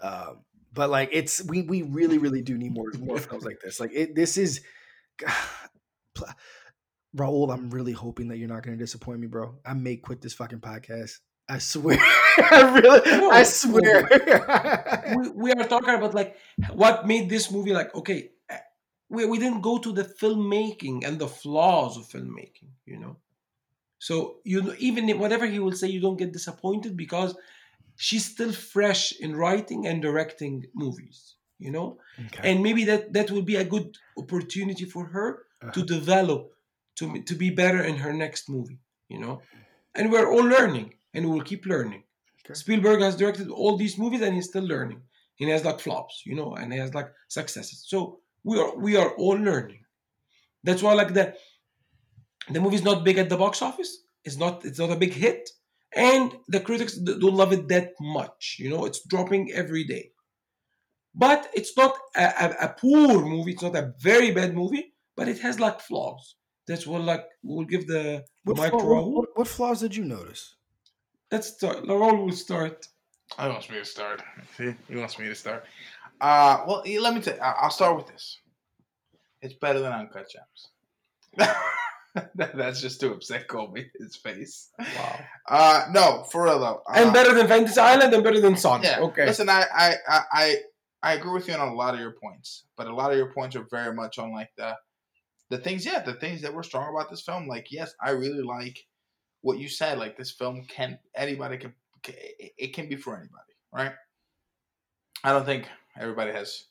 Um, 0.01 0.39
but 0.73 0.89
like 0.89 1.09
it's 1.11 1.43
we 1.43 1.61
we 1.61 1.83
really 1.83 2.17
really 2.17 2.41
do 2.41 2.57
need 2.57 2.73
more 2.73 2.91
more 2.99 3.19
films 3.19 3.45
like 3.45 3.59
this. 3.63 3.79
Like 3.79 3.91
it, 3.93 4.15
this 4.15 4.37
is 4.37 4.61
Raul, 7.15 7.53
I'm 7.53 7.69
really 7.69 7.91
hoping 7.93 8.27
that 8.29 8.37
you're 8.37 8.47
not 8.47 8.63
going 8.63 8.77
to 8.77 8.83
disappoint 8.83 9.19
me, 9.19 9.27
bro. 9.27 9.55
I 9.65 9.73
may 9.73 9.97
quit 9.97 10.21
this 10.21 10.33
fucking 10.33 10.59
podcast. 10.59 11.19
I 11.47 11.59
swear. 11.59 11.97
I 12.37 12.79
really, 12.79 13.01
No, 13.11 13.29
I 13.29 13.43
swear. 13.43 14.09
we, 15.17 15.29
we 15.29 15.51
are 15.51 15.67
talking 15.67 15.93
about 15.93 16.13
like 16.13 16.37
what 16.73 17.05
made 17.05 17.29
this 17.29 17.51
movie 17.51 17.73
like 17.73 17.93
okay 17.93 18.31
uh, 18.49 18.55
we, 19.09 19.25
we 19.25 19.37
didn't 19.37 19.61
go 19.61 19.77
to 19.77 19.91
the 19.91 20.03
filmmaking 20.03 21.05
and 21.05 21.19
the 21.19 21.27
flaws 21.27 21.97
of 21.97 22.03
filmmaking 22.07 22.69
you 22.85 22.97
know 22.97 23.17
so 23.99 24.37
you 24.45 24.61
know 24.61 24.73
even 24.79 25.09
if 25.09 25.17
whatever 25.17 25.45
he 25.45 25.59
will 25.59 25.73
say 25.73 25.87
you 25.87 25.99
don't 25.99 26.17
get 26.17 26.31
disappointed 26.33 26.95
because 26.95 27.35
she's 27.97 28.25
still 28.25 28.51
fresh 28.53 29.11
in 29.19 29.35
writing 29.35 29.85
and 29.85 30.01
directing 30.01 30.63
movies 30.73 31.35
you 31.59 31.71
know 31.71 31.97
Okay. 32.27 32.49
and 32.51 32.63
maybe 32.63 32.85
that 32.85 33.11
that 33.13 33.29
would 33.31 33.45
be 33.45 33.57
a 33.57 33.65
good 33.65 33.97
opportunity 34.17 34.85
for 34.85 35.05
her 35.05 35.43
to 35.73 35.81
Uh-huh. 35.81 35.85
develop 35.85 36.52
to 36.97 37.21
to 37.23 37.35
be 37.35 37.49
better 37.49 37.83
in 37.83 37.97
her 37.97 38.13
next 38.13 38.49
movie 38.49 38.79
you 39.13 39.19
know? 39.19 39.41
And 39.95 40.11
we're 40.11 40.29
all 40.29 40.43
learning 40.43 40.95
and 41.13 41.29
we'll 41.29 41.41
keep 41.41 41.65
learning. 41.65 42.03
Okay. 42.45 42.55
spielberg 42.55 43.01
has 43.01 43.15
directed 43.15 43.49
all 43.49 43.77
these 43.77 43.97
movies 43.97 44.21
and 44.21 44.35
he's 44.35 44.49
still 44.49 44.67
learning. 44.67 45.01
He 45.35 45.49
has 45.49 45.63
like 45.63 45.79
flops 45.79 46.23
you 46.25 46.35
know 46.35 46.55
and 46.55 46.73
he 46.73 46.79
has 46.79 46.93
like 46.93 47.09
successes. 47.27 47.85
So 47.87 48.19
we 48.43 48.59
are 48.59 48.75
we 48.77 48.97
are 48.97 49.11
all 49.15 49.37
learning. 49.49 49.81
That's 50.63 50.83
why 50.83 50.93
like 50.93 51.13
the 51.13 51.35
the 52.49 52.59
movie's 52.59 52.83
not 52.83 53.05
big 53.05 53.17
at 53.17 53.29
the 53.29 53.37
box 53.37 53.61
office. 53.61 53.91
It's 54.25 54.37
not 54.37 54.65
it's 54.65 54.79
not 54.79 54.91
a 54.91 55.01
big 55.03 55.13
hit. 55.13 55.49
And 55.95 56.33
the 56.47 56.59
critics 56.59 56.97
don't 56.97 57.39
love 57.41 57.53
it 57.53 57.67
that 57.69 57.91
much 58.01 58.57
you 58.59 58.69
know? 58.69 58.85
It's 58.85 59.05
dropping 59.07 59.51
every 59.53 59.83
day. 59.83 60.09
But 61.15 61.47
it's 61.53 61.77
not 61.77 61.93
a, 62.15 62.23
a, 62.23 62.65
a 62.65 62.75
poor 62.81 63.23
movie. 63.23 63.51
It's 63.51 63.61
not 63.61 63.75
a 63.75 63.93
very 63.99 64.31
bad 64.31 64.55
movie 64.55 64.93
but 65.15 65.27
it 65.27 65.39
has 65.39 65.59
like 65.59 65.79
flaws 65.79 66.35
that's 66.67 66.85
what 66.87 67.01
like 67.01 67.25
we'll 67.43 67.65
give 67.65 67.87
the, 67.87 68.23
the 68.45 68.53
What, 68.53 68.57
mic 68.57 68.71
to 68.71 68.79
flaw- 68.79 68.87
what, 69.05 69.07
what, 69.13 69.29
what 69.37 69.47
flaws 69.47 69.79
did 69.81 69.95
you 69.95 70.03
notice? 70.05 70.55
Let's 71.31 71.47
start. 71.49 71.83
Raul 71.85 72.25
will 72.25 72.31
start. 72.31 72.87
He 73.39 73.47
wants 73.47 73.69
me 73.69 73.77
to 73.77 73.85
start. 73.85 74.21
See, 74.57 74.73
he 74.87 74.95
wants 74.95 75.17
me 75.17 75.25
to 75.27 75.35
start. 75.35 75.65
Uh, 76.21 76.63
well, 76.67 76.83
let 77.01 77.13
me 77.15 77.21
tell. 77.21 77.41
I- 77.41 77.55
I'll 77.61 77.71
start 77.71 77.95
with 77.97 78.07
this. 78.07 78.39
It's 79.41 79.55
better 79.55 79.79
than 79.79 79.91
Uncut 79.91 80.27
Gems. 80.29 80.69
That's 82.35 82.79
just 82.79 82.99
to 83.01 83.11
upset 83.11 83.47
Colby. 83.47 83.89
His 83.99 84.15
face. 84.15 84.69
Wow. 84.79 85.19
Uh, 85.49 85.85
no, 85.91 86.23
for 86.31 86.43
real 86.43 86.59
though. 86.59 86.81
Uh, 86.87 86.93
and 86.97 87.13
better 87.13 87.33
than 87.33 87.47
Fantasy 87.47 87.79
Island 87.79 88.13
and 88.13 88.23
better 88.23 88.39
than 88.39 88.55
Sonic. 88.55 88.85
Yeah. 88.85 88.99
Okay. 89.01 89.25
Listen, 89.25 89.49
I, 89.49 89.65
I, 89.75 89.95
I, 90.07 90.21
I, 90.31 90.55
I 91.01 91.13
agree 91.15 91.33
with 91.33 91.47
you 91.47 91.55
on 91.55 91.67
a 91.67 91.73
lot 91.73 91.95
of 91.95 91.99
your 91.99 92.11
points, 92.11 92.65
but 92.77 92.85
a 92.87 92.93
lot 92.93 93.11
of 93.11 93.17
your 93.17 93.33
points 93.33 93.55
are 93.55 93.65
very 93.71 93.93
much 93.95 94.19
on 94.19 94.31
like 94.31 94.51
the, 94.57 94.75
the 95.53 95.59
things. 95.59 95.85
Yeah, 95.85 96.01
the 96.01 96.15
things 96.15 96.41
that 96.41 96.53
were 96.53 96.63
strong 96.63 96.93
about 96.93 97.09
this 97.09 97.21
film. 97.21 97.47
Like, 97.47 97.71
yes, 97.71 97.93
I 98.01 98.09
really 98.11 98.41
like 98.41 98.83
what 99.41 99.59
you 99.59 99.69
said. 99.69 99.99
Like, 99.99 100.17
this 100.17 100.31
film 100.31 100.65
can 100.67 100.97
anybody 101.15 101.57
can, 101.57 101.73
it 102.57 102.73
can 102.73 102.89
be 102.89 102.95
for 102.95 103.15
anybody, 103.15 103.53
right? 103.71 103.93
I 105.23 105.31
don't 105.31 105.45
think 105.45 105.67
everybody 105.99 106.31
has 106.31 106.65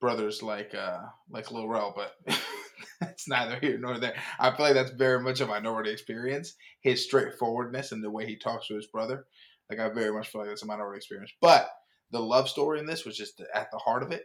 brothers 0.00 0.42
like 0.42 0.74
uh 0.74 0.98
like 1.30 1.50
Lil 1.50 1.68
Rel, 1.68 1.94
but 1.96 2.16
that's 3.00 3.28
neither 3.28 3.58
here 3.60 3.78
nor 3.78 3.98
there. 3.98 4.16
I 4.40 4.50
feel 4.50 4.66
like 4.66 4.74
that's 4.74 4.90
very 4.90 5.20
much 5.20 5.40
a 5.40 5.46
minority 5.46 5.90
experience. 5.90 6.54
His 6.80 7.04
straightforwardness 7.04 7.92
and 7.92 8.02
the 8.02 8.10
way 8.10 8.26
he 8.26 8.36
talks 8.36 8.66
to 8.66 8.74
his 8.74 8.86
brother, 8.88 9.26
like 9.70 9.78
I 9.78 9.88
very 9.90 10.12
much 10.12 10.28
feel 10.28 10.40
like 10.40 10.50
that's 10.50 10.64
a 10.64 10.66
minority 10.66 10.98
experience. 10.98 11.32
But 11.40 11.70
the 12.10 12.20
love 12.20 12.48
story 12.48 12.80
in 12.80 12.86
this 12.86 13.04
was 13.04 13.16
just 13.16 13.40
at 13.54 13.70
the 13.70 13.78
heart 13.78 14.02
of 14.02 14.10
it. 14.10 14.24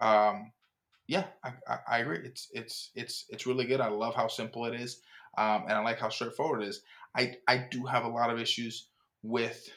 Um, 0.00 0.52
yeah, 1.08 1.24
I, 1.44 1.52
I, 1.68 1.78
I 1.88 1.98
agree. 1.98 2.20
It's 2.24 2.48
it's 2.52 2.90
it's 2.94 3.24
it's 3.28 3.46
really 3.46 3.64
good. 3.64 3.80
I 3.80 3.88
love 3.88 4.14
how 4.14 4.28
simple 4.28 4.66
it 4.66 4.80
is, 4.80 5.00
um, 5.38 5.64
and 5.64 5.72
I 5.72 5.80
like 5.80 6.00
how 6.00 6.08
straightforward 6.08 6.62
it 6.62 6.68
is. 6.68 6.82
I 7.16 7.36
I 7.46 7.66
do 7.70 7.84
have 7.86 8.04
a 8.04 8.08
lot 8.08 8.30
of 8.30 8.40
issues 8.40 8.88
with. 9.22 9.68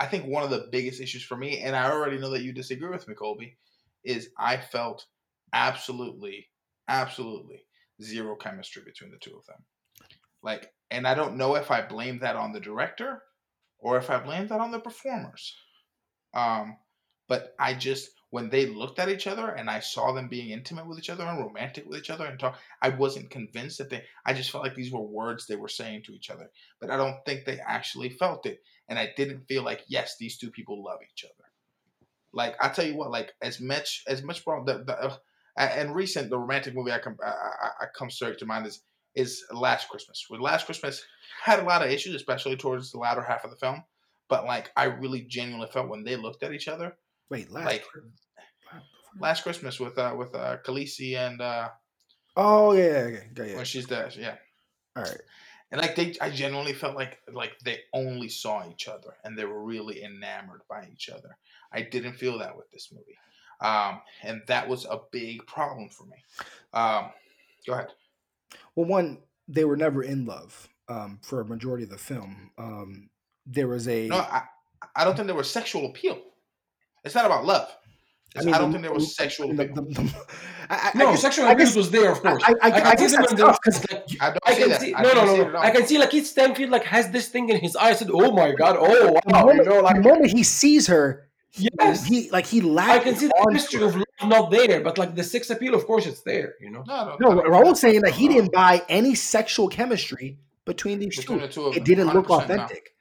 I 0.00 0.06
think 0.06 0.26
one 0.26 0.42
of 0.42 0.50
the 0.50 0.68
biggest 0.72 1.00
issues 1.00 1.22
for 1.22 1.36
me, 1.36 1.60
and 1.60 1.76
I 1.76 1.90
already 1.90 2.18
know 2.18 2.30
that 2.30 2.42
you 2.42 2.52
disagree 2.52 2.88
with 2.90 3.06
me, 3.06 3.14
Colby, 3.14 3.56
is 4.02 4.30
I 4.36 4.56
felt 4.56 5.06
absolutely, 5.52 6.48
absolutely 6.88 7.64
zero 8.02 8.34
chemistry 8.34 8.82
between 8.84 9.12
the 9.12 9.18
two 9.18 9.36
of 9.36 9.46
them. 9.46 9.64
Like, 10.42 10.72
and 10.90 11.06
I 11.06 11.14
don't 11.14 11.36
know 11.36 11.54
if 11.54 11.70
I 11.70 11.82
blame 11.82 12.18
that 12.20 12.34
on 12.34 12.52
the 12.52 12.58
director 12.60 13.22
or 13.78 13.96
if 13.96 14.10
I 14.10 14.18
blame 14.18 14.48
that 14.48 14.60
on 14.60 14.72
the 14.72 14.80
performers. 14.80 15.54
Um, 16.34 16.78
but 17.28 17.54
I 17.58 17.74
just 17.74 18.10
when 18.32 18.48
they 18.48 18.64
looked 18.64 18.98
at 18.98 19.10
each 19.10 19.26
other 19.26 19.50
and 19.50 19.68
I 19.68 19.80
saw 19.80 20.12
them 20.12 20.26
being 20.26 20.48
intimate 20.48 20.86
with 20.86 20.98
each 20.98 21.10
other 21.10 21.22
and 21.22 21.38
romantic 21.38 21.84
with 21.86 21.98
each 21.98 22.08
other 22.08 22.24
and 22.24 22.40
talk, 22.40 22.58
I 22.80 22.88
wasn't 22.88 23.28
convinced 23.28 23.76
that 23.76 23.90
they. 23.90 24.04
I 24.24 24.32
just 24.32 24.50
felt 24.50 24.64
like 24.64 24.74
these 24.74 24.90
were 24.90 25.02
words 25.02 25.46
they 25.46 25.54
were 25.54 25.68
saying 25.68 26.04
to 26.04 26.14
each 26.14 26.30
other, 26.30 26.50
but 26.80 26.88
I 26.88 26.96
don't 26.96 27.22
think 27.26 27.44
they 27.44 27.58
actually 27.60 28.08
felt 28.08 28.46
it, 28.46 28.62
and 28.88 28.98
I 28.98 29.10
didn't 29.18 29.46
feel 29.48 29.62
like 29.62 29.84
yes, 29.86 30.16
these 30.18 30.38
two 30.38 30.50
people 30.50 30.82
love 30.82 31.00
each 31.02 31.26
other. 31.26 31.44
Like 32.32 32.56
I 32.58 32.70
tell 32.70 32.86
you 32.86 32.96
what, 32.96 33.10
like 33.10 33.34
as 33.42 33.60
much 33.60 34.02
as 34.08 34.22
much 34.22 34.42
bro, 34.46 34.64
the, 34.64 34.82
the 34.82 34.96
uh, 34.98 35.18
and 35.58 35.94
recent 35.94 36.30
the 36.30 36.38
romantic 36.38 36.74
movie 36.74 36.90
I 36.90 37.00
come 37.00 37.18
I, 37.22 37.28
I, 37.28 37.68
I 37.82 37.86
come 37.94 38.08
straight 38.08 38.38
to 38.38 38.46
mind 38.46 38.66
is 38.66 38.82
is 39.14 39.44
Last 39.52 39.90
Christmas. 39.90 40.24
With 40.30 40.40
Last 40.40 40.64
Christmas 40.64 41.04
had 41.44 41.60
a 41.60 41.64
lot 41.64 41.82
of 41.82 41.90
issues, 41.90 42.14
especially 42.14 42.56
towards 42.56 42.92
the 42.92 42.98
latter 42.98 43.20
half 43.22 43.44
of 43.44 43.50
the 43.50 43.56
film. 43.56 43.84
But 44.30 44.46
like 44.46 44.70
I 44.74 44.84
really 44.84 45.20
genuinely 45.20 45.68
felt 45.70 45.90
when 45.90 46.02
they 46.02 46.16
looked 46.16 46.42
at 46.42 46.54
each 46.54 46.68
other, 46.68 46.96
Wait, 47.30 47.50
last. 47.50 47.66
like 47.66 47.84
Last 49.20 49.42
Christmas 49.42 49.78
with 49.78 49.98
uh 49.98 50.14
with 50.16 50.34
uh 50.34 50.56
Khaleesi 50.64 51.16
and 51.16 51.40
uh 51.40 51.68
oh 52.36 52.72
yeah, 52.72 52.82
yeah, 52.82 53.08
yeah, 53.08 53.20
yeah, 53.36 53.44
yeah. 53.44 53.56
when 53.56 53.64
she's 53.64 53.86
there, 53.86 54.10
yeah. 54.16 54.36
All 54.96 55.02
right. 55.02 55.20
And 55.70 55.80
like 55.80 55.96
they 55.96 56.16
I 56.20 56.30
genuinely 56.30 56.72
felt 56.72 56.96
like 56.96 57.18
like 57.30 57.58
they 57.64 57.80
only 57.92 58.28
saw 58.28 58.68
each 58.70 58.88
other 58.88 59.14
and 59.24 59.36
they 59.38 59.44
were 59.44 59.62
really 59.62 60.02
enamored 60.02 60.62
by 60.68 60.88
each 60.90 61.10
other. 61.10 61.36
I 61.72 61.82
didn't 61.82 62.14
feel 62.14 62.38
that 62.38 62.56
with 62.56 62.70
this 62.70 62.90
movie. 62.90 63.18
Um 63.60 64.00
and 64.22 64.42
that 64.46 64.66
was 64.66 64.86
a 64.86 65.00
big 65.10 65.46
problem 65.46 65.90
for 65.90 66.04
me. 66.04 66.16
Um 66.72 67.10
go 67.66 67.74
ahead. 67.74 67.88
Well, 68.74 68.86
one, 68.86 69.18
they 69.48 69.64
were 69.64 69.76
never 69.76 70.02
in 70.02 70.24
love 70.24 70.68
um, 70.88 71.18
for 71.22 71.40
a 71.40 71.44
majority 71.44 71.84
of 71.84 71.90
the 71.90 71.98
film. 71.98 72.50
Um, 72.58 73.10
there 73.46 73.68
was 73.68 73.88
a. 73.88 74.08
No, 74.08 74.18
I 74.18 74.42
I 74.96 75.04
don't 75.04 75.14
think 75.16 75.26
there 75.26 75.36
was 75.36 75.50
sexual 75.50 75.86
appeal. 75.86 76.20
It's 77.04 77.14
not 77.14 77.26
about 77.26 77.44
love. 77.44 77.68
I, 78.34 78.44
mean, 78.44 78.54
don't 78.54 78.70
the- 78.70 78.78
think 78.78 78.82
there 78.84 78.92
was 78.94 79.14
sexual 79.14 79.48
the- 79.48 79.54
the- 79.54 79.82
the- 79.82 80.26
I, 80.70 80.90
I, 80.94 80.98
no, 80.98 81.08
I 81.08 81.10
guess, 81.12 81.20
sexual 81.20 81.44
I 81.46 81.52
abuse 81.52 81.76
was 81.76 81.90
there, 81.90 82.10
of 82.12 82.22
course. 82.22 82.42
I, 82.46 82.52
I, 82.62 82.70
I, 82.70 82.90
I 82.90 82.94
guess 82.94 83.14
that's 83.14 83.34
tough 83.34 83.58
because 83.62 83.84
like, 83.92 84.06
I 84.20 84.26
don't 84.30 84.38
I 84.46 84.54
can 84.54 84.68
that. 84.70 84.80
see 84.80 84.94
I 84.94 85.02
no 85.02 85.14
don't 85.14 85.26
no 85.26 85.36
no 85.44 85.50
no. 85.50 85.58
I 85.58 85.70
can 85.70 85.86
see 85.86 85.98
like 85.98 86.10
Keith 86.10 86.26
Stanfield 86.26 86.70
like 86.70 86.84
has 86.84 87.10
this 87.10 87.28
thing 87.28 87.50
in 87.50 87.60
his 87.60 87.76
eye. 87.76 87.90
I 87.90 87.92
said, 87.92 88.08
"Oh 88.10 88.32
my 88.32 88.52
god, 88.52 88.76
oh 88.78 88.86
the 89.06 89.20
wow," 89.26 89.50
you 89.50 89.62
know, 89.64 89.80
like 89.80 89.96
the 89.96 90.02
moment 90.08 90.30
he 90.30 90.42
sees 90.44 90.86
her, 90.86 91.28
yes, 91.52 92.06
he 92.06 92.30
like 92.30 92.46
he 92.46 92.60
I 92.62 92.64
lacked. 92.64 93.04
can 93.04 93.16
see 93.16 93.26
the 93.26 93.34
chemistry 93.46 93.82
of 93.82 93.96
love 93.96 94.04
not 94.24 94.50
there, 94.50 94.80
but 94.80 94.96
like 94.96 95.14
the 95.14 95.24
sex 95.24 95.50
appeal, 95.50 95.74
of 95.74 95.84
course, 95.86 96.06
it's 96.06 96.22
there. 96.22 96.54
You 96.58 96.70
know, 96.70 96.84
No, 96.86 96.94
I 96.94 97.04
don't- 97.18 97.20
No, 97.36 97.42
Raul's 97.42 97.80
saying 97.80 98.00
that 98.02 98.14
he 98.14 98.28
didn't 98.28 98.52
buy 98.52 98.82
any 98.88 99.14
sexual 99.14 99.68
chemistry 99.68 100.38
between 100.64 101.00
these 101.00 101.16
Between 101.18 101.40
two. 101.40 101.46
the 101.48 101.52
two 101.52 101.64
of 101.66 101.72
It 101.76 101.84
them, 101.84 101.84
didn't 101.84 102.14
look 102.14 102.28
100% 102.28 102.28
no. 102.28 102.34
authentic. 102.38 102.94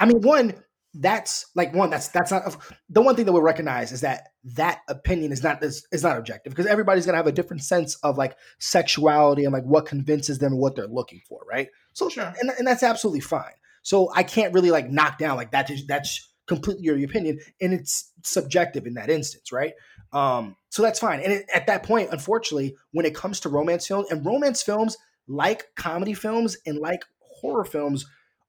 I 0.00 0.06
mean, 0.06 0.20
one 0.22 0.54
that's 0.94 1.46
like 1.54 1.74
one 1.74 1.88
that's 1.90 2.08
that's 2.08 2.30
not 2.30 2.56
the 2.90 3.00
one 3.00 3.16
thing 3.16 3.24
that 3.24 3.32
we 3.32 3.40
recognize 3.40 3.92
is 3.92 4.02
that 4.02 4.28
that 4.44 4.80
opinion 4.88 5.32
is 5.32 5.42
not 5.42 5.62
is, 5.64 5.86
is 5.90 6.02
not 6.02 6.18
objective 6.18 6.50
because 6.52 6.66
everybody's 6.66 7.06
gonna 7.06 7.16
have 7.16 7.26
a 7.26 7.32
different 7.32 7.62
sense 7.62 7.94
of 8.02 8.18
like 8.18 8.36
sexuality 8.58 9.44
and 9.44 9.52
like 9.52 9.64
what 9.64 9.86
convinces 9.86 10.38
them 10.38 10.58
what 10.58 10.76
they're 10.76 10.86
looking 10.86 11.20
for, 11.28 11.40
right? 11.50 11.68
So 11.94 12.08
Sure. 12.08 12.32
and, 12.40 12.50
and 12.58 12.66
that's 12.66 12.82
absolutely 12.82 13.20
fine. 13.20 13.52
So 13.82 14.10
I 14.14 14.22
can't 14.22 14.52
really 14.54 14.70
like 14.70 14.90
knock 14.90 15.18
down 15.18 15.36
like 15.36 15.52
that. 15.52 15.70
is- 15.70 15.86
That's 15.86 16.28
completely 16.46 16.82
your 16.82 17.02
opinion, 17.02 17.38
and 17.60 17.72
it's 17.72 18.12
subjective 18.24 18.86
in 18.86 18.94
that 18.94 19.08
instance, 19.08 19.50
right? 19.52 19.72
Um, 20.12 20.56
so 20.68 20.82
that's 20.82 20.98
fine. 20.98 21.20
And 21.20 21.32
it, 21.32 21.46
at 21.54 21.66
that 21.68 21.82
point, 21.84 22.10
unfortunately, 22.12 22.76
when 22.90 23.06
it 23.06 23.14
comes 23.14 23.40
to 23.40 23.48
romance 23.48 23.86
films 23.86 24.10
and 24.10 24.24
romance 24.26 24.62
films, 24.62 24.96
like 25.26 25.66
comedy 25.76 26.14
films 26.14 26.56
and 26.66 26.78
like 26.78 27.04
horror 27.20 27.64
films, 27.64 28.04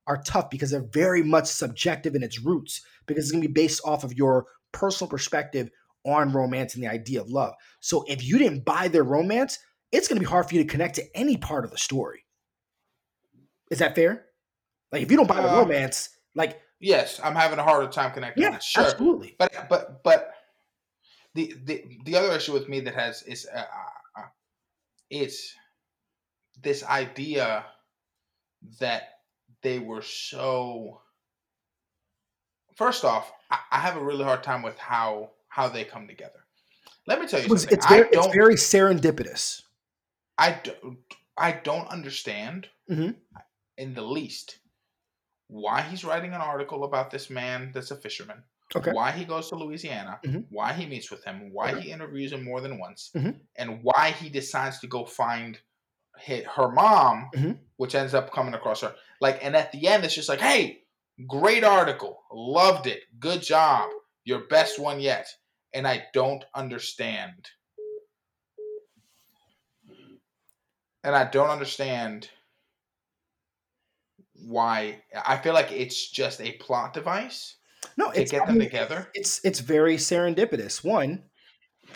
are 0.08 0.22
tough 0.24 0.50
because 0.50 0.72
they're 0.72 0.88
very 0.92 1.24
much 1.24 1.46
subjective 1.48 2.16
in 2.16 2.24
its 2.24 2.40
roots 2.40 2.82
because 3.06 3.24
it's 3.26 3.32
going 3.32 3.42
to 3.42 3.48
be 3.48 3.54
based 3.54 3.82
off 3.86 4.04
of 4.04 4.14
your 4.14 4.46
personal 4.72 5.10
perspective 5.10 5.70
on 6.06 6.34
romance 6.34 6.76
and 6.76 6.84
the 6.84 6.88
idea 6.90 7.22
of 7.22 7.30
love. 7.30 7.54
So 7.80 8.04
if 8.08 8.24
you 8.24 8.38
didn't 8.38 8.66
buy 8.66 8.90
their 8.90 9.04
romance, 9.04 9.60
it's 9.92 10.08
going 10.08 10.18
to 10.18 10.26
be 10.26 10.30
hard 10.30 10.48
for 10.50 10.56
you 10.56 10.64
to 10.64 10.70
connect 10.70 10.96
to 10.96 11.18
any 11.18 11.38
part 11.38 11.64
of 11.64 11.72
the 11.72 11.78
story. 11.78 12.26
Is 13.72 13.80
that 13.80 13.96
fair? 13.96 14.26
Like 14.92 15.04
if 15.04 15.12
you 15.12 15.18
don't 15.18 15.28
buy 15.28 15.42
the 15.42 15.50
Uh, 15.50 15.60
romance, 15.60 16.10
like 16.36 16.60
Yes, 16.80 17.22
I'm 17.24 17.36
having 17.36 17.60
a 17.60 17.64
harder 17.64 17.88
time 17.90 18.12
connecting. 18.12 18.44
yeah, 18.44 18.60
sure. 18.60 18.84
absolutely. 18.84 19.38
But 19.40 19.70
but 19.70 20.04
but 20.04 20.32
the 21.34 21.56
the 21.64 21.86
the 22.04 22.16
other 22.18 22.34
issue 22.36 22.52
with 22.52 22.68
me 22.68 22.82
that 22.82 22.94
has 22.94 23.24
is 23.24 23.48
uh, 23.52 23.58
uh, 23.58 24.20
uh, 24.20 24.26
it's 25.10 25.56
this 26.62 26.84
idea 26.84 27.66
that 28.82 29.04
they 29.64 29.80
were 29.80 30.02
so. 30.02 31.02
First 32.76 33.04
off, 33.06 33.32
I, 33.52 33.60
I 33.72 33.80
have 33.80 33.98
a 33.98 34.04
really 34.04 34.24
hard 34.24 34.44
time 34.44 34.62
with 34.62 34.78
how 34.78 35.32
how 35.48 35.68
they 35.70 35.84
come 35.84 36.08
together. 36.08 36.40
Let 37.08 37.20
me 37.20 37.28
tell 37.28 37.42
you 37.42 37.48
something. 37.50 37.78
it's 37.78 37.86
very, 37.88 38.08
it's 38.12 38.28
very 38.28 38.56
serendipitous. 38.56 39.64
I 40.38 40.60
don't. 40.64 40.98
I 41.38 41.52
don't 41.52 41.88
understand 41.88 42.68
Mhm. 42.90 43.16
in 43.78 43.94
the 43.96 44.02
least 44.04 44.60
why 45.48 45.82
he's 45.82 46.04
writing 46.04 46.34
an 46.34 46.42
article 46.42 46.84
about 46.84 47.10
this 47.12 47.30
man 47.30 47.72
that's 47.74 47.92
a 47.92 47.96
fisherman. 47.96 48.44
Okay. 48.76 48.92
Why 48.92 49.12
he 49.12 49.24
goes 49.26 49.50
to 49.50 49.56
Louisiana, 49.56 50.20
Mhm. 50.24 50.46
why 50.50 50.74
he 50.74 50.86
meets 50.88 51.12
with 51.12 51.24
him, 51.24 51.52
why 51.54 51.80
he 51.80 51.92
interviews 51.92 52.32
him 52.34 52.44
more 52.44 52.60
than 52.62 52.80
once, 52.80 53.12
Mhm. 53.16 53.40
and 53.56 53.84
why 53.84 54.12
he 54.12 54.30
decides 54.30 54.80
to 54.80 54.88
go 54.88 55.06
find 55.06 55.60
hi- 56.18 56.46
her 56.56 56.70
mom, 56.72 57.30
Mhm. 57.36 57.60
which 57.78 57.96
ends 57.96 58.14
up 58.14 58.32
coming 58.32 58.54
across 58.54 58.82
her. 58.82 58.96
Like, 59.22 59.44
and 59.44 59.56
at 59.56 59.72
the 59.72 59.88
end, 59.88 60.04
it's 60.06 60.16
just 60.16 60.30
like, 60.30 60.40
hey, 60.42 60.84
great 61.28 61.64
article, 61.64 62.24
loved 62.32 62.88
it, 62.88 63.04
good 63.20 63.42
job, 63.42 63.90
your 64.24 64.40
best 64.48 64.80
one 64.80 65.00
yet. 65.00 65.28
And 65.74 65.88
I 65.88 66.08
don't 66.14 66.44
understand. 66.54 67.50
And 71.04 71.16
I 71.16 71.26
don't 71.26 71.50
understand 71.50 72.30
why. 74.34 75.04
I 75.26 75.38
feel 75.38 75.54
like 75.54 75.72
it's 75.72 76.10
just 76.10 76.40
a 76.42 76.54
plot 76.54 76.94
device 76.94 77.58
No, 77.98 78.12
to 78.12 78.22
it's 78.22 78.32
get 78.32 78.44
I 78.44 78.46
them 78.46 78.58
mean, 78.60 78.70
together. 78.70 79.10
it's 79.14 79.44
it's 79.44 79.60
very 79.60 79.98
serendipitous. 79.98 80.84
One, 80.84 81.30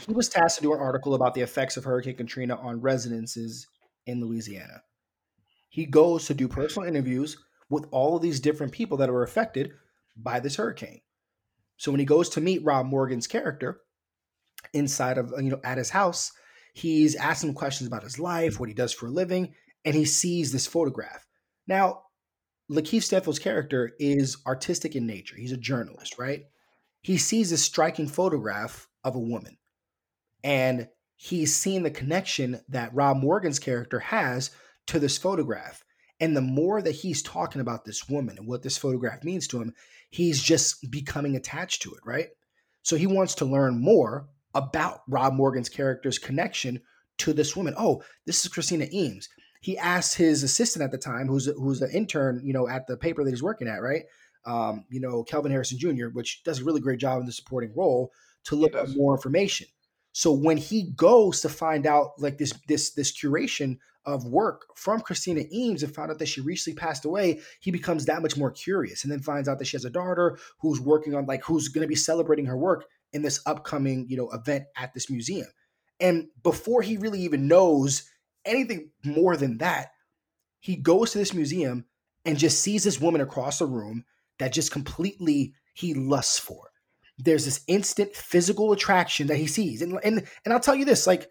he 0.07 0.13
was 0.13 0.27
tasked 0.29 0.57
to 0.57 0.63
do 0.63 0.73
an 0.73 0.79
article 0.79 1.13
about 1.13 1.33
the 1.35 1.41
effects 1.41 1.77
of 1.77 1.85
Hurricane 1.85 2.17
Katrina 2.17 2.57
on 2.57 2.81
residences 2.81 3.67
in 4.07 4.21
Louisiana. 4.21 4.81
He 5.69 5.85
goes 5.85 6.25
to 6.25 6.33
do 6.33 6.47
personal 6.47 6.87
interviews 6.87 7.37
with 7.69 7.85
all 7.91 8.15
of 8.15 8.21
these 8.21 8.39
different 8.39 8.71
people 8.71 8.97
that 8.97 9.09
are 9.09 9.23
affected 9.23 9.73
by 10.15 10.39
this 10.39 10.55
hurricane. 10.55 11.01
So 11.77 11.91
when 11.91 11.99
he 11.99 12.05
goes 12.05 12.29
to 12.29 12.41
meet 12.41 12.63
Rob 12.63 12.87
Morgan's 12.87 13.27
character 13.27 13.81
inside 14.73 15.17
of 15.17 15.31
you 15.37 15.51
know 15.51 15.59
at 15.63 15.77
his 15.77 15.91
house, 15.91 16.31
he's 16.73 17.15
asking 17.15 17.53
questions 17.53 17.87
about 17.87 18.03
his 18.03 18.17
life, 18.17 18.59
what 18.59 18.69
he 18.69 18.75
does 18.75 18.93
for 18.93 19.07
a 19.07 19.11
living, 19.11 19.53
and 19.85 19.95
he 19.95 20.05
sees 20.05 20.51
this 20.51 20.65
photograph. 20.65 21.27
Now, 21.67 22.03
Lakeith 22.71 23.03
Stanfield's 23.03 23.39
character 23.39 23.91
is 23.99 24.37
artistic 24.47 24.95
in 24.95 25.05
nature. 25.05 25.35
He's 25.35 25.51
a 25.51 25.57
journalist, 25.57 26.17
right? 26.17 26.45
He 27.01 27.17
sees 27.17 27.51
this 27.51 27.63
striking 27.63 28.07
photograph 28.07 28.87
of 29.03 29.15
a 29.15 29.19
woman, 29.19 29.57
and 30.43 30.87
he's 31.17 31.55
seen 31.55 31.83
the 31.83 31.91
connection 31.91 32.61
that 32.69 32.93
Rob 32.93 33.17
Morgan's 33.17 33.59
character 33.59 33.99
has 33.99 34.51
to 34.87 34.99
this 34.99 35.17
photograph. 35.17 35.83
And 36.19 36.35
the 36.35 36.41
more 36.41 36.81
that 36.81 36.91
he's 36.91 37.21
talking 37.21 37.61
about 37.61 37.85
this 37.85 38.07
woman 38.07 38.37
and 38.37 38.47
what 38.47 38.63
this 38.63 38.77
photograph 38.77 39.23
means 39.23 39.47
to 39.49 39.61
him, 39.61 39.73
he's 40.09 40.41
just 40.41 40.89
becoming 40.89 41.35
attached 41.35 41.81
to 41.83 41.93
it, 41.93 41.99
right? 42.05 42.29
So 42.83 42.95
he 42.95 43.05
wants 43.05 43.35
to 43.35 43.45
learn 43.45 43.81
more 43.81 44.27
about 44.55 45.01
Rob 45.07 45.33
Morgan's 45.33 45.69
character's 45.69 46.17
connection 46.17 46.81
to 47.19 47.33
this 47.33 47.55
woman. 47.55 47.75
Oh, 47.77 48.03
this 48.25 48.45
is 48.45 48.51
Christina 48.51 48.87
Eames. 48.91 49.27
He 49.61 49.77
asked 49.77 50.15
his 50.15 50.43
assistant 50.43 50.83
at 50.83 50.91
the 50.91 50.97
time, 50.97 51.27
who's 51.27 51.47
who's 51.47 51.81
an 51.81 51.91
intern, 51.91 52.41
you 52.43 52.53
know, 52.53 52.67
at 52.67 52.87
the 52.87 52.95
paper 52.95 53.23
that 53.23 53.29
he's 53.29 53.43
working 53.43 53.67
at, 53.67 53.81
right? 53.81 54.03
Um, 54.45 54.85
you 54.89 55.01
know, 55.01 55.23
Kelvin 55.23 55.51
Harrison 55.51 55.77
Jr., 55.77 56.07
which 56.13 56.43
does 56.43 56.61
a 56.61 56.63
really 56.63 56.79
great 56.79 56.99
job 56.99 57.19
in 57.19 57.25
the 57.25 57.31
supporting 57.31 57.73
role, 57.75 58.11
to 58.45 58.55
look 58.55 58.75
at 58.75 58.95
more 58.95 59.13
information. 59.13 59.67
So 60.17 60.31
when 60.31 60.57
he 60.57 60.93
goes 60.95 61.41
to 61.41 61.49
find 61.49 61.85
out 61.85 62.13
like 62.17 62.39
this 62.39 62.51
this 62.67 62.89
this 62.95 63.15
curation 63.15 63.77
of 64.03 64.25
work 64.25 64.65
from 64.75 64.99
Christina 64.99 65.43
Eames 65.53 65.83
and 65.83 65.93
found 65.93 66.09
out 66.09 66.17
that 66.17 66.27
she 66.27 66.41
recently 66.41 66.75
passed 66.75 67.05
away, 67.05 67.39
he 67.59 67.69
becomes 67.69 68.05
that 68.05 68.23
much 68.23 68.35
more 68.35 68.49
curious 68.49 69.03
and 69.03 69.13
then 69.13 69.19
finds 69.19 69.47
out 69.47 69.59
that 69.59 69.65
she 69.65 69.77
has 69.77 69.85
a 69.85 69.91
daughter 69.91 70.39
who's 70.59 70.81
working 70.81 71.13
on 71.13 71.27
like 71.27 71.43
who's 71.43 71.67
going 71.67 71.83
to 71.83 71.87
be 71.87 71.93
celebrating 71.93 72.47
her 72.47 72.57
work 72.57 72.85
in 73.13 73.21
this 73.21 73.41
upcoming, 73.45 74.07
you 74.09 74.17
know, 74.17 74.31
event 74.31 74.63
at 74.75 74.91
this 74.95 75.07
museum. 75.07 75.45
And 75.99 76.29
before 76.41 76.81
he 76.81 76.97
really 76.97 77.21
even 77.21 77.47
knows 77.47 78.09
anything 78.43 78.89
more 79.05 79.37
than 79.37 79.59
that, 79.59 79.91
he 80.61 80.77
goes 80.77 81.11
to 81.11 81.19
this 81.19 81.35
museum 81.35 81.85
and 82.25 82.39
just 82.39 82.63
sees 82.63 82.83
this 82.83 82.99
woman 82.99 83.21
across 83.21 83.59
the 83.59 83.67
room 83.67 84.03
that 84.39 84.51
just 84.51 84.71
completely 84.71 85.53
he 85.75 85.93
lusts 85.93 86.39
for. 86.39 86.66
There's 87.17 87.45
this 87.45 87.61
instant 87.67 88.15
physical 88.15 88.71
attraction 88.71 89.27
that 89.27 89.37
he 89.37 89.47
sees. 89.47 89.81
And 89.81 89.99
and 90.03 90.27
and 90.45 90.53
I'll 90.53 90.59
tell 90.59 90.75
you 90.75 90.85
this, 90.85 91.07
like 91.07 91.29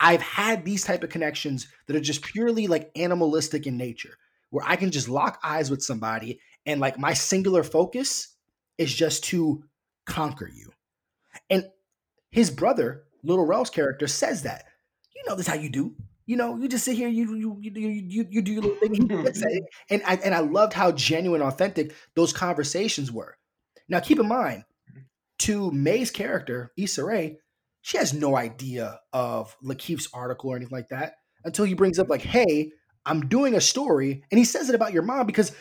I've 0.00 0.22
had 0.22 0.64
these 0.64 0.84
type 0.84 1.02
of 1.02 1.10
connections 1.10 1.68
that 1.86 1.96
are 1.96 2.00
just 2.00 2.22
purely 2.22 2.66
like 2.66 2.90
animalistic 2.96 3.66
in 3.66 3.76
nature, 3.76 4.16
where 4.50 4.64
I 4.66 4.76
can 4.76 4.90
just 4.90 5.08
lock 5.08 5.38
eyes 5.42 5.70
with 5.70 5.82
somebody 5.82 6.40
and 6.66 6.80
like 6.80 6.98
my 6.98 7.14
singular 7.14 7.62
focus 7.62 8.28
is 8.78 8.92
just 8.94 9.24
to 9.24 9.64
conquer 10.06 10.50
you. 10.52 10.72
And 11.50 11.68
his 12.30 12.50
brother, 12.50 13.04
Lil 13.22 13.44
Rel's 13.44 13.70
character, 13.70 14.06
says 14.06 14.42
that. 14.42 14.64
You 15.14 15.22
know 15.26 15.36
this 15.36 15.46
how 15.46 15.54
you 15.54 15.70
do. 15.70 15.94
You 16.26 16.36
know, 16.36 16.56
you 16.56 16.68
just 16.68 16.84
sit 16.84 16.96
here, 16.96 17.08
you 17.08 17.34
you 17.34 17.58
you 17.60 17.72
you, 17.72 18.26
you, 18.30 18.42
do 18.42 18.52
your 18.52 18.62
little 18.62 18.78
thing. 18.78 18.94
He 18.94 19.00
gets 19.00 19.40
that. 19.40 19.66
And 19.90 20.02
I 20.06 20.14
and 20.16 20.34
I 20.34 20.40
loved 20.40 20.72
how 20.72 20.90
genuine, 20.92 21.42
authentic 21.42 21.94
those 22.14 22.32
conversations 22.32 23.12
were. 23.12 23.36
Now, 23.88 24.00
keep 24.00 24.18
in 24.18 24.26
mind, 24.26 24.64
to 25.40 25.70
Mae's 25.72 26.10
character, 26.10 26.72
Issa 26.76 27.04
Rae, 27.04 27.38
she 27.82 27.98
has 27.98 28.14
no 28.14 28.36
idea 28.36 28.98
of 29.12 29.54
Lakeith's 29.62 30.08
article 30.14 30.50
or 30.50 30.56
anything 30.56 30.76
like 30.76 30.88
that 30.88 31.14
until 31.44 31.64
he 31.64 31.74
brings 31.74 31.98
up 31.98 32.08
like, 32.08 32.22
"Hey, 32.22 32.72
I'm 33.04 33.28
doing 33.28 33.54
a 33.54 33.60
story," 33.60 34.24
and 34.30 34.38
he 34.38 34.44
says 34.44 34.68
it 34.68 34.74
about 34.74 34.92
your 34.92 35.02
mom 35.02 35.26
because 35.26 35.52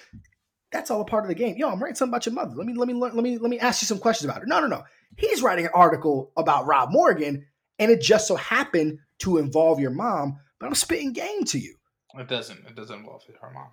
that's 0.72 0.90
all 0.90 1.02
a 1.02 1.06
part 1.06 1.24
of 1.24 1.28
the 1.30 1.36
game. 1.36 1.56
Yo, 1.58 1.70
I'm 1.70 1.82
writing 1.82 1.96
something 1.96 2.12
about 2.12 2.26
your 2.26 2.34
mother. 2.34 2.56
Let 2.56 2.66
me 2.66 2.74
let 2.74 2.88
me 2.88 2.94
let 2.94 3.16
me 3.16 3.38
let 3.38 3.50
me 3.50 3.60
ask 3.60 3.82
you 3.82 3.86
some 3.88 4.00
questions 4.00 4.30
about 4.30 4.42
her. 4.42 4.48
No, 4.48 4.60
no, 4.60 4.68
no. 4.68 4.84
He's 5.18 5.42
writing 5.42 5.66
an 5.66 5.72
article 5.74 6.32
about 6.38 6.66
Rob 6.66 6.90
Morgan, 6.92 7.46
and 7.78 7.92
it 7.92 8.02
just 8.02 8.28
so 8.28 8.36
happened 8.36 9.00
to 9.20 9.38
involve 9.38 9.80
your 9.80 9.92
mom. 9.92 10.40
But 10.60 10.68
I'm 10.68 10.76
spitting 10.76 11.14
game 11.14 11.44
to 11.46 11.60
you. 11.60 11.76
It 12.18 12.28
doesn't. 12.28 12.66
It 12.66 12.76
doesn't 12.76 13.00
involve 13.00 13.24
her 13.42 13.52
mom 13.52 13.70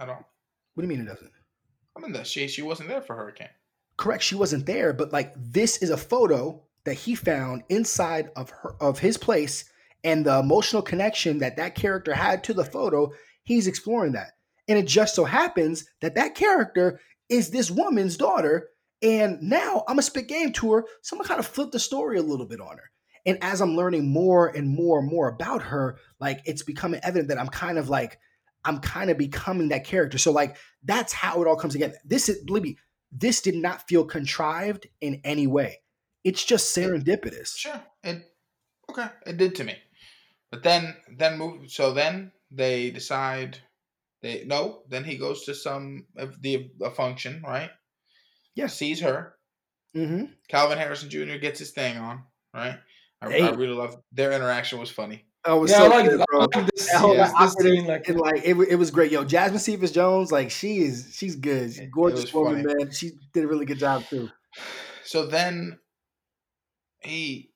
at 0.00 0.08
all. 0.08 0.26
What 0.74 0.82
do 0.82 0.82
you 0.82 0.88
mean 0.88 1.06
it 1.06 1.10
doesn't? 1.10 1.30
I 1.96 2.00
mean, 2.00 2.12
that 2.12 2.26
she 2.26 2.48
she 2.48 2.62
wasn't 2.62 2.88
there 2.88 3.02
for 3.02 3.14
Hurricane. 3.14 3.48
Correct 4.02 4.22
she 4.22 4.34
wasn't 4.34 4.66
there 4.66 4.92
but 4.92 5.12
like 5.12 5.32
this 5.36 5.76
is 5.78 5.90
a 5.90 5.96
photo 5.96 6.60
that 6.84 6.94
he 6.94 7.14
found 7.14 7.62
inside 7.68 8.30
of 8.36 8.50
her 8.50 8.74
of 8.80 8.98
his 8.98 9.16
place 9.16 9.64
and 10.04 10.26
the 10.26 10.38
emotional 10.38 10.82
connection 10.82 11.38
that 11.38 11.56
that 11.56 11.74
character 11.74 12.12
had 12.12 12.42
to 12.44 12.52
the 12.52 12.64
photo 12.64 13.10
he's 13.44 13.66
exploring 13.66 14.12
that. 14.12 14.32
And 14.68 14.78
it 14.78 14.86
just 14.86 15.14
so 15.14 15.24
happens 15.24 15.84
that 16.00 16.14
that 16.14 16.34
character 16.34 17.00
is 17.28 17.50
this 17.50 17.70
woman's 17.70 18.16
daughter 18.16 18.68
and 19.02 19.40
now 19.42 19.84
i'm 19.88 19.98
a 19.98 20.02
spit 20.02 20.28
game 20.28 20.52
to 20.52 20.72
her 20.72 20.84
so 21.02 21.14
i'm 21.14 21.18
gonna 21.18 21.28
kind 21.28 21.40
of 21.40 21.46
flip 21.46 21.72
the 21.72 21.78
story 21.78 22.18
a 22.18 22.22
little 22.22 22.46
bit 22.46 22.60
on 22.60 22.76
her. 22.76 22.90
And 23.24 23.38
as 23.42 23.60
i'm 23.60 23.76
learning 23.76 24.08
more 24.08 24.48
and 24.48 24.68
more 24.68 24.98
and 24.98 25.08
more 25.08 25.28
about 25.28 25.62
her 25.62 25.98
like 26.20 26.40
it's 26.44 26.62
becoming 26.62 27.00
evident 27.02 27.28
that 27.28 27.38
i'm 27.40 27.48
kind 27.48 27.78
of 27.78 27.88
like 27.88 28.18
i'm 28.64 28.78
kind 28.78 29.10
of 29.10 29.18
becoming 29.18 29.68
that 29.68 29.84
character. 29.84 30.18
So 30.18 30.32
like 30.32 30.56
that's 30.84 31.12
how 31.12 31.42
it 31.42 31.48
all 31.48 31.56
comes 31.56 31.72
together. 31.72 31.94
This 32.04 32.28
is 32.28 32.44
believe 32.44 32.64
me 32.64 32.78
this 33.12 33.42
did 33.42 33.54
not 33.54 33.86
feel 33.88 34.04
contrived 34.04 34.86
in 35.00 35.20
any 35.24 35.46
way. 35.46 35.80
It's 36.24 36.44
just 36.44 36.74
serendipitous. 36.74 37.56
Sure. 37.56 37.82
It 38.02 38.22
okay. 38.90 39.08
It 39.26 39.36
did 39.36 39.54
to 39.56 39.64
me. 39.64 39.76
But 40.50 40.62
then 40.62 40.96
then 41.16 41.38
move 41.38 41.70
so 41.70 41.92
then 41.92 42.32
they 42.50 42.90
decide 42.90 43.58
they 44.22 44.44
no, 44.44 44.82
then 44.88 45.04
he 45.04 45.18
goes 45.18 45.44
to 45.44 45.54
some 45.54 46.06
of 46.16 46.40
the 46.40 46.70
a 46.80 46.90
function, 46.90 47.42
right? 47.44 47.70
Yeah. 48.54 48.68
Sees 48.68 49.00
her. 49.00 49.34
Mm-hmm. 49.96 50.24
Kelvin 50.48 50.78
Harrison 50.78 51.10
Jr. 51.10 51.36
gets 51.36 51.58
his 51.58 51.72
thing 51.72 51.98
on, 51.98 52.22
right? 52.54 52.78
I, 53.20 53.30
Hey. 53.30 53.42
I 53.42 53.50
really 53.50 53.74
love 53.74 53.96
their 54.10 54.32
interaction 54.32 54.80
was 54.80 54.90
funny. 54.90 55.26
It 55.44 55.58
was 55.58 55.70
yeah, 55.72 55.78
so 55.78 55.84
I 55.84 55.88
like 55.88 56.04
good, 56.04 56.20
it. 56.20 56.20
I 56.20 56.24
bro. 56.30 56.38
like 56.54 56.70
this. 56.74 56.92
That 56.92 57.00
whole 57.00 57.14
this, 57.14 57.32
this 57.32 57.54
scene, 57.54 57.86
like, 57.86 58.08
And 58.08 58.18
like 58.20 58.42
it, 58.44 58.56
it 58.70 58.76
was 58.76 58.90
great. 58.92 59.10
Yo, 59.10 59.24
Jasmine 59.24 59.58
Cephas 59.58 59.90
Jones, 59.90 60.30
like 60.30 60.50
she 60.50 60.78
is, 60.78 61.12
she's 61.16 61.34
good. 61.36 61.70
She's 61.72 61.80
a 61.80 61.82
It- 61.82 61.86
it 61.86 61.90
gorgeous 61.90 62.32
woman, 62.32 62.62
funny. 62.62 62.74
man. 62.84 62.92
She 62.92 63.12
did 63.32 63.44
a 63.44 63.48
really 63.48 63.66
good 63.66 63.78
job 63.78 64.04
too. 64.08 64.30
So 65.04 65.26
then 65.26 65.78
he 67.00 67.50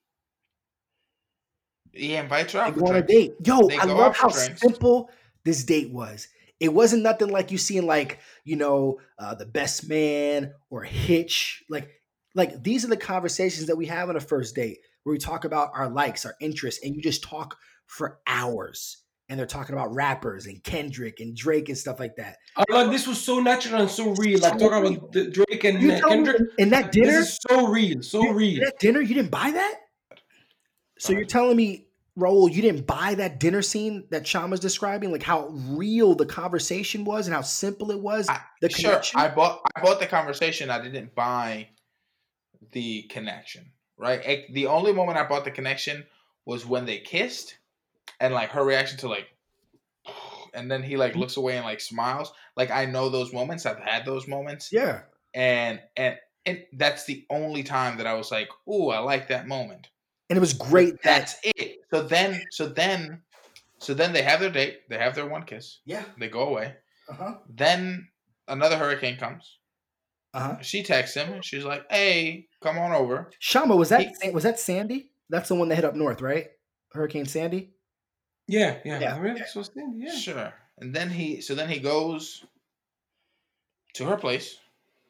he 1.93 2.15
invites 2.15 2.53
her 2.53 2.59
They 2.59 2.65
out 2.65 2.73
for 2.73 2.79
go 2.81 2.87
on 2.87 2.95
a 2.95 3.01
date. 3.01 3.33
Yo, 3.43 3.67
They 3.67 3.77
I 3.77 3.85
go 3.85 3.95
love 3.95 3.99
out 3.99 4.15
for 4.15 4.21
how 4.23 4.29
drinks. 4.29 4.61
simple 4.61 5.09
this 5.45 5.63
date 5.63 5.91
was. 5.91 6.27
It 6.59 6.73
wasn't 6.73 7.03
nothing 7.03 7.29
like 7.29 7.51
you 7.51 7.57
see 7.57 7.77
in 7.77 7.85
like, 7.85 8.19
you 8.43 8.55
know, 8.55 8.99
uh, 9.19 9.35
the 9.35 9.45
best 9.45 9.87
man 9.87 10.53
or 10.69 10.83
Hitch. 10.83 11.63
Like, 11.69 11.89
like 12.35 12.61
these 12.63 12.83
are 12.83 12.89
the 12.89 12.97
conversations 12.97 13.67
that 13.67 13.77
we 13.77 13.85
have 13.87 14.09
on 14.09 14.15
a 14.15 14.19
first 14.19 14.55
date 14.55 14.79
where 15.03 15.13
we 15.13 15.19
talk 15.19 15.45
about 15.45 15.71
our 15.73 15.89
likes, 15.89 16.25
our 16.25 16.35
interests, 16.41 16.83
and 16.83 16.95
you 16.95 17.01
just 17.01 17.23
talk 17.23 17.57
for 17.87 18.19
hours. 18.27 18.97
And 19.29 19.37
they're 19.37 19.45
talking 19.45 19.73
about 19.75 19.93
rappers 19.93 20.45
and 20.45 20.63
Kendrick 20.63 21.19
and 21.19 21.35
Drake 21.35 21.67
and 21.67 21.77
stuff 21.77 21.99
like 21.99 22.15
that. 22.15 22.37
Oh, 22.55 22.63
I 22.71 22.83
like 22.83 22.91
this 22.91 23.05
was 23.07 23.19
so 23.21 23.39
natural 23.41 23.81
and 23.81 23.91
so 23.91 24.11
real. 24.11 24.39
Like 24.39 24.57
So 24.57 24.69
talking 24.69 24.95
about 24.95 25.11
the 25.11 25.29
Drake 25.29 25.63
and 25.65 25.81
You 25.81 25.99
Kendrick. 26.01 26.39
in- 26.39 26.47
in 26.59 26.69
that 26.69 26.93
dinner, 26.93 27.25
so 27.25 27.67
real, 27.67 28.01
so 28.01 28.21
you- 28.23 28.33
real. 28.33 28.61
that 28.63 28.79
dinner, 28.79 29.01
you 29.01 29.13
didn't 29.13 29.31
buy 29.31 29.51
that? 29.51 29.79
So 30.99 31.11
you're 31.11 31.25
telling 31.25 31.57
me, 31.57 31.87
Raul, 32.17 32.51
you 32.51 32.61
didn't 32.61 32.87
buy 32.87 33.15
that 33.15 33.39
dinner 33.39 33.61
scene 33.61 34.07
that 34.11 34.25
Sean 34.25 34.49
was 34.49 34.59
describing? 34.61 35.11
Like 35.11 35.23
how 35.23 35.47
real 35.49 36.15
the 36.15 36.25
conversation 36.25 37.03
was 37.03 37.27
and 37.27 37.35
how 37.35 37.41
simple 37.41 37.91
it 37.91 37.99
was? 37.99 38.29
I- 38.29 38.39
the 38.61 38.69
sure, 38.69 38.91
connection? 38.91 39.19
I 39.19 39.27
bought 39.27 39.61
I 39.75 39.81
bought 39.81 39.99
the 39.99 40.07
conversation. 40.07 40.69
I 40.69 40.81
didn't 40.81 41.13
buy 41.13 41.67
the 42.71 43.03
connection. 43.03 43.71
Right. 43.97 44.45
The 44.53 44.67
only 44.67 44.93
moment 44.93 45.17
I 45.17 45.27
bought 45.27 45.43
the 45.43 45.51
connection 45.51 46.05
was 46.45 46.65
when 46.65 46.85
they 46.85 46.99
kissed, 46.99 47.57
and 48.19 48.33
like 48.33 48.49
her 48.49 48.63
reaction 48.63 48.97
to 48.99 49.07
like 49.07 49.27
and 50.53 50.69
then 50.71 50.83
he 50.83 50.97
like 50.97 51.15
looks 51.15 51.37
away 51.37 51.57
and 51.57 51.65
like 51.65 51.81
smiles. 51.81 52.31
Like 52.55 52.71
I 52.71 52.85
know 52.85 53.09
those 53.09 53.33
moments. 53.33 53.65
I've 53.65 53.79
had 53.79 54.05
those 54.05 54.27
moments. 54.27 54.69
Yeah. 54.71 55.01
And 55.33 55.79
and 55.95 56.17
and 56.45 56.63
that's 56.73 57.05
the 57.05 57.25
only 57.29 57.63
time 57.63 57.97
that 57.97 58.07
I 58.07 58.13
was 58.13 58.31
like, 58.31 58.47
"Ooh, 58.69 58.87
I 58.89 58.99
like 58.99 59.27
that 59.27 59.47
moment." 59.47 59.89
And 60.29 60.37
it 60.37 60.39
was 60.39 60.53
great. 60.53 60.95
That's 61.03 61.35
it. 61.43 61.79
So 61.93 62.01
then, 62.03 62.41
so 62.51 62.67
then, 62.67 63.21
so 63.79 63.93
then 63.93 64.13
they 64.13 64.23
have 64.23 64.39
their 64.39 64.49
date. 64.49 64.89
They 64.89 64.97
have 64.97 65.13
their 65.15 65.25
one 65.27 65.43
kiss. 65.43 65.79
yeah. 65.85 66.03
They 66.19 66.29
go 66.29 66.47
away. 66.47 66.75
Uh 67.09 67.13
huh. 67.13 67.33
Then 67.49 68.07
another 68.47 68.77
hurricane 68.77 69.17
comes. 69.17 69.57
Uh 70.33 70.39
huh. 70.39 70.61
She 70.61 70.83
texts 70.83 71.15
him. 71.17 71.41
She's 71.41 71.65
like, 71.65 71.85
"Hey, 71.91 72.47
come 72.63 72.77
on 72.77 72.93
over." 72.93 73.29
Shama 73.39 73.75
was 73.75 73.89
that 73.89 74.07
He- 74.21 74.29
was 74.31 74.43
that 74.43 74.59
Sandy? 74.59 75.11
That's 75.29 75.49
the 75.49 75.55
one 75.55 75.67
that 75.69 75.75
hit 75.75 75.85
up 75.85 75.95
north, 75.95 76.21
right? 76.21 76.47
Hurricane 76.93 77.25
Sandy. 77.25 77.71
Yeah, 78.47 78.77
yeah. 78.85 78.99
Yeah, 78.99 79.15
I 79.15 79.19
really 79.19 79.41
so 79.47 79.61
Sandy, 79.61 80.05
yeah. 80.05 80.15
Sure. 80.15 80.53
And 80.79 80.93
then 80.95 81.09
he, 81.09 81.41
so 81.41 81.53
then 81.55 81.67
he 81.69 81.79
goes 81.79 82.45
to 83.93 84.05
her 84.05 84.15
place. 84.17 84.57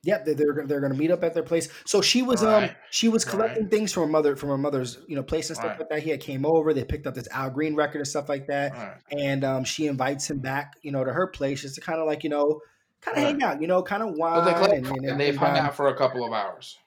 Yep, 0.04 0.26
they, 0.26 0.34
they're 0.36 0.54
gonna- 0.54 0.68
they're 0.68 0.80
going 0.80 0.94
to 0.94 0.98
meet 0.98 1.12
up 1.12 1.24
at 1.24 1.34
their 1.34 1.44
place. 1.44 1.68
So 1.86 2.02
she 2.02 2.22
was 2.22 2.44
um 2.44 2.70
she 2.92 3.10
was 3.10 3.26
Right. 3.26 3.32
collecting 3.32 3.68
things 3.68 3.92
from 3.92 4.04
her 4.04 4.10
mother 4.10 4.36
from 4.36 4.50
her 4.50 4.58
mother's 4.58 5.00
you 5.08 5.16
know 5.16 5.24
place 5.24 5.50
and 5.50 5.58
stuff 5.58 5.72
Right. 5.72 5.80
like 5.80 5.90
that. 5.90 6.04
He 6.04 6.10
had 6.12 6.22
came 6.22 6.46
over. 6.46 6.74
They 6.74 6.86
picked 6.86 7.08
up 7.08 7.16
this 7.16 7.28
Al 7.32 7.50
Green 7.50 7.76
record 7.76 7.98
and 8.00 8.08
stuff 8.08 8.30
like 8.30 8.48
that. 8.48 8.74
All 8.74 8.78
right. 8.80 8.98
And 9.12 9.44
um 9.44 9.64
she 9.66 9.88
invites 9.88 10.30
him 10.30 10.40
back, 10.40 10.76
you 10.84 10.92
know, 10.92 11.04
to 11.04 11.12
her 11.12 11.28
place 11.28 11.62
just 11.64 11.76
to 11.76 11.82
kind 11.82 12.00
of 12.00 12.08
like 12.08 12.24
you 12.24 12.30
know 12.30 12.62
kind 13.02 13.18
of 13.18 13.24
Right. 13.24 13.30
hang 13.34 13.44
out, 13.44 13.62
you 13.62 13.68
know, 13.68 13.84
kind 13.84 14.02
of 14.04 14.10
But 14.12 14.18
wine 14.18 14.46
they 14.46 14.52
and, 14.52 14.58
collect- 14.86 14.88
and, 14.98 15.06
and 15.06 15.20
they've 15.20 15.30
and 15.30 15.38
hung 15.40 15.54
dine 15.56 15.66
out 15.66 15.76
for 15.76 15.88
a 15.90 15.98
couple 15.98 16.24
of 16.26 16.32
hours. 16.32 16.78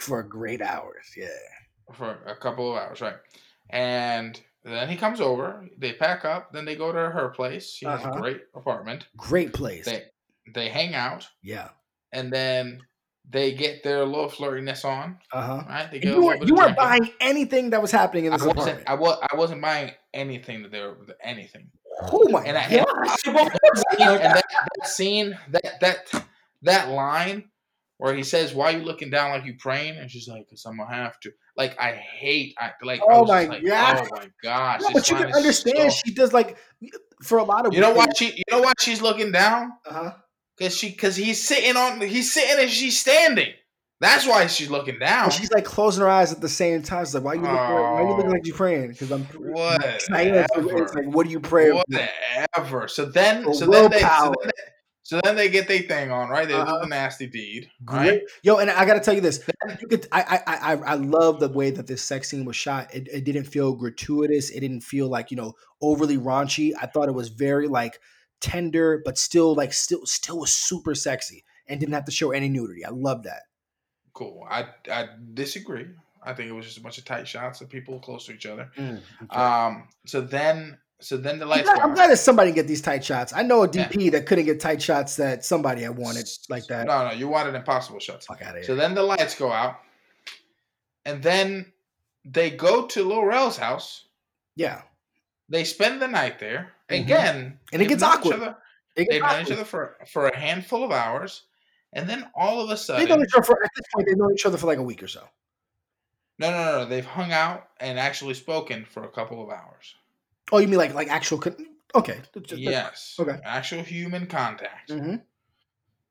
for 0.00 0.22
great 0.22 0.62
hours. 0.62 1.04
Yeah. 1.16 1.26
For 1.92 2.18
a 2.24 2.36
couple 2.36 2.72
of 2.74 2.80
hours, 2.82 3.00
right? 3.02 3.16
And 3.68 4.40
then 4.64 4.88
he 4.88 4.96
comes 4.96 5.20
over. 5.20 5.66
They 5.78 5.92
pack 5.94 6.24
up. 6.24 6.52
Then 6.52 6.64
they 6.64 6.76
go 6.76 6.92
to 6.92 6.98
her 6.98 7.28
place. 7.30 7.70
She 7.72 7.86
has 7.86 8.00
Uh-huh. 8.00 8.12
a 8.16 8.20
great 8.20 8.40
apartment. 8.54 9.06
Great 9.16 9.52
place. 9.52 9.84
They 9.86 10.04
they 10.54 10.68
hang 10.68 10.94
out, 10.94 11.26
yeah. 11.42 11.68
and 12.12 12.32
then 12.32 12.80
they 13.28 13.52
get 13.54 13.82
their 13.84 14.04
little 14.04 14.28
flirtiness 14.30 14.84
on. 14.84 15.18
Uh 15.32 15.42
huh. 15.42 15.62
Right? 15.68 15.90
They 15.90 16.00
get 16.00 16.14
you 16.14 16.24
weren't 16.24 16.46
you 16.46 16.54
weren't 16.54 16.76
buying 16.76 17.08
anything 17.20 17.70
that 17.70 17.80
was 17.82 17.90
happening 17.90 18.24
in 18.26 18.32
I 18.32 18.36
this 18.36 18.46
wasn't. 18.46 18.80
apartment. 18.82 18.88
I 18.88 18.94
was. 18.94 19.18
I 19.32 19.36
wasn't 19.36 19.62
buying 19.62 19.92
anything 20.14 20.62
that 20.62 20.72
they 20.72 20.80
were 20.80 20.96
anything. 21.22 21.70
oh 22.02 22.28
my 22.30 22.42
And 22.44 22.56
I- 22.58 22.68
god! 22.68 22.86
and 24.00 24.22
that, 24.22 24.44
that 24.78 24.86
scene, 24.88 25.38
that 25.50 25.80
that 25.80 26.24
that 26.62 26.88
line 26.88 27.49
where 28.00 28.14
he 28.14 28.22
says, 28.22 28.54
"Why 28.54 28.72
are 28.72 28.78
you 28.78 28.84
looking 28.84 29.10
down 29.10 29.30
like 29.30 29.44
you 29.44 29.54
praying?" 29.58 29.98
and 29.98 30.10
she's 30.10 30.26
like, 30.26 30.48
"Cause 30.48 30.64
I'm 30.66 30.76
gonna 30.78 30.94
have 30.94 31.20
to." 31.20 31.32
Like 31.56 31.78
I 31.78 31.92
hate. 31.92 32.54
I 32.58 32.72
like. 32.82 33.00
Oh 33.02 33.20
was 33.20 33.28
my 33.28 33.44
like, 33.44 33.64
God. 33.64 34.08
Oh 34.10 34.16
my 34.16 34.30
gosh! 34.42 34.80
No, 34.80 34.90
but 34.92 35.08
you 35.10 35.16
can 35.16 35.32
understand 35.32 35.92
she 35.92 36.12
does 36.14 36.32
like 36.32 36.56
for 37.22 37.38
a 37.38 37.44
lot 37.44 37.66
of 37.66 37.74
you 37.74 37.80
know 37.80 37.92
why 37.92 38.06
she? 38.16 38.32
You 38.34 38.44
know 38.50 38.60
why 38.60 38.72
she's 38.80 39.02
looking 39.02 39.30
down? 39.32 39.72
Uh 39.86 39.92
huh. 39.92 40.12
Cause 40.58 40.76
she, 40.76 40.92
cause 40.92 41.16
he's 41.16 41.42
sitting 41.42 41.74
on, 41.76 42.02
he's 42.02 42.32
sitting 42.32 42.60
and 42.60 42.70
she's 42.70 43.00
standing. 43.00 43.52
That's 44.00 44.26
why 44.26 44.46
she's 44.46 44.70
looking 44.70 44.98
down. 44.98 45.30
She's 45.30 45.50
like 45.52 45.66
closing 45.66 46.00
her 46.02 46.08
eyes 46.08 46.32
at 46.32 46.40
the 46.40 46.48
same 46.48 46.82
time. 46.82 47.04
She's 47.04 47.14
like, 47.14 47.22
"Why 47.24 47.32
are 47.32 47.36
you 47.36 47.42
looking? 47.42 47.54
like, 47.54 47.70
why 47.70 48.00
you 48.00 48.08
looking 48.08 48.26
Oh. 48.26 48.32
like 48.32 48.46
you 48.46 48.54
praying?" 48.54 48.88
Because 48.88 49.12
I'm. 49.12 49.24
what? 49.24 49.84
It's 49.84 50.08
like, 50.94 51.04
what 51.06 51.26
do 51.26 51.32
you 51.32 51.40
pray? 51.40 51.70
for? 51.70 51.82
Whatever. 51.86 52.88
So 52.88 53.04
then, 53.04 53.52
so 53.52 53.66
then, 53.66 53.90
they, 53.90 54.00
so 54.00 54.34
then, 54.40 54.50
they, 54.56 54.62
so 55.10 55.20
then 55.24 55.34
they 55.34 55.48
get 55.48 55.66
their 55.66 55.80
thing 55.80 56.12
on, 56.12 56.28
right? 56.28 56.46
They 56.46 56.54
do 56.54 56.64
the 56.64 56.86
nasty 56.86 57.26
deed, 57.26 57.68
Great. 57.84 57.98
right? 57.98 58.22
Yo, 58.44 58.58
and 58.58 58.70
I 58.70 58.84
gotta 58.84 59.00
tell 59.00 59.12
you 59.12 59.20
this. 59.20 59.44
You 59.80 59.88
could, 59.88 60.06
I, 60.12 60.40
I, 60.46 60.54
I, 60.54 60.76
I 60.76 60.94
love 60.94 61.40
the 61.40 61.48
way 61.48 61.72
that 61.72 61.88
this 61.88 62.00
sex 62.00 62.28
scene 62.28 62.44
was 62.44 62.54
shot. 62.54 62.94
It, 62.94 63.08
it 63.08 63.24
didn't 63.24 63.46
feel 63.46 63.72
gratuitous. 63.72 64.50
It 64.50 64.60
didn't 64.60 64.82
feel 64.82 65.08
like 65.08 65.32
you 65.32 65.36
know 65.36 65.54
overly 65.82 66.16
raunchy. 66.16 66.74
I 66.80 66.86
thought 66.86 67.08
it 67.08 67.14
was 67.14 67.28
very 67.28 67.66
like 67.66 67.98
tender, 68.40 69.02
but 69.04 69.18
still 69.18 69.52
like 69.56 69.72
still 69.72 70.06
still 70.06 70.38
was 70.38 70.52
super 70.52 70.94
sexy 70.94 71.42
and 71.66 71.80
didn't 71.80 71.94
have 71.94 72.04
to 72.04 72.12
show 72.12 72.30
any 72.30 72.48
nudity. 72.48 72.84
I 72.84 72.90
love 72.90 73.24
that. 73.24 73.42
Cool. 74.12 74.46
I 74.48 74.66
I 74.88 75.08
disagree. 75.34 75.86
I 76.22 76.34
think 76.34 76.50
it 76.50 76.52
was 76.52 76.66
just 76.66 76.78
a 76.78 76.82
bunch 76.82 76.98
of 76.98 77.04
tight 77.04 77.26
shots 77.26 77.60
of 77.60 77.68
people 77.68 77.98
close 77.98 78.26
to 78.26 78.32
each 78.32 78.46
other. 78.46 78.70
Okay. 78.78 79.00
Um. 79.30 79.88
So 80.06 80.20
then, 80.20 80.78
so 81.00 81.16
then 81.16 81.38
the 81.38 81.44
I'm 81.44 81.48
lights 81.50 81.64
glad, 81.64 81.76
go 81.76 81.82
I'm 81.82 81.94
glad 81.94 82.10
that 82.10 82.18
somebody 82.18 82.52
get 82.52 82.66
these 82.68 82.80
tight 82.82 83.04
shots. 83.04 83.32
I 83.32 83.42
know 83.42 83.62
a 83.64 83.70
Yeah. 83.70 83.88
DP 83.88 84.10
that 84.12 84.26
couldn't 84.26 84.44
get 84.46 84.60
tight 84.60 84.80
shots 84.82 85.16
that 85.16 85.44
somebody 85.44 85.82
had 85.82 85.96
wanted 85.96 86.28
like 86.48 86.66
that. 86.66 86.86
No, 86.86 87.06
no, 87.08 87.12
you 87.12 87.28
wanted 87.28 87.54
impossible 87.54 87.98
shots. 88.00 88.26
Fuck 88.26 88.42
out 88.42 88.50
of 88.50 88.54
here. 88.56 88.64
So 88.64 88.74
then 88.76 88.94
the 88.94 89.02
lights 89.02 89.34
go 89.34 89.50
out, 89.50 89.80
and 91.04 91.22
then 91.22 91.72
they 92.24 92.50
go 92.50 92.86
to 92.86 93.02
Lil 93.04 93.24
Rel's 93.24 93.56
house. 93.56 94.06
yeah, 94.56 94.82
They 95.48 95.64
spend 95.64 96.00
the 96.00 96.06
night 96.06 96.38
there 96.38 96.72
Mhm. 96.88 97.00
again, 97.02 97.58
And 97.72 97.82
it 97.82 97.88
gets 97.88 98.02
awkward. 98.04 98.34
other- 98.36 98.56
It 98.96 99.08
They've 99.10 99.20
gets 99.20 99.32
known 99.32 99.42
each 99.46 99.52
other 99.52 99.64
for 99.64 99.96
for 100.06 100.28
a 100.28 100.36
handful 100.36 100.84
of 100.84 100.90
hours, 100.92 101.42
and 101.92 102.08
then 102.08 102.30
all 102.34 102.60
of 102.60 102.70
a 102.70 102.76
sudden, 102.76 103.00
They've 103.00 103.08
sudden, 103.08 103.18
known 103.20 103.26
each 103.26 103.34
other 103.34 103.44
for 103.44 103.64
at 103.64 103.70
this 103.74 103.86
point. 103.94 104.06
They've 104.06 104.16
known 104.16 104.32
each 104.34 104.46
other 104.46 104.58
for 104.58 104.66
like 104.66 104.78
a 104.78 104.82
week 104.82 105.02
or 105.02 105.08
so. 105.08 105.28
no, 106.38 106.50
no, 106.50 106.64
no, 106.64 106.78
no, 106.82 106.84
they've 106.86 107.04
hung 107.06 107.32
out 107.32 107.68
and 107.78 107.98
actually 107.98 108.34
spoken 108.34 108.84
for 108.84 109.04
a 109.04 109.08
couple 109.10 109.42
of 109.42 109.50
hours. 109.50 109.94
Oh, 110.52 110.58
you 110.58 110.68
mean 110.68 110.78
like 110.78 110.94
like 110.94 111.08
actual? 111.08 111.38
con- 111.38 111.66
Okay. 111.94 112.18
Yes, 112.50 113.16
okay. 113.18 113.38
actual 113.44 113.82
human 113.82 114.26
contact. 114.26 114.90
Mm-hmm. 114.90 115.16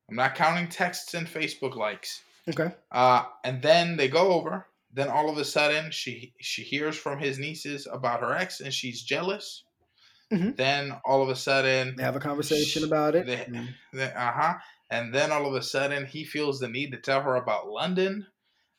I'm 0.10 0.16
not 0.16 0.36
counting 0.36 0.68
texts 0.68 1.14
and 1.14 1.26
Facebook 1.28 1.76
likes. 1.76 2.22
Okay. 2.50 2.72
Uh, 2.92 3.24
and 3.44 3.62
then 3.62 3.96
they 3.96 4.08
go 4.08 4.30
over. 4.34 4.66
Then 4.92 5.08
all 5.08 5.30
of 5.30 5.38
a 5.38 5.46
sudden, 5.46 5.92
she 5.92 6.34
she 6.42 6.64
hears 6.64 6.98
from 6.98 7.20
his 7.20 7.38
nieces 7.38 7.88
about 7.92 8.22
her 8.22 8.36
ex, 8.36 8.60
and 8.60 8.74
she's 8.74 9.04
jealous. 9.04 9.64
Mhm. 10.34 10.58
Then 10.58 10.94
all 11.06 11.22
of 11.22 11.30
a 11.30 11.36
sudden, 11.36 11.96
They 11.96 12.04
have 12.04 12.16
a 12.16 12.20
conversation 12.20 12.84
about 12.84 13.16
it. 13.16 13.26
They- 13.28 13.46
Mm. 13.46 14.16
uh 14.16 14.32
huh. 14.32 14.54
And 14.92 15.14
then 15.14 15.32
all 15.32 15.46
of 15.46 15.54
a 15.54 15.62
sudden, 15.62 16.06
he 16.08 16.24
feels 16.26 16.60
the 16.60 16.68
need 16.68 16.92
to 16.92 16.98
tell 16.98 17.22
her 17.22 17.36
about 17.36 17.70
London. 17.70 18.26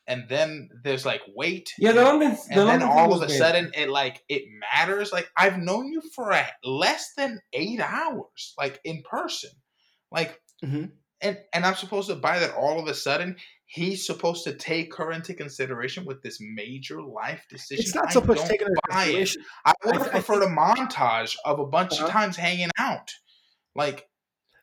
And 0.07 0.25
then 0.27 0.69
there's 0.83 1.05
like 1.05 1.21
wait. 1.35 1.71
Yeah, 1.77 1.91
the 1.93 2.03
London. 2.03 2.31
The 2.49 2.59
and 2.61 2.69
then 2.69 2.83
all 2.83 3.13
of 3.13 3.21
a 3.21 3.29
sudden, 3.29 3.71
it 3.75 3.89
like 3.89 4.23
it 4.27 4.43
matters. 4.73 5.11
Like 5.11 5.29
I've 5.37 5.57
known 5.59 5.87
you 5.91 6.01
for 6.15 6.31
a, 6.31 6.45
less 6.63 7.13
than 7.15 7.39
eight 7.53 7.79
hours, 7.79 8.53
like 8.57 8.79
in 8.83 9.03
person, 9.03 9.51
like. 10.11 10.39
Mhm. 10.63 10.91
And, 11.23 11.37
and 11.53 11.65
I'm 11.67 11.75
supposed 11.75 12.09
to 12.09 12.15
buy 12.15 12.39
that 12.39 12.55
all 12.55 12.79
of 12.79 12.87
a 12.87 12.95
sudden 12.95 13.35
he's 13.67 14.07
supposed 14.07 14.43
to 14.45 14.53
take 14.55 14.95
her 14.95 15.11
into 15.11 15.35
consideration 15.35 16.03
with 16.03 16.23
this 16.23 16.39
major 16.41 16.99
life 16.99 17.45
decision. 17.47 17.83
It's 17.83 17.93
not 17.93 18.07
I 18.07 18.11
so 18.11 18.21
much 18.21 18.37
don't 18.37 18.51
into 18.51 18.65
buy 18.89 19.03
it. 19.03 19.05
consideration. 19.05 19.43
I 19.63 19.73
would 19.85 19.95
I- 19.95 19.97
have 19.99 20.07
I 20.07 20.09
preferred 20.09 20.41
a 20.41 20.47
montage 20.47 21.35
of 21.45 21.59
a 21.59 21.65
bunch 21.67 21.93
Uh-huh. 21.93 22.05
of 22.05 22.11
times 22.11 22.35
hanging 22.37 22.71
out, 22.79 23.11
like. 23.75 24.07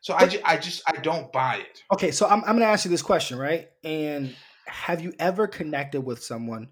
So 0.01 0.13
I, 0.13 0.19
But- 0.21 0.29
ju- 0.31 0.41
I 0.43 0.57
just 0.57 0.81
I 0.85 0.97
don't 0.99 1.31
buy 1.31 1.57
it. 1.57 1.81
Okay, 1.93 2.11
so 2.11 2.27
I'm 2.27 2.39
I'm 2.43 2.55
gonna 2.57 2.65
ask 2.65 2.83
you 2.83 2.91
this 2.91 3.01
question, 3.01 3.37
right? 3.39 3.69
And 3.85 4.35
have 4.69 5.01
you 5.01 5.13
ever 5.19 5.47
connected 5.47 6.01
with 6.01 6.23
someone 6.23 6.69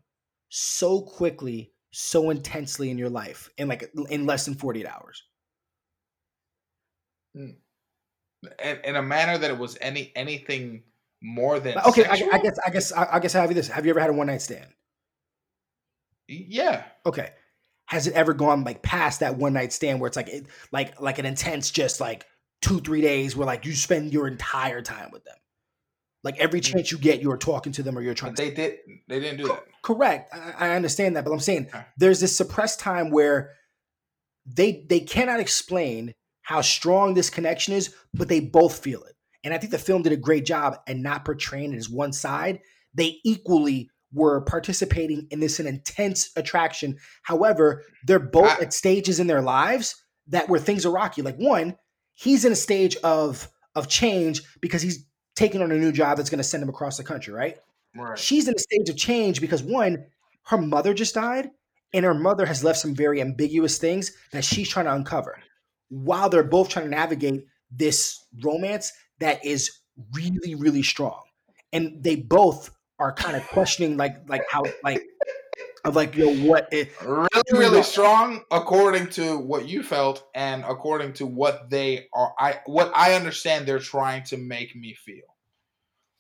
so 0.50 1.02
quickly, 1.02 1.72
so 1.92 2.30
intensely 2.30 2.90
in 2.90 2.98
your 2.98 3.10
life 3.10 3.50
in 3.58 3.68
like 3.68 3.92
in 4.10 4.26
less 4.26 4.46
than 4.46 4.56
48 4.56 4.86
hours? 4.88 5.24
Mm. 7.38 7.56
in, 8.64 8.78
in 8.84 8.96
a 8.96 9.02
manner 9.02 9.38
that 9.38 9.52
it 9.52 9.58
was 9.58 9.78
any 9.82 10.12
anything 10.16 10.84
more 11.22 11.60
than 11.60 11.78
Okay, 11.80 12.06
I. 12.06 12.14
I 12.32 12.40
guess 12.40 12.60
I 12.66 12.70
guess 12.72 12.92
I, 12.92 13.08
I 13.14 13.20
guess 13.20 13.36
I 13.36 13.42
have 13.42 13.50
you 13.50 13.56
this. 13.56 13.68
Have 13.68 13.86
you 13.86 13.92
ever 13.92 14.00
had 14.00 14.10
a 14.10 14.14
one 14.14 14.28
night 14.28 14.42
stand? 14.42 14.68
yeah 16.28 16.84
Okay. 17.06 17.32
Has 17.86 18.06
it 18.08 18.14
ever 18.14 18.34
gone 18.34 18.64
like 18.64 18.82
past 18.82 19.22
that 19.22 19.38
one 19.38 19.54
night 19.54 19.72
stand 19.72 20.00
where 20.00 20.08
it's 20.08 20.18
like 20.18 20.28
it, 20.30 20.48
like 20.72 21.00
like 21.00 21.20
an 21.20 21.26
intense 21.26 21.72
just 21.72 22.02
like 22.02 22.26
two 22.62 22.80
three 22.82 23.02
days 23.02 23.36
where 23.36 23.46
like 23.46 23.66
you 23.66 23.74
spend 23.74 24.12
your 24.14 24.28
entire 24.28 24.82
time 24.82 25.10
with 25.12 25.24
them, 25.24 25.38
like 26.24 26.38
every 26.40 26.60
Mm. 26.60 26.64
chance 26.72 26.92
you 26.92 26.98
get 26.98 27.22
you're 27.22 27.38
talking 27.38 27.72
to 27.74 27.84
them 27.84 27.98
or 27.98 28.02
you're 28.02 28.14
trying 28.14 28.34
but 28.34 28.38
to 28.38 28.50
they 28.50 28.54
did 28.56 28.78
they 29.08 29.20
didn't 29.20 29.38
do 29.38 29.48
that. 29.48 29.64
correct. 29.84 30.34
I, 30.34 30.70
I 30.70 30.76
understand 30.76 31.16
that 31.16 31.24
but 31.26 31.32
i'm 31.32 31.40
saying 31.40 31.68
Okay. 31.68 31.86
there's 31.98 32.20
this 32.20 32.36
suppressed 32.36 32.80
time 32.80 33.10
where 33.12 33.52
they 34.46 34.86
they 34.90 35.00
cannot 35.00 35.40
explain 35.40 36.14
how 36.42 36.62
strong 36.62 37.14
this 37.14 37.30
connection 37.30 37.74
is 37.74 37.94
but 38.14 38.28
they 38.30 38.40
both 38.40 38.80
feel 38.80 39.04
it. 39.04 39.14
And 39.44 39.54
i 39.54 39.58
think 39.58 39.72
the 39.72 39.78
film 39.78 40.02
did 40.02 40.14
a 40.14 40.18
great 40.18 40.46
job 40.46 40.78
at 40.88 40.98
not 40.98 41.26
portraying 41.26 41.74
it 41.74 41.78
as 41.78 41.90
one 41.90 42.14
side. 42.14 42.60
They 42.94 43.20
equally 43.24 43.90
were 44.14 44.42
participating 44.42 45.28
in 45.32 45.40
this 45.42 45.60
an 45.60 45.68
intense 45.68 46.30
attraction. 46.36 46.98
However 47.24 47.84
they're 48.06 48.20
both 48.20 48.58
I- 48.60 48.64
at 48.64 48.74
stages 48.74 49.20
in 49.20 49.28
their 49.28 49.42
lives 49.42 49.96
that 50.28 50.50
where 50.50 50.60
things 50.60 50.86
are 50.86 50.92
rocky. 50.92 51.22
Like 51.22 51.38
one 51.38 51.76
he's 52.16 52.46
in 52.46 52.52
a 52.52 52.56
stage 52.56 52.96
of 53.04 53.50
of 53.76 53.88
change 53.88 54.42
because 54.62 54.82
he's 54.82 55.06
taking 55.38 55.62
on 55.62 55.72
a 55.72 55.78
new 55.78 55.92
job 55.92 56.18
that's 56.18 56.30
going 56.30 56.40
to 56.40 56.44
send 56.44 56.64
him 56.64 56.70
across 56.70 56.98
the 56.98 57.04
country 57.04 57.32
right 57.34 57.58
right 57.96 58.18
she's 58.18 58.48
in 58.48 58.56
a 58.56 58.60
stage 58.60 58.90
of 58.90 58.98
change 58.98 59.40
because 59.40 59.64
one, 59.64 60.06
her 60.44 60.58
mother 60.58 60.94
just 60.94 61.16
died, 61.16 61.50
and 61.94 62.06
her 62.06 62.14
mother 62.14 62.46
has 62.46 62.64
left 62.64 62.80
some 62.80 62.96
very 62.96 63.22
ambiguous 63.22 63.78
things 63.78 64.12
that 64.32 64.44
she's 64.44 64.70
trying 64.70 64.86
to 64.86 64.94
uncover. 64.94 65.40
While 65.90 66.30
they're 66.30 66.44
both 66.44 66.70
trying 66.70 66.86
to 66.86 66.92
navigate 66.92 67.46
this 67.72 68.26
romance 68.44 68.92
that 69.20 69.46
is 69.46 69.72
really, 70.14 70.56
really 70.56 70.84
strong, 70.84 71.22
and 71.72 72.04
they 72.04 72.16
both 72.16 72.70
are 73.00 73.14
kind 73.14 73.36
of 73.36 73.46
questioning, 73.48 73.98
like, 73.98 74.18
like 74.28 74.44
how, 74.50 74.64
like, 74.84 75.04
of 75.88 75.96
like 75.96 76.16
you 76.16 76.26
know 76.26 76.48
what 76.48 76.68
it, 76.72 76.92
really, 77.02 77.28
really 77.52 77.84
strong 77.84 78.44
according 78.52 79.08
to 79.08 79.38
what 79.38 79.68
you 79.68 79.82
felt 79.82 80.28
and 80.36 80.64
according 80.68 81.14
to 81.14 81.26
what 81.26 81.70
they 81.70 82.08
are. 82.14 82.34
I 82.38 82.60
what 82.66 82.92
I 82.96 83.14
understand 83.14 83.66
they're 83.66 83.80
trying 83.80 84.24
to 84.26 84.38
make 84.38 84.76
me 84.76 84.94
feel. 84.94 85.24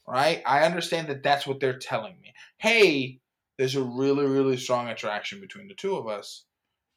Right? 0.07 0.41
I 0.45 0.63
understand 0.63 1.09
that 1.09 1.21
that's 1.21 1.45
what 1.45 1.59
they're 1.59 1.77
telling 1.77 2.15
me. 2.21 2.33
Hey, 2.57 3.19
there's 3.57 3.75
a 3.75 3.83
really, 3.83 4.25
really 4.25 4.55
strong 4.55 4.87
attraction 4.87 5.41
between 5.41 5.67
the 5.67 5.73
two 5.73 5.97
of 5.97 6.07
us, 6.07 6.45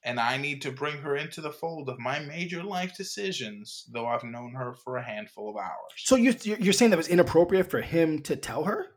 and 0.04 0.20
I 0.20 0.36
need 0.36 0.62
to 0.62 0.70
bring 0.70 0.98
her 0.98 1.16
into 1.16 1.40
the 1.40 1.50
fold 1.50 1.88
of 1.88 1.98
my 1.98 2.20
major 2.20 2.62
life 2.62 2.96
decisions, 2.96 3.84
though 3.92 4.06
I've 4.06 4.22
known 4.22 4.52
her 4.52 4.74
for 4.74 4.96
a 4.96 5.02
handful 5.02 5.50
of 5.50 5.56
hours. 5.56 5.92
so 5.96 6.14
you're 6.14 6.34
you're 6.44 6.72
saying 6.72 6.92
that 6.92 6.96
was 6.96 7.08
inappropriate 7.08 7.68
for 7.68 7.80
him 7.80 8.20
to 8.22 8.36
tell 8.36 8.64
her 8.64 8.90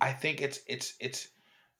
I 0.00 0.12
think 0.12 0.40
it's 0.40 0.60
it's 0.66 0.94
it's 1.00 1.28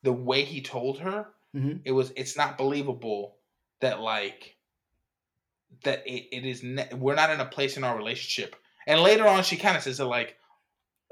the 0.03 0.13
way 0.13 0.43
he 0.45 0.61
told 0.63 1.01
her. 1.01 1.27
Mhm. 1.55 1.81
It 1.85 1.93
was 1.93 2.13
it's 2.17 2.37
not 2.37 2.59
believable 2.59 3.37
that 3.81 4.01
like 4.01 4.57
that 5.85 6.07
it, 6.07 6.29
it 6.37 6.45
is 6.47 6.63
ne- 6.63 6.89
we're 6.95 7.15
not 7.15 7.31
in 7.31 7.41
a 7.41 7.45
place 7.47 7.77
in 7.77 7.85
our 7.85 7.97
relationship. 7.97 8.57
And 8.87 9.01
later 9.01 9.27
on, 9.27 9.43
she 9.45 9.57
kind 9.57 9.77
of 9.77 9.83
says 9.83 10.01
it 10.01 10.05
like 10.05 10.37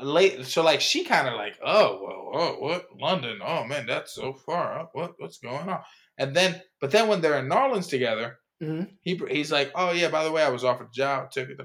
late. 0.01 0.45
So 0.47 0.63
like 0.63 0.81
she 0.81 1.05
kind 1.05 1.29
of 1.29 1.35
like 1.35 1.59
oh 1.65 2.01
well 2.03 2.31
oh 2.35 2.57
what 2.61 2.87
London 3.01 3.39
oh 3.45 3.65
man 3.65 3.87
that's 3.87 4.13
so 4.15 4.33
far 4.35 4.79
up 4.79 4.91
what 4.93 5.15
what's 5.19 5.39
going 5.39 5.69
on 5.69 5.81
and 6.19 6.35
then 6.37 6.61
but 6.81 6.91
then 6.91 7.09
when 7.09 7.21
they're 7.23 7.39
in 7.39 7.49
New 7.49 7.55
Orleans 7.55 7.87
together 7.87 8.39
Mhm. 8.63 8.91
he 9.01 9.21
he's 9.31 9.51
like 9.53 9.71
oh 9.75 9.93
yeah 9.93 10.09
by 10.09 10.25
the 10.25 10.33
way 10.33 10.43
I 10.43 10.49
was 10.51 10.65
offered 10.65 10.89
a 10.89 10.93
job 10.93 11.31
took 11.31 11.49
it 11.49 11.59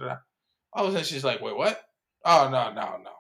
all 0.74 0.86
of 0.86 0.90
a 0.90 0.92
sudden 0.92 1.04
she's 1.06 1.24
like 1.26 1.42
wait 1.42 1.58
what 1.58 1.82
oh 2.24 2.48
no 2.50 2.72
no 2.74 2.98
no 3.04 3.12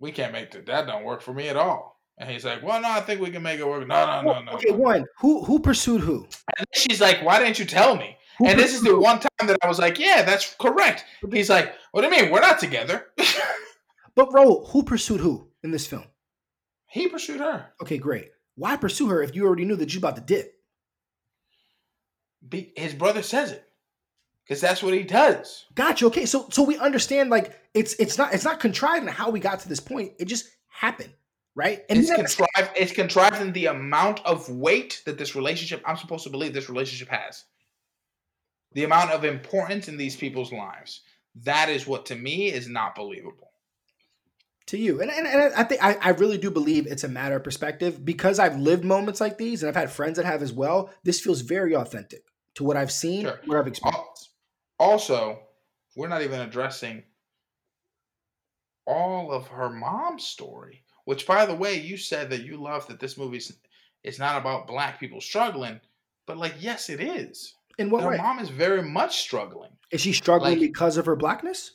we 0.00 0.10
can't 0.10 0.32
make 0.32 0.50
that 0.52 0.66
that 0.66 0.86
don't 0.88 1.04
work 1.04 1.22
for 1.22 1.32
me 1.34 1.48
at 1.48 1.56
all 1.56 1.91
and 2.18 2.30
he's 2.30 2.44
like 2.44 2.62
well 2.62 2.80
no 2.80 2.90
I 2.90 3.00
think 3.00 3.20
we 3.20 3.30
can 3.30 3.42
make 3.42 3.58
it 3.58 3.66
work 3.66 3.86
no 3.86 4.22
no 4.22 4.22
no 4.22 4.42
no 4.42 4.52
okay 4.52 4.70
one 4.70 5.04
who 5.18 5.44
who 5.44 5.58
pursued 5.58 6.00
who 6.00 6.24
And 6.24 6.58
then 6.58 6.66
she's 6.74 7.00
like, 7.00 7.22
"Why 7.22 7.38
didn't 7.38 7.58
you 7.58 7.64
tell 7.64 7.96
me?" 7.96 8.16
Who 8.38 8.46
and 8.46 8.58
this 8.58 8.74
is 8.74 8.82
the 8.82 8.98
one 8.98 9.20
time 9.20 9.46
that 9.46 9.58
I 9.62 9.68
was 9.68 9.78
like, 9.78 9.98
"Yeah, 9.98 10.22
that's 10.22 10.54
correct." 10.58 11.04
He's 11.30 11.50
like, 11.50 11.74
"What 11.92 12.00
do 12.02 12.08
you 12.08 12.22
mean? 12.22 12.30
We're 12.32 12.40
not 12.40 12.58
together." 12.58 13.06
but 14.14 14.30
bro 14.30 14.64
who 14.66 14.82
pursued 14.82 15.20
who 15.20 15.48
in 15.62 15.70
this 15.70 15.86
film 15.86 16.04
he 16.86 17.08
pursued 17.08 17.40
her. 17.40 17.72
okay 17.80 17.98
great 17.98 18.30
why 18.56 18.76
pursue 18.76 19.08
her 19.08 19.22
if 19.22 19.34
you 19.34 19.46
already 19.46 19.64
knew 19.64 19.76
that 19.76 19.92
you 19.94 19.98
about 19.98 20.16
to 20.16 20.22
dip 20.22 20.52
Be- 22.46 22.72
His 22.76 22.94
brother 22.94 23.22
says 23.22 23.52
it 23.52 23.64
because 24.44 24.60
that's 24.60 24.82
what 24.82 24.94
he 24.94 25.04
does. 25.04 25.66
Gotcha. 25.74 26.06
Okay, 26.06 26.26
so 26.26 26.46
so 26.50 26.62
we 26.62 26.76
understand 26.76 27.30
like 27.30 27.58
it's 27.74 27.94
it's 27.94 28.18
not 28.18 28.34
it's 28.34 28.44
not 28.44 28.60
contrived 28.60 29.06
in 29.06 29.12
how 29.12 29.30
we 29.30 29.40
got 29.40 29.60
to 29.60 29.68
this 29.68 29.80
point. 29.80 30.12
It 30.18 30.26
just 30.26 30.48
happened, 30.68 31.12
right? 31.54 31.82
it's 31.88 32.08
then- 32.08 32.16
contrived. 32.16 32.70
It's 32.76 32.92
contrived 32.92 33.40
in 33.40 33.52
the 33.52 33.66
amount 33.66 34.20
of 34.24 34.48
weight 34.48 35.02
that 35.06 35.18
this 35.18 35.34
relationship. 35.34 35.82
I'm 35.86 35.96
supposed 35.96 36.24
to 36.24 36.30
believe 36.30 36.52
this 36.54 36.68
relationship 36.68 37.08
has. 37.08 37.44
The 38.72 38.84
amount 38.84 39.10
of 39.10 39.24
importance 39.24 39.88
in 39.88 39.96
these 39.98 40.16
people's 40.16 40.52
lives. 40.52 41.02
That 41.44 41.68
is 41.68 41.86
what 41.86 42.06
to 42.06 42.14
me 42.14 42.48
is 42.52 42.68
not 42.68 42.94
believable. 42.94 43.50
to 44.66 44.78
you, 44.78 45.00
and 45.02 45.10
and, 45.10 45.26
and 45.26 45.52
I 45.54 45.64
think 45.64 45.82
I, 45.82 45.96
I 46.00 46.10
really 46.10 46.38
do 46.38 46.50
believe 46.50 46.86
it's 46.86 47.04
a 47.04 47.08
matter 47.08 47.36
of 47.36 47.44
perspective 47.44 48.04
because 48.04 48.38
I've 48.38 48.58
lived 48.58 48.84
moments 48.84 49.20
like 49.20 49.36
these, 49.38 49.62
and 49.62 49.68
I've 49.68 49.76
had 49.76 49.90
friends 49.90 50.16
that 50.16 50.24
have 50.26 50.42
as 50.42 50.52
well. 50.52 50.90
This 51.04 51.20
feels 51.20 51.40
very 51.42 51.74
authentic 51.74 52.22
to 52.54 52.64
what 52.64 52.76
I've 52.76 52.92
seen, 52.92 53.22
Sure. 53.22 53.40
what 53.46 53.58
I've 53.58 53.66
experienced. 53.66 54.30
Also, 54.78 55.40
we're 55.96 56.08
not 56.08 56.22
even 56.22 56.40
addressing 56.40 57.02
all 58.86 59.32
of 59.32 59.46
her 59.48 59.70
mom's 59.70 60.24
story. 60.24 60.84
Which, 61.04 61.26
by 61.26 61.46
the 61.46 61.54
way, 61.54 61.80
you 61.80 61.96
said 61.96 62.30
that 62.30 62.44
you 62.44 62.56
love 62.56 62.86
that 62.86 63.00
this 63.00 63.18
movie's 63.18 63.52
it's 64.04 64.18
not 64.18 64.40
about 64.40 64.66
black 64.66 64.98
people 64.98 65.20
struggling, 65.20 65.80
but 66.26 66.36
like, 66.36 66.54
yes, 66.58 66.90
it 66.90 67.00
is. 67.00 67.54
In 67.78 67.90
what 67.90 68.02
her 68.02 68.10
way 68.10 68.16
mom 68.16 68.38
is 68.38 68.48
very 68.48 68.82
much 68.82 69.18
struggling. 69.20 69.70
is 69.90 70.00
she 70.00 70.12
struggling 70.12 70.58
like- 70.58 70.60
because 70.60 70.96
of 70.96 71.06
her 71.06 71.16
blackness? 71.16 71.72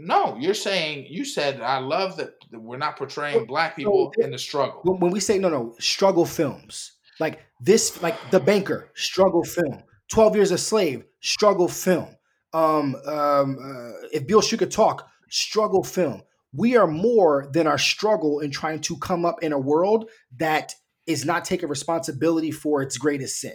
No, 0.00 0.36
you're 0.38 0.54
saying 0.54 1.06
you 1.08 1.24
said 1.24 1.60
I 1.60 1.78
love 1.78 2.16
that 2.18 2.34
we're 2.52 2.76
not 2.76 2.96
portraying 2.96 3.46
black 3.46 3.74
people 3.74 4.12
so- 4.16 4.22
in 4.22 4.30
the 4.30 4.38
struggle. 4.38 4.80
When, 4.84 5.00
when 5.00 5.10
we 5.10 5.20
say 5.20 5.38
no, 5.38 5.48
no, 5.48 5.74
struggle 5.80 6.24
films 6.24 6.92
like 7.18 7.40
this, 7.60 8.00
like 8.02 8.16
The 8.30 8.38
Banker, 8.38 8.90
struggle 8.94 9.42
film. 9.42 9.82
Twelve 10.08 10.36
Years 10.36 10.52
a 10.52 10.58
Slave, 10.58 11.04
struggle 11.20 11.68
film. 11.68 12.08
Um, 12.52 12.94
um, 13.06 13.58
uh, 13.60 14.08
If 14.12 14.26
Beale 14.26 14.40
Street 14.40 14.58
Could 14.58 14.70
Talk, 14.70 15.08
struggle 15.28 15.82
film. 15.82 16.22
We 16.52 16.76
are 16.76 16.86
more 16.86 17.48
than 17.52 17.66
our 17.66 17.78
struggle 17.78 18.40
in 18.40 18.50
trying 18.50 18.80
to 18.82 18.96
come 18.98 19.24
up 19.24 19.42
in 19.42 19.52
a 19.52 19.58
world 19.58 20.10
that 20.38 20.74
is 21.06 21.24
not 21.24 21.44
taking 21.44 21.68
responsibility 21.68 22.50
for 22.50 22.82
its 22.82 22.96
greatest 22.98 23.40
sin. 23.40 23.54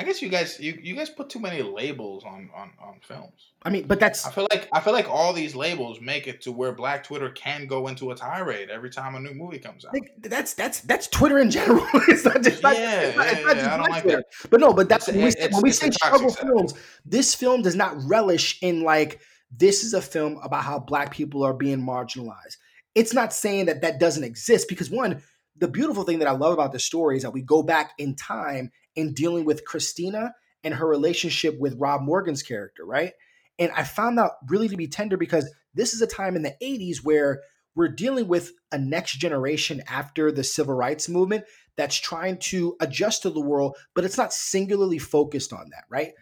I 0.00 0.04
guess 0.04 0.22
you 0.22 0.28
guys 0.28 0.60
you, 0.60 0.78
you 0.80 0.94
guys 0.94 1.10
put 1.10 1.28
too 1.28 1.40
many 1.40 1.60
labels 1.60 2.22
on, 2.24 2.50
on 2.54 2.70
on 2.80 3.00
films. 3.02 3.52
I 3.64 3.70
mean, 3.70 3.84
but 3.88 3.98
that's 3.98 4.24
I 4.24 4.30
feel 4.30 4.46
like 4.48 4.68
I 4.72 4.78
feel 4.78 4.92
like 4.92 5.08
all 5.10 5.32
these 5.32 5.56
labels 5.56 6.00
make 6.00 6.28
it 6.28 6.40
to 6.42 6.52
where 6.52 6.70
Black 6.70 7.02
Twitter 7.02 7.30
can 7.30 7.66
go 7.66 7.88
into 7.88 8.12
a 8.12 8.14
tirade 8.14 8.70
every 8.70 8.90
time 8.90 9.16
a 9.16 9.20
new 9.20 9.34
movie 9.34 9.58
comes 9.58 9.84
out. 9.84 9.96
that's 10.20 10.54
that's 10.54 10.82
that's 10.82 11.08
Twitter 11.08 11.40
in 11.40 11.50
general. 11.50 11.84
it's 12.06 12.24
not 12.24 12.42
just 12.44 12.62
not- 12.62 12.76
Yeah, 12.76 13.00
it's 13.00 13.16
not- 13.16 13.26
it's 13.26 13.42
not 13.44 13.56
yeah, 13.56 13.62
just 13.62 13.70
I 13.72 13.76
don't 13.76 13.90
like 13.90 14.02
Twitter. 14.04 14.22
But 14.48 14.60
no, 14.60 14.72
but 14.72 14.88
that's 14.88 15.08
It's- 15.08 15.34
when 15.34 15.48
we, 15.50 15.54
when 15.54 15.62
we 15.64 15.72
say 15.72 15.90
struggle 15.90 16.30
films. 16.30 16.74
This 17.04 17.34
film 17.34 17.62
does 17.62 17.74
not 17.74 17.96
relish 18.04 18.62
in 18.62 18.82
like 18.84 19.20
this 19.50 19.84
is 19.84 19.94
a 19.94 20.02
film 20.02 20.38
about 20.42 20.64
how 20.64 20.78
black 20.78 21.12
people 21.12 21.42
are 21.42 21.54
being 21.54 21.80
marginalized. 21.80 22.56
It's 22.94 23.14
not 23.14 23.32
saying 23.32 23.66
that 23.66 23.82
that 23.82 24.00
doesn't 24.00 24.24
exist 24.24 24.68
because 24.68 24.90
one, 24.90 25.22
the 25.56 25.68
beautiful 25.68 26.04
thing 26.04 26.18
that 26.20 26.28
I 26.28 26.32
love 26.32 26.52
about 26.52 26.72
the 26.72 26.78
story 26.78 27.16
is 27.16 27.22
that 27.22 27.32
we 27.32 27.42
go 27.42 27.62
back 27.62 27.92
in 27.98 28.14
time 28.14 28.70
in 28.94 29.14
dealing 29.14 29.44
with 29.44 29.64
Christina 29.64 30.34
and 30.64 30.74
her 30.74 30.86
relationship 30.86 31.58
with 31.58 31.78
Rob 31.78 32.02
Morgan's 32.02 32.42
character, 32.42 32.84
right? 32.84 33.12
And 33.58 33.72
I 33.72 33.84
found 33.84 34.18
that 34.18 34.32
really 34.48 34.68
to 34.68 34.76
be 34.76 34.88
tender 34.88 35.16
because 35.16 35.50
this 35.74 35.94
is 35.94 36.02
a 36.02 36.06
time 36.06 36.36
in 36.36 36.42
the 36.42 36.54
80s 36.62 36.98
where 37.02 37.42
we're 37.74 37.88
dealing 37.88 38.28
with 38.28 38.52
a 38.72 38.78
next 38.78 39.12
generation 39.12 39.82
after 39.88 40.32
the 40.32 40.44
civil 40.44 40.74
rights 40.74 41.08
movement 41.08 41.44
that's 41.76 41.96
trying 41.96 42.38
to 42.38 42.76
adjust 42.80 43.22
to 43.22 43.30
the 43.30 43.40
world, 43.40 43.76
but 43.94 44.04
it's 44.04 44.18
not 44.18 44.32
singularly 44.32 44.98
focused 44.98 45.52
on 45.52 45.68
that, 45.70 45.84
right? 45.88 46.12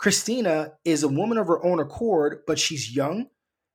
Christina 0.00 0.72
is 0.82 1.02
a 1.02 1.08
woman 1.08 1.36
of 1.36 1.46
her 1.46 1.62
own 1.62 1.78
accord, 1.78 2.40
but 2.46 2.58
she's 2.58 2.96
young. 2.96 3.26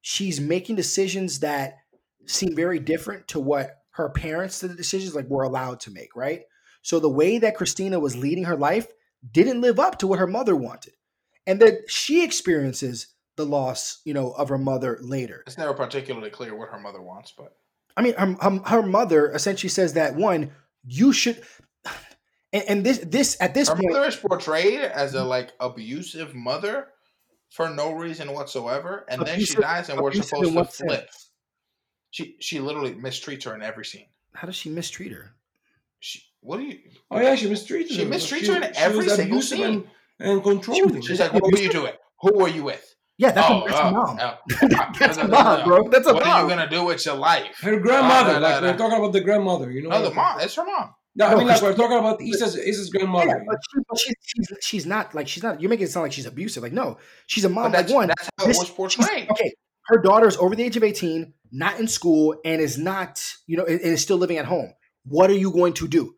She's 0.01 0.41
making 0.41 0.75
decisions 0.75 1.39
that 1.41 1.77
seem 2.25 2.55
very 2.55 2.79
different 2.79 3.27
to 3.29 3.39
what 3.39 3.83
her 3.91 4.09
parents, 4.09 4.59
the 4.59 4.69
decisions 4.69 5.13
like 5.13 5.29
were 5.29 5.43
allowed 5.43 5.81
to 5.81 5.91
make, 5.91 6.15
right? 6.15 6.41
So 6.81 6.99
the 6.99 7.09
way 7.09 7.37
that 7.37 7.55
Christina 7.55 7.99
was 7.99 8.17
leading 8.17 8.45
her 8.45 8.57
life 8.57 8.87
didn't 9.31 9.61
live 9.61 9.79
up 9.79 9.99
to 9.99 10.07
what 10.07 10.17
her 10.17 10.25
mother 10.25 10.55
wanted. 10.55 10.93
And 11.45 11.61
that 11.61 11.91
she 11.91 12.23
experiences 12.23 13.13
the 13.35 13.45
loss, 13.45 14.01
you 14.03 14.15
know, 14.15 14.31
of 14.31 14.49
her 14.49 14.57
mother 14.57 14.97
later. 15.01 15.43
It's 15.45 15.59
never 15.59 15.75
particularly 15.75 16.31
clear 16.31 16.55
what 16.55 16.69
her 16.69 16.79
mother 16.79 17.03
wants, 17.03 17.33
but 17.37 17.55
I 17.95 18.01
mean, 18.01 18.15
her, 18.15 18.35
her, 18.41 18.59
her 18.65 18.81
mother 18.81 19.31
essentially 19.31 19.69
says 19.69 19.93
that 19.93 20.15
one, 20.15 20.51
you 20.83 21.13
should, 21.13 21.43
and, 22.55 22.63
and 22.69 22.85
this 22.85 22.99
this 22.99 23.37
at 23.41 23.53
this 23.53 23.67
her 23.67 23.75
point, 23.75 23.91
mother 23.91 24.07
is 24.07 24.15
portrayed 24.15 24.79
as 24.79 25.13
a 25.13 25.23
like 25.23 25.51
abusive 25.59 26.33
mother 26.33 26.87
for 27.49 27.69
no 27.69 27.91
reason 27.93 28.31
whatsoever, 28.33 29.05
and 29.09 29.21
then 29.25 29.39
she 29.39 29.55
dies, 29.55 29.89
and 29.89 29.99
we're 30.01 30.13
supposed 30.13 30.53
to 30.53 30.63
flip. 30.65 30.71
sense? 30.71 31.29
She 32.11 32.37
she 32.39 32.59
literally 32.59 32.93
mistreats 32.93 33.43
her 33.43 33.53
in 33.55 33.61
every 33.61 33.85
scene. 33.85 34.07
how 34.33 34.45
does 34.47 34.55
she 34.55 34.69
mistreat 34.69 35.11
her? 35.11 35.35
She 35.99 36.21
what 36.39 36.57
do 36.57 36.63
you? 36.63 36.79
Oh 37.11 37.19
yeah, 37.19 37.35
she 37.35 37.49
mistreated 37.49 37.91
She 37.91 38.03
her. 38.03 38.09
mistreats 38.09 38.47
her 38.47 38.55
in 38.57 38.75
every 38.75 39.05
was 39.05 39.15
single 39.15 39.41
scene. 39.41 39.63
and, 39.63 40.29
and 40.31 40.43
controlling. 40.43 41.01
She's 41.01 41.19
like, 41.19 41.33
what 41.33 41.43
were 41.43 41.57
you 41.57 41.69
doing? 41.69 41.93
Who 42.21 42.37
were 42.37 42.47
you 42.47 42.63
with? 42.63 42.95
Yeah, 43.17 43.31
that's, 43.31 43.49
oh, 43.49 43.63
a, 43.63 43.67
that's 43.69 43.79
a 43.79 43.91
mom. 43.91 44.17
oh, 44.21 44.37
oh. 44.61 44.91
that's 44.99 45.17
no, 45.17 45.23
a 45.23 45.27
no, 45.27 45.37
no, 45.37 45.43
mom, 45.43 45.59
no. 45.59 45.65
bro. 45.65 45.89
That's 45.89 46.07
a 46.07 46.13
What 46.13 46.25
mom. 46.25 46.33
are 46.35 46.43
you 46.43 46.49
gonna 46.49 46.69
do 46.69 46.83
with 46.85 47.05
your 47.05 47.15
life? 47.15 47.57
her 47.61 47.79
grandmother. 47.79 48.33
No, 48.33 48.39
like 48.39 48.61
no, 48.61 48.71
we're 48.71 48.77
talking 48.77 48.97
about 48.99 49.13
the 49.13 49.21
grandmother. 49.21 49.71
You 49.71 49.83
know. 49.83 49.89
No, 49.89 50.01
the 50.09 50.13
mom. 50.13 50.39
It's 50.41 50.55
her 50.55 50.65
mom. 50.65 50.93
No, 51.17 51.27
I 51.27 51.35
mean 51.35 51.47
like 51.47 51.61
we're 51.61 51.73
talking 51.75 51.97
about 51.97 52.21
Issa's 52.21 52.55
Issa's 52.57 52.89
grandmother. 52.89 53.27
Yeah, 53.27 53.43
but, 53.47 53.57
she, 53.71 53.79
but 53.87 53.99
she's, 53.99 54.15
she's 54.25 54.47
she's 54.61 54.85
not 54.85 55.15
like 55.15 55.27
she's 55.27 55.43
not. 55.43 55.61
You're 55.61 55.69
making 55.69 55.85
it 55.85 55.91
sound 55.91 56.03
like 56.03 56.11
she's 56.11 56.25
abusive. 56.25 56.61
Like 56.61 56.73
no, 56.73 56.97
she's 57.27 57.45
a 57.45 57.49
mom. 57.49 57.71
But 57.71 57.77
Like 57.77 57.85
that's, 57.85 57.93
one, 57.93 58.07
that's 58.09 58.29
how 58.37 58.45
this- 58.47 58.57
it 58.57 58.59
was 58.59 58.69
portrayed. 58.69 59.29
okay, 59.29 59.53
her 59.85 59.97
daughter's 60.01 60.35
over 60.37 60.55
the 60.55 60.63
age 60.63 60.75
of 60.75 60.83
18, 60.83 61.33
not 61.51 61.79
in 61.79 61.87
school, 61.87 62.35
and 62.43 62.61
is 62.61 62.77
not 62.77 63.23
you 63.47 63.55
know 63.55 63.63
and 63.63 63.79
is 63.79 64.01
still 64.01 64.17
living 64.17 64.37
at 64.37 64.45
home. 64.45 64.73
What 65.05 65.29
are 65.29 65.35
you 65.35 65.51
going 65.51 65.73
to 65.73 65.87
do? 65.87 66.15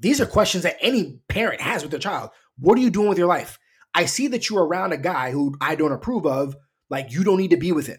These 0.00 0.20
are 0.20 0.26
questions 0.26 0.64
that 0.64 0.76
any 0.80 1.20
parent 1.28 1.60
has 1.60 1.82
with 1.82 1.90
their 1.90 2.00
child. 2.00 2.30
What 2.58 2.76
are 2.76 2.80
you 2.80 2.90
doing 2.90 3.08
with 3.08 3.18
your 3.18 3.28
life? 3.28 3.58
I 3.94 4.04
see 4.04 4.28
that 4.28 4.48
you're 4.50 4.64
around 4.64 4.92
a 4.92 4.96
guy 4.98 5.30
who 5.30 5.54
I 5.60 5.74
don't 5.76 5.92
approve 5.92 6.26
of. 6.26 6.56
Like 6.90 7.12
you 7.12 7.24
don't 7.24 7.38
need 7.38 7.50
to 7.50 7.56
be 7.56 7.72
with 7.72 7.86
him. 7.86 7.98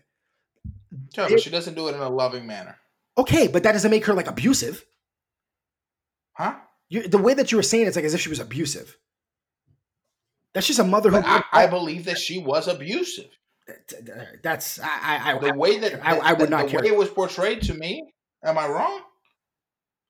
Sure, 1.16 1.30
but 1.30 1.40
she 1.42 1.50
doesn't 1.50 1.74
do 1.76 1.88
it 1.88 1.96
in 1.96 2.02
a 2.02 2.10
loving 2.10 2.46
manner, 2.46 2.78
Okay, 3.18 3.48
but 3.48 3.64
that 3.64 3.72
doesn't 3.72 3.90
make 3.92 4.06
her 4.06 4.14
like 4.14 4.28
abusive. 4.28 4.84
Huh? 6.34 6.56
You, 6.90 7.08
the 7.08 7.18
way 7.18 7.34
that 7.34 7.52
you 7.52 7.58
were 7.58 7.64
saying 7.64 7.88
it's 7.88 7.96
like 7.96 8.06
as 8.06 8.14
if 8.14 8.22
she 8.22 8.30
was 8.30 8.40
abusive. 8.40 8.98
That's 10.54 10.68
just 10.68 10.80
a 10.80 10.84
mother 10.84 11.10
who. 11.12 11.18
I, 11.18 11.44
I 11.54 11.68
believe 11.68 12.06
that 12.06 12.18
she 12.18 12.40
was 12.40 12.68
abusive. 12.68 13.30
that's 14.44 14.80
I 14.82 15.34
I, 15.36 15.40
The 15.40 15.48
I 15.54 15.56
way 15.56 15.80
that 15.80 16.06
I- 16.06 16.18
I 16.18 16.34
would 16.34 16.42
that- 16.42 16.50
not 16.50 16.66
the 16.66 16.72
care. 16.72 16.82
way 16.82 16.88
it 16.88 16.98
was 16.98 17.10
portrayed 17.10 17.62
to 17.64 17.74
me. 17.74 18.12
Am 18.44 18.58
I 18.58 18.68
wrong? 18.68 19.02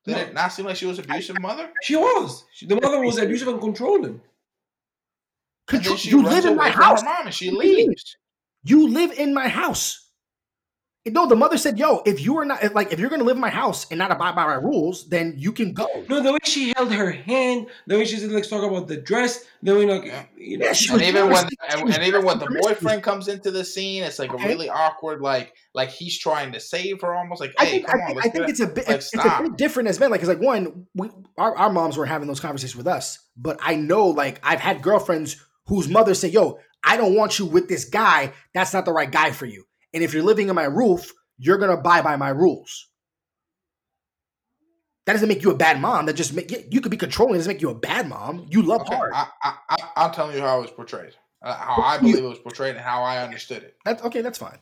Did 0.06 0.15
No. 0.15 0.22
it 0.23 0.34
not 0.34 0.52
seem 0.52 0.65
like 0.65 0.77
she 0.77 0.88
was 0.88 0.98
abusive 0.98 1.39
mother? 1.39 1.69
She 1.84 1.95
was. 1.95 2.43
She, 2.53 2.65
the 2.65 2.80
mother 2.81 2.99
was 3.02 3.18
abusive 3.19 3.49
and 3.49 3.61
controlling. 3.61 4.19
Control, 5.68 5.93
then 5.95 5.98
she 5.99 6.10
you 6.10 6.23
live 6.23 6.45
in 6.45 6.56
my 6.56 6.65
away 6.68 6.72
from 6.73 6.81
her 6.81 6.88
house. 6.88 7.03
mom 7.03 7.26
and 7.27 7.35
she 7.35 7.52
What 7.53 7.61
do 7.61 7.68
you 7.68 7.76
mean? 7.77 7.88
leaves. 7.89 8.18
You 8.64 8.88
live 8.89 9.11
in 9.11 9.34
my 9.35 9.48
house. 9.48 10.01
No, 11.07 11.26
the 11.26 11.36
mother 11.36 11.57
said, 11.57 11.80
"Yo, 11.80 12.03
if 12.06 12.22
you 12.22 12.38
are 12.38 12.45
not 12.45 12.76
like 12.76 12.94
if 12.94 12.99
you're 12.99 13.10
gonna 13.10 13.23
live 13.23 13.36
in 13.36 13.41
my 13.41 13.49
house 13.49 13.88
and 13.90 13.98
not 13.98 14.11
abide 14.11 14.36
by 14.36 14.45
my 14.45 14.53
rules, 14.53 15.10
then 15.10 15.34
you 15.36 15.52
can 15.52 15.73
go." 15.73 15.88
No, 16.07 16.22
the 16.22 16.32
way 16.32 16.38
she 16.44 16.73
held 16.76 16.91
her 16.94 17.10
hand, 17.10 17.68
the 17.88 17.98
way 17.98 18.06
she 18.06 18.18
said, 18.18 18.32
"Let's 18.32 18.49
talk 18.49 18.64
about 18.64 18.88
the 18.88 18.98
dress," 18.98 19.44
the 19.64 19.73
way 19.73 19.86
like 19.88 20.03
you 20.38 20.60
know, 20.60 20.65
Yeah, 20.68 20.94
And 20.94 21.02
even 21.02 21.30
when 21.32 21.48
and, 21.69 21.90
and 21.91 22.03
even 22.03 22.23
when 22.23 22.38
the 22.38 22.45
boyfriend 22.61 23.02
comes 23.02 23.28
into 23.30 23.49
the 23.49 23.65
scene, 23.65 24.03
it's 24.03 24.19
like 24.19 24.32
Okay. 24.32 24.44
a 24.45 24.48
really 24.48 24.69
awkward, 24.69 25.22
like 25.22 25.56
like 25.73 25.90
he's 25.90 26.19
trying 26.19 26.52
to 26.52 26.60
save 26.60 27.02
her, 27.02 27.15
almost 27.15 27.41
like, 27.41 27.56
I 27.57 27.65
think 27.65 27.88
come 27.88 27.99
I 27.99 28.06
think, 28.06 28.15
let's 28.18 28.28
I 28.28 28.30
think 28.30 28.49
it's 28.49 28.60
a 28.60 28.68
bit 28.68 28.88
like, 28.88 28.98
it's 28.98 29.15
a 29.15 29.41
bit 29.41 29.57
different 29.57 29.90
as 29.90 29.99
men. 29.99 30.11
Like, 30.11 30.19
it's 30.19 30.30
like 30.30 30.40
one, 30.41 30.86
we 30.94 31.10
our, 31.40 31.57
our 31.57 31.72
moms 31.72 31.98
were 31.98 32.06
having 32.06 32.28
those 32.28 32.40
conversations 32.40 32.76
with 32.76 32.86
us, 32.86 33.18
but 33.36 33.57
I 33.60 33.73
know 33.76 34.06
like 34.10 34.40
I've 34.44 34.60
had 34.60 34.84
girlfriends 34.84 35.38
whose 35.65 35.88
mothers 35.90 36.19
say, 36.19 36.28
"Yo, 36.28 36.60
I 36.84 36.95
don't 36.95 37.15
want 37.15 37.40
you 37.40 37.48
with 37.48 37.69
this 37.69 37.86
guy. 37.86 38.34
That's 38.53 38.72
not 38.72 38.86
the 38.86 38.94
right 38.94 39.10
guy 39.11 39.32
for 39.32 39.48
you. 39.48 39.64
And 39.94 40.04
if 40.04 40.14
you're 40.14 40.24
living 40.24 40.50
in 40.50 40.56
my 40.56 40.64
roof, 40.66 41.12
you're 41.38 41.58
gonna 41.58 41.74
abide 41.74 42.04
by 42.04 42.16
my 42.16 42.30
rules." 42.30 42.88
That 45.06 45.14
doesn't 45.14 45.28
make 45.28 45.42
you 45.42 45.52
a 45.52 45.56
bad 45.56 45.82
mom. 45.82 46.06
That 46.06 46.14
just 46.14 46.34
make 46.34 46.52
you 46.72 46.80
could 46.80 46.92
be 46.92 46.98
controlling. 46.98 47.36
It 47.36 47.40
doesn't 47.40 47.54
make 47.54 47.62
you 47.62 47.72
a 47.72 47.76
bad 47.76 48.08
mom. 48.08 48.46
You 48.50 48.62
love 48.62 48.82
Okay, 48.82 48.96
hard. 48.96 49.14
I, 49.14 49.28
I, 49.42 49.54
I, 49.70 49.78
I'm 49.98 50.12
telling 50.14 50.36
you 50.36 50.42
how 50.42 50.60
it 50.60 50.62
was 50.62 50.72
portrayed, 50.72 51.14
uh, 51.42 51.56
how 51.56 51.82
I 51.82 51.98
believe 51.98 52.18
it 52.18 52.22
was 52.22 52.40
portrayed, 52.40 52.76
and 52.76 52.84
how 52.84 53.02
I 53.02 53.24
understood 53.24 53.64
it. 53.64 53.76
That's 53.84 54.04
okay. 54.04 54.22
That's 54.22 54.38
fine. 54.38 54.60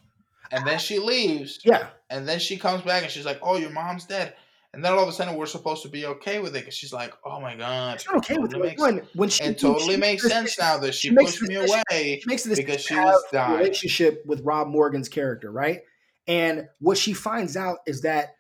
And 0.52 0.66
then 0.66 0.80
she 0.80 0.98
leaves, 0.98 1.60
Yeah. 1.64 1.90
and 2.10 2.28
then 2.28 2.40
she 2.40 2.58
comes 2.58 2.82
back, 2.84 3.04
and 3.04 3.12
she's 3.12 3.26
like, 3.26 3.40
"Oh, 3.44 3.58
your 3.58 3.70
mom's 3.70 4.06
dead." 4.06 4.34
And 4.74 4.86
then 4.86 4.94
all 4.94 5.02
of 5.02 5.10
a 5.10 5.12
sudden, 5.12 5.36
we're 5.36 5.48
supposed 5.48 5.82
to 5.84 5.90
be 5.90 6.06
okay 6.06 6.40
with 6.40 6.56
it 6.56 6.60
because 6.60 6.76
she's 6.76 6.94
like, 6.94 7.14
"Oh 7.26 7.40
my 7.42 7.56
god, 7.56 7.96
It's 7.96 8.06
not 8.08 8.18
okay 8.18 8.38
with 8.38 8.54
it. 8.54 8.62
makes, 8.62 8.82
When 8.82 8.98
when 9.14 9.30
she 9.30 9.44
it 9.44 9.58
totally 9.58 9.96
she 9.96 10.00
makes 10.00 10.28
sense 10.28 10.60
now 10.60 10.78
that 10.78 10.94
she, 10.94 11.10
she 11.10 11.16
pushed 11.16 11.42
me 11.42 11.56
away 11.56 12.20
She 12.22 12.24
makes 12.28 12.44
this 12.44 12.60
because 12.60 12.82
she 12.82 12.96
was 12.96 13.26
a 13.32 13.36
dying." 13.36 13.58
relationship 13.58 14.24
with 14.28 14.42
Rob 14.42 14.68
Morgan's 14.68 15.10
character, 15.10 15.52
right? 15.52 15.82
And 16.28 16.68
what 16.80 16.98
she 17.00 17.14
finds 17.14 17.58
out 17.58 17.80
is 17.88 18.02
that 18.02 18.36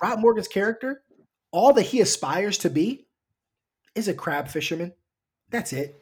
Rob 0.00 0.20
Morgan's 0.20 0.46
character, 0.48 1.02
all 1.50 1.72
that 1.72 1.82
he 1.82 2.00
aspires 2.00 2.58
to 2.58 2.70
be, 2.70 3.08
is 3.96 4.06
a 4.06 4.14
crab 4.14 4.46
fisherman. 4.48 4.92
That's 5.50 5.72
it. 5.72 5.96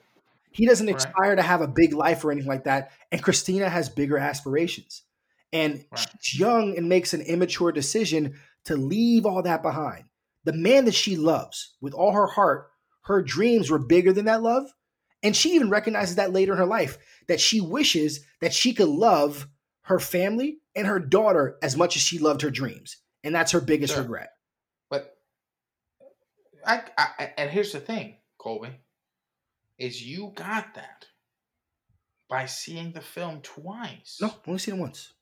He 0.53 0.67
doesn't 0.67 0.87
Right. 0.89 0.97
aspire 0.97 1.37
to 1.37 1.43
have 1.43 1.63
a 1.63 1.69
big 1.69 1.95
life 1.95 2.23
or 2.25 2.33
anything 2.33 2.49
like 2.51 2.65
that. 2.65 2.91
And 3.11 3.23
Christina 3.23 3.71
has 3.71 3.89
bigger 3.89 4.19
aspirations. 4.19 5.03
And 5.53 5.85
Right. 5.91 6.07
she's 6.23 6.39
young 6.39 6.77
and 6.77 6.89
makes 6.89 7.15
an 7.15 7.23
immature 7.23 7.73
decision 7.73 8.39
to 8.67 8.77
leave 8.77 9.27
all 9.27 9.43
that 9.43 9.63
behind. 9.63 10.05
The 10.45 10.53
man 10.53 10.85
that 10.87 10.95
she 10.95 11.17
loves 11.17 11.77
with 11.81 11.93
all 11.95 12.13
her 12.13 12.27
heart, 12.27 12.71
her 13.03 13.23
dreams 13.23 13.71
were 13.71 13.79
bigger 13.79 14.13
than 14.13 14.25
that 14.27 14.43
love. 14.43 14.73
And 15.23 15.37
she 15.37 15.51
even 15.51 15.69
recognizes 15.69 16.17
that 16.17 16.33
later 16.33 16.53
in 16.53 16.59
her 16.59 16.67
life 16.67 16.97
that 17.29 17.41
she 17.41 17.61
wishes 17.61 18.21
that 18.41 18.55
she 18.55 18.73
could 18.73 18.89
love 18.89 19.47
her 19.83 19.99
family 19.99 20.59
and 20.75 20.87
her 20.87 20.99
daughter 20.99 21.59
as 21.63 21.77
much 21.77 21.97
as 21.97 22.03
she 22.03 22.19
loved 22.19 22.43
her 22.43 22.51
dreams. 22.51 22.97
And 23.23 23.35
that's 23.35 23.53
her 23.53 23.61
biggest 23.61 23.93
Sure. 23.93 24.03
regret. 24.03 24.31
But 24.89 25.15
I, 26.67 26.83
I 26.97 27.33
and 27.37 27.51
here's 27.51 27.73
the 27.73 27.81
thing, 27.81 28.17
Colby, 28.39 28.71
is 29.79 30.03
you 30.03 30.33
got 30.35 30.75
that 30.75 31.07
by 32.29 32.47
seeing 32.47 32.93
the 32.93 33.01
film 33.01 33.41
twice. 33.43 34.19
No, 34.23 34.33
only 34.47 34.59
seen 34.59 34.77
it 34.77 34.81
once. 34.81 35.13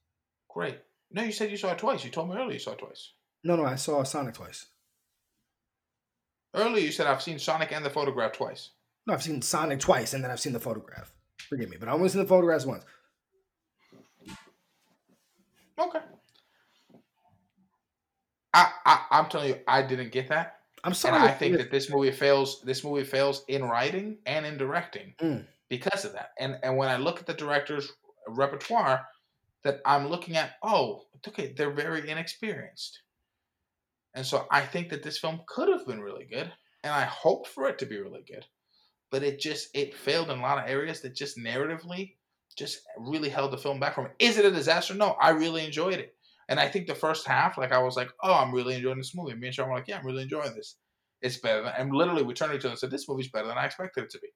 Great. 0.48 0.78
No, 1.10 1.22
you 1.22 1.32
said 1.32 1.50
you 1.50 1.56
saw 1.56 1.72
it 1.72 1.78
twice. 1.78 2.04
You 2.04 2.10
told 2.10 2.28
me 2.28 2.36
earlier 2.36 2.52
you 2.52 2.58
saw 2.58 2.72
it 2.72 2.78
twice. 2.78 3.12
No, 3.44 3.56
no, 3.56 3.64
I 3.64 3.76
saw 3.76 4.02
Sonic 4.02 4.34
twice. 4.34 4.66
Earlier 6.54 6.84
you 6.84 6.92
said 6.92 7.06
I've 7.06 7.22
seen 7.22 7.38
Sonic 7.38 7.72
and 7.72 7.84
the 7.84 7.90
photograph 7.90 8.32
twice. 8.32 8.70
No, 9.06 9.14
I've 9.14 9.22
seen 9.22 9.40
Sonic 9.42 9.80
twice, 9.80 10.12
and 10.14 10.22
then 10.22 10.30
I've 10.30 10.40
seen 10.40 10.52
the 10.52 10.60
photograph. 10.60 11.12
Forgive 11.48 11.70
me, 11.70 11.76
but 11.78 11.88
I've 11.88 11.94
only 11.94 12.08
seen 12.08 12.22
the 12.22 12.28
photographs 12.28 12.66
once. 12.66 12.84
Okay. 15.78 16.00
I, 18.54 18.70
I 18.84 19.04
I'm 19.12 19.26
telling 19.28 19.50
you, 19.50 19.58
I 19.68 19.82
didn't 19.82 20.10
get 20.12 20.28
that. 20.28 20.56
I'm 20.84 20.94
sorry. 20.94 21.16
and 21.16 21.24
I 21.24 21.32
think 21.32 21.56
that 21.58 21.70
this 21.70 21.90
movie 21.90 22.10
fails. 22.10 22.60
This 22.62 22.82
movie 22.82 23.04
fails 23.04 23.44
in 23.48 23.64
writing 23.64 24.18
and 24.26 24.44
in 24.46 24.56
directing 24.58 25.14
Mm. 25.20 25.46
because 25.68 26.04
of 26.04 26.12
that. 26.14 26.30
And 26.38 26.58
and 26.62 26.76
when 26.76 26.88
I 26.88 26.96
look 26.96 27.20
at 27.20 27.26
the 27.26 27.34
director's 27.34 27.92
repertoire, 28.26 29.06
that 29.64 29.80
I'm 29.84 30.08
looking 30.08 30.36
at, 30.36 30.52
oh, 30.62 31.02
okay, 31.28 31.52
they're 31.56 31.70
very 31.70 32.08
inexperienced. 32.10 33.00
And 34.18 34.26
so 34.26 34.48
I 34.50 34.62
think 34.62 34.88
that 34.88 35.04
this 35.04 35.16
film 35.16 35.42
could 35.46 35.68
have 35.68 35.86
been 35.86 36.00
really 36.00 36.24
good, 36.24 36.52
and 36.82 36.92
I 36.92 37.04
hoped 37.04 37.46
for 37.46 37.68
it 37.68 37.78
to 37.78 37.86
be 37.86 38.00
really 38.00 38.24
good, 38.26 38.44
but 39.12 39.22
it 39.22 39.38
just 39.38 39.68
it 39.74 39.94
failed 39.94 40.28
in 40.28 40.40
a 40.40 40.42
lot 40.42 40.58
of 40.58 40.68
areas 40.68 41.02
that 41.02 41.14
just 41.14 41.38
narratively 41.38 42.16
just 42.56 42.80
really 42.98 43.28
held 43.28 43.52
the 43.52 43.58
film 43.58 43.78
back 43.78 43.94
from 43.94 44.06
it. 44.06 44.16
Is 44.18 44.36
it 44.36 44.44
a 44.44 44.50
disaster? 44.50 44.92
No, 44.92 45.10
I 45.20 45.30
really 45.30 45.64
enjoyed 45.64 46.00
it. 46.00 46.16
And 46.48 46.58
I 46.58 46.66
think 46.66 46.88
the 46.88 46.96
first 46.96 47.28
half, 47.28 47.58
like 47.58 47.70
I 47.70 47.80
was 47.80 47.94
like, 47.94 48.10
oh, 48.20 48.34
I'm 48.34 48.52
really 48.52 48.74
enjoying 48.74 48.98
this 48.98 49.14
movie. 49.14 49.36
Me 49.36 49.46
and 49.46 49.54
Sean 49.54 49.68
were 49.68 49.76
like, 49.76 49.86
yeah, 49.86 50.00
I'm 50.00 50.04
really 50.06 50.24
enjoying 50.24 50.52
this. 50.56 50.74
It's 51.22 51.36
better 51.36 51.62
than, 51.62 51.74
and 51.78 51.94
literally 51.94 52.24
we 52.24 52.34
turned 52.34 52.50
to 52.50 52.58
each 52.58 52.64
other 52.64 52.70
and 52.70 52.78
said, 52.80 52.90
this 52.90 53.08
movie's 53.08 53.30
better 53.30 53.46
than 53.46 53.56
I 53.56 53.66
expected 53.66 54.02
it 54.02 54.10
to 54.10 54.18
be. 54.18 54.30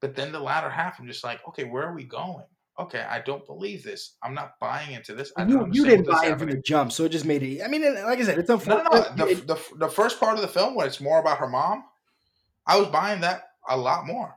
But 0.00 0.16
then 0.16 0.32
the 0.32 0.40
latter 0.40 0.70
half, 0.70 0.98
I'm 0.98 1.06
just 1.06 1.22
like, 1.22 1.46
okay, 1.48 1.64
where 1.64 1.86
are 1.86 1.94
we 1.94 2.04
going? 2.04 2.46
Okay, 2.80 3.00
I 3.00 3.20
don't 3.20 3.44
believe 3.44 3.84
this. 3.84 4.16
I'm 4.22 4.32
not 4.32 4.52
buying 4.58 4.92
into 4.92 5.14
this. 5.14 5.32
I 5.36 5.44
don't 5.44 5.72
you, 5.74 5.82
you 5.82 5.90
didn't 5.90 6.06
buy 6.06 6.26
it 6.26 6.38
from 6.38 6.48
the 6.48 6.56
jump, 6.56 6.92
so 6.92 7.04
it 7.04 7.10
just 7.10 7.26
made 7.26 7.42
it. 7.42 7.62
I 7.62 7.68
mean, 7.68 7.82
like 7.82 8.18
I 8.18 8.22
said, 8.22 8.38
it's 8.38 8.48
unfortunate. 8.48 8.90
no, 8.90 9.26
no. 9.26 9.34
The, 9.34 9.34
the, 9.34 9.60
the 9.76 9.88
first 9.88 10.18
part 10.18 10.36
of 10.36 10.40
the 10.40 10.48
film, 10.48 10.74
where 10.74 10.86
it's 10.86 11.00
more 11.00 11.20
about 11.20 11.38
her 11.38 11.48
mom, 11.48 11.84
I 12.66 12.78
was 12.78 12.88
buying 12.88 13.20
that 13.20 13.42
a 13.68 13.76
lot 13.76 14.06
more. 14.06 14.34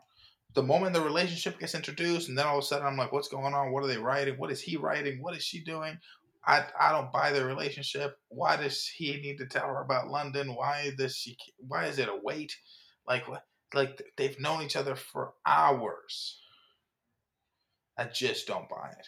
The 0.55 0.63
moment 0.63 0.93
the 0.93 1.01
relationship 1.01 1.57
gets 1.57 1.73
introduced, 1.73 2.27
and 2.27 2.37
then 2.37 2.45
all 2.45 2.57
of 2.57 2.63
a 2.63 2.67
sudden 2.67 2.85
I'm 2.85 2.97
like, 2.97 3.13
what's 3.13 3.29
going 3.29 3.53
on? 3.53 3.71
What 3.71 3.83
are 3.83 3.87
they 3.87 3.97
writing? 3.97 4.35
What 4.37 4.51
is 4.51 4.61
he 4.61 4.75
writing? 4.75 5.21
What 5.21 5.37
is 5.37 5.43
she 5.43 5.63
doing? 5.63 5.97
I, 6.45 6.65
I 6.77 6.91
don't 6.91 7.13
buy 7.13 7.31
their 7.31 7.45
relationship. 7.45 8.17
Why 8.27 8.57
does 8.57 8.85
he 8.85 9.13
need 9.21 9.37
to 9.37 9.45
tell 9.45 9.67
her 9.67 9.81
about 9.81 10.09
London? 10.09 10.53
Why 10.55 10.91
does 10.97 11.15
she? 11.15 11.37
Why 11.57 11.85
is 11.85 11.97
it 11.97 12.09
a 12.09 12.19
wait? 12.21 12.57
Like 13.07 13.29
what? 13.29 13.43
Like 13.73 14.03
they've 14.17 14.39
known 14.39 14.61
each 14.61 14.75
other 14.75 14.95
for 14.95 15.31
hours. 15.45 16.42
I 17.97 18.05
just 18.05 18.47
don't 18.47 18.67
buy 18.69 18.89
it. 18.97 19.07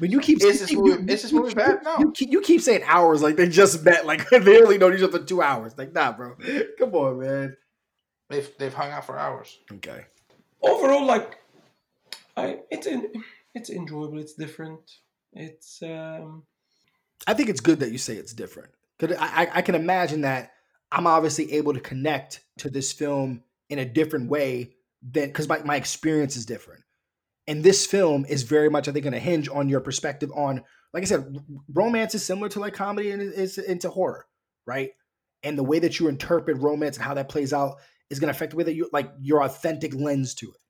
But 0.00 0.10
you 0.10 0.20
keep 0.20 0.40
Is 0.42 0.60
this 0.60 0.72
movie- 0.72 0.90
you- 1.02 1.08
is 1.08 1.22
this 1.22 1.32
movie 1.32 1.48
you- 1.50 1.54
bad? 1.56 1.82
No. 1.82 1.98
You 1.98 2.12
keep, 2.12 2.30
you 2.30 2.40
keep 2.40 2.60
saying 2.60 2.82
hours 2.86 3.20
like 3.20 3.36
they 3.36 3.48
just 3.48 3.84
met, 3.84 4.06
like 4.06 4.28
they 4.30 4.62
only 4.62 4.78
known 4.78 4.94
each 4.94 5.02
other 5.02 5.18
for 5.18 5.24
two 5.24 5.42
hours. 5.42 5.76
Like, 5.76 5.92
nah, 5.92 6.12
bro. 6.12 6.36
Come 6.78 6.94
on, 6.94 7.18
man. 7.20 7.56
They've 8.30 8.48
they've 8.58 8.74
hung 8.74 8.90
out 8.92 9.04
for 9.06 9.18
hours. 9.18 9.58
Okay. 9.72 10.04
overall, 10.62 11.04
like, 11.04 11.38
I 12.36 12.60
it's 12.70 12.86
in, 12.86 13.10
it's 13.54 13.70
enjoyable. 13.70 14.18
It's 14.18 14.34
different. 14.34 14.80
It's 15.32 15.82
um, 15.82 16.44
I 17.26 17.34
think 17.34 17.48
it's 17.48 17.60
good 17.60 17.80
that 17.80 17.90
you 17.90 17.98
say 17.98 18.14
it's 18.14 18.32
different 18.32 18.70
because 18.98 19.16
I, 19.18 19.44
I, 19.44 19.48
I 19.56 19.62
can 19.62 19.74
imagine 19.74 20.20
that 20.20 20.52
I'm 20.92 21.06
obviously 21.06 21.52
able 21.54 21.74
to 21.74 21.80
connect 21.80 22.40
to 22.58 22.70
this 22.70 22.92
film 22.92 23.42
in 23.68 23.78
a 23.80 23.84
different 23.84 24.30
way 24.30 24.74
than 25.02 25.28
because 25.28 25.48
my, 25.48 25.60
my 25.60 25.76
experience 25.76 26.36
is 26.36 26.46
different. 26.46 26.82
And 27.46 27.64
this 27.64 27.86
film 27.86 28.26
is 28.28 28.42
very 28.42 28.68
much, 28.68 28.88
I 28.88 28.92
think, 28.92 29.04
going 29.04 29.14
to 29.14 29.18
hinge 29.18 29.48
on 29.48 29.68
your 29.68 29.80
perspective 29.80 30.30
on, 30.34 30.62
like 30.92 31.02
I 31.02 31.06
said, 31.06 31.42
romance 31.72 32.14
is 32.14 32.24
similar 32.24 32.48
to 32.50 32.60
like 32.60 32.74
comedy 32.74 33.10
and 33.10 33.22
is 33.22 33.56
into 33.56 33.88
horror, 33.88 34.26
right? 34.66 34.90
And 35.42 35.56
the 35.56 35.64
way 35.64 35.78
that 35.78 35.98
you 35.98 36.08
interpret 36.08 36.58
romance 36.58 36.96
and 36.96 37.06
how 37.06 37.14
that 37.14 37.28
plays 37.28 37.52
out 37.52 37.76
is 38.10 38.20
going 38.20 38.32
to 38.32 38.36
affect 38.36 38.50
the 38.50 38.56
way 38.56 38.64
that 38.64 38.74
you 38.74 38.90
like 38.92 39.10
your 39.20 39.42
authentic 39.42 39.94
lens 39.94 40.34
to 40.36 40.48
it. 40.48 40.60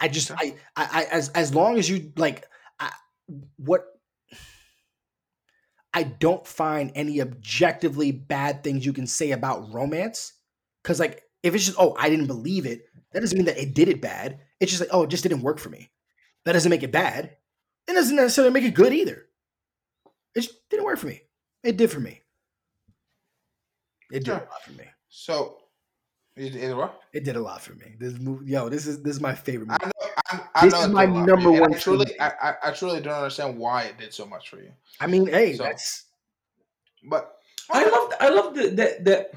I 0.00 0.08
just, 0.08 0.32
I, 0.32 0.56
I, 0.76 0.88
I 0.92 1.06
as 1.12 1.28
as 1.30 1.54
long 1.54 1.78
as 1.78 1.88
you 1.88 2.12
like, 2.16 2.44
I, 2.80 2.90
what 3.56 3.84
I 5.94 6.02
don't 6.02 6.46
find 6.46 6.90
any 6.94 7.20
objectively 7.20 8.10
bad 8.12 8.64
things 8.64 8.84
you 8.84 8.92
can 8.92 9.06
say 9.06 9.32
about 9.32 9.72
romance. 9.72 10.32
Cause 10.82 10.98
like 10.98 11.22
if 11.42 11.54
it's 11.54 11.66
just, 11.66 11.78
oh, 11.78 11.94
I 11.98 12.08
didn't 12.08 12.26
believe 12.26 12.66
it, 12.66 12.86
that 13.12 13.20
doesn't 13.20 13.36
mean 13.36 13.46
that 13.46 13.58
it 13.60 13.74
did 13.74 13.88
it 13.88 14.00
bad. 14.00 14.40
It's 14.60 14.70
just 14.70 14.80
like, 14.80 14.90
oh, 14.92 15.02
it 15.02 15.10
just 15.10 15.22
didn't 15.22 15.42
work 15.42 15.58
for 15.58 15.68
me. 15.70 15.90
That 16.44 16.52
doesn't 16.52 16.70
make 16.70 16.82
it 16.82 16.92
bad. 16.92 17.36
It 17.88 17.92
doesn't 17.94 18.16
necessarily 18.16 18.52
make 18.52 18.64
it 18.64 18.74
good 18.74 18.92
either. 18.92 19.26
It 20.34 20.40
just 20.42 20.68
didn't 20.70 20.84
work 20.86 20.98
for 20.98 21.08
me. 21.08 21.20
It 21.62 21.76
did 21.76 21.90
for 21.90 22.00
me. 22.00 22.20
It 24.10 24.20
did 24.20 24.26
Sure. 24.26 24.34
a 24.36 24.38
lot 24.38 24.62
for 24.64 24.72
me. 24.72 24.84
So, 25.08 25.58
it 26.36 26.74
what? 26.76 27.00
It 27.12 27.24
did 27.24 27.36
a 27.36 27.40
lot 27.40 27.60
for 27.60 27.74
me. 27.74 27.94
This 27.98 28.14
movie, 28.18 28.46
yo, 28.52 28.68
this 28.68 28.86
is 28.86 29.02
this 29.02 29.16
is 29.16 29.20
my 29.20 29.34
favorite 29.34 29.68
movie. 29.68 29.78
I 29.82 29.86
know. 29.86 30.08
I, 30.30 30.40
I 30.54 30.64
This 30.64 30.72
know 30.72 30.82
is 30.82 30.88
my 30.88 31.06
did 31.06 31.14
a 31.14 31.18
lot 31.18 31.24
for 31.28 31.34
number 31.36 31.50
one 31.60 31.74
I 31.74 31.78
truly. 31.78 32.20
I, 32.20 32.54
I, 32.64 32.70
truly 32.72 33.00
don't 33.00 33.14
understand 33.14 33.58
why 33.58 33.84
it 33.84 33.98
did 33.98 34.14
so 34.14 34.24
much 34.26 34.48
for 34.48 34.56
you. 34.56 34.72
I 35.00 35.06
mean, 35.06 35.26
hey, 35.26 35.54
So- 35.54 35.64
that's 35.64 36.06
But 37.04 37.36
I 37.70 37.84
love, 37.84 38.12
I 38.20 38.28
loved 38.30 38.56
the 38.56 38.68
the, 38.70 38.96
the 39.02 39.30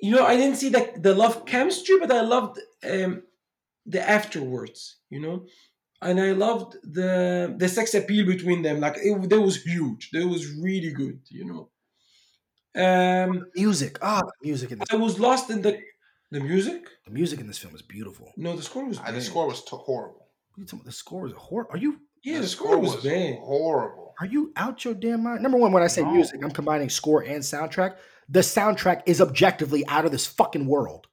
you 0.00 0.12
know 0.14 0.24
I 0.26 0.36
didn't 0.36 0.56
see 0.56 0.68
the 0.70 0.92
the 0.96 1.14
love 1.14 1.44
chemistry, 1.46 1.96
but 2.00 2.10
I 2.12 2.20
loved 2.22 2.60
um 2.92 3.22
the 3.86 4.02
afterwards. 4.08 4.96
You 5.10 5.20
know. 5.20 5.46
And 6.02 6.20
I 6.20 6.32
loved 6.32 6.76
the 6.82 7.54
the 7.56 7.68
sex 7.68 7.94
appeal 7.94 8.26
between 8.26 8.60
them. 8.62 8.80
Like 8.80 8.96
it, 8.98 9.28
that 9.30 9.40
was 9.40 9.62
huge. 9.62 10.10
That 10.12 10.26
was 10.26 10.42
really 10.66 10.90
good. 10.92 11.20
You 11.30 11.44
know. 11.46 11.68
Um, 12.74 13.46
Music. 13.54 13.98
Ah, 14.02 14.20
the 14.20 14.32
music 14.46 14.72
in 14.72 14.78
this. 14.78 14.88
I 14.90 14.96
was 14.96 15.18
lost 15.18 15.48
in 15.50 15.62
the 15.62 15.80
the 16.30 16.40
music. 16.40 16.88
The 17.06 17.10
music 17.12 17.40
in 17.40 17.46
this 17.46 17.56
film 17.58 17.74
is 17.74 17.82
beautiful. 17.82 18.32
No, 18.36 18.54
the 18.56 18.62
score 18.62 18.84
was 18.84 18.98
Uh, 18.98 19.04
bad. 19.04 19.14
the 19.14 19.20
score 19.22 19.46
was 19.46 19.62
t- 19.64 19.68
horrible. 19.76 20.28
What 20.50 20.58
are 20.58 20.60
you 20.60 20.66
talking 20.66 20.80
about? 20.80 20.86
The 20.86 20.92
score 20.92 21.26
is 21.26 21.32
a 21.32 21.36
horror. 21.36 21.66
Are 21.70 21.78
you 21.78 22.00
yeah, 22.22 22.40
the, 22.40 22.46
score, 22.48 22.76
was, 22.78 22.96
bad. 23.04 23.38
horrible. 23.38 24.12
are 24.20 24.26
you 24.26 24.52
out 24.56 24.84
your 24.84 24.94
damn 24.94 25.22
mind? 25.22 25.42
Number 25.42 25.56
one, 25.58 25.70
when 25.72 25.82
I 25.82 25.86
say 25.86 26.02
No. 26.02 26.10
music, 26.12 26.40
I'm 26.42 26.50
combining 26.50 26.90
score 26.90 27.22
and 27.22 27.40
soundtrack. 27.42 27.96
The 28.28 28.40
soundtrack 28.40 29.02
is 29.06 29.20
objectively 29.20 29.86
out 29.86 30.04
of 30.04 30.12
this 30.12 30.26
fucking 30.26 30.66
world. 30.66 31.06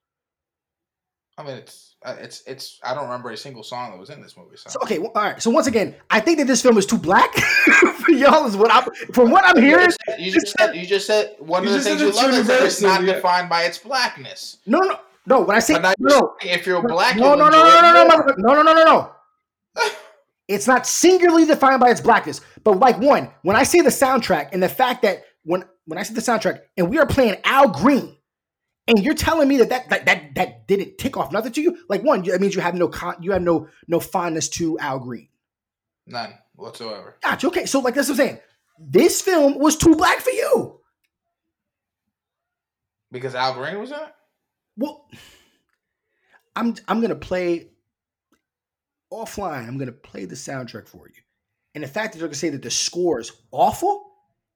I 1.37 1.43
mean, 1.43 1.57
it's 1.57 1.95
uh, 2.03 2.15
it's 2.19 2.43
it's. 2.45 2.79
I 2.83 2.93
don't 2.93 3.05
remember 3.05 3.31
a 3.31 3.37
single 3.37 3.63
song 3.63 3.91
that 3.91 3.99
was 3.99 4.09
in 4.09 4.21
this 4.21 4.37
movie. 4.37 4.57
So, 4.57 4.69
So 4.69 4.79
okay, 4.83 4.99
well, 4.99 5.11
all 5.15 5.23
right. 5.23 5.41
So 5.41 5.49
once 5.49 5.67
again, 5.67 5.95
I 6.09 6.19
think 6.19 6.37
that 6.37 6.47
this 6.47 6.61
film 6.61 6.77
is 6.77 6.85
too 6.85 6.97
black 6.97 7.33
for 7.35 8.11
y'all. 8.11 8.45
Is 8.45 8.57
what 8.57 8.71
I'm 8.71 8.87
from 9.13 9.31
what 9.31 9.43
I'm 9.45 9.61
hearing. 9.61 9.89
you 10.19 10.31
just 10.31 10.55
said 10.57 10.75
you 10.75 10.85
just 10.85 11.07
said 11.07 11.35
one 11.39 11.65
of 11.65 11.73
the 11.73 11.81
things 11.81 12.01
you 12.01 12.11
love 12.11 12.33
is 12.33 12.47
that 12.47 12.63
it's 12.63 12.81
not 12.81 13.03
yeah. 13.03 13.13
defined 13.13 13.49
by 13.49 13.63
its 13.63 13.77
blackness. 13.77 14.57
No, 14.65 14.79
no, 14.79 14.99
no. 15.25 15.41
When 15.41 15.55
I 15.55 15.59
say 15.59 15.79
no, 15.79 15.93
you're 15.97 16.09
no, 16.09 16.33
saying 16.41 16.59
if 16.59 16.67
you're 16.67 16.81
black, 16.87 17.15
no, 17.15 17.35
no, 17.35 17.49
no, 17.49 17.63
no, 17.63 17.81
no, 17.81 18.03
no, 18.03 18.17
no, 18.17 18.33
no, 18.37 18.61
no, 18.61 18.73
no, 18.73 18.83
no. 18.83 19.11
It's 20.47 20.67
not 20.67 20.85
singularly 20.85 21.45
defined 21.45 21.79
by 21.79 21.89
its 21.89 22.01
blackness, 22.01 22.41
but 22.63 22.77
like 22.77 22.99
one, 22.99 23.31
when 23.43 23.55
I 23.55 23.63
say 23.63 23.81
the 23.81 23.89
soundtrack 23.89 24.49
and 24.51 24.61
the 24.61 24.69
fact 24.69 25.01
that 25.03 25.23
when 25.45 25.63
when 25.85 25.97
I 25.97 26.03
say 26.03 26.13
the 26.13 26.21
soundtrack 26.21 26.61
and 26.77 26.89
we 26.89 26.99
are 26.99 27.05
playing 27.05 27.37
Al 27.43 27.69
Green, 27.69 28.15
and 28.87 29.03
you're 29.03 29.13
telling 29.13 29.47
me 29.47 29.57
that 29.57 29.69
that 29.69 29.89
that 29.89 30.05
that, 30.05 30.35
that 30.35 30.67
didn't 30.67 30.97
tick 30.97 31.17
off 31.17 31.31
nothing 31.31 31.51
to 31.53 31.61
you, 31.61 31.77
like 31.89 32.03
one, 32.03 32.23
that 32.23 32.41
means 32.41 32.55
you 32.55 32.61
have 32.61 32.75
no 32.75 32.87
con, 32.87 33.15
you 33.21 33.31
have 33.31 33.41
no 33.41 33.67
no 33.87 33.99
fondness 33.99 34.49
to 34.49 34.77
Al 34.79 34.99
Green. 34.99 35.29
None 36.07 36.33
whatsoever. 36.55 37.17
Gotcha. 37.21 37.47
Okay, 37.47 37.65
so 37.65 37.79
like 37.79 37.95
that's 37.95 38.09
what 38.09 38.19
I'm 38.19 38.27
saying. 38.27 38.39
This 38.79 39.21
film 39.21 39.59
was 39.59 39.77
too 39.77 39.95
black 39.95 40.19
for 40.19 40.31
you. 40.31 40.79
Because 43.11 43.35
Al 43.35 43.53
Green 43.53 43.79
was 43.79 43.91
in 43.91 43.97
it. 43.97 44.13
Well, 44.75 45.07
I'm 46.55 46.75
I'm 46.87 47.01
gonna 47.01 47.15
play 47.15 47.69
offline. 49.11 49.67
I'm 49.67 49.77
gonna 49.77 49.91
play 49.91 50.25
the 50.25 50.35
soundtrack 50.35 50.87
for 50.87 51.07
you, 51.07 51.21
and 51.75 51.83
the 51.83 51.87
fact 51.87 52.13
that 52.13 52.19
you're 52.19 52.27
gonna 52.27 52.35
say 52.35 52.49
that 52.49 52.63
the 52.63 52.71
score 52.71 53.19
is 53.19 53.31
awful 53.51 54.02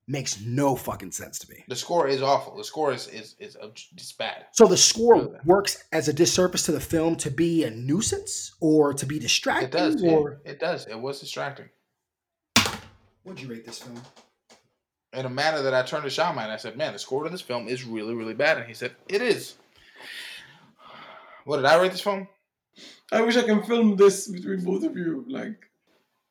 makes 0.07 0.39
no 0.41 0.75
fucking 0.75 1.11
sense 1.11 1.37
to 1.39 1.49
me. 1.51 1.63
The 1.67 1.75
score 1.75 2.07
is 2.07 2.21
awful. 2.21 2.55
The 2.55 2.63
score 2.63 2.93
is 2.93 3.07
is 3.09 3.35
is 3.39 3.57
ob- 3.57 3.75
it's 3.93 4.13
bad. 4.13 4.45
So 4.53 4.65
the 4.65 4.77
score 4.77 5.15
Really? 5.15 5.39
works 5.45 5.83
as 5.91 6.07
a 6.07 6.13
disservice 6.13 6.63
to 6.63 6.71
the 6.71 6.79
film 6.79 7.15
to 7.17 7.29
be 7.31 7.63
a 7.65 7.69
nuisance 7.71 8.53
or 8.61 8.93
to 8.93 9.05
be 9.05 9.19
distracting. 9.19 9.67
It 9.69 9.71
does. 9.71 10.03
Or 10.03 10.39
It 10.45 10.59
does. 10.59 10.85
It 10.87 10.99
was 10.99 11.19
distracting. 11.19 11.69
what'd 13.23 13.41
you 13.41 13.49
rate 13.49 13.65
this 13.65 13.79
film? 13.79 14.01
In 15.13 15.25
a 15.25 15.29
manner 15.29 15.61
that 15.61 15.73
I 15.73 15.83
turned 15.83 16.03
to 16.03 16.09
Shama 16.09 16.41
and 16.41 16.51
I 16.51 16.57
said, 16.57 16.77
"Man, 16.77 16.93
the 16.93 16.99
score 16.99 17.23
to 17.23 17.29
this 17.29 17.41
film 17.41 17.67
is 17.67 17.83
really, 17.83 18.13
really 18.13 18.33
bad." 18.33 18.57
And 18.57 18.67
he 18.67 18.73
said, 18.73 18.95
"It 19.09 19.21
is." 19.21 19.55
What 21.45 21.57
did 21.57 21.65
I 21.65 21.79
rate 21.81 21.91
this 21.91 22.01
film? 22.01 22.27
I 23.11 23.21
wish 23.21 23.37
I 23.37 23.43
can 23.43 23.63
film 23.63 23.95
this 23.95 24.27
between 24.27 24.63
both 24.63 24.83
of 24.83 24.95
you. 24.97 25.23
Like, 25.27 25.69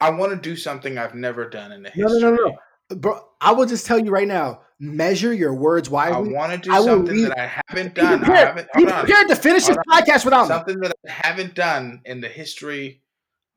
I 0.00 0.10
want 0.10 0.32
to 0.32 0.36
do 0.38 0.56
something 0.56 0.98
I've 0.98 1.14
never 1.14 1.48
done 1.48 1.72
in 1.72 1.82
the 1.82 1.90
No, 1.96 2.08
history. 2.08 2.20
no, 2.20 2.34
no, 2.34 2.44
no, 2.48 2.58
bro. 2.88 3.20
I 3.40 3.52
will 3.52 3.66
just 3.66 3.86
tell 3.86 3.98
you 3.98 4.10
right 4.10 4.28
now. 4.28 4.60
Measure 4.78 5.32
your 5.32 5.54
words 5.54 5.88
Why 5.88 6.10
I 6.10 6.18
want 6.18 6.52
to 6.52 6.58
do 6.58 6.70
I 6.70 6.82
something 6.82 7.14
read- 7.14 7.30
that 7.30 7.38
I 7.38 7.62
haven't 7.66 7.94
Be 7.94 8.00
done. 8.02 8.12
I 8.14 8.18
prepared. 8.18 8.46
haven't. 8.48 8.68
Be 8.76 8.84
Hold 8.84 9.08
on. 9.10 9.28
to 9.28 9.36
finish 9.36 9.64
this 9.66 9.74
Hold 9.88 10.04
podcast 10.04 10.24
without 10.26 10.42
me. 10.42 10.48
Something 10.48 10.80
that 10.80 10.92
I 11.08 11.10
haven't 11.10 11.54
done 11.54 12.02
in 12.04 12.20
the 12.20 12.28
history 12.28 13.00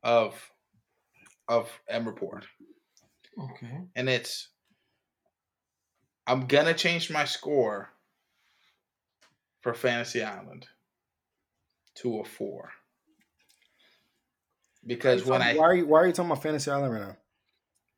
of 0.02 0.34
of 1.50 1.70
M 1.90 2.06
Report, 2.08 2.46
okay, 3.38 3.82
and 3.98 4.08
it's 4.08 4.48
I'm 6.26 6.48
gonna 6.48 6.74
change 6.74 7.12
my 7.12 7.26
score 7.26 7.90
for 9.60 9.74
Fantasy 9.74 10.24
Island 10.24 10.68
to 11.96 12.20
a 12.20 12.24
four 12.24 12.70
because 14.88 15.26
when 15.26 15.42
I 15.42 15.56
why 15.56 15.66
are 15.66 15.76
you 15.76 15.86
why 15.86 16.00
are 16.02 16.08
you 16.08 16.14
talking 16.14 16.32
about 16.32 16.44
Fantasy 16.44 16.72
Island 16.72 16.94
right 16.94 17.02
now? 17.02 17.18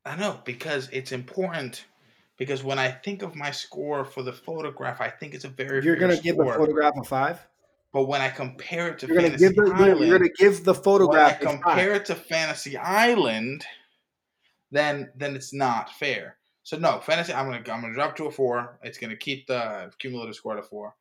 I 0.06 0.16
know 0.16 0.40
because 0.46 0.90
it's 0.92 1.12
important. 1.12 1.86
Because 2.38 2.64
when 2.64 2.80
I 2.80 2.90
think 2.90 3.22
of 3.22 3.36
my 3.36 3.52
score 3.52 4.04
for 4.04 4.24
the 4.24 4.34
photograph, 4.34 5.00
I 5.00 5.10
think 5.10 5.36
it's 5.36 5.46
a 5.46 5.50
very 5.50 5.84
You're 5.84 5.96
fair 5.96 6.08
gonna 6.08 6.22
give 6.22 6.38
the 6.38 6.46
photograph 6.46 6.94
a 6.98 7.04
five. 7.04 7.48
But 7.94 8.06
when 8.06 8.22
I 8.22 8.30
compare 8.30 8.88
it 8.88 9.00
to 9.00 9.08
You're 9.08 9.18
gonna 9.18 9.30
Fantasy 9.30 9.48
give 9.48 9.56
the 9.58 9.66
you're, 9.66 9.76
Island, 9.76 10.08
you're 10.08 10.18
gonna 10.18 10.32
give 10.38 10.64
the 10.64 10.74
when 10.74 10.80
I 10.80 10.84
photograph 10.84 11.40
compare 11.40 11.94
it 11.94 12.06
to 12.06 12.16
Fantasy 12.16 12.78
Island, 12.78 13.64
then 14.72 15.12
then 15.16 15.36
it's 15.36 15.54
not 15.54 15.92
fair. 15.92 16.38
So 16.64 16.78
no, 16.78 17.00
Fantasy. 17.00 17.34
I'm 17.34 17.46
gonna 17.46 17.58
I'm 17.58 17.82
gonna 17.82 17.94
drop 17.94 18.16
to 18.18 18.26
a 18.26 18.32
four. 18.32 18.80
It's 18.82 18.98
gonna 18.98 19.16
keep 19.16 19.46
the 19.46 19.92
cumulative 20.00 20.36
score 20.36 20.56
to 20.56 20.64
four. 20.64 20.96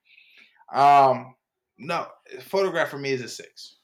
Um, 0.73 1.35
no, 1.79 2.07
photograph 2.43 2.89
for 2.89 2.99
me 2.99 3.13
is 3.13 3.23
a 3.23 3.29
six. 3.29 3.77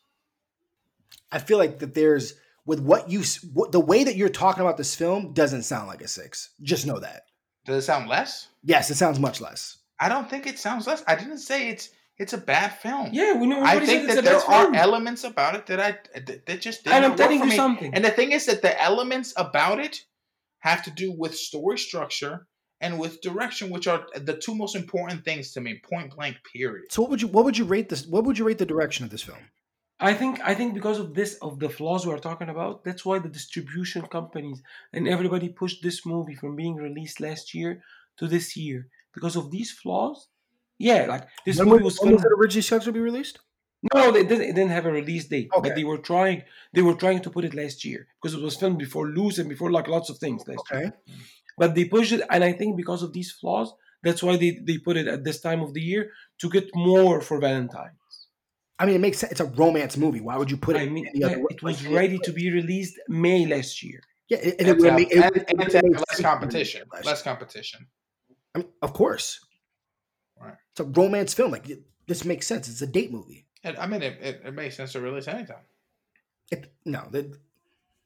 I 1.33 1.39
feel 1.39 1.59
like 1.59 1.79
that 1.79 1.95
there's 1.95 2.35
with 2.67 2.81
what 2.81 3.09
you 3.09 3.23
what, 3.53 3.73
the 3.73 3.81
way 3.81 4.05
that 4.05 4.17
you're 4.17 4.29
talking 4.29 4.61
about 4.61 4.77
this 4.77 4.95
film 4.95 5.33
doesn't 5.33 5.63
sound 5.63 5.89
like 5.89 6.03
a 6.03 6.09
six. 6.09 6.51
Just 6.63 6.87
know 6.87 6.99
that. 6.99 7.23
Does 7.65 7.83
it 7.83 7.87
sound 7.87 8.09
less? 8.09 8.49
Yes, 8.63 8.91
it 8.91 8.97
sounds 8.97 9.19
much 9.19 9.41
less. 9.41 9.79
I 9.99 10.09
don't 10.09 10.29
think 10.29 10.47
it 10.47 10.59
sounds 10.59 10.87
less. 10.87 11.03
I 11.07 11.15
didn't 11.15 11.39
say 11.39 11.69
it's 11.69 11.91
it's 12.19 12.33
a 12.33 12.39
bad 12.39 12.69
film. 12.79 13.11
yeah, 13.13 13.35
we 13.35 13.47
know. 13.47 13.63
I 13.63 13.85
think 13.85 14.09
that 14.09 14.25
there 14.25 14.37
are 14.37 14.63
film. 14.65 14.75
elements 14.75 15.25
about 15.25 15.55
it 15.55 15.67
that 15.67 15.81
I 15.81 15.99
that, 16.19 16.47
that 16.47 16.61
just 16.61 16.85
didn't 16.85 16.97
and 16.97 17.05
I'm 17.05 17.11
work 17.13 17.19
telling 17.19 17.39
for 17.39 17.45
you 17.45 17.51
me. 17.51 17.57
something. 17.57 17.95
And 17.95 18.05
the 18.05 18.11
thing 18.11 18.33
is 18.33 18.47
that 18.47 18.63
the 18.63 18.81
elements 18.83 19.33
about 19.37 19.81
it 19.81 20.01
have 20.61 20.83
to 20.85 20.91
do 20.91 21.15
with 21.17 21.37
story 21.37 21.79
structure 21.79 22.47
and 22.81 22.99
with 22.99 23.21
direction, 23.23 23.71
which 23.71 23.87
are 23.87 24.07
the 24.15 24.37
two 24.37 24.55
most 24.55 24.75
important 24.75 25.25
things 25.25 25.53
to 25.53 25.61
me. 25.61 25.81
Point 25.89 26.15
blank. 26.15 26.37
Period. 26.53 26.87
So 26.91 27.03
what 27.03 27.11
would 27.11 27.23
you 27.23 27.29
what 27.29 27.45
would 27.45 27.59
you 27.59 27.65
rate 27.65 27.89
this? 27.89 28.07
What 28.07 28.25
would 28.25 28.39
you 28.39 28.47
rate 28.47 28.59
the 28.59 28.67
direction 28.67 29.05
of 29.05 29.11
this 29.11 29.23
film? 29.23 29.39
I 29.99 30.13
think 30.13 30.41
I 30.45 30.55
think 30.55 30.75
because 30.75 30.99
of 30.99 31.15
this 31.15 31.35
of 31.41 31.59
the 31.59 31.71
flaws 31.71 32.07
we 32.07 32.13
are 32.13 32.19
talking 32.19 32.51
about, 32.51 32.85
that's 32.85 33.05
why 33.05 33.19
the 33.19 33.31
distribution 33.31 34.07
companies 34.07 34.63
and 34.93 35.09
everybody 35.09 35.49
pushed 35.49 35.83
this 35.83 36.05
movie 36.05 36.35
from 36.35 36.55
being 36.55 36.77
released 36.77 37.21
last 37.21 37.55
year 37.55 37.83
to 38.19 38.27
this 38.29 38.57
year 38.57 38.89
because 39.15 39.37
of 39.37 39.51
these 39.51 39.71
flaws. 39.71 40.29
Yeah, 40.79 41.07
like 41.07 41.29
this 41.47 41.59
when 41.59 41.69
movie 41.69 41.85
was, 41.85 41.99
when 41.99 42.13
was 42.13 42.25
it 42.25 42.33
originally 42.39 42.63
scheduled 42.63 42.85
to 42.85 42.93
be 42.93 43.01
released? 43.01 43.39
No, 43.95 44.11
they 44.11 44.25
didn't, 44.25 44.49
it 44.51 44.55
didn't 44.55 44.71
have 44.71 44.87
a 44.87 44.91
release 44.93 45.27
date, 45.29 45.49
Okay. 45.55 45.69
but 45.69 45.77
they 45.77 45.85
were 45.85 45.99
trying. 45.99 46.43
They 46.73 46.83
were 46.83 46.95
trying 46.95 47.21
to 47.23 47.31
put 47.31 47.45
it 47.45 47.55
last 47.55 47.85
year 47.85 48.09
because 48.21 48.35
it 48.35 48.43
was 48.43 48.57
filmed 48.57 48.79
before 48.79 49.07
Loose 49.09 49.39
and 49.39 49.49
before 49.49 49.71
like 49.71 49.89
lots 49.89 50.11
of 50.11 50.19
things 50.19 50.47
last 50.47 50.65
year. 50.71 50.89
Okay. 50.89 50.97
But 51.57 51.75
they 51.75 51.85
pushed 51.87 52.13
it, 52.13 52.23
and 52.31 52.45
I 52.45 52.53
think 52.53 52.77
because 52.77 53.03
of 53.03 53.13
these 53.13 53.33
flaws, 53.33 53.73
that's 54.03 54.23
why 54.23 54.37
they 54.37 54.51
they 54.63 54.79
put 54.79 54.97
it 54.97 55.07
at 55.07 55.25
this 55.25 55.41
time 55.41 55.63
of 55.63 55.73
the 55.75 55.81
year 55.83 56.11
to 56.39 56.51
get 56.51 56.69
more 56.75 57.21
for 57.21 57.41
Valentine. 57.41 57.93
I 58.79 58.87
mean, 58.87 58.95
it 58.97 59.01
makes 59.01 59.19
sense. 59.19 59.33
It's 59.33 59.41
a 59.41 59.47
romance 59.47 59.97
movie. 59.97 60.21
Why 60.21 60.37
would 60.37 60.51
you 60.51 60.57
put 60.57 60.77
it 60.77 60.81
I 60.83 60.89
mean, 60.89 61.07
any 61.09 61.25
other 61.25 61.37
yeah, 61.37 61.41
way? 61.43 61.47
it 61.51 61.63
was 61.63 61.83
Like, 61.83 61.95
ready 61.95 62.19
to 62.19 62.33
be 62.33 62.51
released 62.51 62.99
May 63.09 63.47
last 63.47 63.83
year. 63.83 64.01
Yeah, 64.29 64.39
and 64.39 64.53
it 64.53 64.69
And, 64.69 64.81
would 64.81 64.95
make 64.95 65.11
it, 65.11 65.17
and- 65.17 65.25
would- 65.25 65.37
it 65.43 65.45
and 65.51 65.59
would 65.59 65.71
to 65.71 65.77
have 65.79 65.85
make 65.85 65.99
less 66.11 66.21
competition. 66.21 66.83
release 66.93 67.07
Less 67.07 67.23
competition. 67.23 67.87
I 68.55 68.59
mean, 68.59 68.69
of 68.83 68.93
course. 68.93 69.41
Right. 70.41 70.55
It's 70.73 70.81
a 70.81 70.85
romance 70.85 71.33
film. 71.33 71.53
Like 71.53 71.69
it- 71.71 71.85
this 72.07 72.25
makes 72.25 72.47
sense. 72.47 72.69
It's 72.69 72.83
a 72.83 72.87
date 72.87 73.11
movie. 73.13 73.47
And, 73.65 73.77
I 73.79 73.87
mean, 73.87 74.03
it, 74.03 74.19
it, 74.21 74.43
it 74.45 74.53
makes 74.55 74.77
sense 74.77 74.93
to 74.93 75.01
release 75.01 75.27
anytime. 75.27 75.65
It, 76.53 76.73
no, 76.85 77.09
that, 77.11 77.35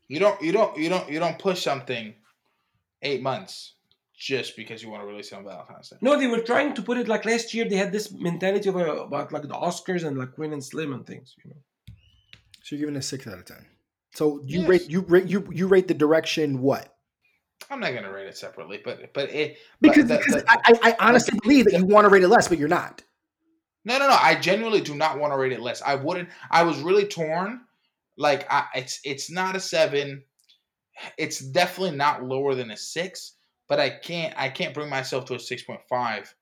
You 0.09 0.19
don't 0.21 0.41
you 0.41 0.53
don't 0.53 0.77
you 0.79 0.89
don't 0.89 1.11
you 1.11 1.19
don't 1.19 1.39
push 1.39 1.63
something 1.63 2.15
eight 3.03 3.23
months 3.23 3.75
just 4.21 4.55
because 4.55 4.83
you 4.83 4.91
want 4.91 5.03
to 5.03 5.07
release 5.07 5.33
it 5.33 5.37
on 5.37 5.45
Valentine's 5.45 5.89
Day. 5.89 5.97
No, 6.03 6.19
they 6.19 6.27
were 6.27 6.41
trying 6.41 6.75
to 6.75 6.83
put 6.83 6.99
it 6.99 7.09
like 7.09 7.25
last 7.25 7.55
year. 7.55 7.65
They 7.69 7.77
had 7.77 7.91
this 7.91 8.13
mentality 8.13 8.69
of, 8.69 8.77
uh, 8.77 9.05
about 9.05 9.33
like 9.33 9.43
the 9.43 9.49
Oscars 9.55 10.05
and 10.07 10.19
like 10.19 10.35
Queen 10.35 10.53
and 10.53 10.63
Slim 10.63 10.93
and 10.93 11.07
things. 11.07 11.35
You 11.43 11.51
know. 11.51 11.57
so 12.63 12.77
you're 12.77 12.81
giving 12.81 12.97
it 12.97 12.99
a 12.99 13.03
six 13.03 13.27
out 13.27 13.39
of 13.39 13.47
ten. 13.47 13.65
So 14.13 14.43
you 14.45 14.61
Yes. 14.61 14.69
rate 14.69 14.91
you 14.91 15.01
rate 15.01 15.27
you 15.27 15.49
you 15.51 15.67
rate 15.67 15.89
the 15.89 15.95
direction 15.95 16.61
what? 16.61 16.95
I'm 17.71 17.81
not 17.81 17.95
gonna 17.95 18.13
rate 18.13 18.27
it 18.27 18.37
separately, 18.37 18.81
but 18.85 19.13
but 19.15 19.31
it 19.31 19.57
Because, 19.81 20.05
but 20.07 20.09
the- 20.09 20.19
because 20.19 20.43
the- 20.43 20.51
I, 20.51 20.57
I 20.67 20.91
I 20.91 20.97
honestly 21.09 21.39
believe 21.43 21.65
that 21.67 21.79
you 21.79 21.87
want 21.87 22.05
to 22.05 22.11
rate 22.11 22.23
it 22.23 22.29
less, 22.29 22.47
but 22.49 22.59
you're 22.59 22.69
not. 22.69 23.03
No, 23.87 23.99
no, 23.99 24.09
no. 24.09 24.17
I 24.21 24.35
genuinely 24.35 24.83
do 24.83 24.95
not 24.95 25.19
want 25.19 25.33
to 25.33 25.39
rate 25.39 25.53
it 25.53 25.61
less. 25.61 25.81
I 25.81 25.95
wouldn't. 25.95 26.29
I 26.51 26.63
was 26.65 26.79
really 26.81 27.07
torn. 27.07 27.63
Like, 28.19 28.47
I, 28.53 28.67
it's 28.75 29.01
it's 29.05 29.31
not 29.31 29.57
a 29.57 29.61
seven. 29.61 30.25
It's 31.17 31.39
definitely 31.39 31.97
not 31.97 32.23
lower 32.23 32.55
than 32.55 32.71
a 32.71 32.77
six. 32.77 33.37
But 33.71 33.81
I 33.81 33.89
can't. 33.89 34.35
I 34.37 34.51
can't 34.51 34.75
bring 34.75 34.91
myself 34.91 35.25
to 35.27 35.35
a 35.35 35.39
six 35.39 35.63
point 35.63 35.81
five 35.89 36.35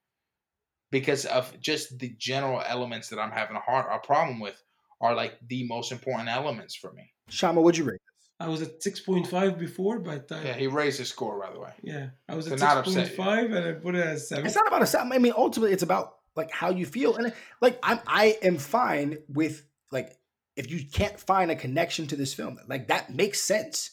because 0.90 1.26
of 1.26 1.58
just 1.60 1.98
the 1.98 2.08
general 2.18 2.62
elements 2.66 3.08
that 3.10 3.18
I'm 3.18 3.30
having 3.30 3.54
a 3.56 3.60
hard 3.60 3.86
a 3.92 4.04
problem 4.04 4.40
with 4.40 4.60
are 5.00 5.14
like 5.14 5.34
the 5.48 5.66
most 5.68 5.92
important 5.92 6.28
elements 6.28 6.74
for 6.74 6.90
me. 6.92 7.12
Shama, 7.28 7.60
what'd 7.60 7.78
you 7.78 7.84
rate? 7.84 8.00
I 8.40 8.48
was 8.48 8.62
at 8.62 8.82
six 8.82 8.98
point 9.00 9.26
five 9.26 9.58
before, 9.58 9.98
but 9.98 10.30
uh, 10.32 10.38
Yeah, 10.44 10.54
he 10.54 10.66
raised 10.68 10.98
his 10.98 11.08
score 11.10 11.38
by 11.40 11.52
the 11.52 11.60
way. 11.60 11.72
yeah, 11.82 12.08
I 12.28 12.34
was 12.34 12.46
To 12.46 12.54
at 12.54 12.60
not 12.60 12.86
six 12.86 12.96
upset 12.96 13.16
point 13.16 13.18
you. 13.18 13.24
five, 13.24 13.52
and 13.52 13.66
I 13.68 13.72
put 13.78 13.94
it 13.94 14.06
as 14.06 14.28
seven. 14.28 14.46
It's 14.46 14.54
not 14.56 14.66
about 14.66 14.82
a 14.82 14.86
seven. 14.86 15.12
I 15.12 15.18
mean, 15.18 15.34
ultimately, 15.36 15.72
it's 15.74 15.82
about 15.82 16.14
like 16.34 16.50
how 16.50 16.70
you 16.70 16.86
feel, 16.86 17.16
and 17.16 17.32
like 17.60 17.78
I'm 17.82 18.00
I 18.06 18.38
am 18.42 18.56
fine 18.58 19.18
with 19.28 19.64
like 19.92 20.16
if 20.56 20.70
you 20.70 20.80
can't 20.90 21.20
find 21.20 21.50
a 21.50 21.56
connection 21.56 22.06
to 22.06 22.16
this 22.16 22.32
film, 22.32 22.58
like 22.68 22.88
that 22.88 23.14
makes 23.14 23.42
sense. 23.42 23.90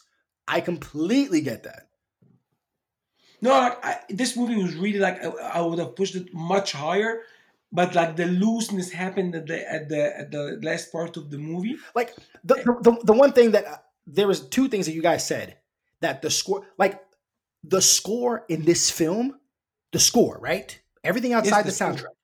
I 0.48 0.62
completely 0.62 1.42
get 1.42 1.64
that. 1.64 1.90
No, 3.42 3.52
like, 3.52 3.86
I, 3.86 4.00
this 4.10 4.36
movie 4.36 4.56
was 4.56 4.76
really 4.76 5.00
like 5.00 5.24
I, 5.24 5.28
I 5.28 5.62
would 5.62 5.80
have 5.80 5.96
pushed 5.96 6.16
it 6.16 6.34
much 6.34 6.72
higher, 6.72 7.22
but 7.72 7.96
like 7.96 8.16
the 8.16 8.26
looseness 8.26 8.92
happened 8.92 9.36
at 9.36 9.48
the 9.48 9.72
at 9.72 9.90
the 9.90 10.20
at 10.20 10.32
the 10.32 10.60
last 10.62 10.92
part 10.92 11.18
of 11.18 11.30
the 11.30 11.38
movie. 11.38 11.78
Like 11.94 12.16
the 12.44 12.56
the, 12.82 12.98
the, 13.04 13.14
one 13.14 13.34
thing 13.34 13.52
that 13.52 13.66
uh, 13.66 13.78
there 14.08 14.28
was 14.28 14.48
two 14.48 14.68
things 14.68 14.86
that 14.86 14.94
you 14.94 15.02
guys 15.02 15.26
said 15.26 15.58
that 16.02 16.22
the 16.22 16.30
score 16.30 16.66
like 16.78 17.02
the 17.64 17.82
score 17.82 18.46
in 18.50 18.64
this 18.64 18.90
film, 18.92 19.40
the 19.92 20.00
score, 20.00 20.38
right? 20.40 20.80
Everything 21.04 21.34
outside 21.34 21.62
the 21.62 21.66
the, 21.66 21.72
score. 21.72 21.92
soundtrack 21.92 22.16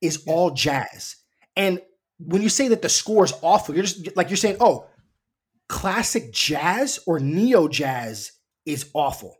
is 0.00 0.24
all 0.26 0.50
jazz. 0.50 1.16
And 1.56 1.80
when 2.18 2.42
you 2.42 2.48
say 2.48 2.68
that 2.68 2.82
the 2.82 2.88
score 2.88 3.24
is 3.24 3.32
awful, 3.42 3.74
you're 3.74 3.84
just 3.84 4.16
like 4.16 4.30
you're 4.30 4.36
saying, 4.36 4.56
oh, 4.60 4.86
classic 5.68 6.32
jazz 6.32 6.98
or 7.06 7.18
neo 7.18 7.68
jazz 7.68 8.32
is 8.66 8.90
awful. 8.94 9.38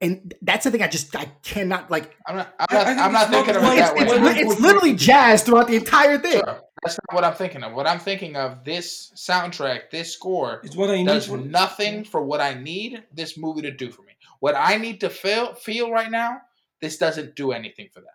And 0.00 0.32
that's 0.42 0.62
the 0.64 0.70
thing 0.70 0.82
I 0.82 0.86
just 0.86 1.14
I 1.16 1.24
cannot 1.42 1.90
like 1.90 2.14
I'm 2.26 2.36
not. 2.36 2.54
I'm 2.60 2.66
I- 2.70 2.74
not, 2.74 2.82
I 2.82 2.84
think 2.84 3.00
I'm 3.00 3.12
not 3.12 3.30
thinking 3.30 3.56
of 3.56 3.62
it 3.62 3.76
that 3.76 3.96
it's, 3.96 4.12
way. 4.12 4.30
it's, 4.42 4.52
it's 4.52 4.60
literally 4.60 4.94
jazz 4.94 5.42
throughout 5.42 5.66
the 5.66 5.74
entire 5.76 6.18
thing. 6.18 6.40
Sure. 6.44 6.60
That's 6.84 6.96
not 7.10 7.14
what 7.14 7.24
I'm 7.24 7.34
thinking 7.34 7.64
of. 7.64 7.72
What 7.74 7.88
I'm 7.88 7.98
thinking 7.98 8.36
of, 8.36 8.62
this 8.64 9.10
soundtrack, 9.16 9.90
this 9.90 10.12
score, 10.12 10.60
It's 10.62 10.76
what 10.76 10.90
I 10.90 10.98
need. 10.98 11.06
does 11.06 11.26
For, 11.26 11.36
nothing 11.36 12.04
for 12.04 12.22
what 12.22 12.40
I 12.40 12.54
need 12.54 13.02
this 13.12 13.36
movie 13.36 13.62
to 13.62 13.72
do 13.72 13.90
for 13.90 14.02
me. 14.02 14.12
What 14.38 14.54
I 14.56 14.76
need 14.76 15.00
to 15.00 15.10
feel 15.10 15.54
feel 15.54 15.90
right 15.90 16.10
now, 16.10 16.42
this 16.80 16.96
doesn't 16.96 17.34
do 17.34 17.50
anything 17.50 17.88
for 17.92 17.98
that. 18.00 18.06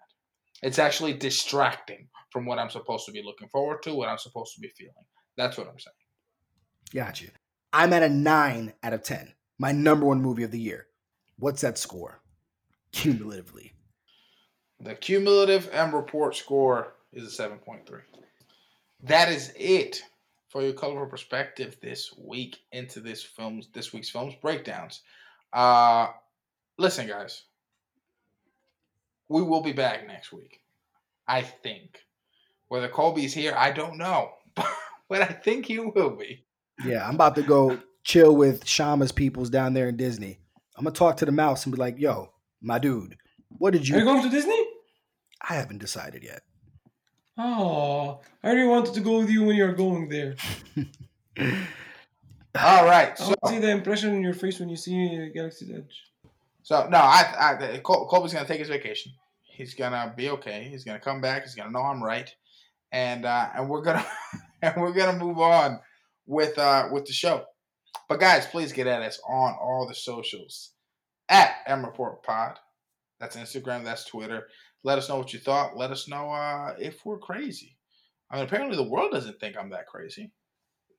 It's 0.66 0.80
actually 0.80 1.12
distracting 1.12 2.08
from 2.30 2.46
what 2.46 2.58
I'm 2.60 2.70
supposed 2.70 3.06
to 3.08 3.12
be 3.12 3.22
looking 3.22 3.50
forward 3.50 3.84
to, 3.84 3.94
what 3.94 4.08
I'm 4.08 4.18
supposed 4.18 4.56
to 4.56 4.62
be 4.62 4.70
feeling. 4.70 4.94
That's 5.36 5.58
what 5.58 5.68
I'm 5.68 5.78
saying. 5.78 5.94
Got 6.94 7.22
you. 7.22 7.30
I'm 7.74 7.92
at 7.92 8.04
a 8.04 8.08
nine 8.10 8.72
out 8.82 8.94
of 8.94 9.04
ten. 9.04 9.34
My 9.60 9.74
number 9.74 10.06
one 10.06 10.22
movie 10.22 10.44
of 10.44 10.52
the 10.52 10.60
year. 10.60 10.88
What's 11.38 11.62
that 11.62 11.78
score? 11.78 12.22
Cumulatively. 12.92 13.74
The 14.80 14.96
cumulative 14.96 15.70
M 15.72 15.96
report 15.96 16.36
score 16.36 16.96
is 17.12 17.40
a 17.40 17.44
7.3. 17.44 18.02
That 19.04 19.30
is 19.30 19.54
it 19.58 20.04
for 20.50 20.62
your 20.62 20.74
colorful 20.74 21.08
perspective 21.08 21.78
this 21.82 22.14
week 22.18 22.60
into 22.72 23.00
this 23.00 23.24
films 23.24 23.70
this 23.74 23.92
week's 23.92 24.10
films 24.10 24.36
breakdowns. 24.42 25.02
Uh 25.52 26.08
listen 26.78 27.08
guys. 27.08 27.44
We 29.30 29.42
will 29.42 29.62
be 29.62 29.74
back 29.74 30.06
next 30.08 30.32
week. 30.32 30.62
I 31.28 31.42
think. 31.42 32.00
Whether 32.68 32.90
Colby's 32.90 33.34
here, 33.34 33.54
I 33.56 33.72
don't 33.72 33.98
know. 33.98 34.32
but 35.10 35.22
I 35.22 35.26
think 35.26 35.66
he 35.66 35.80
will 35.80 36.16
be. 36.16 36.44
Yeah, 36.86 37.08
I'm 37.08 37.16
about 37.16 37.36
to 37.36 37.44
go 37.44 37.80
chill 38.04 38.36
with 38.36 38.68
Shama's 38.68 39.12
peoples 39.12 39.50
down 39.50 39.74
there 39.74 39.90
in 39.90 39.98
Disney. 39.98 40.40
I'm 40.76 40.84
gonna 40.84 40.96
talk 40.96 41.18
to 41.18 41.26
the 41.26 41.32
mouse 41.32 41.66
and 41.66 41.74
be 41.74 41.80
like, 41.80 42.00
"Yo, 42.00 42.30
my 42.62 42.80
dude, 42.80 43.18
what 43.50 43.72
did 43.72 43.88
you? 43.88 43.96
Are 43.96 44.00
you 44.00 44.06
you?" 44.06 44.12
going 44.12 44.24
to 44.24 44.30
Disney? 44.30 44.66
I 45.48 45.56
haven't 45.56 45.80
decided 45.80 46.24
yet. 46.24 46.42
Oh, 47.38 48.22
I 48.44 48.48
already 48.48 48.68
wanted 48.68 48.94
to 48.94 49.02
go 49.02 49.20
with 49.20 49.30
you 49.30 49.44
when 49.44 49.56
you're 49.56 49.74
going 49.74 50.08
there. 50.10 50.36
All 52.56 52.86
right. 52.86 53.12
I 53.12 53.16
So 53.16 53.28
want 53.28 53.40
to 53.44 53.50
see 53.50 53.60
the 53.60 53.72
impression 53.72 54.14
in 54.14 54.22
your 54.22 54.34
face 54.36 54.60
when 54.60 54.70
you 54.70 54.76
see 54.76 55.18
uh, 55.18 55.34
Galaxy's 55.34 55.72
Edge. 55.72 56.04
So 56.62 56.88
no, 56.90 56.98
I, 56.98 57.58
I 57.74 57.78
Col- 57.80 58.08
Colby's 58.08 58.34
gonna 58.34 58.48
take 58.48 58.60
his 58.60 58.70
vacation. 58.70 59.12
He's 59.42 59.74
gonna 59.74 60.14
be 60.16 60.30
okay. 60.30 60.68
He's 60.70 60.84
gonna 60.84 61.00
come 61.00 61.20
back. 61.22 61.44
He's 61.44 61.56
gonna 61.56 61.72
know 61.72 61.82
I'm 61.82 62.02
right, 62.04 62.34
and 62.92 63.26
uh, 63.26 63.50
and 63.56 63.70
we're 63.70 63.82
gonna 63.82 64.06
and 64.62 64.76
we're 64.82 64.94
gonna 64.94 65.18
move 65.18 65.40
on 65.40 65.80
with 66.26 66.58
uh 66.58 66.88
with 66.92 67.06
the 67.06 67.14
show. 67.14 67.46
But 68.10 68.20
guys, 68.20 68.46
please 68.46 68.72
get 68.72 68.88
at 68.88 69.02
us 69.02 69.20
on 69.28 69.56
all 69.62 69.88
the 69.88 69.96
socials 69.96 70.72
at 71.30 71.56
M 71.66 71.86
Report 71.86 72.24
Pod. 72.24 72.60
That's 73.20 73.36
Instagram. 73.36 73.84
That's 73.84 74.06
Twitter. 74.06 74.48
Let 74.84 74.98
us 74.98 75.08
know 75.08 75.18
what 75.18 75.34
you 75.34 75.40
thought. 75.40 75.78
Let 75.78 75.92
us 75.92 76.08
know 76.08 76.30
uh, 76.30 76.76
if 76.78 77.06
we're 77.06 77.18
crazy. 77.18 77.78
I 78.30 78.36
mean, 78.36 78.46
apparently 78.46 78.76
the 78.76 78.84
world 78.84 79.12
doesn't 79.12 79.40
think 79.40 79.56
I'm 79.58 79.70
that 79.70 79.88
crazy, 79.88 80.32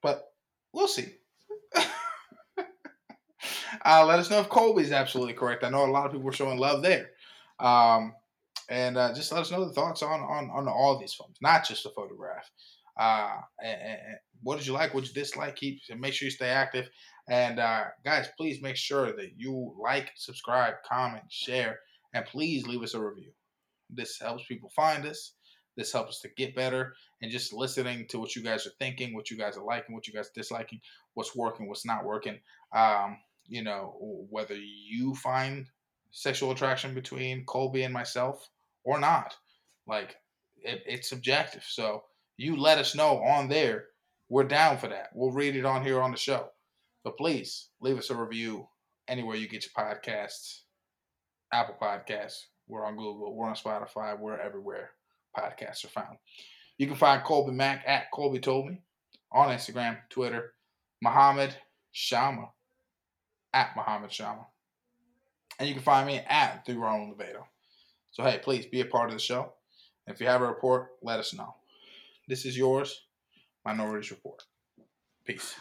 but 0.02 0.24
we'll 0.72 0.88
see. 0.88 1.14
uh, 1.76 1.84
let 4.06 4.18
us 4.18 4.30
know 4.30 4.40
if 4.40 4.48
Colby's 4.48 4.92
absolutely 4.92 5.34
correct. 5.34 5.64
I 5.64 5.70
know 5.70 5.84
a 5.84 5.90
lot 5.90 6.06
of 6.06 6.12
people 6.12 6.24
were 6.24 6.32
showing 6.32 6.58
love 6.58 6.82
there. 6.82 7.10
Um, 7.58 8.14
and 8.68 8.96
uh, 8.96 9.12
just 9.12 9.30
let 9.32 9.42
us 9.42 9.50
know 9.50 9.64
the 9.64 9.72
thoughts 9.72 10.02
on, 10.02 10.20
on, 10.20 10.50
on 10.50 10.68
all 10.68 10.98
these 10.98 11.12
films, 11.12 11.36
not 11.42 11.66
just 11.66 11.82
the 11.82 11.90
photograph. 11.90 12.50
Uh, 12.98 13.36
and, 13.62 13.98
what 14.42 14.58
did 14.58 14.66
you 14.66 14.74
like? 14.74 14.92
What 14.92 15.06
you 15.06 15.14
dislike? 15.14 15.56
Keep 15.56 15.80
and 15.90 16.00
make 16.00 16.12
sure 16.12 16.26
you 16.26 16.30
stay 16.30 16.50
active. 16.50 16.88
And 17.28 17.58
uh, 17.58 17.84
guys, 18.04 18.28
please 18.36 18.60
make 18.60 18.76
sure 18.76 19.06
that 19.06 19.30
you 19.36 19.74
like, 19.80 20.10
subscribe, 20.16 20.74
comment, 20.86 21.24
share, 21.30 21.80
and 22.12 22.26
please 22.26 22.66
leave 22.66 22.82
us 22.82 22.94
a 22.94 23.00
review. 23.00 23.32
This 23.88 24.18
helps 24.20 24.44
people 24.46 24.70
find 24.76 25.06
us. 25.06 25.34
This 25.76 25.92
helps 25.92 26.10
us 26.10 26.20
to 26.20 26.28
get 26.36 26.54
better. 26.54 26.94
And 27.22 27.32
just 27.32 27.52
listening 27.52 28.06
to 28.08 28.18
what 28.18 28.36
you 28.36 28.42
guys 28.42 28.66
are 28.66 28.72
thinking, 28.78 29.14
what 29.14 29.30
you 29.30 29.38
guys 29.38 29.56
are 29.56 29.64
liking, 29.64 29.94
what 29.94 30.06
you 30.06 30.12
guys 30.12 30.30
disliking, 30.34 30.80
what's 31.14 31.34
working, 31.34 31.66
what's 31.66 31.86
not 31.86 32.04
working. 32.04 32.38
Um, 32.76 33.16
you 33.46 33.62
know, 33.62 34.26
whether 34.30 34.54
you 34.54 35.14
find 35.16 35.66
sexual 36.10 36.52
attraction 36.52 36.94
between 36.94 37.44
Colby 37.46 37.82
and 37.82 37.92
myself 37.92 38.48
or 38.84 39.00
not. 39.00 39.34
Like, 39.86 40.16
it, 40.56 40.82
it's 40.86 41.08
subjective. 41.08 41.64
So 41.66 42.04
you 42.36 42.56
let 42.56 42.78
us 42.78 42.94
know 42.94 43.22
on 43.22 43.48
there. 43.48 43.86
We're 44.28 44.44
down 44.44 44.78
for 44.78 44.88
that. 44.88 45.10
We'll 45.14 45.32
read 45.32 45.56
it 45.56 45.64
on 45.64 45.84
here 45.84 46.00
on 46.00 46.10
the 46.10 46.16
show. 46.16 46.48
But 47.04 47.18
please 47.18 47.68
leave 47.80 47.98
us 47.98 48.10
a 48.10 48.16
review 48.16 48.66
anywhere 49.08 49.36
you 49.36 49.48
get 49.48 49.64
your 49.64 49.84
podcasts. 49.84 50.60
Apple 51.52 51.76
Podcasts. 51.80 52.44
We're 52.66 52.86
on 52.86 52.96
Google. 52.96 53.36
We're 53.36 53.48
on 53.48 53.54
Spotify. 53.54 54.18
We're 54.18 54.38
everywhere 54.38 54.90
podcasts 55.36 55.84
are 55.84 55.88
found. 55.88 56.16
You 56.78 56.86
can 56.86 56.96
find 56.96 57.22
Colby 57.22 57.52
Mack 57.52 57.84
at 57.86 58.10
Colby 58.12 58.40
Told 58.40 58.66
Me 58.66 58.80
on 59.32 59.50
Instagram, 59.50 59.98
Twitter, 60.10 60.54
Muhammad 61.02 61.54
Shama 61.92 62.48
at 63.52 63.76
Muhammad 63.76 64.12
Shama. 64.12 64.46
And 65.58 65.68
you 65.68 65.74
can 65.74 65.84
find 65.84 66.06
me 66.06 66.20
at 66.28 66.64
The 66.66 66.76
Ronald 66.76 67.16
Levato. 67.16 67.44
So, 68.10 68.24
hey, 68.24 68.40
please 68.42 68.66
be 68.66 68.80
a 68.80 68.86
part 68.86 69.10
of 69.10 69.14
the 69.14 69.20
show. 69.20 69.52
If 70.06 70.20
you 70.20 70.26
have 70.26 70.42
a 70.42 70.46
report, 70.46 70.88
let 71.02 71.20
us 71.20 71.32
know. 71.32 71.54
This 72.26 72.46
is 72.46 72.56
yours, 72.56 73.06
Minorities 73.66 74.10
Report. 74.10 74.42
Peace. 75.26 75.54